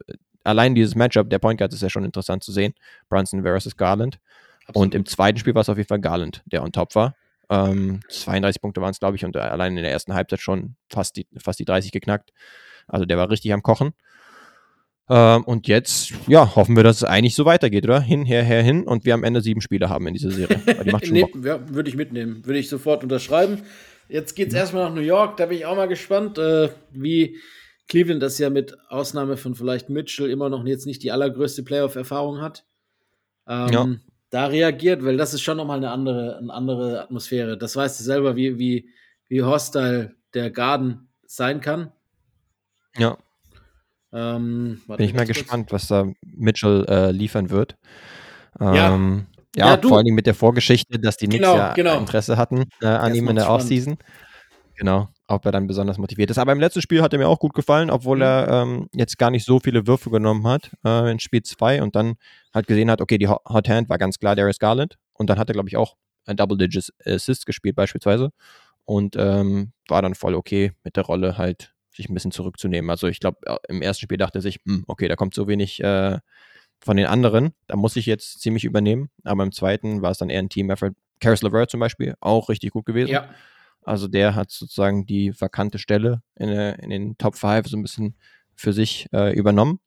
allein 0.43 0.76
dieses 0.76 0.93
Matchup 0.93 1.30
der 1.32 1.39
Point 1.39 1.57
Guard 1.57 1.74
ist 1.74 1.82
ja 1.82 1.89
schon 1.89 2.05
interessant 2.05 2.43
zu 2.43 2.51
sehen. 2.51 2.76
Brunson 3.09 3.41
versus 3.41 3.76
Garland. 3.76 4.20
Absolut. 4.68 4.76
Und 4.76 4.95
im 4.95 5.05
zweiten 5.07 5.39
Spiel 5.39 5.55
war 5.55 5.61
es 5.61 5.70
auf 5.70 5.78
jeden 5.78 5.89
Fall 5.89 5.99
Garland, 5.99 6.43
der 6.45 6.64
on 6.64 6.72
top 6.72 6.93
war. 6.95 7.16
Ähm, 7.49 8.01
32 8.09 8.61
Punkte 8.61 8.81
waren 8.81 8.91
es, 8.91 8.99
glaube 8.99 9.17
ich, 9.17 9.25
und 9.25 9.35
allein 9.35 9.77
in 9.77 9.83
der 9.83 9.91
ersten 9.91 10.13
Halbzeit 10.13 10.39
schon 10.39 10.75
fast 10.89 11.17
die, 11.17 11.27
fast 11.37 11.59
die 11.59 11.65
30 11.65 11.91
geknackt. 11.91 12.31
Also 12.87 13.05
der 13.05 13.17
war 13.17 13.29
richtig 13.29 13.53
am 13.53 13.63
Kochen. 13.63 13.93
Ähm, 15.09 15.43
und 15.43 15.67
jetzt, 15.67 16.13
ja, 16.27 16.55
hoffen 16.55 16.75
wir, 16.75 16.83
dass 16.83 16.97
es 16.97 17.03
eigentlich 17.03 17.35
so 17.35 17.45
weitergeht, 17.45 17.83
oder? 17.83 17.99
Hin, 17.99 18.25
her, 18.25 18.43
her, 18.43 18.63
hin 18.63 18.83
und 18.83 19.05
wir 19.05 19.13
am 19.13 19.23
Ende 19.23 19.41
sieben 19.41 19.61
Spiele 19.61 19.89
haben 19.89 20.07
in 20.07 20.13
dieser 20.13 20.31
Serie. 20.31 20.59
Die 20.85 20.91
macht 20.91 21.05
schon 21.05 21.13
nee, 21.13 21.25
ja, 21.43 21.59
würde 21.69 21.89
ich 21.89 21.97
mitnehmen, 21.97 22.45
würde 22.45 22.59
ich 22.59 22.69
sofort 22.69 23.03
unterschreiben. 23.03 23.63
Jetzt 24.07 24.35
geht 24.35 24.47
es 24.47 24.53
mhm. 24.53 24.59
erstmal 24.59 24.85
nach 24.85 24.95
New 24.95 25.01
York, 25.01 25.37
da 25.37 25.47
bin 25.47 25.57
ich 25.57 25.65
auch 25.65 25.75
mal 25.75 25.87
gespannt, 25.87 26.37
äh, 26.37 26.69
wie 26.91 27.37
Cleveland 27.89 28.23
das 28.23 28.37
ja 28.37 28.49
mit 28.49 28.77
Ausnahme 28.87 29.35
von 29.35 29.55
vielleicht 29.55 29.89
Mitchell 29.89 30.29
immer 30.29 30.49
noch 30.49 30.65
jetzt 30.65 30.85
nicht 30.85 31.03
die 31.03 31.11
allergrößte 31.11 31.63
Playoff-Erfahrung 31.63 32.41
hat. 32.41 32.65
Ähm, 33.45 33.69
ja 33.73 33.87
da 34.34 34.47
reagiert, 34.47 35.05
weil 35.05 35.15
das 35.15 35.34
ist 35.36 35.41
schon 35.41 35.57
nochmal 35.57 35.77
eine 35.77 35.91
andere, 35.91 36.38
eine 36.38 36.51
andere 36.51 37.03
Atmosphäre. 37.03 37.55
Das 37.55 37.75
weißt 37.75 37.99
du 37.99 38.03
selber, 38.03 38.36
wie, 38.36 38.57
wie, 38.57 38.89
wie 39.27 39.43
hostile 39.43 40.15
der 40.34 40.49
Garden 40.49 41.07
sein 41.27 41.61
kann. 41.61 41.91
Ja. 42.97 43.17
Ähm, 44.11 44.81
Bin 44.88 45.05
ich 45.05 45.13
mal 45.13 45.27
gespannt, 45.27 45.71
was 45.71 45.88
da 45.88 46.07
Mitchell 46.25 46.84
äh, 46.89 47.11
liefern 47.11 47.51
wird. 47.51 47.77
Ähm, 48.59 49.27
ja, 49.55 49.67
ja, 49.67 49.75
ja 49.75 49.81
vor 49.88 49.99
allem 49.99 50.15
mit 50.15 50.25
der 50.25 50.36
Vorgeschichte, 50.36 50.97
dass 50.99 51.17
die 51.17 51.27
Knicks 51.27 51.43
genau, 51.43 51.55
ja 51.55 51.73
genau. 51.73 51.99
Interesse 51.99 52.36
hatten 52.36 52.65
äh, 52.81 52.88
an 52.88 53.13
ihm 53.13 53.27
in 53.27 53.36
der 53.36 53.51
Offseason. 53.51 53.97
Genau 54.75 55.12
ob 55.34 55.45
er 55.45 55.51
dann 55.51 55.67
besonders 55.67 55.97
motiviert 55.97 56.29
ist. 56.31 56.38
Aber 56.38 56.51
im 56.51 56.59
letzten 56.59 56.81
Spiel 56.81 57.01
hat 57.01 57.13
er 57.13 57.19
mir 57.19 57.27
auch 57.27 57.39
gut 57.39 57.53
gefallen, 57.53 57.89
obwohl 57.89 58.17
mhm. 58.17 58.23
er 58.23 58.47
ähm, 58.49 58.89
jetzt 58.93 59.17
gar 59.17 59.31
nicht 59.31 59.45
so 59.45 59.59
viele 59.59 59.88
Würfe 59.88 60.09
genommen 60.09 60.45
hat 60.47 60.71
äh, 60.86 61.11
in 61.11 61.19
Spiel 61.19 61.43
2 61.43 61.81
und 61.81 61.95
dann 61.95 62.15
halt 62.53 62.67
gesehen 62.67 62.89
hat, 62.89 63.01
okay, 63.01 63.17
die 63.17 63.27
Hot 63.27 63.69
Hand 63.69 63.89
war 63.89 63.97
ganz 63.97 64.19
klar 64.19 64.36
Darius 64.36 64.59
Garland 64.59 64.97
und 65.13 65.29
dann 65.29 65.39
hat 65.39 65.49
er, 65.49 65.53
glaube 65.53 65.69
ich, 65.69 65.77
auch 65.77 65.95
ein 66.25 66.38
Double-Digit 66.38 66.93
Assist 67.05 67.45
gespielt 67.45 67.75
beispielsweise 67.75 68.31
und 68.86 69.15
ähm, 69.17 69.73
war 69.88 70.01
dann 70.01 70.15
voll 70.15 70.36
okay 70.36 70.71
mit 70.84 70.95
der 70.95 71.03
Rolle 71.03 71.38
halt 71.38 71.73
sich 71.95 72.09
ein 72.09 72.13
bisschen 72.13 72.31
zurückzunehmen. 72.31 72.89
Also 72.89 73.07
ich 73.07 73.19
glaube, 73.19 73.38
äh, 73.45 73.57
im 73.69 73.81
ersten 73.81 74.03
Spiel 74.03 74.17
dachte 74.17 74.39
er 74.39 74.41
sich, 74.41 74.59
hm, 74.65 74.84
okay, 74.88 75.07
da 75.07 75.15
kommt 75.15 75.34
so 75.34 75.47
wenig 75.47 75.84
äh, 75.84 76.19
von 76.79 76.97
den 76.97 77.05
anderen, 77.05 77.53
da 77.67 77.75
muss 77.75 77.95
ich 77.95 78.05
jetzt 78.05 78.41
ziemlich 78.41 78.65
übernehmen. 78.65 79.09
Aber 79.23 79.43
im 79.43 79.51
zweiten 79.51 80.01
war 80.01 80.11
es 80.11 80.17
dann 80.17 80.29
eher 80.29 80.39
ein 80.39 80.49
Team-Effort. 80.49 80.91
Caris 81.19 81.41
LeVert 81.41 81.71
zum 81.71 81.79
Beispiel, 81.79 82.15
auch 82.19 82.49
richtig 82.49 82.71
gut 82.71 82.86
gewesen. 82.86 83.11
Ja. 83.11 83.29
Also 83.86 84.07
der 84.07 84.36
hat 84.36 84.51
sozusagen 84.51 85.05
die 85.05 85.34
vakante 85.39 85.79
Stelle 85.79 86.21
in, 86.36 86.49
in 86.49 86.89
den 86.89 87.17
Top 87.17 87.36
5 87.36 87.67
so 87.67 87.77
ein 87.77 87.81
bisschen 87.84 88.15
für 88.55 88.73
sich 88.73 89.07
äh, 89.13 89.34
übernommen. 89.34 89.79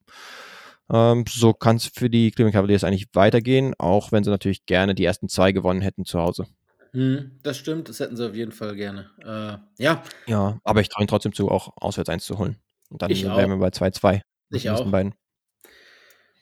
Ähm, 0.93 1.25
so 1.29 1.53
kann 1.53 1.77
es 1.77 1.87
für 1.87 2.09
die 2.11 2.31
Cleveland 2.31 2.55
Cavaliers 2.55 2.85
eigentlich 2.85 3.09
weitergehen, 3.13 3.75
auch 3.79 4.13
wenn 4.13 4.25
sie 4.25 4.31
natürlich 4.31 4.67
gerne 4.67 4.95
die 4.95 5.05
ersten 5.05 5.29
zwei 5.29 5.53
gewonnen 5.53 5.81
hätten 5.81 6.05
zu 6.05 6.21
Hause. 6.21 6.47
Hm, 6.93 7.33
das 7.43 7.59
stimmt, 7.59 7.89
das 7.89 8.01
hätten 8.01 8.17
sie 8.17 8.27
auf 8.27 8.35
jeden 8.35 8.53
Fall 8.53 8.77
gerne. 8.77 9.11
Äh, 9.21 9.83
ja. 9.83 10.03
Ja, 10.27 10.59
aber 10.65 10.81
ich 10.81 10.89
traue 10.89 11.03
ihnen 11.03 11.09
trotzdem 11.09 11.33
zu, 11.33 11.51
auch 11.51 11.73
auswärts 11.77 12.09
eins 12.09 12.25
zu 12.25 12.39
holen. 12.39 12.57
Und 12.91 13.03
dann 13.03 13.11
Ich 13.11 13.25
wären 13.25 13.51
wir 13.51 13.57
bei 13.59 13.69
2-2. 13.69 14.21
Ich 14.51 14.71
auch. 14.71 14.89
Beiden. 14.91 15.15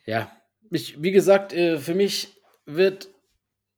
Ja, 0.07 0.30
ich, 0.70 1.02
wie 1.02 1.12
gesagt, 1.12 1.52
äh, 1.52 1.78
für 1.78 1.94
mich 1.94 2.36
wird 2.66 3.09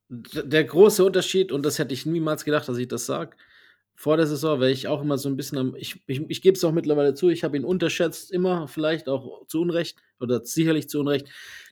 der 0.09 0.65
große 0.65 1.05
Unterschied, 1.05 1.53
und 1.53 1.65
das 1.65 1.79
hätte 1.79 1.95
ich 1.95 2.07
niemals 2.07 2.45
gedacht, 2.45 2.69
dass 2.69 2.79
ich 2.79 2.89
das 2.89 3.07
sage, 3.07 3.37
vor 3.97 4.17
der 4.17 4.27
Saison 4.27 4.61
wäre 4.61 4.71
ich 4.71 4.89
auch 4.89 5.03
immer 5.03 5.19
so 5.19 5.29
ein 5.29 5.37
bisschen 5.37 5.59
am, 5.59 5.75
ich, 5.75 6.03
ich, 6.07 6.23
ich 6.29 6.43
gebe 6.43 6.57
es 6.57 6.65
auch 6.65 6.73
mittlerweile 6.73 7.15
zu, 7.15 7.31
ich 7.31 7.45
habe 7.45 7.57
ihn 7.57 7.65
unterschätzt, 7.65 8.31
immer, 8.31 8.69
vielleicht 8.69 9.09
auch 9.09 9.47
zu 9.47 9.61
Unrecht, 9.61 9.99
oder 10.21 10.45
sicherlich 10.45 10.89
zu 10.89 11.01
Unrecht. 11.01 11.29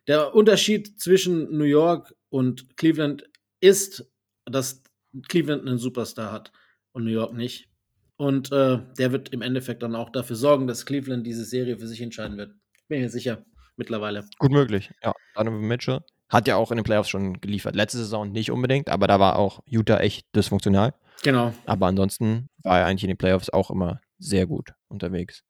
Der 0.07 0.35
Unterschied 0.35 1.01
zwischen 1.01 1.57
New 1.57 1.65
York 1.65 2.15
und 2.31 2.77
Cleveland 2.77 3.25
ist, 3.61 4.11
dass 4.47 4.83
Cleveland 5.29 5.67
einen 5.67 5.79
Superstar 5.79 6.33
hat 6.33 6.53
und 6.93 7.05
New 7.05 7.11
York 7.11 7.35
nicht. 7.35 7.69
Und 8.17 8.53
äh, 8.53 8.79
der 8.99 9.13
wird 9.13 9.31
im 9.31 9.43
Endeffekt 9.43 9.83
dann 9.83 9.95
auch 9.95 10.11
dafür 10.11 10.37
sorgen, 10.37 10.67
dass 10.67 10.87
Cleveland 10.87 11.27
diese 11.27 11.45
Serie 11.45 11.79
für 11.79 11.89
sich 11.89 12.01
entscheiden 12.01 12.37
wird. 12.37 12.55
Bin 12.89 13.01
mir 13.01 13.09
sicher, 13.09 13.45
mittlerweile. 13.77 14.25
Gut 14.39 14.53
möglich, 14.53 14.91
ja. 15.03 15.13
Donovan 15.35 15.61
Mitchell 15.61 16.01
hat 16.29 16.49
ja 16.49 16.57
auch 16.57 16.71
in 16.71 16.77
den 16.77 16.85
Playoffs 16.85 17.09
schon 17.09 17.41
geliefert. 17.41 17.75
Letzte 17.75 17.99
Saison 17.99 18.31
nicht 18.31 18.51
unbedingt, 18.51 18.89
aber 18.89 19.07
da 19.07 19.21
war 19.21 19.37
auch 19.37 19.61
Utah 19.67 19.99
echt 19.99 20.27
dysfunktional. 20.35 20.95
Genau. 21.23 21.55
Aber 21.67 21.87
ansonsten 21.87 22.49
war 22.63 22.81
er 22.81 22.87
eigentlich 22.87 23.05
in 23.05 23.09
den 23.09 23.19
Playoffs 23.19 23.51
auch 23.51 23.71
immer 23.71 24.01
sehr 24.19 24.47
gut 24.47 24.75
unterwegs. 24.89 25.43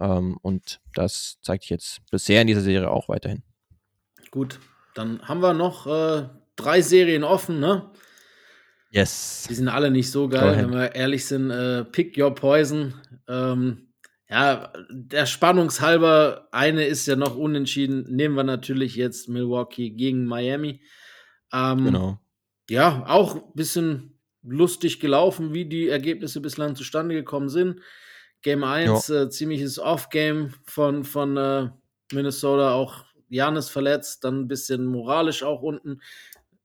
Ähm, 0.00 0.38
und 0.42 0.80
das 0.94 1.38
zeigt 1.42 1.64
sich 1.64 1.70
jetzt 1.70 2.00
bisher 2.10 2.42
in 2.42 2.46
dieser 2.46 2.60
Serie 2.60 2.90
auch 2.90 3.08
weiterhin. 3.08 3.42
Gut, 4.30 4.60
dann 4.94 5.22
haben 5.22 5.42
wir 5.42 5.54
noch 5.54 5.86
äh, 5.86 6.28
drei 6.56 6.82
Serien 6.82 7.24
offen, 7.24 7.60
ne? 7.60 7.90
Yes. 8.92 9.46
Die 9.48 9.54
sind 9.54 9.68
alle 9.68 9.90
nicht 9.90 10.10
so 10.10 10.28
geil, 10.28 10.56
wenn 10.56 10.72
wir 10.72 10.94
ehrlich 10.94 11.24
sind. 11.24 11.50
Äh, 11.50 11.84
pick 11.84 12.18
your 12.18 12.34
poison. 12.34 12.94
Ähm, 13.28 13.92
ja, 14.28 14.72
der 14.90 15.26
Spannungshalber, 15.26 16.48
eine 16.50 16.84
ist 16.84 17.06
ja 17.06 17.14
noch 17.16 17.36
unentschieden. 17.36 18.04
Nehmen 18.08 18.34
wir 18.36 18.42
natürlich 18.44 18.96
jetzt 18.96 19.28
Milwaukee 19.28 19.90
gegen 19.90 20.24
Miami. 20.24 20.82
Ähm, 21.52 21.84
Genau. 21.84 22.18
Ja, 22.68 23.04
auch 23.06 23.36
ein 23.36 23.54
bisschen 23.54 24.19
lustig 24.42 25.00
gelaufen, 25.00 25.52
wie 25.52 25.66
die 25.66 25.88
Ergebnisse 25.88 26.40
bislang 26.40 26.74
zustande 26.76 27.14
gekommen 27.14 27.48
sind. 27.48 27.80
Game 28.42 28.64
1, 28.64 29.10
äh, 29.10 29.28
ziemliches 29.28 29.78
Off-Game 29.78 30.54
von, 30.64 31.04
von 31.04 31.36
äh, 31.36 31.68
Minnesota, 32.12 32.72
auch 32.72 33.04
Janis 33.28 33.68
verletzt, 33.68 34.24
dann 34.24 34.40
ein 34.42 34.48
bisschen 34.48 34.86
moralisch 34.86 35.42
auch 35.42 35.62
unten. 35.62 36.00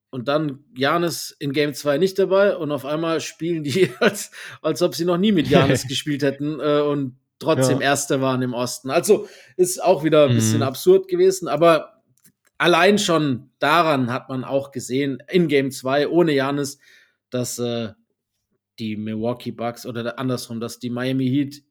Und 0.09 0.29
dann 0.29 0.63
Janis 0.75 1.35
in 1.39 1.51
Game 1.51 1.73
2 1.73 1.97
nicht 1.97 2.17
dabei 2.17 2.55
und 2.55 2.71
auf 2.71 2.85
einmal 2.85 3.19
spielen 3.19 3.63
die, 3.63 3.91
als, 3.99 4.31
als 4.61 4.81
ob 4.81 4.95
sie 4.95 5.03
noch 5.05 5.17
nie 5.17 5.33
mit 5.33 5.49
Janis 5.49 5.85
gespielt 5.87 6.23
hätten 6.23 6.59
äh, 6.61 6.79
und 6.79 7.17
trotzdem 7.39 7.81
Ja. 7.81 7.87
Erster 7.87 8.21
waren 8.21 8.41
im 8.41 8.53
Osten. 8.53 8.89
Also 8.89 9.27
ist 9.57 9.83
auch 9.83 10.05
wieder 10.05 10.27
ein 10.29 10.35
bisschen 10.35 10.59
Mhm. 10.59 10.63
absurd 10.63 11.09
gewesen, 11.09 11.49
aber 11.49 12.01
allein 12.57 12.97
schon 12.97 13.49
daran 13.59 14.13
hat 14.13 14.29
man 14.29 14.45
auch 14.45 14.71
gesehen, 14.71 15.21
in 15.29 15.49
Game 15.49 15.71
2 15.71 16.07
ohne 16.07 16.31
Janis, 16.31 16.79
dass 17.29 17.59
äh, 17.59 17.93
die 18.79 18.97
Milwaukee 18.97 19.51
Bucks 19.51 19.85
oder 19.85 20.19
andersrum, 20.19 20.59
dass 20.59 20.79
die 20.79 20.89
Miami 20.89 21.27
Heat 21.27 21.63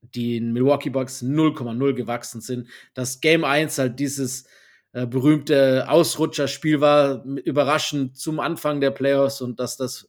den 0.00 0.52
Milwaukee 0.52 0.90
Bucks 0.90 1.22
0,0 1.22 1.92
gewachsen 1.94 2.40
sind. 2.40 2.68
Dass 2.94 3.20
Game 3.20 3.44
1 3.44 3.78
halt 3.78 3.98
dieses 3.98 4.46
äh, 4.92 5.06
berühmte 5.06 5.88
Ausrutscherspiel 5.88 6.80
war, 6.80 7.24
überraschend 7.24 8.16
zum 8.16 8.40
Anfang 8.40 8.80
der 8.80 8.90
Playoffs 8.90 9.40
und 9.40 9.60
dass 9.60 9.76
das, 9.76 10.08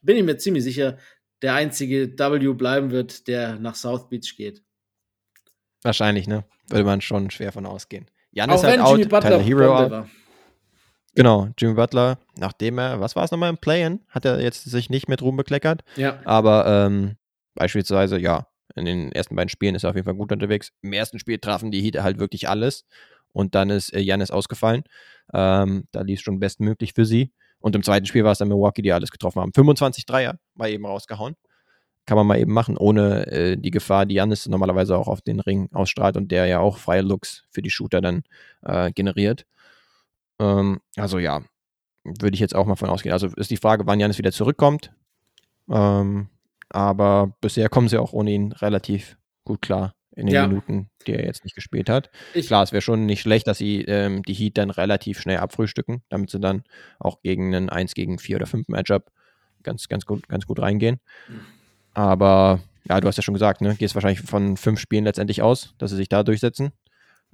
bin 0.00 0.16
ich 0.16 0.24
mir 0.24 0.36
ziemlich 0.36 0.64
sicher, 0.64 0.98
der 1.40 1.54
einzige 1.54 2.16
W 2.18 2.52
bleiben 2.54 2.90
wird, 2.90 3.26
der 3.26 3.58
nach 3.58 3.74
South 3.74 4.08
Beach 4.08 4.34
geht. 4.36 4.62
Wahrscheinlich, 5.82 6.28
ne? 6.28 6.44
Würde 6.68 6.84
man 6.84 7.00
schon 7.00 7.30
schwer 7.30 7.52
von 7.52 7.66
ausgehen. 7.66 8.06
Jan 8.30 8.50
Auch 8.50 8.56
ist 8.56 8.64
halt 8.64 8.74
wenn 8.74 8.80
out, 8.80 8.98
Jimmy 8.98 9.08
Butler 9.10 9.30
Tyler 9.30 9.42
Hero 9.42 9.76
out. 9.76 9.90
war. 9.90 10.08
Genau, 11.14 11.48
Jimmy 11.58 11.74
Butler, 11.74 12.18
nachdem 12.36 12.78
er, 12.78 13.00
was 13.00 13.16
war 13.16 13.24
es 13.24 13.30
nochmal 13.30 13.50
im 13.50 13.58
Play-In, 13.58 14.00
hat 14.08 14.24
er 14.24 14.40
jetzt 14.40 14.64
sich 14.64 14.88
nicht 14.88 15.08
mit 15.08 15.20
Ruhm 15.20 15.36
bekleckert. 15.36 15.82
Ja, 15.96 16.20
Aber 16.24 16.66
ähm, 16.66 17.16
beispielsweise, 17.54 18.18
ja, 18.18 18.46
in 18.74 18.86
den 18.86 19.12
ersten 19.12 19.36
beiden 19.36 19.50
Spielen 19.50 19.74
ist 19.74 19.84
er 19.84 19.90
auf 19.90 19.96
jeden 19.96 20.06
Fall 20.06 20.14
gut 20.14 20.32
unterwegs. 20.32 20.72
Im 20.80 20.92
ersten 20.94 21.18
Spiel 21.18 21.38
trafen 21.38 21.70
die 21.70 21.82
Heat 21.82 22.02
halt 22.02 22.18
wirklich 22.18 22.48
alles. 22.48 22.86
Und 23.32 23.54
dann 23.54 23.70
ist 23.70 23.92
äh, 23.92 24.00
Janis 24.00 24.30
ausgefallen. 24.30 24.84
Ähm, 25.32 25.84
da 25.92 26.02
lief 26.02 26.20
es 26.20 26.24
schon 26.24 26.40
bestmöglich 26.40 26.92
für 26.94 27.04
sie. 27.04 27.32
Und 27.58 27.76
im 27.76 27.82
zweiten 27.82 28.06
Spiel 28.06 28.24
war 28.24 28.32
es 28.32 28.38
dann 28.38 28.48
Milwaukee, 28.48 28.82
die 28.82 28.92
alles 28.92 29.10
getroffen 29.10 29.40
haben. 29.40 29.52
25 29.52 30.06
Dreier 30.06 30.38
mal 30.54 30.70
eben 30.70 30.84
rausgehauen. 30.84 31.36
Kann 32.04 32.16
man 32.16 32.26
mal 32.26 32.38
eben 32.38 32.52
machen, 32.52 32.76
ohne 32.76 33.26
äh, 33.28 33.56
die 33.56 33.70
Gefahr, 33.70 34.06
die 34.06 34.16
Janis 34.16 34.48
normalerweise 34.48 34.96
auch 34.96 35.06
auf 35.06 35.20
den 35.20 35.38
Ring 35.38 35.68
ausstrahlt 35.72 36.16
und 36.16 36.32
der 36.32 36.46
ja 36.46 36.58
auch 36.58 36.78
freie 36.78 37.02
Looks 37.02 37.44
für 37.50 37.62
die 37.62 37.70
Shooter 37.70 38.00
dann 38.00 38.24
äh, 38.62 38.90
generiert. 38.90 39.46
Ähm, 40.38 40.80
also 40.96 41.18
ja, 41.18 41.42
würde 42.04 42.34
ich 42.34 42.40
jetzt 42.40 42.54
auch 42.54 42.66
mal 42.66 42.76
von 42.76 42.90
ausgehen. 42.90 43.12
Also 43.12 43.28
ist 43.28 43.50
die 43.50 43.56
Frage, 43.56 43.86
wann 43.86 44.00
Janis 44.00 44.18
wieder 44.18 44.32
zurückkommt. 44.32 44.92
Ähm, 45.70 46.28
aber 46.68 47.36
bisher 47.40 47.68
kommen 47.68 47.88
sie 47.88 47.98
auch 47.98 48.12
ohne 48.12 48.30
ihn 48.32 48.52
relativ 48.52 49.16
gut 49.44 49.62
klar 49.62 49.94
in 50.14 50.26
den 50.26 50.34
Ja. 50.34 50.46
Minuten, 50.46 50.90
die 51.06 51.12
er 51.14 51.24
jetzt 51.24 51.44
nicht 51.44 51.54
gespielt 51.54 51.88
hat. 51.88 52.10
ich, 52.34 52.46
Klar, 52.46 52.62
es 52.62 52.72
wäre 52.72 52.82
schon 52.82 53.06
nicht 53.06 53.20
schlecht, 53.22 53.46
dass 53.46 53.58
sie 53.58 53.82
ähm, 53.82 54.22
die 54.22 54.34
Heat 54.34 54.58
dann 54.58 54.70
relativ 54.70 55.20
schnell 55.20 55.38
abfrühstücken, 55.38 56.02
damit 56.08 56.30
sie 56.30 56.40
dann 56.40 56.64
auch 56.98 57.22
gegen 57.22 57.54
einen 57.54 57.70
1 57.70 57.94
gegen 57.94 58.18
4 58.18 58.36
oder 58.36 58.46
5 58.46 58.68
Matchup 58.68 59.10
ganz, 59.62 59.88
ganz 59.88 60.04
gut, 60.04 60.28
ganz 60.28 60.46
gut 60.46 60.58
reingehen. 60.60 61.00
Aber 61.94 62.60
ja, 62.88 63.00
du 63.00 63.06
hast 63.08 63.16
ja 63.16 63.22
schon 63.22 63.34
gesagt, 63.34 63.60
ne, 63.60 63.74
gehst 63.76 63.94
wahrscheinlich 63.94 64.20
von 64.22 64.56
fünf 64.56 64.80
Spielen 64.80 65.04
letztendlich 65.04 65.42
aus, 65.42 65.74
dass 65.78 65.90
sie 65.90 65.96
sich 65.96 66.08
da 66.08 66.22
durchsetzen. 66.22 66.72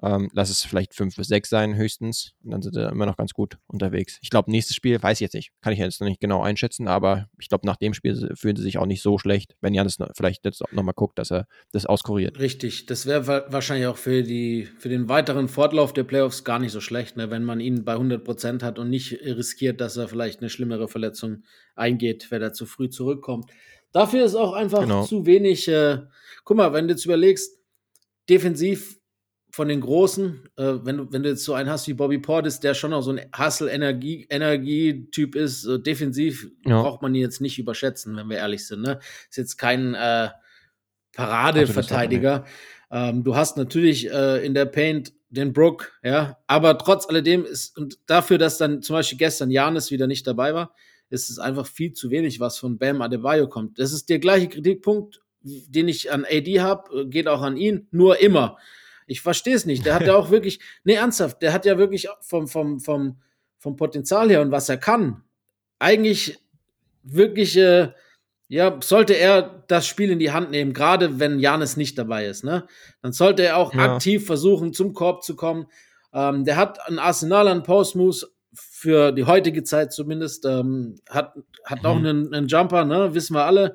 Ähm, 0.02 0.30
lass 0.32 0.48
es 0.50 0.64
vielleicht 0.64 0.94
fünf 0.94 1.16
bis 1.16 1.26
sechs 1.28 1.48
sein, 1.48 1.74
höchstens. 1.76 2.32
Und 2.44 2.52
dann 2.52 2.62
sind 2.62 2.74
sie 2.74 2.82
immer 2.88 3.06
noch 3.06 3.16
ganz 3.16 3.32
gut 3.32 3.58
unterwegs. 3.66 4.18
Ich 4.22 4.30
glaube, 4.30 4.50
nächstes 4.50 4.76
Spiel, 4.76 5.02
weiß 5.02 5.16
ich 5.18 5.22
jetzt 5.22 5.34
nicht, 5.34 5.50
kann 5.60 5.72
ich 5.72 5.78
jetzt 5.80 6.00
noch 6.00 6.08
nicht 6.08 6.20
genau 6.20 6.42
einschätzen, 6.42 6.86
aber 6.86 7.28
ich 7.38 7.48
glaube, 7.48 7.66
nach 7.66 7.76
dem 7.76 7.94
Spiel 7.94 8.32
fühlen 8.36 8.56
sie 8.56 8.62
sich 8.62 8.78
auch 8.78 8.86
nicht 8.86 9.02
so 9.02 9.18
schlecht, 9.18 9.56
wenn 9.60 9.74
Janis 9.74 9.98
vielleicht 10.16 10.44
jetzt 10.44 10.62
nochmal 10.72 10.94
guckt, 10.94 11.18
dass 11.18 11.32
er 11.32 11.46
das 11.72 11.84
auskuriert. 11.86 12.38
Richtig, 12.38 12.86
das 12.86 13.06
wäre 13.06 13.26
wa 13.26 13.46
wahrscheinlich 13.48 13.86
auch 13.88 13.96
für, 13.96 14.22
die, 14.22 14.68
für 14.78 14.88
den 14.88 15.08
weiteren 15.08 15.48
Fortlauf 15.48 15.92
der 15.92 16.04
Playoffs 16.04 16.44
gar 16.44 16.58
nicht 16.60 16.72
so 16.72 16.80
schlecht, 16.80 17.16
ne, 17.16 17.30
wenn 17.30 17.42
man 17.44 17.58
ihn 17.60 17.84
bei 17.84 17.94
100% 17.94 18.62
hat 18.62 18.78
und 18.78 18.90
nicht 18.90 19.12
riskiert, 19.24 19.80
dass 19.80 19.96
er 19.96 20.08
vielleicht 20.08 20.40
eine 20.40 20.50
schlimmere 20.50 20.86
Verletzung 20.88 21.42
eingeht, 21.74 22.30
wenn 22.30 22.42
er 22.42 22.52
zu 22.52 22.66
früh 22.66 22.88
zurückkommt. 22.88 23.50
Dafür 23.92 24.24
ist 24.24 24.34
auch 24.34 24.52
einfach 24.52 24.82
Genau. 24.82 25.04
zu 25.04 25.26
wenig. 25.26 25.66
Äh, 25.68 26.02
guck 26.44 26.56
mal, 26.56 26.72
wenn 26.72 26.86
du 26.86 26.94
jetzt 26.94 27.04
überlegst, 27.04 27.58
defensiv 28.28 28.97
von 29.58 29.66
den 29.66 29.80
Großen, 29.80 30.48
äh, 30.56 30.74
wenn, 30.84 30.98
du, 30.98 31.12
wenn 31.12 31.24
du 31.24 31.30
jetzt 31.30 31.42
so 31.42 31.52
einen 31.52 31.68
hast 31.68 31.88
wie 31.88 31.92
Bobby 31.92 32.18
Portis, 32.18 32.60
der 32.60 32.74
schon 32.74 32.92
auch 32.92 33.02
so 33.02 33.10
ein 33.10 33.20
Hustle-Energie-Typ 33.36 35.34
ist, 35.34 35.66
äh, 35.66 35.80
defensiv 35.80 36.48
Ja. 36.64 36.80
braucht 36.80 37.02
man 37.02 37.12
ihn 37.12 37.22
jetzt 37.22 37.40
nicht 37.40 37.58
überschätzen, 37.58 38.14
wenn 38.16 38.30
wir 38.30 38.36
ehrlich 38.36 38.64
sind. 38.68 38.82
Ne? 38.82 39.00
Ist 39.28 39.36
jetzt 39.36 39.56
kein 39.58 39.94
äh, 39.94 40.28
Paradeverteidiger. 41.16 42.44
Ähm, 42.92 43.24
du 43.24 43.34
hast 43.34 43.56
natürlich 43.56 44.08
äh, 44.08 44.46
in 44.46 44.54
der 44.54 44.66
Paint 44.66 45.12
den 45.28 45.52
Brook, 45.52 45.90
ja, 46.04 46.38
aber 46.46 46.78
trotz 46.78 47.08
alledem 47.08 47.44
ist, 47.44 47.76
und 47.76 47.98
dafür, 48.06 48.38
dass 48.38 48.58
dann 48.58 48.80
zum 48.80 48.94
Beispiel 48.94 49.18
gestern 49.18 49.50
Janis 49.50 49.90
wieder 49.90 50.06
nicht 50.06 50.24
dabei 50.24 50.54
war, 50.54 50.72
ist 51.10 51.30
es 51.30 51.40
einfach 51.40 51.66
viel 51.66 51.94
zu 51.94 52.10
wenig, 52.10 52.38
was 52.38 52.58
von 52.58 52.78
Bam 52.78 53.02
Adebayo 53.02 53.48
kommt. 53.48 53.80
Das 53.80 53.92
ist 53.92 54.08
der 54.08 54.20
gleiche 54.20 54.48
Kritikpunkt, 54.48 55.20
den 55.42 55.88
ich 55.88 56.12
an 56.12 56.24
AD 56.24 56.60
habe, 56.60 57.08
geht 57.08 57.26
auch 57.26 57.42
an 57.42 57.56
ihn, 57.56 57.88
nur 57.90 58.20
immer. 58.20 58.56
Ich 59.08 59.20
verstehe 59.22 59.54
es 59.56 59.66
nicht. 59.66 59.84
Der 59.86 59.94
hat 59.94 60.06
ja 60.06 60.14
auch 60.14 60.30
wirklich, 60.30 60.60
nee, 60.84 60.94
ernsthaft, 60.94 61.42
der 61.42 61.52
hat 61.52 61.64
ja 61.64 61.78
wirklich 61.78 62.08
vom, 62.20 62.46
vom, 62.46 62.78
vom, 62.80 63.18
vom 63.58 63.76
Potenzial 63.76 64.28
her 64.30 64.40
und 64.42 64.50
was 64.52 64.68
er 64.68 64.76
kann, 64.76 65.22
eigentlich 65.78 66.38
wirklich, 67.02 67.56
äh, 67.56 67.92
ja, 68.48 68.78
sollte 68.82 69.14
er 69.14 69.64
das 69.68 69.86
Spiel 69.86 70.10
in 70.10 70.18
die 70.18 70.30
Hand 70.32 70.50
nehmen, 70.50 70.72
gerade 70.72 71.18
wenn 71.20 71.38
Janis 71.38 71.76
nicht 71.76 71.98
dabei 71.98 72.26
ist, 72.26 72.44
ne? 72.44 72.66
Dann 73.02 73.12
sollte 73.12 73.42
er 73.42 73.56
auch 73.58 73.74
Ja. 73.74 73.94
aktiv 73.94 74.24
versuchen, 74.26 74.72
zum 74.72 74.94
Korb 74.94 75.22
zu 75.22 75.36
kommen. 75.36 75.66
Ähm, 76.12 76.44
der 76.44 76.56
hat 76.56 76.86
ein 76.88 76.98
Arsenal 76.98 77.48
an 77.48 77.62
Post-Moves 77.62 78.32
für 78.54 79.12
die 79.12 79.24
heutige 79.24 79.62
Zeit 79.64 79.92
zumindest. 79.92 80.44
Ähm, 80.46 80.96
hat 81.10 81.34
hat 81.64 81.84
auch 81.84 81.98
Mhm. 81.98 82.06
einen, 82.06 82.34
einen 82.34 82.48
Jumper, 82.48 82.84
ne? 82.86 83.12
Wissen 83.14 83.34
wir 83.34 83.44
alle. 83.44 83.74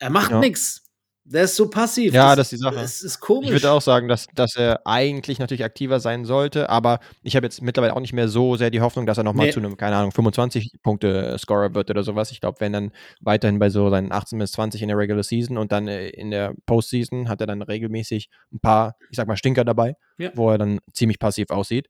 Er 0.00 0.10
macht 0.10 0.32
Ja. 0.32 0.40
nix. 0.40 0.83
Der 1.26 1.44
ist 1.44 1.56
so 1.56 1.70
passiv. 1.70 2.12
Ja, 2.12 2.36
das, 2.36 2.36
das 2.36 2.46
ist 2.46 2.52
die 2.52 2.62
Sache. 2.62 2.74
Das 2.74 3.02
ist 3.02 3.20
komisch. 3.20 3.46
Ich 3.46 3.52
würde 3.52 3.72
auch 3.72 3.80
sagen, 3.80 4.08
dass, 4.08 4.26
dass 4.34 4.56
er 4.56 4.86
eigentlich 4.86 5.38
natürlich 5.38 5.64
aktiver 5.64 5.98
sein 5.98 6.26
sollte, 6.26 6.68
aber 6.68 7.00
ich 7.22 7.34
habe 7.34 7.46
jetzt 7.46 7.62
mittlerweile 7.62 7.96
auch 7.96 8.00
nicht 8.00 8.12
mehr 8.12 8.28
so 8.28 8.56
sehr 8.56 8.70
die 8.70 8.82
Hoffnung, 8.82 9.06
dass 9.06 9.16
er 9.16 9.24
nochmal 9.24 9.46
nee. 9.46 9.52
zu 9.52 9.60
einem, 9.60 9.78
keine 9.78 9.96
Ahnung, 9.96 10.10
25-Punkte-Scorer 10.10 11.74
wird 11.74 11.88
oder 11.88 12.02
sowas. 12.02 12.30
Ich 12.30 12.42
glaube, 12.42 12.60
wenn 12.60 12.74
dann 12.74 12.92
weiterhin 13.20 13.58
bei 13.58 13.70
so 13.70 13.88
seinen 13.88 14.12
18 14.12 14.38
bis 14.38 14.52
20 14.52 14.82
in 14.82 14.88
der 14.88 14.98
Regular 14.98 15.22
Season 15.22 15.56
und 15.56 15.72
dann 15.72 15.88
äh, 15.88 16.08
in 16.08 16.30
der 16.30 16.54
Postseason 16.66 17.30
hat 17.30 17.40
er 17.40 17.46
dann 17.46 17.62
regelmäßig 17.62 18.28
ein 18.52 18.60
paar, 18.60 18.96
ich 19.10 19.16
sag 19.16 19.26
mal, 19.26 19.38
Stinker 19.38 19.64
dabei, 19.64 19.96
ja. 20.18 20.30
wo 20.34 20.50
er 20.50 20.58
dann 20.58 20.80
ziemlich 20.92 21.18
passiv 21.18 21.48
aussieht. 21.48 21.88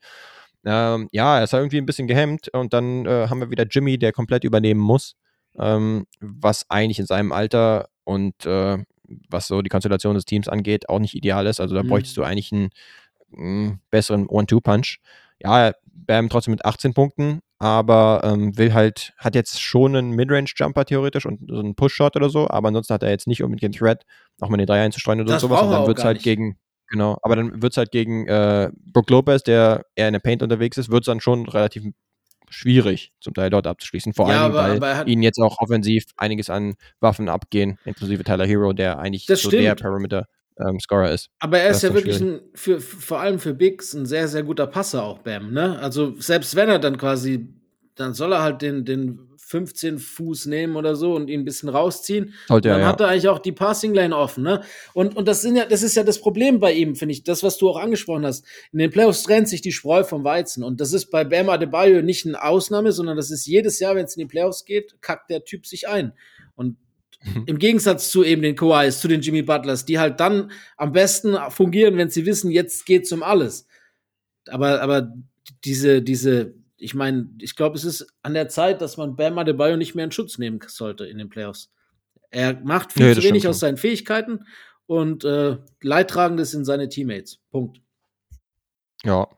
Ähm, 0.64 1.08
ja, 1.10 1.38
er 1.38 1.44
ist 1.44 1.52
irgendwie 1.52 1.78
ein 1.78 1.86
bisschen 1.86 2.06
gehemmt 2.06 2.48
und 2.54 2.72
dann 2.72 3.04
äh, 3.04 3.26
haben 3.28 3.40
wir 3.40 3.50
wieder 3.50 3.66
Jimmy, 3.68 3.98
der 3.98 4.12
komplett 4.12 4.44
übernehmen 4.44 4.80
muss, 4.80 5.16
ähm, 5.58 6.06
was 6.20 6.70
eigentlich 6.70 7.00
in 7.00 7.06
seinem 7.06 7.32
Alter 7.32 7.88
und 8.04 8.46
äh, 8.46 8.78
was 9.28 9.46
so 9.46 9.62
die 9.62 9.68
Konstellation 9.68 10.14
des 10.14 10.24
Teams 10.24 10.48
angeht, 10.48 10.88
auch 10.88 10.98
nicht 10.98 11.14
ideal 11.14 11.46
ist. 11.46 11.60
Also 11.60 11.74
da 11.74 11.82
mhm. 11.82 11.88
bräuchtest 11.88 12.16
du 12.16 12.22
eigentlich 12.22 12.52
einen, 12.52 12.70
einen 13.36 13.66
mm, 13.66 13.80
besseren 13.90 14.26
One-Two-Punch. 14.26 14.98
Ja, 15.42 15.72
Bam 15.84 16.28
trotzdem 16.28 16.52
mit 16.52 16.64
18 16.64 16.92
Punkten, 16.92 17.40
aber 17.58 18.22
ähm, 18.24 18.56
will 18.58 18.74
halt, 18.74 19.14
hat 19.16 19.34
jetzt 19.34 19.60
schon 19.60 19.96
einen 19.96 20.10
Midrange-Jumper 20.12 20.84
theoretisch 20.84 21.24
und 21.24 21.40
so 21.48 21.60
einen 21.60 21.74
Push-Shot 21.74 22.16
oder 22.16 22.28
so, 22.28 22.48
aber 22.48 22.68
ansonsten 22.68 22.94
hat 22.94 23.02
er 23.02 23.10
jetzt 23.10 23.26
nicht 23.26 23.42
unbedingt 23.42 23.62
den 23.74 23.78
Threat, 23.78 24.04
auch 24.40 24.48
mal 24.48 24.56
den 24.56 24.66
Dreier 24.66 24.84
einzustreuen 24.84 25.20
oder 25.20 25.32
das 25.32 25.42
sowas. 25.42 25.62
Und 25.62 25.70
dann 25.70 25.86
wird 25.86 25.98
es 25.98 26.04
halt 26.04 26.16
nicht. 26.16 26.24
gegen, 26.24 26.58
genau, 26.88 27.18
aber 27.22 27.36
dann 27.36 27.62
wird 27.62 27.72
es 27.72 27.76
halt 27.76 27.90
gegen 27.90 28.26
äh, 28.26 28.70
Brook 28.92 29.08
Lopez, 29.10 29.42
der 29.44 29.86
eher 29.94 30.08
in 30.08 30.12
der 30.12 30.20
Paint 30.20 30.42
unterwegs 30.42 30.76
ist, 30.78 30.90
wird 30.90 31.02
es 31.02 31.06
dann 31.06 31.20
schon 31.20 31.48
relativ 31.48 31.84
schwierig, 32.54 33.12
zum 33.20 33.34
Teil 33.34 33.50
dort 33.50 33.66
abzuschließen. 33.66 34.14
Vor 34.14 34.28
ja, 34.28 34.44
allem, 34.44 34.56
aber, 34.56 34.80
weil 34.80 34.92
aber 34.92 35.08
ihnen 35.08 35.22
jetzt 35.22 35.38
auch 35.38 35.58
offensiv 35.58 36.04
einiges 36.16 36.50
an 36.50 36.74
Waffen 37.00 37.28
abgehen, 37.28 37.78
inklusive 37.84 38.24
Tyler 38.24 38.46
Hero, 38.46 38.72
der 38.72 38.98
eigentlich 38.98 39.26
so 39.26 39.36
stimmt. 39.36 39.62
der 39.62 39.74
Parameter 39.74 40.26
ähm, 40.58 40.78
Scorer 40.80 41.10
ist. 41.10 41.30
Aber 41.40 41.58
er 41.58 41.70
ist 41.70 41.82
ja 41.82 41.92
wirklich 41.94 42.20
ein, 42.20 42.40
für, 42.54 42.80
vor 42.80 43.20
allem 43.20 43.38
für 43.38 43.54
Bigs 43.54 43.92
ein 43.94 44.06
sehr, 44.06 44.28
sehr 44.28 44.42
guter 44.42 44.66
Passer 44.66 45.02
auch, 45.02 45.18
Bam. 45.18 45.52
Ne? 45.52 45.78
Also 45.80 46.14
selbst 46.20 46.54
wenn 46.56 46.68
er 46.68 46.78
dann 46.78 46.96
quasi, 46.96 47.48
dann 47.96 48.14
soll 48.14 48.32
er 48.32 48.42
halt 48.42 48.62
den, 48.62 48.84
den 48.84 49.18
15 49.54 50.00
Fuß 50.00 50.46
nehmen 50.46 50.74
oder 50.74 50.96
so 50.96 51.14
und 51.14 51.30
ihn 51.30 51.42
ein 51.42 51.44
bisschen 51.44 51.68
rausziehen. 51.68 52.34
Sollte 52.48 52.70
dann 52.70 52.80
er, 52.80 52.88
hat 52.88 53.00
er 53.00 53.06
eigentlich 53.06 53.28
auch 53.28 53.38
die 53.38 53.52
Passing 53.52 53.94
Lane 53.94 54.16
offen, 54.16 54.42
ne? 54.42 54.64
Und, 54.94 55.16
und 55.16 55.28
das 55.28 55.42
sind 55.42 55.54
ja, 55.54 55.64
das 55.64 55.84
ist 55.84 55.94
ja 55.94 56.02
das 56.02 56.20
Problem 56.20 56.58
bei 56.58 56.72
ihm, 56.72 56.96
finde 56.96 57.12
ich. 57.12 57.22
Das, 57.22 57.44
was 57.44 57.56
du 57.56 57.68
auch 57.68 57.76
angesprochen 57.76 58.26
hast. 58.26 58.44
In 58.72 58.80
den 58.80 58.90
Playoffs 58.90 59.22
trennt 59.22 59.48
sich 59.48 59.60
die 59.60 59.70
Spreu 59.70 60.02
vom 60.02 60.24
Weizen. 60.24 60.64
Und 60.64 60.80
das 60.80 60.92
ist 60.92 61.06
bei 61.12 61.22
Bam 61.22 61.48
Adebayo 61.50 62.02
nicht 62.02 62.26
eine 62.26 62.42
Ausnahme, 62.42 62.90
sondern 62.90 63.16
das 63.16 63.30
ist 63.30 63.46
jedes 63.46 63.78
Jahr, 63.78 63.94
wenn 63.94 64.06
es 64.06 64.16
in 64.16 64.22
die 64.22 64.26
Playoffs 64.26 64.64
geht, 64.64 65.00
kackt 65.00 65.30
der 65.30 65.44
Typ 65.44 65.66
sich 65.66 65.86
ein. 65.86 66.14
Und 66.56 66.76
mhm. 67.22 67.44
im 67.46 67.58
Gegensatz 67.60 68.10
zu 68.10 68.24
eben 68.24 68.42
den 68.42 68.56
Kawhis, 68.56 68.98
zu 68.98 69.06
den 69.06 69.20
Jimmy 69.20 69.42
Butlers, 69.42 69.84
die 69.84 70.00
halt 70.00 70.18
dann 70.18 70.50
am 70.76 70.90
besten 70.90 71.36
fungieren, 71.50 71.96
wenn 71.96 72.10
sie 72.10 72.26
wissen, 72.26 72.50
jetzt 72.50 72.86
geht's 72.86 73.12
um 73.12 73.22
alles. 73.22 73.68
Aber, 74.48 74.82
aber 74.82 75.14
diese, 75.64 76.02
diese, 76.02 76.54
ich 76.84 76.94
meine, 76.94 77.28
ich 77.40 77.56
glaube, 77.56 77.76
es 77.76 77.84
ist 77.84 78.06
an 78.22 78.34
der 78.34 78.48
Zeit, 78.48 78.82
dass 78.82 78.96
man 78.96 79.16
Bam 79.16 79.38
Adebayo 79.38 79.76
nicht 79.76 79.94
mehr 79.94 80.04
in 80.04 80.12
Schutz 80.12 80.38
nehmen 80.38 80.60
sollte 80.66 81.06
in 81.06 81.18
den 81.18 81.30
Playoffs. 81.30 81.72
Er 82.30 82.60
macht 82.62 82.92
viel 82.92 83.08
nee, 83.08 83.14
zu 83.14 83.22
wenig 83.22 83.48
aus 83.48 83.60
seinen 83.60 83.76
Fähigkeiten 83.76 84.44
und 84.86 85.24
äh, 85.24 85.56
Leidtragendes 85.82 86.50
sind 86.50 86.64
seine 86.64 86.88
Teammates. 86.88 87.40
Punkt. 87.50 87.80
Ja. 89.02 89.28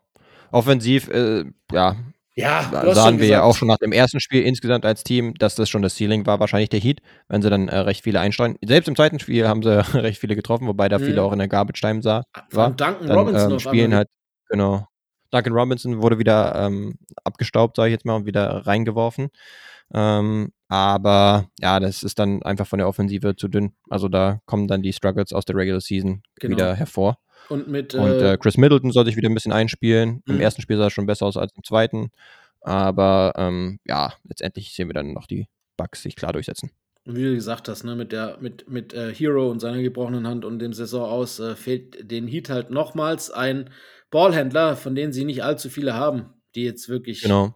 Offensiv, 0.50 1.08
äh, 1.08 1.44
ja. 1.72 1.96
Ja, 2.38 2.92
sahen 2.94 3.18
wir 3.18 3.28
ja 3.28 3.42
auch 3.42 3.56
schon 3.56 3.68
nach 3.68 3.78
dem 3.78 3.92
ersten 3.92 4.20
Spiel 4.20 4.42
insgesamt 4.42 4.84
als 4.84 5.02
Team, 5.04 5.32
dass 5.38 5.54
das 5.54 5.70
schon 5.70 5.80
das 5.80 5.96
Ceiling 5.96 6.26
war, 6.26 6.38
wahrscheinlich 6.38 6.68
der 6.68 6.80
Heat, 6.80 7.00
wenn 7.28 7.40
sie 7.40 7.48
dann 7.48 7.68
äh, 7.68 7.78
recht 7.78 8.04
viele 8.04 8.20
einstreuen. 8.20 8.58
Selbst 8.62 8.88
im 8.88 8.96
zweiten 8.96 9.18
Spiel 9.18 9.48
haben 9.48 9.62
sie 9.62 9.78
recht 9.94 10.20
viele 10.20 10.36
getroffen, 10.36 10.66
wobei 10.66 10.90
da 10.90 10.98
mhm. 10.98 11.04
viele 11.04 11.22
auch 11.22 11.32
in 11.32 11.38
der 11.38 11.48
Garbage 11.48 11.80
Time 11.80 12.02
sah. 12.02 12.24
War. 12.50 12.72
Duncan 12.72 13.06
dann, 13.06 13.16
Robinson 13.16 13.52
ähm, 13.52 13.58
spielen 13.58 13.94
halt, 13.94 14.08
genau. 14.50 14.86
Duncan 15.36 15.52
Robinson 15.52 16.02
wurde 16.02 16.18
wieder 16.18 16.54
ähm, 16.56 16.98
abgestaubt, 17.24 17.76
sage 17.76 17.88
ich 17.88 17.92
jetzt 17.92 18.04
mal, 18.04 18.16
und 18.16 18.26
wieder 18.26 18.66
reingeworfen. 18.66 19.28
Ähm, 19.94 20.52
aber 20.68 21.48
ja, 21.60 21.78
das 21.78 22.02
ist 22.02 22.18
dann 22.18 22.42
einfach 22.42 22.66
von 22.66 22.78
der 22.78 22.88
Offensive 22.88 23.36
zu 23.36 23.48
dünn. 23.48 23.72
Also 23.88 24.08
da 24.08 24.40
kommen 24.46 24.66
dann 24.66 24.82
die 24.82 24.92
Struggles 24.92 25.32
aus 25.32 25.44
der 25.44 25.56
Regular 25.56 25.80
Season 25.80 26.22
genau. 26.40 26.56
wieder 26.56 26.74
hervor. 26.74 27.18
Und 27.48 27.68
mit 27.68 27.94
und, 27.94 28.10
äh, 28.10 28.32
äh 28.32 28.38
Chris 28.38 28.56
Middleton 28.56 28.90
soll 28.90 29.04
sich 29.04 29.16
wieder 29.16 29.28
ein 29.28 29.34
bisschen 29.34 29.52
einspielen. 29.52 30.22
Im 30.26 30.36
mhm. 30.36 30.40
ersten 30.40 30.62
Spiel 30.62 30.76
sah 30.78 30.88
es 30.88 30.92
schon 30.92 31.06
besser 31.06 31.26
aus 31.26 31.36
als 31.36 31.52
im 31.54 31.62
zweiten. 31.62 32.10
Aber 32.62 33.32
ähm, 33.36 33.78
ja, 33.86 34.14
letztendlich 34.24 34.74
sehen 34.74 34.88
wir 34.88 34.94
dann 34.94 35.12
noch 35.12 35.26
die 35.26 35.46
Bugs 35.76 36.02
sich 36.02 36.16
klar 36.16 36.32
durchsetzen. 36.32 36.70
Wie 37.04 37.22
du 37.22 37.34
gesagt 37.36 37.68
hast, 37.68 37.84
ne, 37.84 37.94
mit 37.94 38.10
der 38.10 38.38
mit, 38.40 38.68
mit 38.68 38.92
äh, 38.92 39.14
Hero 39.14 39.48
und 39.48 39.60
seiner 39.60 39.80
gebrochenen 39.80 40.26
Hand 40.26 40.44
und 40.44 40.58
dem 40.58 40.72
Saison 40.72 41.08
aus 41.08 41.38
äh, 41.38 41.54
fehlt 41.54 42.10
den 42.10 42.26
Heat 42.26 42.50
halt 42.50 42.70
nochmals 42.70 43.30
ein 43.30 43.70
Ballhändler, 44.10 44.76
von 44.76 44.94
denen 44.94 45.12
sie 45.12 45.24
nicht 45.24 45.42
allzu 45.42 45.68
viele 45.68 45.94
haben, 45.94 46.34
die 46.54 46.64
jetzt 46.64 46.88
wirklich 46.88 47.22
genau. 47.22 47.54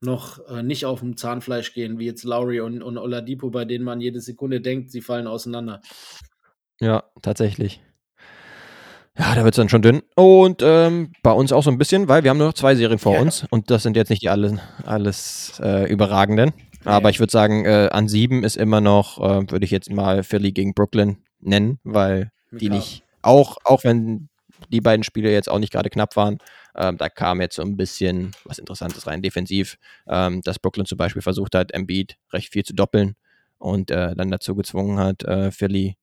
noch 0.00 0.46
äh, 0.48 0.62
nicht 0.62 0.86
auf 0.86 1.00
dem 1.00 1.16
Zahnfleisch 1.16 1.74
gehen, 1.74 1.98
wie 1.98 2.06
jetzt 2.06 2.24
Lowry 2.24 2.60
und, 2.60 2.82
und 2.82 2.98
Oladipo, 2.98 3.50
bei 3.50 3.64
denen 3.64 3.84
man 3.84 4.00
jede 4.00 4.20
Sekunde 4.20 4.60
denkt, 4.60 4.90
sie 4.90 5.00
fallen 5.00 5.26
auseinander. 5.26 5.80
Ja, 6.80 7.04
tatsächlich. 7.22 7.80
Ja, 9.16 9.34
da 9.36 9.44
wird 9.44 9.54
es 9.54 9.56
dann 9.56 9.68
schon 9.68 9.82
dünn. 9.82 10.02
Und 10.16 10.60
ähm, 10.62 11.12
bei 11.22 11.30
uns 11.30 11.52
auch 11.52 11.62
so 11.62 11.70
ein 11.70 11.78
bisschen, 11.78 12.08
weil 12.08 12.24
wir 12.24 12.30
haben 12.30 12.38
nur 12.38 12.48
noch 12.48 12.54
zwei 12.54 12.74
Serien 12.74 12.98
vor 12.98 13.14
ja. 13.14 13.20
uns 13.20 13.46
und 13.48 13.70
das 13.70 13.84
sind 13.84 13.96
jetzt 13.96 14.10
nicht 14.10 14.22
die 14.22 14.28
alle, 14.28 14.60
alles 14.84 15.60
äh, 15.62 15.88
überragenden. 15.90 16.52
Aber 16.84 17.10
ich 17.10 17.20
würde 17.20 17.30
sagen, 17.30 17.64
äh, 17.64 17.88
an 17.92 18.08
sieben 18.08 18.42
ist 18.42 18.56
immer 18.56 18.80
noch, 18.80 19.18
äh, 19.18 19.50
würde 19.50 19.64
ich 19.64 19.70
jetzt 19.70 19.90
mal 19.90 20.22
Philly 20.22 20.52
gegen 20.52 20.74
Brooklyn 20.74 21.18
nennen, 21.40 21.78
weil 21.84 22.30
die 22.50 22.68
nicht, 22.68 23.04
auch, 23.22 23.56
auch 23.64 23.84
wenn 23.84 24.28
die 24.68 24.80
beiden 24.80 25.04
Spiele 25.04 25.30
jetzt 25.30 25.48
auch 25.48 25.58
nicht 25.58 25.72
gerade 25.72 25.90
knapp 25.90 26.16
waren. 26.16 26.38
Ähm, 26.76 26.96
da 26.96 27.08
kam 27.08 27.40
jetzt 27.40 27.56
so 27.56 27.62
ein 27.62 27.76
bisschen 27.76 28.32
was 28.44 28.58
Interessantes 28.58 29.06
rein, 29.06 29.22
defensiv, 29.22 29.78
ähm, 30.06 30.40
dass 30.42 30.58
Brooklyn 30.58 30.86
zum 30.86 30.98
Beispiel 30.98 31.22
versucht 31.22 31.54
hat, 31.54 31.72
Embiid 31.72 32.16
recht 32.32 32.52
viel 32.52 32.64
zu 32.64 32.74
doppeln 32.74 33.16
und 33.58 33.90
äh, 33.90 34.14
dann 34.14 34.30
dazu 34.30 34.54
gezwungen 34.54 34.98
hat, 34.98 35.22
äh, 35.24 35.50
Philly 35.50 35.96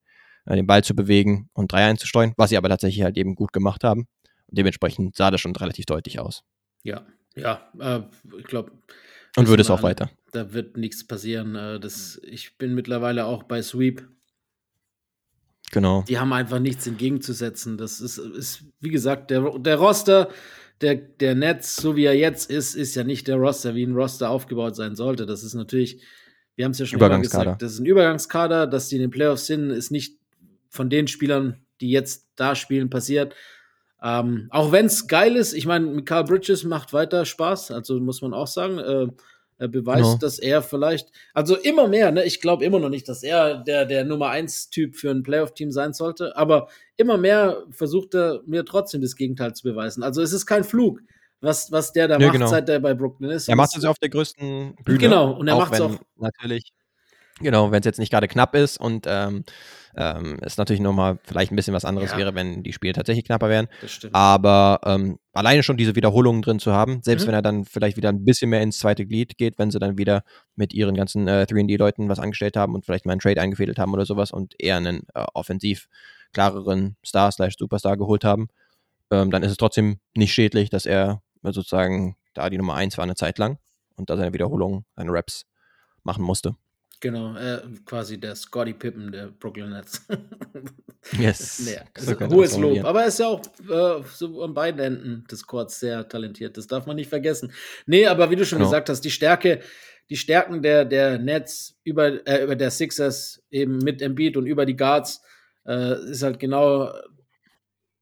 äh, 0.45 0.55
den 0.55 0.67
Ball 0.67 0.83
zu 0.83 0.95
bewegen 0.95 1.49
und 1.53 1.71
drei 1.71 1.85
einzusteuern, 1.85 2.33
was 2.37 2.49
sie 2.49 2.57
aber 2.57 2.69
tatsächlich 2.69 3.03
halt 3.03 3.17
eben 3.17 3.35
gut 3.35 3.53
gemacht 3.53 3.83
haben. 3.83 4.07
Und 4.47 4.57
dementsprechend 4.57 5.15
sah 5.15 5.31
das 5.31 5.41
schon 5.41 5.55
relativ 5.55 5.85
deutlich 5.85 6.19
aus. 6.19 6.43
Ja, 6.83 7.05
ja, 7.35 7.69
äh, 7.79 8.01
ich 8.37 8.45
glaube. 8.45 8.71
Und 9.37 9.47
würde 9.47 9.61
es 9.61 9.69
auch 9.69 9.83
weiter. 9.83 10.09
Da 10.31 10.53
wird 10.53 10.77
nichts 10.77 11.05
passieren. 11.05 11.55
Äh, 11.55 11.79
das, 11.79 12.19
ich 12.23 12.57
bin 12.57 12.73
mittlerweile 12.73 13.25
auch 13.25 13.43
bei 13.43 13.61
Sweep 13.61 14.07
Genau. 15.71 16.03
Die 16.07 16.19
haben 16.19 16.33
einfach 16.33 16.59
nichts 16.59 16.85
entgegenzusetzen. 16.85 17.77
Das 17.77 18.01
ist, 18.01 18.17
ist 18.17 18.63
wie 18.79 18.89
gesagt, 18.89 19.31
der, 19.31 19.57
der 19.57 19.77
Roster, 19.77 20.29
der, 20.81 20.95
der 20.95 21.35
Netz, 21.35 21.75
so 21.75 21.95
wie 21.95 22.05
er 22.05 22.15
jetzt 22.15 22.49
ist, 22.49 22.75
ist 22.75 22.95
ja 22.95 23.03
nicht 23.03 23.27
der 23.27 23.37
Roster, 23.37 23.73
wie 23.75 23.83
ein 23.83 23.95
Roster 23.95 24.29
aufgebaut 24.29 24.75
sein 24.75 24.95
sollte. 24.95 25.25
Das 25.25 25.43
ist 25.43 25.53
natürlich, 25.53 26.01
wir 26.55 26.65
haben 26.65 26.71
es 26.71 26.79
ja 26.79 26.85
schon 26.85 26.99
gesagt, 27.21 27.61
das 27.61 27.73
ist 27.73 27.79
ein 27.79 27.85
Übergangskader, 27.85 28.67
dass 28.67 28.89
die 28.89 28.95
in 28.95 29.01
den 29.01 29.11
Playoffs 29.11 29.45
sind, 29.45 29.69
ist 29.69 29.91
nicht 29.91 30.17
von 30.69 30.89
den 30.89 31.07
Spielern, 31.07 31.61
die 31.79 31.89
jetzt 31.89 32.27
da 32.35 32.55
spielen, 32.55 32.89
passiert. 32.89 33.33
Ähm, 34.03 34.47
auch 34.49 34.71
wenn 34.71 34.87
es 34.87 35.07
geil 35.07 35.35
ist, 35.35 35.53
ich 35.53 35.65
meine, 35.65 35.85
Mikael 35.85 36.23
Bridges 36.23 36.63
macht 36.63 36.91
weiter 36.91 37.23
Spaß, 37.23 37.71
also 37.71 37.99
muss 37.99 38.21
man 38.21 38.33
auch 38.33 38.47
sagen. 38.47 38.79
Äh, 38.79 39.07
er 39.61 39.67
beweist, 39.67 40.03
genau. 40.03 40.17
dass 40.17 40.39
er 40.39 40.61
vielleicht, 40.61 41.11
also 41.33 41.55
immer 41.55 41.87
mehr, 41.87 42.11
ne? 42.11 42.25
Ich 42.25 42.41
glaube 42.41 42.65
immer 42.65 42.79
noch 42.79 42.89
nicht, 42.89 43.07
dass 43.07 43.21
er 43.23 43.57
der, 43.63 43.85
der 43.85 44.03
Nummer 44.03 44.31
1-Typ 44.31 44.95
für 44.95 45.11
ein 45.11 45.23
Playoff-Team 45.23 45.71
sein 45.71 45.93
sollte, 45.93 46.35
aber 46.35 46.67
immer 46.97 47.17
mehr 47.17 47.63
versucht 47.69 48.15
er 48.15 48.41
mir 48.45 48.65
trotzdem 48.65 49.01
das 49.01 49.15
Gegenteil 49.15 49.53
zu 49.53 49.63
beweisen. 49.63 50.03
Also 50.03 50.21
es 50.21 50.33
ist 50.33 50.45
kein 50.45 50.63
Flug, 50.63 51.01
was, 51.41 51.71
was 51.71 51.93
der 51.93 52.07
da 52.07 52.17
ja, 52.17 52.25
macht, 52.25 52.33
genau. 52.33 52.47
seit 52.47 52.67
er 52.69 52.79
bei 52.79 52.93
Brooklyn 52.93 53.29
ist. 53.29 53.47
Er 53.47 53.55
macht 53.55 53.77
es 53.77 53.85
auf 53.85 53.99
der 53.99 54.09
größten 54.09 54.75
Bühne. 54.83 54.97
Genau, 54.97 55.31
und 55.33 55.47
er 55.47 55.55
macht 55.55 55.73
es 55.73 55.81
auch. 55.81 55.95
Natürlich, 56.17 56.73
genau, 57.39 57.71
wenn 57.71 57.81
es 57.81 57.85
jetzt 57.85 57.99
nicht 57.99 58.11
gerade 58.11 58.27
knapp 58.27 58.55
ist 58.55 58.79
und 58.79 59.05
ähm, 59.07 59.43
ähm, 59.95 60.39
ist 60.41 60.57
natürlich 60.57 60.81
nochmal 60.81 61.19
vielleicht 61.23 61.51
ein 61.51 61.55
bisschen 61.55 61.73
was 61.73 61.85
anderes 61.85 62.11
ja. 62.11 62.17
wäre, 62.17 62.35
wenn 62.35 62.63
die 62.63 62.73
Spiele 62.73 62.93
tatsächlich 62.93 63.25
knapper 63.25 63.49
wären. 63.49 63.67
Aber 64.13 64.79
ähm, 64.85 65.19
alleine 65.33 65.63
schon 65.63 65.77
diese 65.77 65.95
Wiederholungen 65.95 66.41
drin 66.41 66.59
zu 66.59 66.71
haben, 66.71 67.01
selbst 67.03 67.23
mhm. 67.23 67.27
wenn 67.27 67.35
er 67.35 67.41
dann 67.41 67.65
vielleicht 67.65 67.97
wieder 67.97 68.09
ein 68.09 68.23
bisschen 68.25 68.49
mehr 68.49 68.61
ins 68.61 68.79
zweite 68.79 69.05
Glied 69.05 69.37
geht, 69.37 69.59
wenn 69.59 69.71
sie 69.71 69.79
dann 69.79 69.97
wieder 69.97 70.23
mit 70.55 70.73
ihren 70.73 70.95
ganzen 70.95 71.27
äh, 71.27 71.45
3D-Leuten 71.49 72.09
was 72.09 72.19
angestellt 72.19 72.57
haben 72.57 72.75
und 72.75 72.85
vielleicht 72.85 73.05
mal 73.05 73.13
einen 73.13 73.21
Trade 73.21 73.41
eingefädelt 73.41 73.79
haben 73.79 73.93
oder 73.93 74.05
sowas 74.05 74.31
und 74.31 74.55
eher 74.59 74.77
einen 74.77 75.03
äh, 75.13 75.25
offensiv 75.33 75.87
klareren 76.33 76.95
Star 77.05 77.31
slash 77.31 77.55
Superstar 77.57 77.97
geholt 77.97 78.23
haben, 78.23 78.47
ähm, 79.11 79.31
dann 79.31 79.43
ist 79.43 79.51
es 79.51 79.57
trotzdem 79.57 79.99
nicht 80.15 80.33
schädlich, 80.33 80.69
dass 80.69 80.85
er 80.85 81.21
sozusagen 81.43 82.15
da 82.33 82.49
die 82.49 82.57
Nummer 82.57 82.75
1 82.75 82.97
war 82.97 83.03
eine 83.03 83.15
Zeit 83.15 83.37
lang 83.37 83.57
und 83.95 84.09
da 84.09 84.17
seine 84.17 84.33
Wiederholungen, 84.33 84.85
seine 84.95 85.11
Raps 85.11 85.45
machen 86.03 86.23
musste. 86.23 86.55
Genau, 87.01 87.35
äh, 87.35 87.61
quasi 87.83 88.19
der 88.19 88.35
Scotty 88.35 88.73
Pippen 88.73 89.11
der 89.11 89.27
Brooklyn 89.27 89.71
Nets. 89.71 90.05
yes. 91.19 91.59
nee, 91.65 91.79
so 91.97 92.19
hohes 92.29 92.57
Lob. 92.57 92.85
Aber 92.85 93.01
er 93.01 93.07
ist 93.07 93.17
ja 93.17 93.27
auch 93.27 93.41
äh, 93.41 94.03
so 94.13 94.43
an 94.43 94.53
beiden 94.53 94.79
Enden 94.79 95.25
des 95.29 95.45
Courts 95.47 95.79
sehr 95.79 96.07
talentiert. 96.07 96.57
Das 96.57 96.67
darf 96.67 96.85
man 96.85 96.95
nicht 96.95 97.09
vergessen. 97.09 97.51
Nee, 97.87 98.05
aber 98.05 98.29
wie 98.29 98.35
du 98.35 98.45
schon 98.45 98.59
genau. 98.59 98.69
gesagt 98.69 98.89
hast, 98.89 99.01
die 99.01 99.09
Stärke, 99.09 99.61
die 100.11 100.15
Stärken 100.15 100.61
der, 100.61 100.85
der 100.85 101.17
Nets 101.17 101.79
über, 101.83 102.25
äh, 102.27 102.43
über 102.43 102.55
der 102.55 102.69
Sixers 102.69 103.41
eben 103.49 103.79
mit 103.79 104.03
Embiid 104.03 104.37
und 104.37 104.45
über 104.45 104.65
die 104.65 104.77
Guards 104.77 105.21
Äh, 105.63 106.09
ist 106.09 106.23
halt 106.23 106.39
genau 106.39 106.91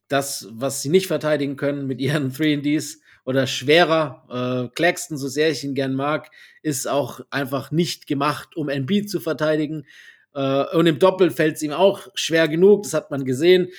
das, 0.07 0.47
was 0.51 0.81
sie 0.81 0.89
nicht 0.89 1.07
verteidigen 1.07 1.55
können 1.55 1.88
mit 1.88 1.99
ihren 1.99 2.31
3Ds 2.34 2.99
oder 3.25 3.47
schwerer. 3.47 4.69
Äh, 4.69 4.75
Claxton, 4.75 5.17
so 5.17 5.27
sehr 5.27 5.49
ich 5.49 5.63
ihn 5.63 5.75
gern 5.75 5.95
mag, 5.95 6.31
ist 6.61 6.87
auch 6.87 7.21
einfach 7.29 7.71
nicht 7.71 8.07
gemacht, 8.07 8.55
um 8.55 8.69
NB 8.69 9.07
zu 9.07 9.19
verteidigen. 9.19 9.85
Äh, 10.33 10.65
und 10.75 10.87
im 10.87 10.99
Doppel 10.99 11.31
fällt 11.31 11.55
es 11.55 11.61
ihm 11.61 11.71
auch 11.71 12.07
schwer 12.15 12.47
genug, 12.47 12.83
das 12.83 12.93
hat 12.93 13.11
man 13.11 13.25
gesehen. 13.25 13.69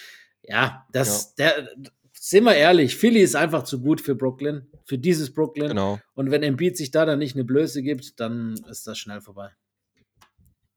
Ja, 0.43 0.87
das, 0.93 1.35
ja. 1.39 1.53
der, 1.53 1.69
sind 2.23 2.45
wir 2.45 2.55
ehrlich, 2.55 2.97
Philly 2.97 3.21
ist 3.21 3.35
einfach 3.35 3.65
zu 3.65 3.81
gut 3.81 4.01
für 4.01 4.15
Brooklyn, 4.15 4.67
für 4.85 4.99
dieses 4.99 5.33
Brooklyn. 5.33 5.69
Genau. 5.69 5.99
Und 6.15 6.31
wenn 6.31 6.43
Embiid 6.43 6.77
sich 6.77 6.91
da 6.91 7.07
dann 7.07 7.19
nicht 7.19 7.35
eine 7.35 7.45
Blöße 7.45 7.83
gibt, 7.83 8.21
dann 8.21 8.55
ist 8.69 8.87
das 8.87 8.99
schnell 8.99 9.21
vorbei. 9.21 9.51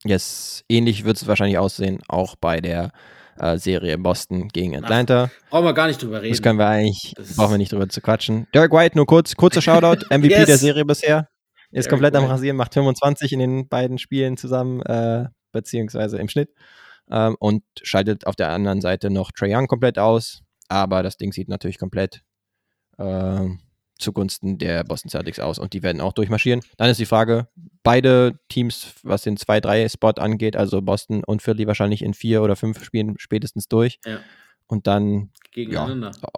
Yes, 0.05 0.63
ähnlich 0.69 1.05
wird 1.05 1.17
es 1.17 1.27
wahrscheinlich 1.27 1.57
aussehen, 1.57 1.99
auch 2.07 2.35
bei 2.35 2.59
der 2.61 2.91
äh, 3.37 3.57
Serie 3.57 3.97
Boston 3.97 4.47
gegen 4.49 4.75
Atlanta. 4.75 5.29
Ach, 5.31 5.49
brauchen 5.49 5.65
wir 5.65 5.73
gar 5.73 5.87
nicht 5.87 6.01
drüber 6.01 6.21
reden. 6.21 6.33
Das 6.33 6.41
können 6.41 6.59
wir 6.59 6.67
eigentlich, 6.67 7.13
das 7.15 7.35
brauchen 7.35 7.51
wir 7.51 7.57
nicht 7.57 7.71
drüber 7.71 7.89
zu 7.89 8.01
quatschen. 8.01 8.47
Dirk 8.53 8.71
White, 8.71 8.97
nur 8.97 9.05
kurz, 9.05 9.35
kurzer 9.35 9.61
Shoutout, 9.63 10.05
MVP 10.09 10.29
yes. 10.29 10.45
der 10.45 10.57
Serie 10.57 10.85
bisher. 10.85 11.29
Ist 11.71 11.85
Derek 11.85 11.89
komplett 11.89 12.13
White. 12.13 12.23
am 12.23 12.29
Rasieren, 12.29 12.57
macht 12.57 12.73
25 12.73 13.33
in 13.33 13.39
den 13.39 13.67
beiden 13.67 13.97
Spielen 13.97 14.37
zusammen, 14.37 14.81
äh, 14.83 15.25
beziehungsweise 15.51 16.17
im 16.17 16.29
Schnitt. 16.29 16.49
Ähm, 17.09 17.35
und 17.39 17.63
schaltet 17.81 18.27
auf 18.27 18.35
der 18.35 18.49
anderen 18.49 18.81
Seite 18.81 19.09
noch 19.09 19.31
Trey 19.31 19.53
Young 19.55 19.67
komplett 19.67 19.99
aus. 19.99 20.41
Aber 20.69 21.03
das 21.03 21.17
Ding 21.17 21.31
sieht 21.31 21.49
natürlich 21.49 21.77
komplett 21.77 22.21
äh, 22.97 23.49
zugunsten 24.03 24.57
der 24.57 24.83
Boston 24.83 25.09
Celtics 25.09 25.39
aus 25.39 25.59
und 25.59 25.73
die 25.73 25.83
werden 25.83 26.01
auch 26.01 26.13
durchmarschieren. 26.13 26.61
Dann 26.77 26.89
ist 26.89 26.99
die 26.99 27.05
Frage, 27.05 27.47
beide 27.83 28.39
Teams, 28.49 28.93
was 29.03 29.23
den 29.23 29.37
2-3-Spot 29.37 30.21
angeht, 30.21 30.55
also 30.55 30.81
Boston 30.81 31.23
und 31.23 31.41
Philly 31.41 31.67
wahrscheinlich 31.67 32.03
in 32.03 32.13
vier 32.13 32.41
oder 32.41 32.55
fünf 32.55 32.83
Spielen 32.83 33.15
spätestens 33.17 33.67
durch. 33.67 33.99
Ja. 34.05 34.19
Und 34.67 34.87
dann 34.87 35.31
gegeneinander. 35.51 36.11
Ja, 36.21 36.29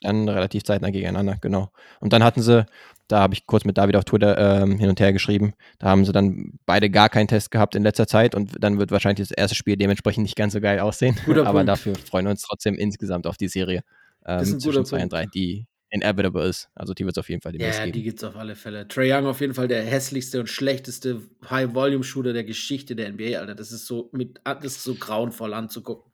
dann 0.00 0.28
relativ 0.28 0.62
zeitnah 0.64 0.90
gegeneinander, 0.90 1.36
genau. 1.40 1.70
Und 2.00 2.12
dann 2.12 2.22
hatten 2.22 2.40
sie, 2.42 2.64
da 3.08 3.20
habe 3.20 3.34
ich 3.34 3.46
kurz 3.46 3.64
mit 3.64 3.78
David 3.78 3.96
auf 3.96 4.04
Twitter 4.04 4.62
ähm, 4.62 4.78
hin 4.78 4.88
und 4.88 5.00
her 5.00 5.12
geschrieben, 5.12 5.54
da 5.78 5.88
haben 5.88 6.04
sie 6.04 6.12
dann 6.12 6.58
beide 6.66 6.88
gar 6.88 7.08
keinen 7.08 7.26
Test 7.26 7.50
gehabt 7.50 7.74
in 7.74 7.82
letzter 7.82 8.06
Zeit 8.06 8.34
und 8.34 8.62
dann 8.62 8.78
wird 8.78 8.90
wahrscheinlich 8.90 9.28
das 9.28 9.36
erste 9.36 9.56
Spiel 9.56 9.76
dementsprechend 9.76 10.22
nicht 10.22 10.36
ganz 10.36 10.52
so 10.52 10.60
geil 10.60 10.78
aussehen. 10.78 11.16
Guter 11.24 11.40
Aber 11.46 11.58
Punkt. 11.60 11.68
dafür 11.68 11.94
freuen 11.96 12.26
wir 12.26 12.30
uns 12.30 12.42
trotzdem 12.42 12.74
insgesamt 12.76 13.26
auf 13.26 13.36
die 13.36 13.48
Serie 13.48 13.82
ähm, 14.24 14.44
zwischen 14.44 14.60
guter 14.60 14.84
2 14.84 15.02
und 15.02 15.12
3, 15.12 15.20
Punkt. 15.22 15.34
die 15.34 15.66
inevitable 15.90 16.44
ist. 16.46 16.68
Also 16.74 16.94
die 16.94 17.04
wird 17.04 17.16
es 17.16 17.18
auf 17.20 17.28
jeden 17.28 17.40
Fall 17.42 17.52
demnächst 17.52 17.78
Ja, 17.78 17.86
die 17.86 17.92
geben. 17.92 18.04
gibt's 18.04 18.24
auf 18.24 18.36
alle 18.36 18.54
Fälle. 18.56 18.86
Trey 18.88 19.12
Young 19.12 19.26
auf 19.26 19.40
jeden 19.40 19.54
Fall 19.54 19.68
der 19.68 19.82
hässlichste 19.82 20.40
und 20.40 20.48
schlechteste 20.48 21.22
High-Volume-Shooter 21.48 22.32
der 22.32 22.44
Geschichte 22.44 22.94
der 22.96 23.08
NBA, 23.12 23.38
Alter. 23.38 23.54
Das 23.54 23.72
ist 23.72 23.86
so 23.86 24.10
mit, 24.12 24.40
das 24.44 24.64
ist 24.64 24.84
so 24.84 24.94
grauenvoll 24.94 25.54
anzugucken. 25.54 26.12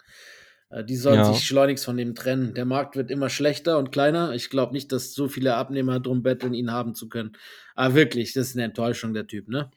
Äh, 0.70 0.84
Die 0.84 0.96
sollen 0.96 1.16
Ja. 1.18 1.24
sich 1.32 1.44
schleunigst 1.44 1.84
von 1.84 1.96
dem 1.96 2.14
trennen. 2.14 2.55
Der 2.55 2.64
Markt 2.64 2.96
wird 2.96 3.10
immer 3.10 3.28
schlechter 3.30 3.78
und 3.78 3.90
kleiner. 3.92 4.32
Ich 4.32 4.48
glaube 4.51 4.72
nicht, 4.72 4.92
dass 4.92 5.12
so 5.12 5.28
viele 5.28 5.55
Abnehmer 5.56 6.01
drum 6.01 6.22
betteln, 6.22 6.55
ihn 6.55 6.70
haben 6.72 6.94
zu 6.94 7.09
können. 7.09 7.32
Aber 7.74 7.94
wirklich, 7.94 8.32
das 8.32 8.48
ist 8.48 8.56
eine 8.56 8.64
Enttäuschung, 8.64 9.12
der 9.14 9.26
Typ, 9.26 9.48
ne? 9.48 9.70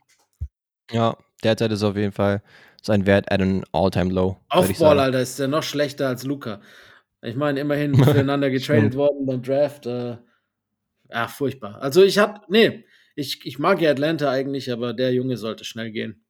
Ja, 0.92 1.18
derzeit 1.44 1.72
ist 1.72 1.84
auf 1.84 1.98
jeden 1.98 2.14
Fall 2.14 2.42
sein 2.82 3.06
Wert 3.06 3.32
at 3.32 3.42
an 3.42 3.64
all-time 3.74 4.14
low. 4.14 4.38
würd 4.54 4.70
ich 4.70 4.78
Aufball, 4.78 4.78
sagen. 4.78 5.00
Alter, 5.00 5.22
ist 5.22 5.40
der 5.40 5.48
noch 5.48 5.64
schlechter 5.64 6.08
als 6.08 6.24
Luca. 6.24 6.62
Ich 7.22 7.36
meine, 7.36 7.60
immerhin 7.60 7.96
füreinander 7.96 8.50
getradet 8.52 8.96
worden 8.96 9.26
beim 9.26 9.42
Draft. 9.42 9.86
Äh, 9.86 10.18
ja, 11.10 11.28
furchtbar. 11.28 11.82
Also 11.82 12.04
ich 12.04 12.18
hab, 12.18 12.50
nee, 12.50 12.86
ich, 13.16 13.46
ich 13.46 13.60
mag 13.60 13.82
ja 13.82 13.92
Atlanta 13.92 14.30
eigentlich, 14.30 14.72
aber 14.72 14.94
der 14.94 15.14
Junge 15.14 15.38
sollte 15.38 15.64
schnell 15.66 15.92
gehen. 15.92 16.26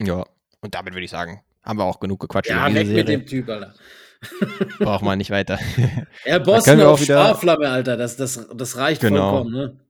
Ja, 0.00 0.24
und 0.60 0.74
damit 0.74 0.94
würde 0.94 1.04
ich 1.04 1.10
sagen, 1.10 1.42
haben 1.62 1.78
wir 1.78 1.84
auch 1.84 2.00
genug 2.00 2.20
gequatscht 2.20 2.50
Ja, 2.50 2.66
über 2.68 2.74
weg 2.80 2.88
mit 2.88 3.08
dem 3.08 3.24
Typ, 3.26 3.48
Alter. 3.48 3.74
Braucht 4.78 5.02
man 5.04 5.18
nicht 5.18 5.30
weiter. 5.30 5.58
Er 6.24 6.40
Boston 6.40 6.80
auf 6.82 7.00
wieder- 7.00 7.22
Sparflamme, 7.24 7.68
Alter. 7.68 7.96
Das, 7.96 8.16
das, 8.16 8.48
das 8.54 8.76
reicht 8.76 9.00
Genau. 9.00 9.30
vollkommen, 9.30 9.52
ne? 9.54 9.80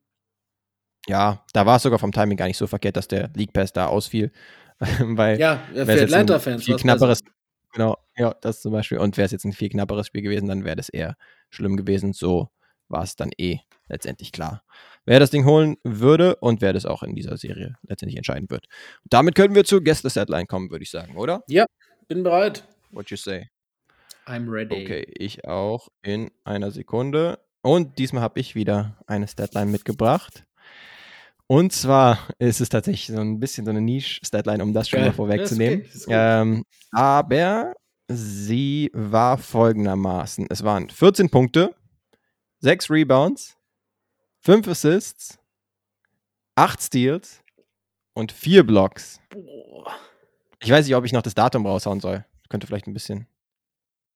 ja, 1.09 1.45
da 1.53 1.67
war 1.67 1.77
es 1.77 1.83
sogar 1.83 1.99
vom 1.99 2.13
Timing 2.13 2.37
gar 2.37 2.47
nicht 2.47 2.57
so 2.57 2.67
verkehrt, 2.67 2.97
dass 2.97 3.09
der 3.09 3.31
League 3.35 3.53
Pass 3.53 3.73
da 3.73 3.87
ausfiel. 3.87 4.31
Weil 4.79 5.39
Ja, 5.41 5.63
für 5.75 6.03
Atlanta-Fans. 6.03 6.65
viel 6.65 6.77
knapperes, 6.77 7.21
genau, 7.73 7.97
ja, 8.17 8.35
das 8.41 8.61
zum 8.61 8.73
Beispiel. 8.73 8.99
Und 8.99 9.17
wäre 9.17 9.27
es 9.27 9.33
jetzt 9.33 9.45
ein 9.45 9.53
viel 9.53 9.69
knapperes 9.69 10.07
Spiel 10.07 10.23
gewesen, 10.23 10.49
dann 10.49 10.65
wäre 10.65 10.77
das 10.77 10.89
eher 10.89 11.17
schlimm 11.51 11.77
gewesen. 11.77 12.13
So 12.13 12.51
war 12.89 13.03
es 13.03 13.17
dann 13.17 13.31
eh 13.39 13.59
letztendlich 13.89 14.33
klar. 14.33 14.63
Wer 15.05 15.19
das 15.19 15.31
Ding 15.31 15.45
holen 15.45 15.77
würde 15.83 16.37
und 16.37 16.61
wer 16.61 16.73
das 16.73 16.87
auch 16.87 17.03
in 17.03 17.15
dieser 17.15 17.37
Serie 17.37 17.77
letztendlich 17.83 18.17
entscheiden 18.17 18.49
wird. 18.51 18.67
Damit 19.05 19.35
können 19.35 19.55
wir 19.55 19.65
zur 19.65 19.83
Gäste-Setline 19.83 20.47
kommen, 20.47 20.71
würde 20.71 20.85
ich 20.85 20.91
sagen, 20.91 21.17
oder? 21.17 21.43
besser. 21.49 21.67
Bin 22.09 22.23
bereit. 22.23 22.65
What 22.91 23.11
you 23.11 23.17
say? 23.17 23.49
I'm 24.27 24.51
ready. 24.51 24.83
Okay, 24.83 25.07
ich 25.17 25.45
auch 25.45 25.89
in 26.03 26.31
einer 26.45 26.71
Sekunde. 26.71 27.41
Und 27.63 27.99
diesmal 27.99 28.23
habe 28.23 28.41
ich 28.41 28.55
wieder 28.55 28.97
eine 29.07 29.29
Statline 29.29 29.71
mitgebracht. 29.71 30.45
Und 31.53 31.71
zwar 31.71 32.19
ist 32.39 32.63
es 32.63 32.71
tatsächlich 32.71 33.09
so 33.09 33.21
ein 33.21 33.39
bisschen 33.39 33.67
so 33.67 33.73
eine 33.73 33.83
Niche-Statline, 33.83 34.63
um 34.63 34.73
das 34.73 34.89
schon 34.89 35.01
Geil. 35.01 35.11
mal 35.11 35.15
vorwegzunehmen. 35.15 35.85
Ja, 36.07 36.41
ähm, 36.41 36.65
aber 36.93 37.75
sie 38.09 38.91
war 38.95 39.37
folgendermaßen: 39.37 40.47
Es 40.49 40.65
waren 40.65 40.89
14 40.89 41.29
Punkte, 41.29 41.75
6 42.61 42.89
Rebounds, 42.89 43.59
5 44.41 44.67
Assists, 44.67 45.39
8 46.55 46.81
Steals 46.81 47.43
und 48.15 48.33
4 48.33 48.67
Blocks. 48.67 49.21
Ich 50.63 50.71
weiß 50.71 50.87
nicht, 50.87 50.97
ob 50.97 51.05
ich 51.05 51.13
noch 51.13 51.21
das 51.21 51.35
Datum 51.35 51.67
raushauen 51.67 52.01
soll. 52.01 52.25
Könnte 52.49 52.67
vielleicht 52.67 52.87
ein 52.87 52.95
bisschen. 52.95 53.27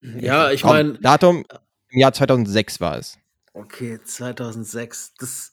Ja, 0.01 0.49
ich 0.49 0.63
meine, 0.63 0.97
Datum 1.01 1.45
im 1.89 1.99
Jahr 1.99 2.13
2006 2.13 2.81
war 2.81 2.97
es. 2.97 3.19
okay, 3.53 3.99
2006, 4.03 5.13
das 5.19 5.51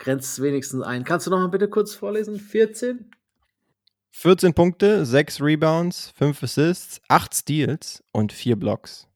grenzt 0.00 0.42
wenigstens 0.42 0.82
ein. 0.82 1.04
Kannst 1.04 1.26
du 1.28 1.30
noch 1.30 1.38
mal 1.38 1.46
bitte 1.48 1.68
kurz 1.68 1.94
vorlesen? 1.94 2.40
14? 2.40 3.12
14 4.10 4.54
Punkte, 4.54 5.06
6 5.06 5.40
Rebounds, 5.40 6.12
5 6.16 6.42
Assists, 6.42 7.00
8 7.06 7.32
Steals 7.32 8.02
und 8.10 8.32
4 8.32 8.56
Blocks. 8.56 9.06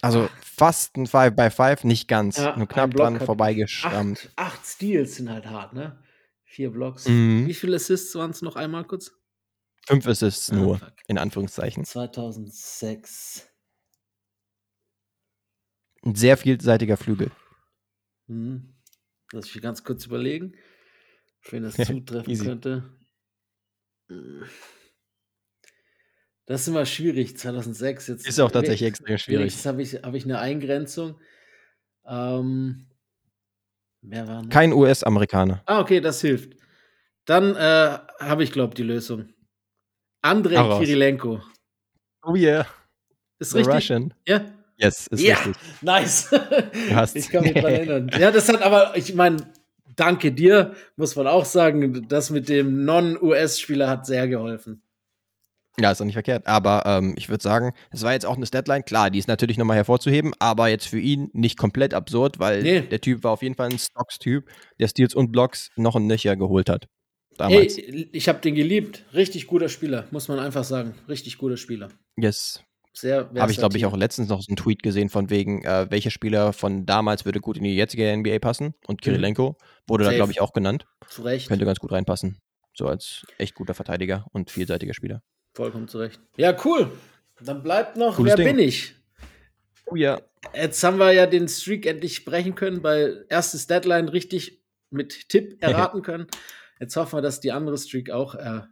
Also 0.00 0.28
fast 0.40 0.96
ein 0.96 1.06
5 1.06 1.36
by 1.36 1.48
5, 1.48 1.84
nicht 1.84 2.08
ganz. 2.08 2.38
Ja, 2.38 2.56
nur 2.56 2.66
knapp 2.66 2.90
dran 2.92 3.20
vorbeigeschrammt. 3.20 4.30
Acht, 4.34 4.54
acht 4.54 4.66
Steals 4.66 5.14
sind 5.14 5.30
halt 5.30 5.46
hart, 5.46 5.74
ne? 5.74 6.02
Vier 6.44 6.70
Blocks. 6.70 7.06
Mhm. 7.06 7.46
Wie 7.46 7.54
viele 7.54 7.76
Assists 7.76 8.14
waren 8.16 8.32
es 8.32 8.42
noch 8.42 8.56
einmal 8.56 8.84
kurz? 8.84 9.12
5 9.86 10.06
Assists 10.08 10.50
Ah, 10.50 10.56
nur, 10.56 10.78
fuck. 10.78 10.92
in 11.06 11.18
Anführungszeichen. 11.18 11.84
2006. 11.84 13.48
Ein 16.04 16.14
sehr 16.14 16.36
vielseitiger 16.36 16.96
Flügel. 16.96 17.30
Hm. 18.28 18.74
Lass 19.32 19.54
mich 19.54 19.62
ganz 19.62 19.84
kurz 19.84 20.06
überlegen, 20.06 20.54
für 21.40 21.56
wen 21.56 21.62
das 21.62 21.74
zutreffen 21.86 22.38
könnte. 22.38 22.90
Das 26.46 26.62
ist 26.62 26.68
immer 26.68 26.84
schwierig, 26.84 27.38
2006. 27.38 28.08
Jetzt 28.08 28.26
Ist 28.26 28.40
auch 28.40 28.50
tatsächlich 28.50 28.88
extrem 28.88 29.16
schwierig. 29.16 29.52
Jetzt 29.52 29.64
habe 29.64 29.82
ich, 29.82 29.94
hab 29.94 30.14
ich 30.14 30.24
eine 30.24 30.38
Eingrenzung. 30.38 31.18
Ähm, 32.04 32.88
wer 34.02 34.28
war 34.28 34.42
noch? 34.42 34.50
Kein 34.50 34.72
US-Amerikaner. 34.72 35.62
Ah, 35.66 35.80
okay, 35.80 36.00
das 36.00 36.20
hilft. 36.20 36.56
Dann 37.24 37.54
äh, 37.54 37.98
habe 38.18 38.42
ich, 38.42 38.52
glaube 38.52 38.74
die 38.74 38.82
Lösung. 38.82 39.32
Andrei. 40.20 40.78
Kirilenko. 40.78 41.40
Oh 42.24 42.34
yeah, 42.34 42.66
Ist 43.38 43.52
the 43.52 43.58
richtig? 43.58 43.74
Russian. 43.74 44.14
Ja? 44.26 44.52
Yes, 44.82 45.06
ist 45.06 45.22
ja, 45.22 45.36
richtig. 45.36 45.54
nice. 45.80 46.28
ich 47.14 47.28
kann 47.30 47.44
mich 47.44 47.54
dran 47.54 47.64
erinnern. 47.72 48.10
Ja, 48.18 48.30
das 48.30 48.48
hat 48.48 48.62
aber, 48.62 48.96
ich 48.96 49.14
meine, 49.14 49.36
danke 49.96 50.32
dir, 50.32 50.74
muss 50.96 51.14
man 51.16 51.26
auch 51.26 51.44
sagen, 51.44 52.06
das 52.08 52.30
mit 52.30 52.48
dem 52.48 52.84
Non-US-Spieler 52.84 53.88
hat 53.88 54.06
sehr 54.06 54.26
geholfen. 54.28 54.82
Ja, 55.78 55.90
ist 55.90 56.00
doch 56.00 56.04
nicht 56.04 56.14
verkehrt. 56.14 56.46
Aber 56.46 56.82
ähm, 56.84 57.14
ich 57.16 57.30
würde 57.30 57.42
sagen, 57.42 57.72
es 57.90 58.02
war 58.02 58.12
jetzt 58.12 58.26
auch 58.26 58.36
eine 58.36 58.44
Deadline. 58.44 58.84
Klar, 58.84 59.10
die 59.10 59.18
ist 59.18 59.28
natürlich 59.28 59.56
nochmal 59.56 59.76
hervorzuheben, 59.78 60.34
aber 60.38 60.68
jetzt 60.68 60.86
für 60.86 60.98
ihn 60.98 61.30
nicht 61.32 61.56
komplett 61.56 61.94
absurd, 61.94 62.38
weil 62.38 62.62
Nee. 62.62 62.80
der 62.82 63.00
Typ 63.00 63.24
war 63.24 63.30
auf 63.32 63.42
jeden 63.42 63.54
Fall 63.54 63.70
ein 63.70 63.78
Stocks-Typ, 63.78 64.50
der 64.78 64.88
Steals 64.88 65.14
und 65.14 65.32
Blocks 65.32 65.70
noch 65.76 65.96
ein 65.96 66.06
Nöcher 66.06 66.36
geholt 66.36 66.68
hat. 66.68 66.88
Damals. 67.38 67.78
Hey, 67.78 68.08
ich 68.12 68.28
habe 68.28 68.40
den 68.40 68.54
geliebt. 68.54 69.06
Richtig 69.14 69.46
guter 69.46 69.70
Spieler, 69.70 70.04
muss 70.10 70.28
man 70.28 70.38
einfach 70.38 70.64
sagen. 70.64 70.94
Richtig 71.08 71.38
guter 71.38 71.56
Spieler. 71.56 71.88
Yes. 72.18 72.62
Sehr 72.94 73.30
Habe 73.36 73.50
ich, 73.50 73.56
glaube 73.56 73.76
ich, 73.76 73.86
auch 73.86 73.96
letztens 73.96 74.28
noch 74.28 74.42
so 74.42 74.48
einen 74.48 74.56
Tweet 74.56 74.82
gesehen 74.82 75.08
von 75.08 75.30
wegen, 75.30 75.64
äh, 75.64 75.90
welcher 75.90 76.10
Spieler 76.10 76.52
von 76.52 76.84
damals 76.84 77.24
würde 77.24 77.40
gut 77.40 77.56
in 77.56 77.64
die 77.64 77.74
jetzige 77.74 78.14
NBA 78.14 78.38
passen. 78.38 78.74
Und 78.86 79.00
Kirilenko 79.00 79.56
wurde 79.86 80.04
da, 80.04 80.10
Safe. 80.10 80.16
glaube 80.16 80.32
ich, 80.32 80.40
auch 80.40 80.52
genannt. 80.52 80.86
Zu 81.08 81.22
Recht. 81.22 81.48
Könnte 81.48 81.64
ganz 81.64 81.78
gut 81.78 81.92
reinpassen. 81.92 82.38
So 82.74 82.86
als 82.86 83.26
echt 83.38 83.54
guter 83.54 83.74
Verteidiger 83.74 84.26
und 84.32 84.50
vielseitiger 84.50 84.92
Spieler. 84.92 85.22
Vollkommen 85.54 85.88
zu 85.88 85.98
Recht. 85.98 86.20
Ja, 86.36 86.54
cool. 86.64 86.90
Dann 87.40 87.62
bleibt 87.62 87.96
noch, 87.96 88.16
Cooles 88.16 88.30
wer 88.30 88.36
Ding. 88.44 88.56
bin 88.56 88.66
ich? 88.66 88.94
Oh 89.86 89.96
ja. 89.96 90.20
Jetzt 90.54 90.82
haben 90.84 90.98
wir 90.98 91.12
ja 91.12 91.26
den 91.26 91.48
Streak 91.48 91.86
endlich 91.86 92.24
brechen 92.24 92.54
können, 92.54 92.82
weil 92.82 93.26
erstes 93.28 93.66
Deadline 93.66 94.08
richtig 94.08 94.62
mit 94.90 95.28
Tipp 95.28 95.56
erraten 95.62 96.02
können. 96.02 96.26
Jetzt 96.78 96.96
hoffen 96.96 97.16
wir, 97.16 97.22
dass 97.22 97.40
die 97.40 97.52
andere 97.52 97.78
Streak 97.78 98.10
auch 98.10 98.34
äh, 98.34 98.62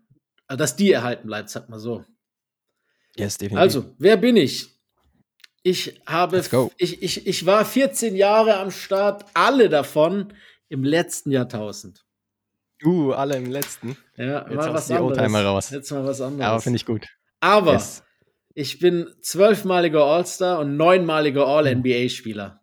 dass 0.56 0.76
die 0.76 0.92
erhalten 0.92 1.26
bleibt, 1.26 1.48
sag 1.48 1.68
mal 1.68 1.78
so. 1.78 2.04
Yes, 3.16 3.38
definitiv. 3.38 3.60
Also, 3.60 3.94
wer 3.98 4.16
bin 4.16 4.36
ich? 4.36 4.68
Ich 5.62 6.00
habe, 6.06 6.42
ich, 6.78 7.02
ich, 7.02 7.26
ich 7.26 7.46
war 7.46 7.64
14 7.66 8.16
Jahre 8.16 8.56
am 8.58 8.70
Start, 8.70 9.26
alle 9.34 9.68
davon 9.68 10.32
im 10.68 10.84
letzten 10.84 11.30
Jahrtausend. 11.32 12.04
uh, 12.84 13.12
alle 13.12 13.36
im 13.36 13.50
letzten. 13.50 13.96
Ja, 14.16 14.46
Jetzt 14.48 14.54
mal 14.56 14.72
was 14.74 14.86
die 14.86 14.94
anderes. 14.94 15.44
Raus. 15.44 15.70
Jetzt 15.70 15.90
mal 15.90 16.04
was 16.06 16.20
anderes. 16.22 16.46
Aber 16.50 16.60
finde 16.60 16.76
ich 16.78 16.86
gut. 16.86 17.06
Aber 17.40 17.72
Yes. 17.74 18.02
ich 18.54 18.78
bin 18.78 19.08
zwölfmaliger 19.20 20.02
All-Star 20.04 20.60
und 20.60 20.76
neunmaliger 20.78 21.46
All-NBA-Spieler. 21.46 22.60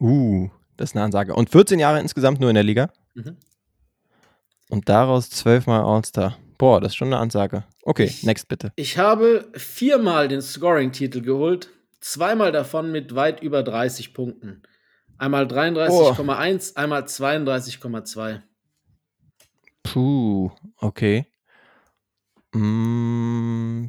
Uh, 0.00 0.50
das 0.76 0.90
ist 0.90 0.96
eine 0.96 1.04
Ansage. 1.04 1.34
Und 1.34 1.50
14 1.50 1.78
Jahre 1.78 2.00
insgesamt 2.00 2.40
nur 2.40 2.50
in 2.50 2.54
der 2.54 2.64
Liga. 2.64 2.90
Mhm. 3.14 3.36
Und 4.68 4.88
daraus 4.88 5.30
zwölfmal 5.30 5.82
All-Star. 5.82 6.38
Boah, 6.62 6.80
das 6.80 6.92
ist 6.92 6.94
schon 6.96 7.08
eine 7.08 7.18
Ansage. 7.18 7.64
Okay, 7.82 8.04
Ich- 8.04 8.22
next 8.22 8.46
bitte. 8.46 8.72
Ich 8.76 8.96
habe 8.96 9.50
viermal 9.52 10.28
den 10.28 10.40
Scoring-Titel 10.40 11.20
geholt, 11.20 11.70
zweimal 11.98 12.52
davon 12.52 12.92
mit 12.92 13.16
weit 13.16 13.42
über 13.42 13.64
30 13.64 14.14
Punkten. 14.14 14.62
Einmal 15.18 15.48
33,1, 15.48 16.76
einmal 16.76 17.02
32,2. 17.08 18.42
Puh, 19.82 20.52
okay. 20.76 21.26
Mm, 22.52 23.86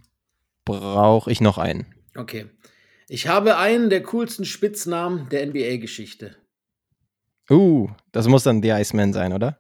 Brauche 0.66 1.32
ich 1.32 1.42
noch 1.42 1.60
einen? 1.60 1.86
Okay. 2.16 2.48
Ich 3.08 3.28
habe 3.28 3.58
einen 3.58 3.92
der 3.92 4.02
coolsten 4.02 4.46
Spitznamen 4.46 5.30
der 5.30 5.44
NBA-Geschichte. 5.46 6.38
Uh, 7.52 7.90
das 8.12 8.28
muss 8.28 8.42
dann 8.42 8.64
The 8.64 8.70
Iceman 8.72 9.14
sein, 9.14 9.32
oder? 9.32 9.60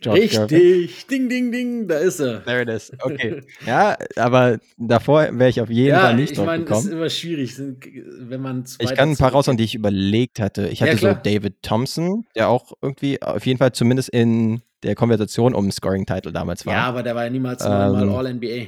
George 0.00 0.26
Gervin. 0.28 0.58
Richtig. 0.58 1.06
Ding, 1.06 1.28
ding, 1.28 1.50
ding. 1.52 1.88
Da 1.88 1.98
ist 1.98 2.20
er. 2.20 2.44
There 2.44 2.62
it 2.62 2.68
is. 2.68 2.92
Okay. 3.00 3.40
ja, 3.66 3.96
aber 4.16 4.58
davor 4.76 5.28
wäre 5.32 5.48
ich 5.48 5.60
auf 5.60 5.70
jeden 5.70 5.90
Ja, 5.96 6.00
Fall 6.00 6.16
nicht 6.16 6.32
ich 6.32 6.36
drauf 6.36 6.46
meine, 6.46 6.64
es 6.64 6.70
ist 6.70 6.76
gekommen. 6.76 6.92
immer 6.92 7.08
schwierig, 7.10 7.54
wenn 7.58 8.40
man 8.40 8.64
Ich 8.78 8.94
kann 8.94 9.10
ein 9.10 9.16
paar 9.16 9.32
raushauen, 9.32 9.56
die 9.56 9.64
ich 9.64 9.74
überlegt 9.74 10.38
hatte. 10.40 10.68
Ich 10.68 10.80
Ja, 10.80 10.86
hatte 10.86 10.98
so 10.98 11.06
klar. 11.08 11.22
David 11.22 11.62
Thompson, 11.62 12.26
der 12.34 12.48
auch 12.48 12.72
irgendwie 12.82 13.22
auf 13.22 13.46
jeden 13.46 13.58
Fall 13.58 13.72
zumindest 13.72 14.10
in 14.10 14.60
der 14.82 14.94
Konversation 14.94 15.54
um 15.54 15.70
Scoring-Title 15.70 16.32
damals 16.32 16.66
war. 16.66 16.74
Ja, 16.74 16.82
aber 16.84 17.02
der 17.02 17.14
war 17.14 17.24
ja 17.24 17.30
niemals 17.30 17.64
Ähm, 17.64 17.70
neunmal 17.70 18.26
All-NBA. 18.26 18.66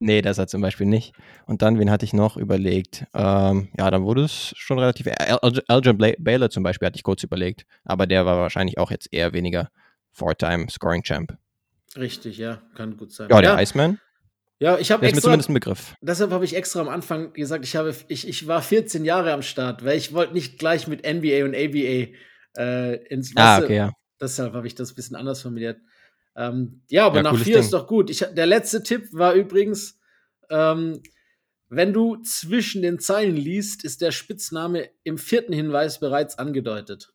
Nee, 0.00 0.20
das 0.20 0.38
hat 0.38 0.50
zum 0.50 0.60
Beispiel 0.60 0.86
nicht. 0.86 1.12
Und 1.46 1.62
dann, 1.62 1.78
wen 1.78 1.90
hatte 1.90 2.04
ich 2.04 2.12
noch 2.12 2.36
überlegt? 2.36 3.04
Ähm, 3.14 3.68
ja, 3.78 3.90
dann 3.90 4.02
wurde 4.02 4.24
es 4.24 4.52
schon 4.56 4.78
relativ. 4.78 5.06
Bla- 5.06 6.14
Baylor 6.18 6.50
zum 6.50 6.62
Beispiel 6.64 6.86
hatte 6.86 6.96
ich 6.96 7.04
kurz 7.04 7.22
überlegt. 7.22 7.64
Aber 7.84 8.06
der 8.06 8.26
war 8.26 8.36
wahrscheinlich 8.36 8.76
auch 8.78 8.90
jetzt 8.90 9.08
eher 9.12 9.32
weniger 9.32 9.70
Four-Time 10.14 10.68
Scoring 10.70 11.02
Champ. 11.02 11.36
Richtig, 11.96 12.38
ja, 12.38 12.62
kann 12.74 12.96
gut 12.96 13.12
sein. 13.12 13.28
Ja, 13.30 13.40
der 13.40 13.52
ja, 13.52 13.60
Iceman, 13.60 14.00
ja, 14.60 14.78
ich 14.78 14.90
habe 14.92 15.00
der 15.00 15.10
ist 15.10 15.14
mir 15.14 15.18
extra, 15.18 15.28
zumindest 15.28 15.50
ein 15.50 15.54
Begriff. 15.54 15.94
deshalb 16.00 16.30
habe 16.30 16.44
ich 16.44 16.56
extra 16.56 16.80
am 16.80 16.88
Anfang 16.88 17.32
gesagt, 17.32 17.64
ich, 17.64 17.76
habe, 17.76 17.94
ich, 18.08 18.26
ich 18.26 18.46
war 18.46 18.62
14 18.62 19.04
Jahre 19.04 19.32
am 19.32 19.42
Start, 19.42 19.84
weil 19.84 19.98
ich 19.98 20.12
wollte 20.12 20.32
nicht 20.32 20.58
gleich 20.58 20.86
mit 20.86 21.02
NBA 21.02 21.44
und 21.44 21.54
ABA 21.54 22.14
äh, 22.56 22.96
ins 23.08 23.32
Ah, 23.36 23.56
weißt 23.56 23.60
du, 23.60 23.64
okay, 23.64 23.76
ja. 23.76 23.92
Deshalb 24.20 24.54
habe 24.54 24.66
ich 24.66 24.74
das 24.74 24.92
ein 24.92 24.94
bisschen 24.94 25.16
anders 25.16 25.42
formuliert. 25.42 25.80
Ähm, 26.36 26.82
ja, 26.88 27.06
aber 27.06 27.16
Ja, 27.16 27.22
nach 27.24 27.36
vier 27.36 27.56
Ding. 27.56 27.62
ist 27.62 27.72
doch 27.72 27.86
gut. 27.86 28.10
Ich, 28.10 28.20
der 28.20 28.46
letzte 28.46 28.82
Tipp 28.82 29.08
war 29.12 29.34
übrigens, 29.34 29.98
ähm, 30.50 31.02
wenn 31.68 31.92
du 31.92 32.16
zwischen 32.22 32.82
den 32.82 33.00
Zeilen 33.00 33.36
liest, 33.36 33.84
ist 33.84 34.00
der 34.00 34.12
Spitzname 34.12 34.88
im 35.02 35.18
vierten 35.18 35.52
Hinweis 35.52 35.98
bereits 35.98 36.38
angedeutet. 36.38 37.12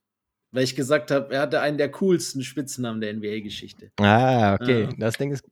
Weil 0.52 0.64
ich 0.64 0.76
gesagt 0.76 1.12
habe, 1.12 1.34
er 1.34 1.42
hatte 1.42 1.62
einen 1.62 1.78
der 1.78 1.92
coolsten 1.92 2.42
Spitznamen 2.44 3.02
der 3.02 3.14
NBA-Geschichte. 3.14 3.92
Ah, 4.00 4.56
okay. 4.56 4.84
Ja. 4.84 4.90
Das 4.98 5.18
Ding 5.18 5.32
ist, 5.32 5.44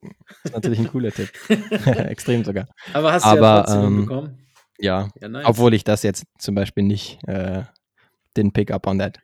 ist 0.43 0.53
natürlich 0.53 0.79
ein 0.79 0.87
cooler 0.87 1.11
Tipp. 1.11 1.29
Extrem 1.85 2.43
sogar. 2.43 2.67
Aber 2.93 3.13
hast 3.13 3.23
du 3.25 3.29
ja 3.29 3.33
Aber, 3.35 3.63
trotzdem 3.63 3.83
ähm, 3.83 3.95
hinbekommen. 3.97 4.47
Ja. 4.79 5.09
Ja, 5.21 5.27
nice. 5.27 5.45
Obwohl 5.45 5.73
ich 5.73 5.83
das 5.83 6.03
jetzt 6.03 6.25
zum 6.39 6.55
Beispiel 6.55 6.83
nicht 6.83 7.19
äh, 7.27 7.63
den 8.35 8.53
Pick 8.53 8.71
up 8.71 8.87
on 8.87 8.99
that. 8.99 9.19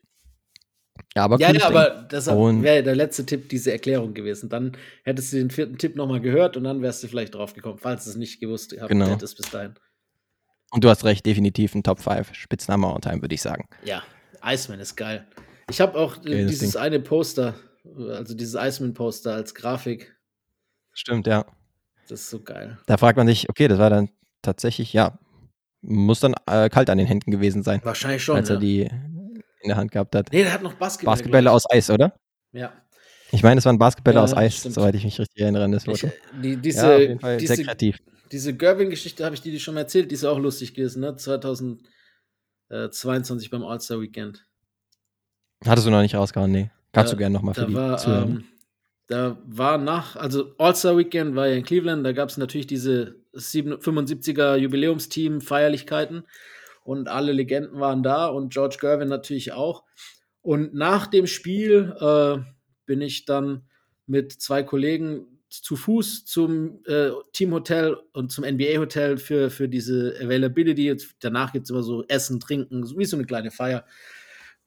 Ja, 1.16 1.24
aber 1.24 1.40
ja, 1.40 1.52
ja, 1.52 1.66
aber 1.68 2.06
das 2.10 2.28
wäre 2.28 2.84
der 2.84 2.96
letzte 2.96 3.26
Tipp 3.26 3.50
diese 3.50 3.72
Erklärung 3.72 4.14
gewesen. 4.14 4.50
Dann 4.50 4.78
hättest 5.04 5.34
du 5.34 5.38
den 5.38 5.50
vierten 5.50 5.78
Tipp 5.78 5.96
nochmal 5.96 6.22
gehört 6.22 6.56
und 6.58 6.64
dann 6.64 6.82
wärst 6.82 7.04
du 7.04 7.08
vielleicht 7.08 7.34
drauf 7.36 7.54
gekommen, 7.54 7.80
falls 7.80 8.04
du 8.06 8.12
es 8.12 8.16
nicht 8.16 8.40
gewusst 8.40 8.72
gehabt 8.72 8.90
Genau. 8.90 9.08
hättest 9.08 9.38
bis 9.38 9.50
dahin. 9.50 9.74
Und 10.72 10.84
du 10.84 10.90
hast 10.90 11.04
recht, 11.04 11.26
definitiv 11.26 11.76
ein 11.76 11.84
Top 11.84 12.00
5 12.00 12.34
Spitzname 12.34 12.88
all 12.88 13.00
time, 13.00 13.22
würde 13.22 13.34
ich 13.36 13.42
sagen. 13.42 13.68
Ja, 13.84 14.04
Iceman 14.44 14.80
ist 14.80 14.96
geil. 14.96 15.28
Ich 15.74 15.82
habe 15.82 15.98
auch 15.98 16.18
äh, 16.18 16.30
Geiles 16.30 16.52
dieses 16.52 16.76
eine 16.76 17.00
Poster, 17.00 17.56
also 18.10 18.36
dieses 18.36 18.54
Iceman-Poster 18.56 19.34
als 19.34 19.54
Grafik. 19.56 20.16
Stimmt, 20.94 21.26
ja. 21.28 21.46
Das 22.08 22.22
ist 22.22 22.30
so 22.30 22.42
geil. 22.42 22.78
Da 22.86 22.98
fragt 22.98 23.18
man 23.18 23.26
sich, 23.28 23.50
okay, 23.50 23.68
das 23.68 23.80
war 23.80 23.90
dann 23.90 24.10
tatsächlich, 24.42 24.94
ja, 24.94 25.18
muss 25.82 26.20
dann 26.20 26.36
äh, 26.48 26.70
kalt 26.70 26.90
an 26.90 26.98
den 27.00 27.08
Händen 27.08 27.32
gewesen 27.32 27.64
sein, 27.64 27.82
Wahrscheinlich 27.84 28.24
schon. 28.24 28.36
als 28.38 28.50
ja. 28.50 28.56
er 28.56 28.62
die 28.62 28.82
in 28.84 29.68
der 29.68 29.78
Hand 29.78 29.92
gehabt 29.92 30.16
hat. 30.16 30.30
nee, 30.32 30.44
der 30.44 30.54
hat 30.54 30.62
noch 30.62 30.74
Basketball. 30.76 31.14
Basketbälle 31.16 31.52
aus 31.52 31.64
Eis, 31.72 31.90
oder? 31.90 32.14
ich. 32.52 32.60
Ja. 32.60 32.72
Ich 33.32 33.42
meine, 33.42 33.58
es 33.58 33.66
waren 33.66 33.80
Basketbälle 33.80 34.18
Ja, 34.18 34.24
aus 34.24 34.36
Eis, 34.36 34.58
stimmt. 34.58 34.76
soweit 34.76 34.94
ich 34.94 35.04
mich 35.06 35.20
richtig 35.20 35.42
erinnere 35.42 35.64
an 35.64 35.72
das 35.72 35.88
Ich, 35.88 36.02
Foto. 36.02 36.08
äh, 36.08 36.12
die, 36.42 36.58
diese, 36.58 36.86
ja, 36.88 36.94
auf 36.96 37.02
jeden 37.02 37.20
Fall 37.20 37.40
sehr 37.40 37.50
diese, 37.56 37.64
kreativ. 37.64 37.98
diese 38.32 38.54
Gervin-Geschichte 38.56 39.26
habe 39.26 39.34
ich 39.34 39.42
dir 39.42 39.60
schon 39.60 39.74
mal 39.74 39.80
erzählt, 39.82 40.12
die 40.12 40.16
ist 40.16 40.24
auch 40.24 40.38
lustig 40.38 40.76
gewesen, 40.76 41.00
ne? 41.02 41.16
2022 41.16 43.50
beim 43.50 43.64
All-Star 43.64 44.00
Weekend. 44.02 44.46
Hattest 45.66 45.88
du 45.88 45.92
noch 45.92 46.02
nicht 46.02 46.16
rausgehauen? 46.16 46.52
Nee. 46.52 46.70
Kannst 46.92 47.12
Da- 47.12 47.16
du 47.16 47.20
gerne 47.20 47.34
nochmal 47.34 47.54
für 47.54 47.66
die 47.66 47.74
war, 47.74 47.98
Zuhörer. 47.98 48.24
ähm, 48.24 48.44
da 49.08 49.38
war 49.46 49.78
nach, 49.78 50.16
also 50.16 50.54
All-Star 50.58 50.98
Weekend 50.98 51.36
war 51.36 51.48
ja 51.48 51.56
in 51.56 51.64
Cleveland, 51.64 52.06
da 52.06 52.12
gab 52.14 52.30
es 52.30 52.38
natürlich 52.38 52.68
diese 52.68 53.16
7 53.34 53.74
75er 53.80 54.56
Jubiläumsteam 54.56 55.42
Feierlichkeiten 55.42 56.24
und 56.84 57.08
alle 57.08 57.32
Legenden 57.32 57.80
waren 57.80 58.04
da 58.04 58.28
und 58.28 58.54
George 58.54 58.78
Gervin 58.80 59.08
natürlich 59.10 59.52
auch. 59.54 59.84
Und 60.42 60.74
nach 60.74 61.08
dem 61.08 61.26
Spiel 61.28 61.96
äh, 62.00 62.38
bin 62.86 63.02
ich 63.02 63.26
dann 63.26 63.64
mit 64.06 64.34
zwei 64.34 64.64
Kollegen 64.64 65.26
zu 65.50 65.76
Fuß 65.76 66.26
zum 66.26 66.84
äh, 66.86 67.12
Teamhotel 67.32 67.98
und 68.12 68.32
zum 68.32 68.44
NBA-Hotel 68.44 69.18
für, 69.18 69.50
für 69.50 69.70
diese 69.70 70.16
Availability. 70.22 70.96
Danach 71.20 71.54
gibt 71.54 71.66
es 71.66 71.70
immer 71.70 71.84
so 71.84 72.04
Essen, 72.08 72.40
Trinken, 72.40 72.84
so 72.86 72.98
wie 72.98 73.06
so 73.06 73.16
eine 73.16 73.26
kleine 73.26 73.52
Feier. 73.52 73.86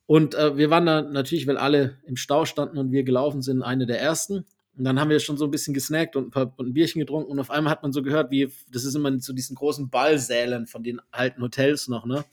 Und 0.06 0.34
äh, 0.34 0.56
wir 0.56 0.70
waren 0.70 0.86
da 0.86 1.02
natürlich, 1.02 1.46
weil 1.46 1.56
alle 1.56 1.98
im 2.06 2.16
Stau 2.16 2.44
standen 2.44 2.78
und 2.78 2.92
wir 2.92 3.02
gelaufen 3.02 3.42
sind, 3.42 3.62
eine 3.62 3.86
der 3.86 4.00
ersten. 4.00 4.44
Und 4.78 4.84
dann 4.84 5.00
haben 5.00 5.10
wir 5.10 5.18
schon 5.20 5.36
so 5.38 5.44
ein 5.46 5.50
bisschen 5.50 5.74
gesnackt 5.74 6.16
und 6.16 6.28
ein, 6.28 6.30
paar, 6.30 6.52
und 6.56 6.68
ein 6.68 6.74
Bierchen 6.74 7.00
getrunken. 7.00 7.30
Und 7.32 7.38
auf 7.40 7.50
einmal 7.50 7.72
hat 7.72 7.82
man 7.82 7.92
so 7.92 8.02
gehört, 8.02 8.30
wie, 8.30 8.48
das 8.70 8.84
ist 8.84 8.94
immer 8.94 9.08
in 9.08 9.20
so 9.20 9.32
diesen 9.32 9.56
großen 9.56 9.88
Ballsälen 9.90 10.66
von 10.66 10.82
den 10.82 11.00
alten 11.10 11.42
Hotels 11.42 11.88
noch, 11.88 12.04
ne? 12.06 12.24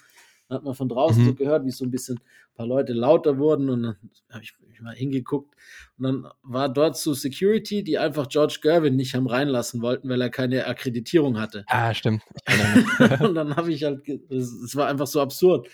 Dann 0.50 0.58
hat 0.58 0.64
man 0.66 0.76
von 0.76 0.90
draußen 0.90 1.24
Mhm. 1.24 1.28
so 1.28 1.34
gehört, 1.36 1.66
wie 1.66 1.72
so 1.72 1.86
ein 1.86 1.90
bisschen 1.90 2.18
ein 2.18 2.56
paar 2.58 2.68
Leute 2.68 2.92
lauter 2.94 3.38
wurden. 3.38 3.70
Und 3.70 3.84
dann 3.84 3.96
habe 4.30 4.44
ich, 4.44 4.52
hab 4.54 4.74
ich 4.74 4.82
mal 4.82 4.94
hingeguckt. 4.94 5.56
Und 5.98 6.04
dann 6.04 6.28
war 6.44 6.68
dort 6.68 6.98
so 6.98 7.14
Security, 7.14 7.82
die 7.84 7.98
einfach 7.98 8.28
George 8.28 8.60
Gervin 8.62 8.98
nicht 8.98 9.16
haben 9.16 9.26
reinlassen 9.26 9.82
wollten, 9.82 10.10
weil 10.10 10.22
er 10.22 10.30
keine 10.30 10.68
Akkreditierung 10.68 11.40
hatte. 11.40 11.64
Ah, 11.68 11.94
stimmt. 11.94 12.22
Und 13.22 13.36
dann 13.36 13.56
habe 13.56 13.72
ich 13.72 13.84
halt, 13.86 14.08
es 14.30 14.76
war 14.76 14.88
einfach 14.90 15.08
so 15.08 15.22
absurd. 15.22 15.70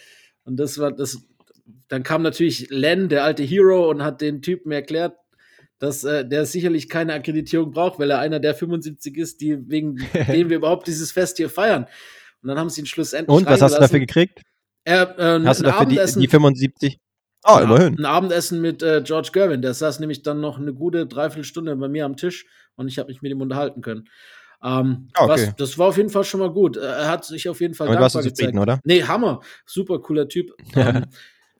Und 0.45 0.57
das 0.57 0.77
war 0.77 0.91
das, 0.91 1.17
dann 1.87 2.03
kam 2.03 2.21
natürlich 2.21 2.69
Len, 2.69 3.09
der 3.09 3.23
alte 3.23 3.43
Hero, 3.43 3.89
und 3.89 4.03
hat 4.03 4.21
den 4.21 4.41
Typen 4.41 4.71
erklärt, 4.71 5.15
dass 5.79 6.03
äh, 6.03 6.27
der 6.27 6.45
sicherlich 6.45 6.89
keine 6.89 7.13
Akkreditierung 7.13 7.71
braucht, 7.71 7.99
weil 7.99 8.11
er 8.11 8.19
einer 8.19 8.39
der 8.39 8.53
75 8.55 9.17
ist, 9.17 9.41
die 9.41 9.69
wegen 9.69 9.95
dem 10.27 10.49
wir 10.49 10.57
überhaupt 10.57 10.87
dieses 10.87 11.11
Fest 11.11 11.37
hier 11.37 11.49
feiern. 11.49 11.85
Und 12.41 12.47
dann 12.49 12.57
haben 12.59 12.69
sie 12.69 12.81
ihn 12.81 12.85
schlussendlich 12.87 13.35
Und 13.35 13.45
was 13.47 13.61
hast 13.61 13.75
du 13.75 13.79
dafür 13.81 13.99
gekriegt? 13.99 14.41
Er, 14.85 15.17
äh, 15.19 15.41
Hast 15.45 15.59
du 15.59 15.65
dafür 15.65 15.85
die, 15.85 15.99
die 16.19 16.27
75? 16.27 16.99
Ah, 17.43 17.57
ein- 17.57 17.63
immerhin. 17.63 17.97
Ein 17.99 18.05
Abendessen 18.05 18.61
mit 18.61 18.81
äh, 18.83 19.01
George 19.05 19.29
Gervin. 19.31 19.61
Der 19.61 19.73
saß 19.73 19.99
nämlich 19.99 20.23
dann 20.23 20.39
noch 20.41 20.57
eine 20.59 20.73
gute 20.73 21.05
Dreiviertelstunde 21.05 21.75
bei 21.75 21.87
mir 21.87 22.05
am 22.05 22.17
Tisch 22.17 22.45
und 22.75 22.87
ich 22.87 22.97
habe 22.99 23.09
mich 23.09 23.21
mit 23.21 23.31
ihm 23.31 23.41
unterhalten 23.41 23.81
können. 23.81 24.09
Ähm, 24.61 25.09
Ah, 25.13 25.23
okay. 25.25 25.47
was, 25.47 25.55
das 25.55 25.77
war 25.77 25.87
auf 25.87 25.97
jeden 25.97 26.09
Fall 26.09 26.25
schon 26.25 26.41
mal 26.41 26.51
gut. 26.51 26.75
Äh, 26.75 26.81
Er 26.81 27.07
hat 27.09 27.23
sich 27.23 27.47
auf 27.47 27.61
jeden 27.61 27.73
Fall 27.75 27.87
Damit 27.87 28.01
warst 28.01 28.15
dankbar 28.15 28.29
du 28.29 28.35
zufrieden, 28.35 28.59
gezeigt. 28.59 28.69
oder? 28.69 28.79
Nee, 28.83 29.03
Hammer. 29.03 29.39
Super 29.65 29.99
cooler 29.99 30.27
Typ. 30.27 30.51
ähm, 30.75 31.05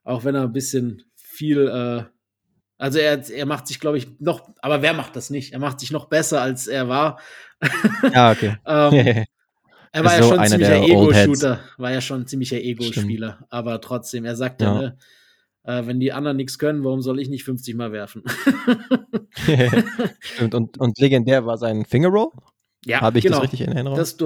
auch 0.04 0.24
wenn 0.24 0.36
er 0.36 0.44
ein 0.44 0.54
bisschen 0.54 1.04
viel, 1.16 1.68
äh, 1.68 2.04
also 2.78 3.00
er, 3.00 3.30
er 3.30 3.46
macht 3.46 3.68
sich, 3.68 3.80
glaube 3.80 3.98
ich, 3.98 4.20
noch, 4.20 4.50
aber 4.62 4.82
wer 4.82 4.94
macht 4.94 5.16
das 5.16 5.30
nicht? 5.30 5.54
Er 5.54 5.60
macht 5.60 5.80
sich 5.80 5.92
noch 5.92 6.06
besser, 6.06 6.42
als 6.42 6.68
er 6.68 6.88
war. 6.88 7.20
Ja, 8.14 8.32
okay. 8.32 8.58
ähm, 8.66 9.26
er 9.92 10.04
war 10.04 10.14
Ist 10.14 10.18
ja 10.20 10.24
so 10.24 10.30
schon 10.30 10.40
ein 10.40 10.54
einer 10.54 10.66
ziemlicher. 10.66 10.84
Ego-Shooter. 10.84 11.60
War 11.78 11.92
ja 11.92 12.02
schon 12.02 12.22
ein 12.22 12.28
ziemlicher 12.28 12.58
Ego-Spieler. 12.58 13.46
Aber 13.50 13.82
trotzdem, 13.82 14.26
er 14.26 14.36
sagt 14.36 14.62
ja, 14.62 14.74
Ja. 14.74 14.82
ne, 14.82 14.98
äh, 15.64 15.86
wenn 15.86 16.00
die 16.00 16.14
anderen 16.14 16.38
nichts 16.38 16.58
können, 16.58 16.84
warum 16.84 17.02
soll 17.02 17.20
ich 17.20 17.30
nicht 17.30 17.44
50 17.44 17.76
Mal 17.76 17.92
werfen? 17.92 18.24
Stimmt. 20.20 20.56
Und, 20.56 20.78
und 20.80 20.98
legendär 21.00 21.46
war 21.46 21.58
sein 21.58 21.86
Finger 21.86 22.10
Roll? 22.10 22.30
ja, 22.86 23.02
Habe 23.02 23.18
ich 23.18 23.26
genau. 23.26 23.38
das 23.38 23.44
richtig 23.44 23.62
in 23.62 23.74
Erinnerung? 23.74 23.98
Das, 23.98 24.16
du 24.18 24.26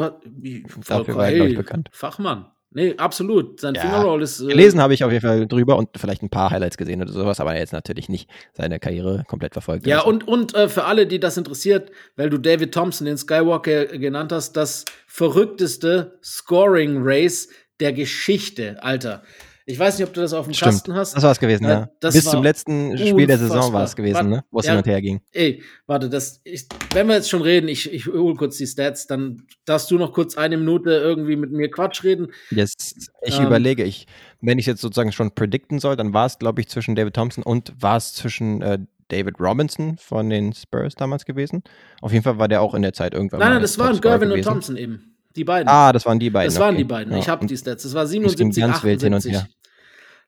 Dafür 0.87 1.15
war 1.15 1.29
er, 1.29 1.45
ich, 1.47 1.55
bekannt. 1.55 1.89
Fachmann. 1.91 2.45
Nee, 2.73 2.95
absolut. 2.97 3.59
Sein 3.59 3.75
Ja. 3.75 3.81
Fingerroll 3.81 4.21
ist. 4.21 4.39
äh, 4.41 4.47
Gelesen 4.47 4.81
habe 4.81 4.93
ich 4.93 5.03
auf 5.03 5.11
jeden 5.11 5.25
Fall 5.25 5.47
drüber 5.47 5.77
und 5.77 5.89
vielleicht 5.95 6.23
ein 6.23 6.29
paar 6.29 6.49
Highlights 6.51 6.77
gesehen 6.77 7.01
oder 7.01 7.11
sowas, 7.11 7.39
aber 7.39 7.55
jetzt 7.57 7.73
natürlich 7.73 8.09
nicht 8.09 8.29
seine 8.53 8.79
Karriere 8.79 9.23
komplett 9.27 9.53
verfolgt. 9.53 9.85
Ja, 9.87 9.97
oder 9.97 10.03
so. 10.03 10.09
und, 10.09 10.27
und 10.27 10.55
äh, 10.55 10.69
für 10.69 10.85
alle, 10.85 11.07
die 11.07 11.19
das 11.19 11.37
interessiert, 11.37 11.91
weil 12.15 12.29
du 12.29 12.37
David 12.37 12.73
Thompson, 12.73 13.05
den 13.05 13.17
Skywalker, 13.17 13.85
genannt 13.85 14.31
hast, 14.31 14.53
das 14.53 14.85
verrückteste 15.07 16.19
Scoring 16.23 16.97
Race 17.01 17.49
der 17.79 17.93
Geschichte, 17.93 18.81
Alter. 18.81 19.23
Ich 19.65 19.79
weiß 19.79 19.97
nicht, 19.97 20.07
ob 20.07 20.13
du 20.13 20.19
das 20.21 20.33
auf 20.33 20.45
dem 20.45 20.53
Stimmt. 20.53 20.71
Kasten 20.73 20.93
hast. 20.95 21.15
Das 21.15 21.23
war 21.23 21.31
es 21.31 21.39
gewesen, 21.39 21.63
Ja, 21.63 21.69
ja. 21.69 21.89
das 22.01 22.13
Bis 22.15 22.25
zum 22.25 22.43
letzten 22.43 22.97
Spiel 22.97 23.27
der 23.27 23.37
Saison 23.37 23.71
war 23.71 23.83
es 23.83 23.95
gewesen, 23.95 24.15
Warte, 24.15 24.29
ne? 24.29 24.43
Wo 24.51 24.59
es 24.59 24.65
ja. 24.65 24.71
hin 24.73 24.79
und 24.79 24.87
her 24.87 25.01
ging. 25.01 25.21
Ey, 25.31 25.63
warte, 25.87 26.09
das 26.09 26.41
ich, 26.43 26.67
wenn 26.93 27.07
wir 27.07 27.15
jetzt 27.15 27.29
schon 27.29 27.41
reden, 27.41 27.67
ich, 27.69 27.91
ich 27.91 28.07
hole 28.07 28.35
kurz 28.35 28.57
die 28.57 28.67
Stats, 28.67 29.07
dann 29.07 29.43
darfst 29.65 29.89
du 29.89 29.97
noch 29.97 30.11
kurz 30.11 30.35
eine 30.35 30.57
Minute 30.57 30.91
irgendwie 30.91 31.35
mit 31.37 31.51
mir 31.51 31.71
Quatsch 31.71 32.03
reden. 32.03 32.27
Jetzt, 32.51 33.09
ich 33.21 33.39
Ähm. 33.39 33.45
überlege, 33.45 33.83
ich, 33.83 34.07
wenn 34.41 34.59
ich 34.59 34.65
jetzt 34.65 34.81
sozusagen 34.81 35.11
schon 35.13 35.31
predikten 35.33 35.79
soll, 35.79 35.95
dann 35.95 36.13
war 36.13 36.25
es, 36.25 36.39
glaube 36.39 36.59
ich, 36.59 36.67
zwischen 36.67 36.95
David 36.95 37.13
Thompson 37.13 37.43
und 37.43 37.73
war 37.79 37.95
es 37.97 38.13
zwischen 38.13 38.61
äh, 38.61 38.79
David 39.07 39.39
Robinson 39.39 39.97
von 39.97 40.29
den 40.29 40.53
Spurs 40.53 40.95
damals 40.95 41.23
gewesen. 41.25 41.63
Auf 42.01 42.11
jeden 42.11 42.23
Fall 42.23 42.37
war 42.37 42.47
der 42.47 42.61
auch 42.61 42.73
in 42.73 42.81
der 42.81 42.93
Zeit 42.93 43.13
irgendwann. 43.13 43.39
Nein, 43.39 43.53
nein, 43.53 43.61
das 43.61 43.77
waren 43.79 43.99
Gervin 44.01 44.31
und. 44.31 44.41
Thompson 44.41 44.75
eben. 44.75 45.12
Die 45.35 45.43
beiden. 45.43 45.67
Ah, 45.67 45.91
das 45.91 46.05
waren 46.05 46.19
die 46.19 46.29
beiden. 46.29 46.51
das 46.53 46.59
waren 46.59 46.75
okay. 46.75 46.83
die 46.83 46.87
beiden. 46.87 47.13
Ja, 47.13 47.19
Ich 47.19 47.29
habe 47.29 47.45
die 47.45 47.57
Stats. 47.57 47.83
Das 47.83 47.93
war 47.93 48.07
ging 48.07 48.21
77, 48.29 48.61
ganz 48.61 48.83
wild 48.83 49.01
hin 49.01 49.13
und 49.13 49.17
78. 49.17 49.31
her. 49.31 49.49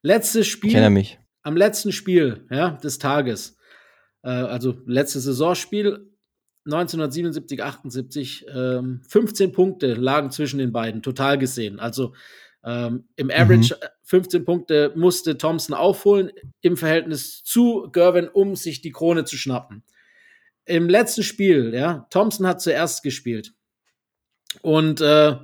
Letztes 0.02 0.48
Ich 0.48 0.64
erinnere 0.64 0.86
Spiel, 0.86 0.90
mich. 0.90 1.20
am 1.44 1.58
letzten 1.58 1.92
Spiel 1.92 2.46
ja, 2.50 2.72
des 2.72 3.00
Tages, 3.00 3.58
äh, 4.24 4.30
also 4.30 4.76
letztes 4.86 5.24
Saisonspiel, 5.24 6.12
1977, 6.66 7.64
78, 7.64 8.46
ähm, 8.54 9.02
15 9.08 9.52
Punkte 9.52 9.94
lagen 9.94 10.32
zwischen 10.32 10.58
den 10.58 10.72
beiden, 10.72 11.04
total 11.04 11.38
gesehen. 11.38 11.80
Also 11.80 12.14
ähm, 12.64 13.08
im 13.16 13.30
Average 13.30 13.76
äh, 13.80 13.88
15 14.04 14.46
Punkte 14.46 14.92
musste 14.96 15.38
Thompson 15.38 15.76
aufholen 15.76 16.32
im 16.62 16.78
Verhältnis 16.78 17.44
zu 17.44 17.90
Gervin, 17.92 18.28
um 18.28 18.56
sich 18.56 18.82
die 18.82 18.92
Krone 18.92 19.26
zu 19.26 19.38
schnappen. 19.38 19.84
Im 20.66 20.90
letzten 20.90 21.22
Spiel, 21.22 21.74
ja, 21.76 22.08
Thompson 22.10 22.48
hat 22.48 22.62
zuerst 22.62 23.04
gespielt 23.04 23.54
und 24.62 25.02
äh, 25.02 25.36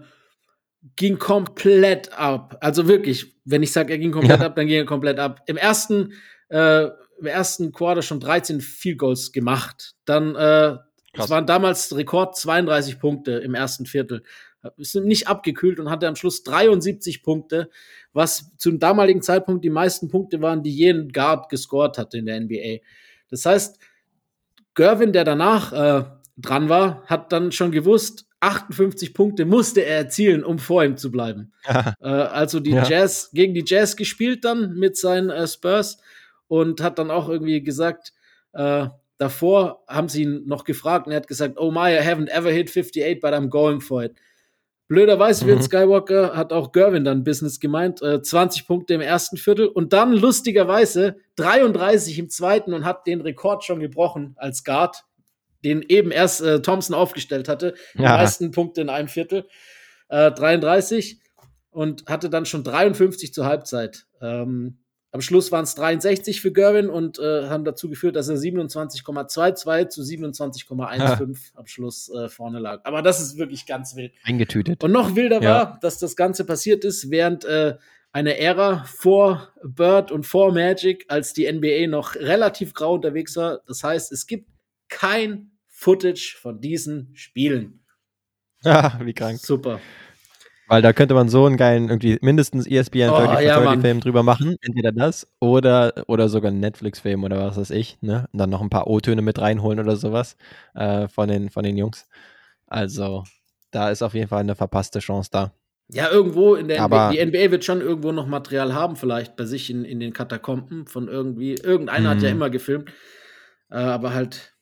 ging 0.95 1.19
komplett 1.19 2.11
ab. 2.13 2.57
Also 2.61 2.87
wirklich, 2.87 3.35
wenn 3.45 3.63
ich 3.63 3.71
sage, 3.71 3.93
er 3.93 3.99
ging 3.99 4.11
komplett 4.11 4.39
Ja. 4.39 4.45
ab, 4.47 4.55
dann 4.55 4.67
ging 4.67 4.77
er 4.77 4.85
komplett 4.85 5.19
ab. 5.19 5.41
Im 5.47 5.57
ersten, 5.57 6.13
äh, 6.49 6.85
im 7.19 7.25
ersten 7.27 7.71
Quarter 7.71 8.01
schon 8.01 8.19
13 8.19 8.61
Field 8.61 8.97
Goals 8.97 9.31
gemacht. 9.31 9.93
Dann, 10.05 10.35
äh, 10.35 10.77
es 11.13 11.29
waren 11.29 11.45
damals 11.45 11.95
Rekord 11.95 12.37
32 12.37 12.99
Punkte 12.99 13.33
im 13.33 13.53
ersten 13.53 13.85
Viertel. 13.85 14.23
Ist 14.77 14.95
nicht 14.95 15.27
abgekühlt 15.27 15.79
und 15.79 15.89
hatte 15.89 16.07
am 16.07 16.15
Schluss 16.15 16.43
73 16.43 17.21
Punkte, 17.23 17.69
was 18.13 18.55
zum 18.57 18.79
damaligen 18.79 19.21
Zeitpunkt 19.21 19.65
die 19.65 19.69
meisten 19.69 20.07
Punkte 20.07 20.41
waren, 20.41 20.63
die 20.63 20.71
jeden 20.71 21.11
Guard 21.11 21.49
gescored 21.49 21.97
hatte 21.97 22.17
in 22.17 22.27
der 22.27 22.39
NBA. 22.39 22.77
Das 23.29 23.45
heißt, 23.45 23.79
Gervin, 24.73 25.13
der 25.13 25.23
danach 25.25 25.73
äh, 25.73 26.05
dran 26.37 26.69
war, 26.69 27.03
hat 27.07 27.31
dann 27.31 27.51
schon 27.51 27.71
gewusst, 27.71 28.25
58 28.41 29.13
Punkte 29.13 29.45
musste 29.45 29.81
er 29.85 29.97
erzielen, 29.97 30.43
um 30.43 30.59
vor 30.59 30.83
ihm 30.83 30.97
zu 30.97 31.11
bleiben. 31.11 31.53
Äh, 32.01 32.07
also 32.07 32.59
die 32.59 32.71
Ja. 32.71 32.83
Jazz 32.83 33.29
gegen 33.33 33.53
die 33.53 33.63
Jazz 33.65 33.95
gespielt 33.95 34.43
dann 34.43 34.73
mit 34.75 34.97
seinen 34.97 35.29
äh, 35.29 35.47
Spurs 35.47 35.99
und 36.47 36.81
hat 36.81 36.99
dann 36.99 37.11
auch 37.11 37.29
irgendwie 37.29 37.61
gesagt, 37.63 38.13
äh, 38.53 38.87
davor 39.17 39.83
haben 39.87 40.09
sie 40.09 40.23
ihn 40.23 40.43
noch 40.47 40.63
gefragt 40.63 41.05
und 41.05 41.13
er 41.13 41.17
hat 41.17 41.27
gesagt, 41.27 41.57
oh 41.59 41.71
my, 41.71 41.91
I 41.95 41.99
haven't 41.99 42.29
ever 42.29 42.49
hit 42.51 42.69
58, 42.69 43.19
but 43.21 43.31
I'm 43.33 43.47
going 43.49 43.79
for 43.81 44.03
it. 44.03 44.15
Blöderweise 44.87 45.45
wird 45.45 45.59
Mhm. 45.59 45.63
Skywalker, 45.63 46.35
hat 46.35 46.51
auch 46.51 46.71
Gervin 46.73 47.05
dann 47.05 47.23
Business 47.23 47.59
gemeint, 47.61 48.01
äh, 48.01 48.21
20 48.21 48.67
Punkte 48.67 48.95
im 48.95 49.01
ersten 49.01 49.37
Viertel 49.37 49.67
und 49.67 49.93
dann 49.93 50.11
lustigerweise 50.11 51.15
33 51.37 52.19
im 52.19 52.29
zweiten 52.29 52.73
und 52.73 52.83
hat 52.83 53.07
den 53.07 53.21
Rekord 53.21 53.63
schon 53.63 53.79
gebrochen 53.79 54.33
als 54.37 54.63
Guard, 54.65 55.03
den 55.63 55.81
eben 55.87 56.11
erst 56.11 56.41
äh, 56.41 56.61
Thompson 56.61 56.95
aufgestellt 56.95 57.47
hatte. 57.47 57.75
Die 57.95 58.03
Ja. 58.03 58.17
meisten 58.17 58.51
Punkte 58.51 58.81
in 58.81 58.89
einem 58.89 59.07
Viertel. 59.07 59.47
Äh, 60.09 60.31
33 60.31 61.19
und 61.69 62.05
hatte 62.07 62.29
dann 62.29 62.45
schon 62.45 62.63
53 62.63 63.33
zur 63.33 63.45
Halbzeit. 63.45 64.05
Ähm, 64.21 64.77
am 65.13 65.21
Schluss 65.21 65.51
waren 65.51 65.63
es 65.65 65.75
63 65.75 66.39
für 66.41 66.51
Gervin 66.53 66.89
und 66.89 67.19
äh, 67.19 67.47
haben 67.49 67.65
dazu 67.65 67.89
geführt, 67.89 68.15
dass 68.15 68.29
er 68.29 68.37
27,22 68.37 69.89
zu 69.89 70.01
27,15 70.01 71.51
am 71.55 71.67
Schluss 71.67 72.09
äh, 72.13 72.29
vorne 72.29 72.59
lag. 72.59 72.81
Aber 72.85 73.01
das 73.01 73.21
ist 73.21 73.37
wirklich 73.37 73.65
ganz 73.65 73.95
wild. 73.95 74.13
Eingetütet. 74.23 74.83
Und 74.83 74.91
noch 74.91 75.15
wilder 75.15 75.41
Ja. 75.41 75.49
war, 75.49 75.79
dass 75.81 75.97
das 75.99 76.15
Ganze 76.15 76.45
passiert 76.45 76.83
ist, 76.85 77.09
während 77.11 77.45
äh, 77.45 77.75
einer 78.13 78.35
Ära 78.37 78.83
vor 78.85 79.49
Bird 79.63 80.11
und 80.11 80.25
vor 80.25 80.51
Magic, 80.53 81.05
als 81.07 81.33
die 81.33 81.51
NBA 81.51 81.87
noch 81.87 82.15
relativ 82.15 82.73
grau 82.73 82.93
unterwegs 82.95 83.35
war. 83.37 83.61
Das 83.67 83.83
heißt, 83.83 84.11
es 84.11 84.27
gibt 84.27 84.49
kein 84.89 85.50
Footage 85.81 86.37
von 86.39 86.61
diesen 86.61 87.09
Spielen. 87.15 87.79
Ja, 88.63 88.99
wie 89.03 89.13
krank. 89.13 89.39
Super. 89.39 89.79
Weil 90.67 90.81
da 90.83 90.93
könnte 90.93 91.15
man 91.15 91.27
so 91.27 91.45
einen 91.45 91.57
geilen, 91.57 91.89
irgendwie 91.89 92.17
mindestens 92.21 92.65
ESPN 92.67 93.09
Oh, 93.09 93.17
30 93.17 93.33
for 93.33 93.41
ja, 93.41 93.55
30 93.55 93.65
Mann. 93.65 93.81
Film 93.81 93.99
drüber 93.99 94.23
machen. 94.23 94.55
Entweder 94.61 94.91
das 94.91 95.27
oder, 95.39 96.05
oder 96.07 96.29
sogar 96.29 96.51
einen 96.51 96.59
Netflix-Film 96.59 97.23
oder 97.23 97.39
was 97.47 97.57
weiß 97.57 97.71
ich. 97.71 97.97
Ne? 98.01 98.27
Und 98.31 98.37
dann 98.39 98.51
noch 98.51 98.61
ein 98.61 98.69
paar 98.69 98.87
O-Töne 98.87 99.21
mit 99.23 99.39
reinholen 99.41 99.79
oder 99.79 99.95
sowas 99.95 100.37
äh, 100.75 101.07
von, 101.07 101.27
den, 101.27 101.49
von 101.49 101.63
den 101.63 101.75
Jungs. 101.77 102.07
Also, 102.67 103.23
da 103.71 103.89
ist 103.89 104.03
auf 104.03 104.13
jeden 104.13 104.27
Fall 104.27 104.41
eine 104.41 104.55
verpasste 104.55 104.99
Chance 104.99 105.29
da. 105.33 105.51
Ja, 105.89 106.09
irgendwo 106.09 106.55
in 106.55 106.67
der 106.69 106.85
NBA, 106.85 107.11
die 107.11 107.25
NBA 107.25 107.51
wird 107.51 107.65
schon 107.65 107.81
irgendwo 107.81 108.11
noch 108.13 108.27
Material 108.27 108.73
haben, 108.73 108.95
vielleicht 108.95 109.35
bei 109.35 109.43
sich 109.45 109.69
in, 109.69 109.83
in 109.83 109.99
den 109.99 110.13
Katakomben 110.13 110.85
von 110.87 111.09
irgendwie. 111.09 111.55
Irgendeiner 111.55 112.11
hat 112.11 112.21
ja 112.21 112.29
Mhm. 112.29 112.35
immer 112.35 112.49
gefilmt, 112.49 112.91
äh, 113.71 113.75
aber 113.75 114.13
halt 114.13 114.53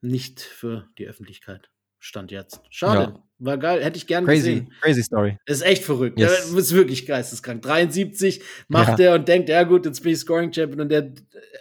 nicht 0.00 0.40
für 0.40 0.88
die 0.98 1.06
Öffentlichkeit. 1.06 1.70
Stand 1.98 2.30
jetzt. 2.30 2.60
Schade. 2.70 3.14
Ja. 3.14 3.22
War 3.38 3.58
geil. 3.58 3.82
Hätte 3.82 3.96
ich 3.96 4.06
gern 4.06 4.24
Crazy, 4.24 4.36
gesehen. 4.38 4.72
crazy 4.80 5.02
Story. 5.02 5.38
Ist 5.44 5.62
echt 5.62 5.82
verrückt. 5.82 6.18
Yes. 6.18 6.50
Ja, 6.52 6.58
ist 6.58 6.72
wirklich 6.72 7.04
geisteskrank. 7.04 7.62
73 7.62 8.42
macht 8.68 9.00
er 9.00 9.14
und 9.14 9.28
denkt, 9.28 9.48
ja 9.48 9.62
gut, 9.64 9.84
jetzt 9.86 10.02
bin 10.02 10.12
ich 10.12 10.18
Scoring 10.18 10.52
Champion 10.52 10.82
und 10.82 10.88
der 10.88 11.12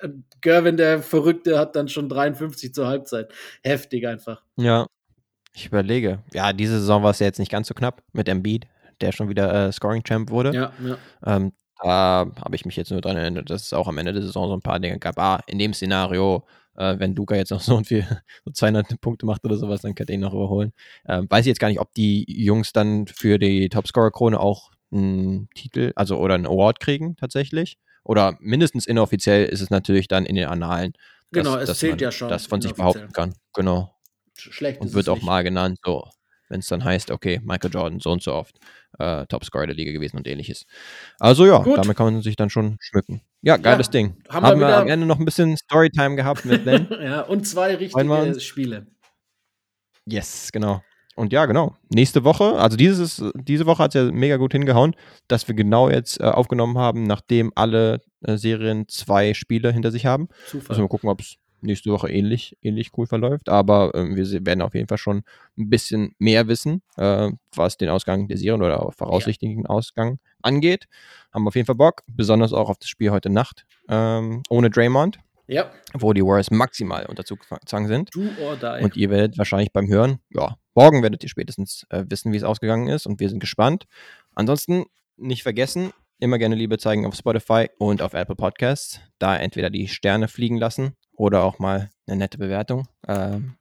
äh, 0.02 0.10
Gervin, 0.42 0.78
der 0.78 1.02
Verrückte, 1.02 1.58
hat 1.58 1.76
dann 1.76 1.88
schon 1.88 2.08
53 2.08 2.74
zur 2.74 2.88
Halbzeit. 2.88 3.34
Heftig 3.64 4.08
einfach. 4.08 4.44
Ja, 4.56 4.86
ich 5.54 5.66
überlege. 5.66 6.20
Ja, 6.34 6.54
diese 6.54 6.80
Saison 6.80 7.02
war 7.02 7.12
es 7.12 7.20
ja 7.20 7.26
jetzt 7.26 7.40
nicht 7.40 7.52
ganz 7.52 7.68
so 7.68 7.74
knapp 7.74 8.04
mit 8.14 8.30
Embiid, 8.30 8.68
der 9.02 9.12
schon 9.12 9.30
wieder 9.30 9.68
äh, 9.68 9.72
Scoring-Champ 9.72 10.30
wurde. 10.30 10.54
Ja, 10.54 10.74
ja. 10.86 10.98
Ähm, 11.26 11.54
da 11.82 12.28
habe 12.44 12.56
ich 12.56 12.66
mich 12.66 12.76
jetzt 12.76 12.92
nur 12.92 13.02
dran 13.02 13.18
erinnert, 13.18 13.50
dass 13.50 13.64
es 13.64 13.74
auch 13.74 13.88
am 13.88 13.98
Ende 13.98 14.14
der 14.14 14.22
Saison 14.22 14.48
so 14.48 14.54
ein 14.56 14.62
paar 14.62 14.80
Dinge 14.80 15.00
gab. 15.00 15.18
Ah, 15.20 15.42
in 15.48 15.60
dem 15.60 15.74
Szenario, 15.74 16.46
äh, 16.78 16.98
wenn 17.00 17.16
Luca 17.16 17.36
jetzt 17.36 17.52
noch 17.52 17.62
so 17.62 17.76
und 17.76 17.88
viel, 17.88 18.06
so 18.46 18.52
200 18.52 19.00
Punkte 19.02 19.26
macht 19.26 19.44
oder 19.46 19.58
sowas, 19.58 19.82
dann 19.82 19.96
könnte 19.96 20.14
er 20.14 20.16
ihn 20.16 20.22
noch 20.22 20.34
überholen. 20.34 20.74
Ähm, 21.08 21.28
weiß 21.30 21.42
ich 21.42 21.48
jetzt 21.48 21.60
gar 21.60 21.70
nicht, 21.70 21.80
ob 21.80 21.94
die 21.94 22.26
Jungs 22.28 22.74
dann 22.74 23.08
für 23.08 23.38
die 23.40 23.70
Topscorer-Krone 23.70 24.40
auch 24.40 24.72
einen 24.92 25.50
Titel, 25.56 25.92
also 25.96 26.18
oder 26.18 26.36
einen 26.36 26.46
Award 26.46 26.80
kriegen 26.80 27.16
tatsächlich. 27.16 27.78
Oder 28.04 28.38
mindestens 28.40 28.86
inoffiziell 28.86 29.46
ist 29.46 29.62
es 29.62 29.70
natürlich 29.72 30.08
dann 30.08 30.26
in 30.26 30.36
den 30.36 30.46
Annalen. 30.48 30.94
dass- 31.32 31.44
Genau, 31.44 31.58
es 31.58 31.68
dass 31.68 31.80
zählt 31.80 31.94
man 31.94 32.00
ja 32.00 32.12
schon 32.12 32.30
Das 32.30 32.46
von 32.46 32.62
sich 32.62 32.74
behaupten 32.74 33.12
kann. 33.12 33.34
Genau. 33.54 33.94
Sch- 34.38 34.52
Schlecht 34.54 34.80
Und 34.82 34.94
wird 34.94 35.10
auch 35.10 35.16
nicht. 35.16 35.26
mal 35.26 35.44
genannt, 35.44 35.80
so, 35.84 36.08
wenn 36.50 36.60
es 36.60 36.68
dann 36.68 36.84
heißt, 36.84 37.10
okay, 37.10 37.42
Michael 37.44 37.72
Jordan 37.74 38.00
so 38.00 38.12
und 38.12 38.22
so 38.22 38.34
oft 38.34 38.58
äh, 39.00 39.26
Topscorer 39.28 39.68
der 39.68 39.76
Liga 39.76 39.92
gewesen 39.92 40.18
und 40.18 40.28
ähnliches. 40.28 40.66
Also 41.20 41.46
ja, 41.46 41.60
Gut. 41.60 41.78
damit 41.78 41.96
kann 41.98 42.14
man 42.14 42.22
sich 42.22 42.36
dann 42.36 42.50
schon 42.50 42.78
schmücken. 42.80 43.22
Ja, 43.42 43.58
geiles 43.58 43.88
Ja, 43.88 43.92
Ding. 43.92 44.18
haben 44.30 44.46
Haben, 44.46 44.60
wir 44.60 44.68
wir 44.68 44.78
am 44.78 44.88
Ende 44.88 45.06
noch 45.06 45.20
ein 45.20 45.26
bisschen 45.26 45.56
Storytime 45.58 46.16
gehabt 46.16 46.46
mit 46.46 46.66
Len. 46.66 46.88
ja, 47.02 47.22
und 47.22 47.48
zwei 47.48 47.76
richtige. 47.76 48.40
Spiele. 48.40 48.88
yes, 50.06 50.50
genau. 50.52 50.82
Und 51.16 51.32
ja, 51.32 51.46
genau. 51.46 51.76
Nächste 51.94 52.26
Woche, 52.26 52.56
also 52.60 52.76
dieses, 52.76 53.24
diese 53.36 53.66
Woche 53.66 53.84
hat 53.84 53.96
es 53.96 54.02
ja 54.04 54.12
mega 54.12 54.36
gut 54.36 54.52
hingehauen, 54.52 54.96
dass 55.30 55.48
wir 55.48 55.56
genau 55.56 55.90
jetzt 55.90 56.20
äh, 56.20 56.24
aufgenommen 56.26 56.78
haben, 56.78 57.04
nachdem 57.04 57.54
alle 57.56 58.02
äh, 58.26 58.36
Serien 58.36 58.88
zwei 58.90 59.34
Spiele 59.34 59.72
hinter 59.72 59.92
sich 59.92 60.06
haben. 60.06 60.28
Zufall. 60.46 60.72
Also 60.72 60.82
mal 60.82 60.90
gucken, 60.90 61.10
ob 61.10 61.22
es 61.22 61.38
nächste 61.66 61.92
Woche 61.92 62.10
ähnlich, 62.10 62.58
ähnlich 62.62 62.92
cool 62.98 63.08
verläuft. 63.08 63.50
Aber 63.50 63.92
ähm, 63.96 64.16
wir 64.16 64.46
werden 64.46 64.62
auf 64.62 64.74
jeden 64.74 64.88
Fall 64.88 64.98
schon 64.98 65.24
ein 65.58 65.70
bisschen 65.70 66.16
mehr 66.20 66.48
wissen, 66.48 66.82
äh, 66.98 67.32
was 67.54 67.78
den 67.78 67.90
Ausgang 67.90 68.28
der 68.28 68.38
Serien 68.38 68.62
oder 68.62 68.92
voraussichtlichen 68.92 69.66
Ausgang 69.66 70.20
angeht. 70.42 70.86
Haben 71.34 71.48
auf 71.48 71.56
jeden 71.56 71.66
Fall 71.66 71.76
Bock, 71.76 72.04
besonders 72.08 72.54
auch 72.54 72.70
auf 72.70 72.78
das 72.78 72.90
Spiel 72.90 73.12
heute 73.12 73.30
Nacht 73.30 73.66
ähm, 73.90 74.44
ohne 74.50 74.70
Draymond, 74.70 75.20
ja, 75.48 75.72
wo 75.94 76.14
die 76.14 76.24
Warriors 76.24 76.52
maximal 76.52 77.06
unter 77.08 77.24
Zugzwang 77.24 77.88
sind. 77.88 78.14
do 78.16 78.22
or 78.42 78.56
die. 78.56 78.84
Und 78.84 78.96
ihr 78.96 79.10
werdet 79.10 79.38
wahrscheinlich 79.38 79.72
beim 79.72 79.88
Hören, 79.88 80.20
ja, 80.30 80.56
morgen 80.74 81.04
werdet 81.04 81.24
ihr 81.24 81.30
spätestens 81.30 81.86
äh, 81.90 82.04
wissen, 82.10 82.32
wie 82.32 82.38
es 82.38 82.44
ausgegangen 82.44 82.88
ist 82.88 83.06
und 83.06 83.20
wir 83.20 83.30
sind 83.30 83.40
gespannt. 83.40 83.86
Ansonsten 84.34 84.86
nicht 85.18 85.44
vergessen, 85.44 85.92
immer 86.20 86.38
gerne 86.38 86.56
Liebe 86.56 86.78
zeigen 86.78 87.06
auf 87.06 87.16
Spotify 87.16 87.70
und 87.78 88.02
auf 88.02 88.14
Apple 88.14 88.36
Podcasts. 88.36 89.00
Da 89.20 89.38
entweder 89.38 89.70
die 89.70 89.88
Sterne 89.88 90.28
fliegen 90.28 90.58
lassen 90.58 90.96
oder 91.16 91.44
auch 91.44 91.60
mal 91.60 91.90
eine 92.08 92.18
nette 92.18 92.38
Bewertung. 92.38 92.88
Ähm, 93.08 93.56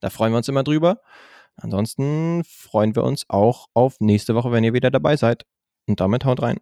da 0.00 0.10
freuen 0.10 0.32
wir 0.32 0.38
uns 0.38 0.48
immer 0.48 0.64
drüber. 0.64 1.00
Ansonsten 1.56 2.44
freuen 2.44 2.94
wir 2.94 3.02
uns 3.02 3.28
auch 3.28 3.66
auf 3.74 3.96
nächste 4.00 4.34
Woche, 4.34 4.52
wenn 4.52 4.64
ihr 4.64 4.74
wieder 4.74 4.90
dabei 4.90 5.16
seid. 5.16 5.44
Und 5.86 6.00
damit 6.00 6.24
haut 6.24 6.42
rein. 6.42 6.58